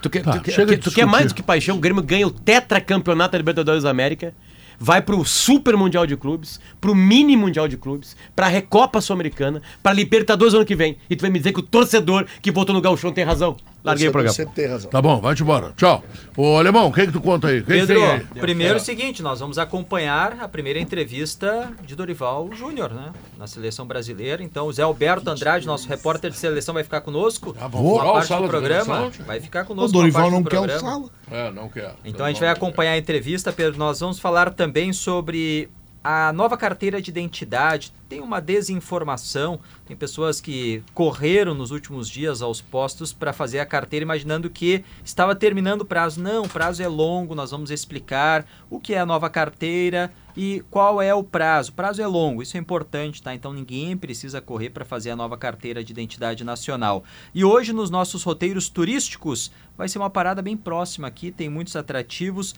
Tu 0.01 0.09
quer, 0.09 0.23
Tá, 0.23 0.33
tu 0.33 0.77
tu 0.79 0.91
quer 0.91 1.05
mais 1.05 1.27
do 1.27 1.35
que 1.35 1.43
paixão? 1.43 1.77
O 1.77 1.79
Grêmio 1.79 2.01
ganha 2.01 2.27
o 2.27 2.31
tetracampeonato 2.31 3.33
da 3.33 3.37
Libertadores 3.37 3.83
da 3.83 3.89
América, 3.89 4.33
vai 4.79 5.01
pro 5.01 5.23
Super 5.25 5.75
Mundial 5.75 6.07
de 6.07 6.15
Clubes, 6.15 6.59
pro 6.79 6.95
Mini 6.95 7.35
Mundial 7.35 7.67
de 7.67 7.75
Clubes, 7.75 8.15
pra 8.35 8.47
Recopa 8.47 9.01
Sul-Americana, 9.01 9.61
pra 9.83 9.91
Libertadores 9.91 10.53
ano 10.53 10.65
que 10.65 10.75
vem. 10.75 10.97
E 11.09 11.15
tu 11.15 11.21
vai 11.21 11.29
me 11.29 11.37
dizer 11.37 11.51
que 11.51 11.59
o 11.59 11.63
torcedor 11.63 12.25
que 12.41 12.51
votou 12.51 12.73
no 12.73 12.81
Gauchão 12.81 13.11
tem 13.11 13.25
razão. 13.25 13.57
Larguei 13.83 14.07
o 14.09 14.11
programa. 14.11 14.33
sempre 14.35 14.53
tem 14.55 14.67
razão. 14.67 14.89
Tá 14.91 15.01
bom, 15.01 15.21
vai-te 15.21 15.41
embora. 15.41 15.71
Tchau. 15.77 16.03
Ô, 16.35 16.57
Alemão, 16.57 16.87
o 16.87 16.93
que, 16.93 17.05
que 17.05 17.11
tu 17.13 17.21
conta 17.21 17.47
aí? 17.47 17.59
O 17.59 17.63
que, 17.63 17.71
que 17.71 17.79
Pedro, 17.87 17.95
tem 17.99 18.05
aí? 18.11 18.25
primeiro 18.41 18.73
é 18.73 18.77
É. 18.77 18.81
o 18.81 18.83
seguinte, 18.83 19.21
nós 19.23 19.39
vamos 19.39 19.57
acompanhar 19.57 20.37
a 20.41 20.47
primeira 20.49 20.79
entrevista 20.79 21.71
de 21.85 21.95
Dorival 21.95 22.49
Júnior, 22.53 22.93
né? 22.93 23.11
Na 23.37 23.47
seleção 23.47 23.85
brasileira. 23.85 24.43
Então, 24.43 24.67
o 24.67 24.73
Zé 24.73 24.83
Alberto 24.83 25.29
Andrade, 25.29 25.65
nosso 25.65 25.87
repórter 25.87 26.29
de 26.29 26.37
seleção, 26.37 26.73
vai 26.73 26.83
ficar 26.83 27.01
conosco. 27.01 27.55
Ah, 27.59 27.67
vamos 27.67 27.93
uma 27.93 28.03
o 28.03 28.13
parte 28.13 28.27
sala 28.27 28.41
do 28.45 28.49
programa. 28.49 29.11
Vai 29.25 29.39
ficar 29.39 29.63
O 29.63 29.67
conosco. 29.67 29.95
uma 29.95 30.01
Dorival 30.01 30.21
parte 30.23 30.33
não 30.35 30.43
quer 30.43 30.59
o 30.75 30.79
sala. 30.79 31.09
É, 31.31 31.51
não 31.51 31.69
quer. 31.69 31.95
Então 32.03 32.25
a 32.25 32.29
gente 32.29 32.39
vai 32.39 32.49
acompanhar 32.49 32.91
a 32.91 32.97
entrevista, 32.97 33.51
Pedro. 33.53 33.79
Nós 33.79 33.99
vamos 33.99 34.19
falar 34.19 34.51
também 34.51 34.91
sobre 34.91 35.69
a 36.03 36.31
nova 36.33 36.57
carteira 36.57 37.01
de 37.01 37.09
identidade. 37.09 37.93
Tem 38.07 38.21
uma 38.21 38.39
desinformação, 38.39 39.59
tem 39.85 39.95
pessoas 39.95 40.41
que 40.41 40.83
correram 40.93 41.53
nos 41.53 41.71
últimos 41.71 42.09
dias 42.09 42.41
aos 42.41 42.61
postos 42.61 43.13
para 43.13 43.33
fazer 43.33 43.59
a 43.59 43.65
carteira 43.65 44.03
imaginando 44.03 44.49
que 44.49 44.83
estava 45.03 45.35
terminando 45.35 45.81
o 45.81 45.85
prazo. 45.85 46.21
Não, 46.21 46.43
o 46.43 46.49
prazo 46.49 46.81
é 46.81 46.87
longo, 46.87 47.35
nós 47.35 47.51
vamos 47.51 47.69
explicar 47.69 48.45
o 48.69 48.79
que 48.79 48.95
é 48.95 48.99
a 48.99 49.05
nova 49.05 49.29
carteira 49.29 50.11
e 50.35 50.63
qual 50.71 51.01
é 51.01 51.13
o 51.13 51.23
prazo. 51.23 51.71
O 51.71 51.73
prazo 51.73 52.01
é 52.01 52.07
longo, 52.07 52.41
isso 52.41 52.55
é 52.55 52.59
importante, 52.59 53.21
tá? 53.21 53.35
Então 53.35 53.53
ninguém 53.53 53.95
precisa 53.97 54.41
correr 54.41 54.69
para 54.69 54.85
fazer 54.85 55.11
a 55.11 55.15
nova 55.15 55.37
carteira 55.37 55.83
de 55.83 55.91
identidade 55.91 56.43
nacional. 56.43 57.03
E 57.35 57.43
hoje 57.43 57.73
nos 57.73 57.89
nossos 57.89 58.23
roteiros 58.23 58.69
turísticos 58.69 59.51
vai 59.77 59.87
ser 59.87 59.99
uma 59.99 60.09
parada 60.09 60.41
bem 60.41 60.57
próxima 60.57 61.07
aqui, 61.07 61.31
tem 61.31 61.49
muitos 61.49 61.75
atrativos 61.75 62.55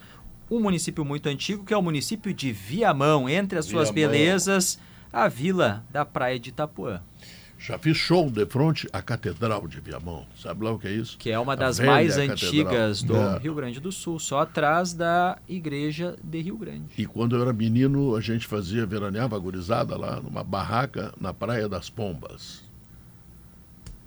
um 0.51 0.59
município 0.59 1.05
muito 1.05 1.29
antigo, 1.29 1.63
que 1.63 1.73
é 1.73 1.77
o 1.77 1.81
município 1.81 2.33
de 2.33 2.51
Viamão. 2.51 3.29
Entre 3.29 3.57
as 3.57 3.65
suas 3.65 3.89
Viamão. 3.89 4.11
belezas, 4.11 4.77
a 5.11 5.27
vila 5.29 5.83
da 5.89 6.03
Praia 6.05 6.37
de 6.37 6.49
Itapuã, 6.49 7.01
Já 7.57 7.77
fiz 7.77 7.95
show 7.95 8.29
de 8.29 8.43
frente 8.47 8.87
à 8.91 9.01
Catedral 9.03 9.67
de 9.67 9.79
Viamão. 9.79 10.25
Sabe 10.35 10.65
lá 10.65 10.71
o 10.71 10.79
que 10.79 10.87
é 10.87 10.91
isso? 10.91 11.15
que 11.17 11.29
é 11.29 11.37
uma 11.39 11.55
das 11.55 11.79
mais 11.79 12.15
catedral. 12.15 12.35
antigas 12.35 13.03
do 13.03 13.15
É. 13.15 13.37
Rio 13.37 13.53
Grande 13.53 13.79
do 13.79 13.91
Sul, 13.91 14.17
só 14.19 14.39
atrás 14.39 14.93
da 14.93 15.37
igreja 15.47 16.15
de 16.23 16.41
Rio 16.41 16.57
Grande. 16.57 16.85
E 16.97 17.05
quando 17.05 17.35
eu 17.35 17.41
era 17.43 17.53
menino, 17.53 18.15
a 18.15 18.19
gente 18.21 18.47
fazia, 18.47 18.83
veraneava 18.85 19.35
a 19.35 19.39
gurizada 19.39 19.95
lá 19.95 20.19
numa 20.19 20.43
barraca 20.43 21.13
na 21.21 21.33
Praia 21.33 21.69
das 21.69 21.87
Pombas. 21.89 22.63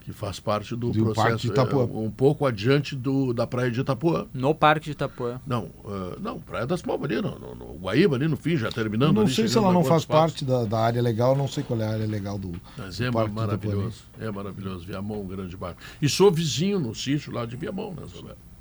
Que 0.04 0.12
faz 0.12 0.38
parte 0.38 0.76
do 0.76 0.92
processo. 0.92 1.38
de 1.38 1.46
Itapuã. 1.48 1.82
é, 1.82 1.84
um 1.84 2.10
pouco 2.10 2.44
adiante 2.44 2.94
do, 2.94 3.32
da 3.32 3.46
Praia 3.46 3.70
de 3.70 3.80
Itapuã. 3.80 4.26
No 4.34 4.54
Parque 4.54 4.86
de 4.86 4.90
Itapuã. 4.90 5.40
Não, 5.46 5.70
ah, 5.86 6.16
não, 6.20 6.38
Praia 6.38 6.66
das 6.66 6.82
Pombas 6.82 7.10
ali, 7.10 7.22
no, 7.22 7.38
no, 7.38 7.54
no 7.54 7.78
Guaíba 7.78 8.16
ali 8.16 8.28
no 8.28 8.36
fim, 8.36 8.56
já 8.56 8.70
terminando. 8.70 9.08
Eu 9.08 9.14
não 9.14 9.22
ali, 9.22 9.32
sei 9.32 9.48
se 9.48 9.56
ela 9.56 9.72
não 9.72 9.82
faz 9.82 10.04
parte 10.04 10.44
da, 10.44 10.64
da 10.64 10.78
área 10.78 11.00
legal, 11.00 11.34
não 11.34 11.48
sei 11.48 11.64
qual 11.64 11.80
é 11.80 11.84
a 11.84 11.90
área 11.90 12.06
legal 12.06 12.38
do, 12.38 12.52
Mas 12.76 13.00
é 13.00 13.10
Parque 13.10 13.30
de 13.30 13.34
maravilhoso, 13.34 14.02
é 14.20 14.30
maravilhoso. 14.30 14.84
Viamão, 14.84 15.22
um 15.22 15.26
grande 15.26 15.56
bairro. 15.56 15.78
E 16.02 16.08
sou 16.08 16.30
vizinho 16.30 16.78
no 16.78 16.94
sítio 16.94 17.32
lá 17.32 17.46
de 17.46 17.56
Viamão, 17.56 17.94
né, 17.94 18.02
Roberto? 18.14 18.53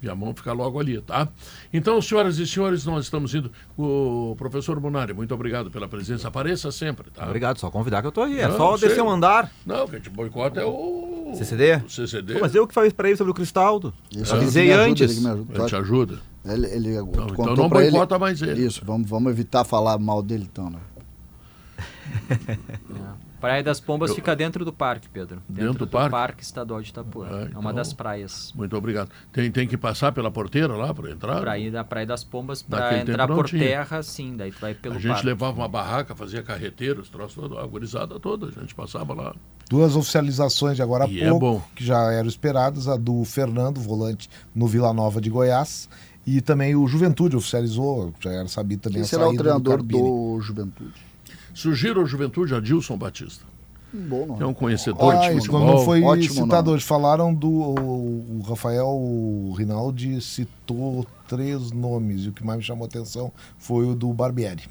Viamão 0.00 0.34
fica 0.34 0.52
logo 0.52 0.80
ali, 0.80 1.00
tá? 1.02 1.28
Então, 1.72 2.00
senhoras 2.00 2.38
e 2.38 2.46
senhores, 2.46 2.84
nós 2.86 3.04
estamos 3.04 3.34
indo. 3.34 3.52
O 3.76 4.34
professor 4.38 4.80
Munari, 4.80 5.12
muito 5.12 5.34
obrigado 5.34 5.70
pela 5.70 5.86
presença. 5.86 6.28
Apareça 6.28 6.72
sempre, 6.72 7.10
tá? 7.10 7.26
Obrigado, 7.26 7.58
só 7.58 7.70
convidar 7.70 8.00
que 8.00 8.06
eu 8.08 8.12
tô 8.12 8.22
aí. 8.22 8.40
É 8.40 8.48
Não, 8.48 8.56
só 8.56 8.76
descer 8.76 9.02
um 9.02 9.10
andar. 9.10 9.52
Não, 9.66 9.86
quem 9.86 10.00
te 10.00 10.08
boicota 10.08 10.60
é 10.60 10.64
o. 10.64 11.32
CCD? 11.36 11.76
O 11.86 11.90
CCD. 11.90 12.34
Pô, 12.34 12.40
mas 12.40 12.54
eu 12.54 12.66
que 12.66 12.72
falei 12.74 12.90
pra 12.90 13.08
ele 13.08 13.16
sobre 13.16 13.30
o 13.30 13.34
Cristaldo. 13.34 13.92
Isso, 14.10 14.34
Avisei 14.34 14.64
ele 14.64 14.74
me 14.74 14.80
ajuda, 14.80 14.90
antes. 14.90 15.10
ele 15.12 15.20
me 15.20 15.30
ajuda. 15.32 15.58
Ele 15.58 15.66
te 15.68 15.76
ajuda. 15.76 16.18
Ele, 16.44 16.66
ele 16.66 16.88
Então, 16.96 17.06
contou 17.06 17.44
então 17.44 17.56
não 17.56 17.68
pra 17.68 17.82
ele- 17.82 17.90
boicota 17.90 18.18
mais 18.18 18.40
ele. 18.42 18.64
Isso, 18.64 18.82
vamos, 18.84 19.08
vamos 19.08 19.30
evitar 19.30 19.62
falar 19.64 19.98
mal 19.98 20.22
dele 20.22 20.48
então, 20.50 20.70
né? 20.70 20.78
Praia 23.40 23.62
das 23.62 23.80
Pombas 23.80 24.10
Eu- 24.10 24.16
fica 24.16 24.36
dentro 24.36 24.64
do 24.64 24.72
parque, 24.72 25.08
Pedro. 25.08 25.42
Dentro 25.48 25.86
do 25.86 25.86
parque? 25.86 26.42
Estadual 26.42 26.80
de 26.82 26.90
Itapuã. 26.90 27.26
Ah, 27.30 27.40
É 27.40 27.44
então- 27.46 27.60
uma 27.60 27.72
das 27.72 27.92
praias. 27.92 28.52
Muito 28.54 28.76
obrigado. 28.76 29.10
Tem, 29.32 29.50
tem 29.50 29.66
que 29.66 29.76
passar 29.76 30.12
pela 30.12 30.30
porteira 30.30 30.74
lá 30.76 30.92
para 30.92 31.10
entrar? 31.10 31.40
Pra 31.40 31.58
ir 31.58 31.70
da 31.70 31.82
Praia 31.82 32.06
das 32.06 32.22
Pombas, 32.22 32.64
Naquele 32.68 33.00
entrar 33.12 33.26
por 33.26 33.46
tinha. 33.46 33.62
terra, 33.64 34.02
sim, 34.02 34.36
daí 34.36 34.52
tu 34.52 34.60
vai 34.60 34.74
pelo 34.74 34.96
A 34.96 34.98
gente 34.98 35.10
parque. 35.12 35.26
levava 35.26 35.56
uma 35.56 35.68
barraca, 35.68 36.14
fazia 36.14 36.42
carreteiros, 36.42 37.08
troço 37.08 37.40
todo, 37.40 37.58
a 37.58 37.66
gurizada 37.66 38.20
toda, 38.20 38.46
a 38.48 38.50
gente 38.50 38.74
passava 38.74 39.14
lá. 39.14 39.34
Duas 39.68 39.94
oficializações 39.96 40.76
de 40.76 40.82
agora 40.82 41.04
há 41.04 41.08
E 41.08 41.22
é 41.22 41.28
pouco, 41.30 41.40
bom. 41.40 41.62
que 41.74 41.84
já 41.84 42.12
eram 42.12 42.28
esperadas, 42.28 42.88
a 42.88 42.96
do 42.96 43.24
Fernando, 43.24 43.80
volante 43.80 44.28
no 44.54 44.66
Vila 44.66 44.92
Nova 44.92 45.20
de 45.20 45.30
Goiás, 45.30 45.88
e 46.26 46.40
também 46.40 46.74
o 46.76 46.86
Juventude 46.86 47.36
oficializou, 47.36 48.12
já 48.20 48.30
era 48.32 48.48
sabido 48.48 48.80
também 48.82 48.96
Quem 48.96 49.02
a 49.02 49.06
será 49.06 49.28
o 49.28 49.34
treinador 49.36 49.78
Carpini. 49.78 49.98
do 50.02 50.40
Juventude? 50.40 51.09
Sugiro 51.54 52.00
ao 52.00 52.06
Juventude 52.06 52.54
Adilson 52.54 52.96
Batista. 52.96 53.44
Bom 53.92 54.24
nome. 54.26 54.42
É 54.42 54.46
um 54.46 54.54
conhecedor 54.54 55.14
Ah, 55.16 55.28
de 55.28 55.34
futebol. 55.36 55.66
não 55.66 55.84
foi 55.84 56.00
Ótimo 56.02 56.34
citado 56.44 56.66
nome. 56.66 56.76
hoje. 56.76 56.84
Falaram 56.84 57.34
do. 57.34 57.48
O, 57.50 58.38
o 58.38 58.42
Rafael 58.48 59.52
Rinaldi 59.56 60.20
citou 60.20 61.04
três 61.26 61.72
nomes, 61.72 62.24
e 62.24 62.28
o 62.28 62.32
que 62.32 62.44
mais 62.46 62.58
me 62.58 62.64
chamou 62.64 62.84
a 62.84 62.86
atenção 62.88 63.32
foi 63.58 63.86
o 63.86 63.94
do 63.96 64.12
Barbieri. 64.12 64.62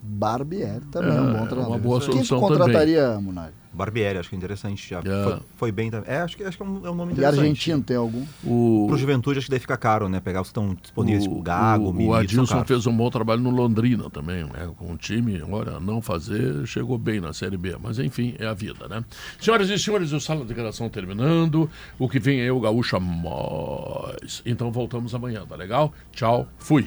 Barbieri 0.00 0.80
também 0.92 1.10
é, 1.10 1.16
É, 1.16 1.20
um 1.20 1.30
é 1.30 1.38
bom 1.38 1.46
treinador. 1.46 1.66
uma 1.68 1.78
boa 1.78 1.98
Quem 2.00 2.12
solução 2.12 2.40
contrataria, 2.40 3.18
Munari? 3.20 3.52
Barbieri, 3.78 4.18
acho 4.18 4.28
que 4.28 4.34
é 4.34 4.38
interessante. 4.38 4.88
Já 4.90 4.98
É. 4.98 5.24
foi, 5.24 5.38
foi 5.56 5.72
bem 5.72 5.90
também. 5.90 6.10
É, 6.10 6.18
acho 6.20 6.36
que, 6.36 6.44
acho 6.44 6.56
que 6.56 6.62
é 6.62 6.66
um, 6.66 6.86
é 6.86 6.90
um 6.90 6.94
nome 6.94 7.12
E 7.12 7.14
interessante. 7.14 7.40
argentino 7.40 7.82
tem 7.82 7.96
algum? 7.96 8.24
O, 8.44 8.86
Pro 8.88 8.96
Juventude, 8.98 9.38
acho 9.38 9.46
que 9.46 9.50
daí 9.52 9.60
fica 9.60 9.76
caro, 9.76 10.08
né? 10.08 10.20
Pegar 10.20 10.40
os 10.42 10.48
que 10.48 10.50
estão 10.50 10.74
disponíveis, 10.74 11.22
tipo 11.22 11.38
o, 11.38 11.42
Gago, 11.42 11.84
o, 11.86 11.88
o 11.90 11.92
Milito, 11.92 12.12
são 12.34 12.42
Adilson 12.42 12.64
fez 12.64 12.86
um 12.86 12.96
bom 12.96 13.08
trabalho 13.08 13.40
no 13.40 13.50
Londrina 13.50 14.10
também, 14.10 14.44
né? 14.44 14.68
Com 14.76 14.92
o 14.92 14.96
time, 14.96 15.40
olha, 15.48 15.78
não 15.80 16.02
fazer, 16.02 16.66
chegou 16.66 16.98
bem 16.98 17.20
na 17.20 17.32
Série 17.32 17.56
B. 17.56 17.76
Mas 17.80 17.98
enfim, 17.98 18.34
é 18.38 18.46
a 18.46 18.54
vida, 18.54 18.88
né? 18.88 19.04
Senhoras 19.40 19.70
e 19.70 19.78
senhores, 19.78 20.12
o 20.12 20.20
Sala 20.20 20.40
de 20.40 20.48
Declaração 20.48 20.88
terminando. 20.88 21.70
O 21.98 22.08
que 22.08 22.18
vem 22.18 22.40
é 22.40 22.50
o 22.50 22.60
Gaúcha 22.60 22.98
Mais. 22.98 24.42
Então 24.44 24.70
voltamos 24.72 25.14
amanhã, 25.14 25.44
tá 25.46 25.54
legal? 25.56 25.92
Tchau, 26.12 26.48
fui. 26.58 26.86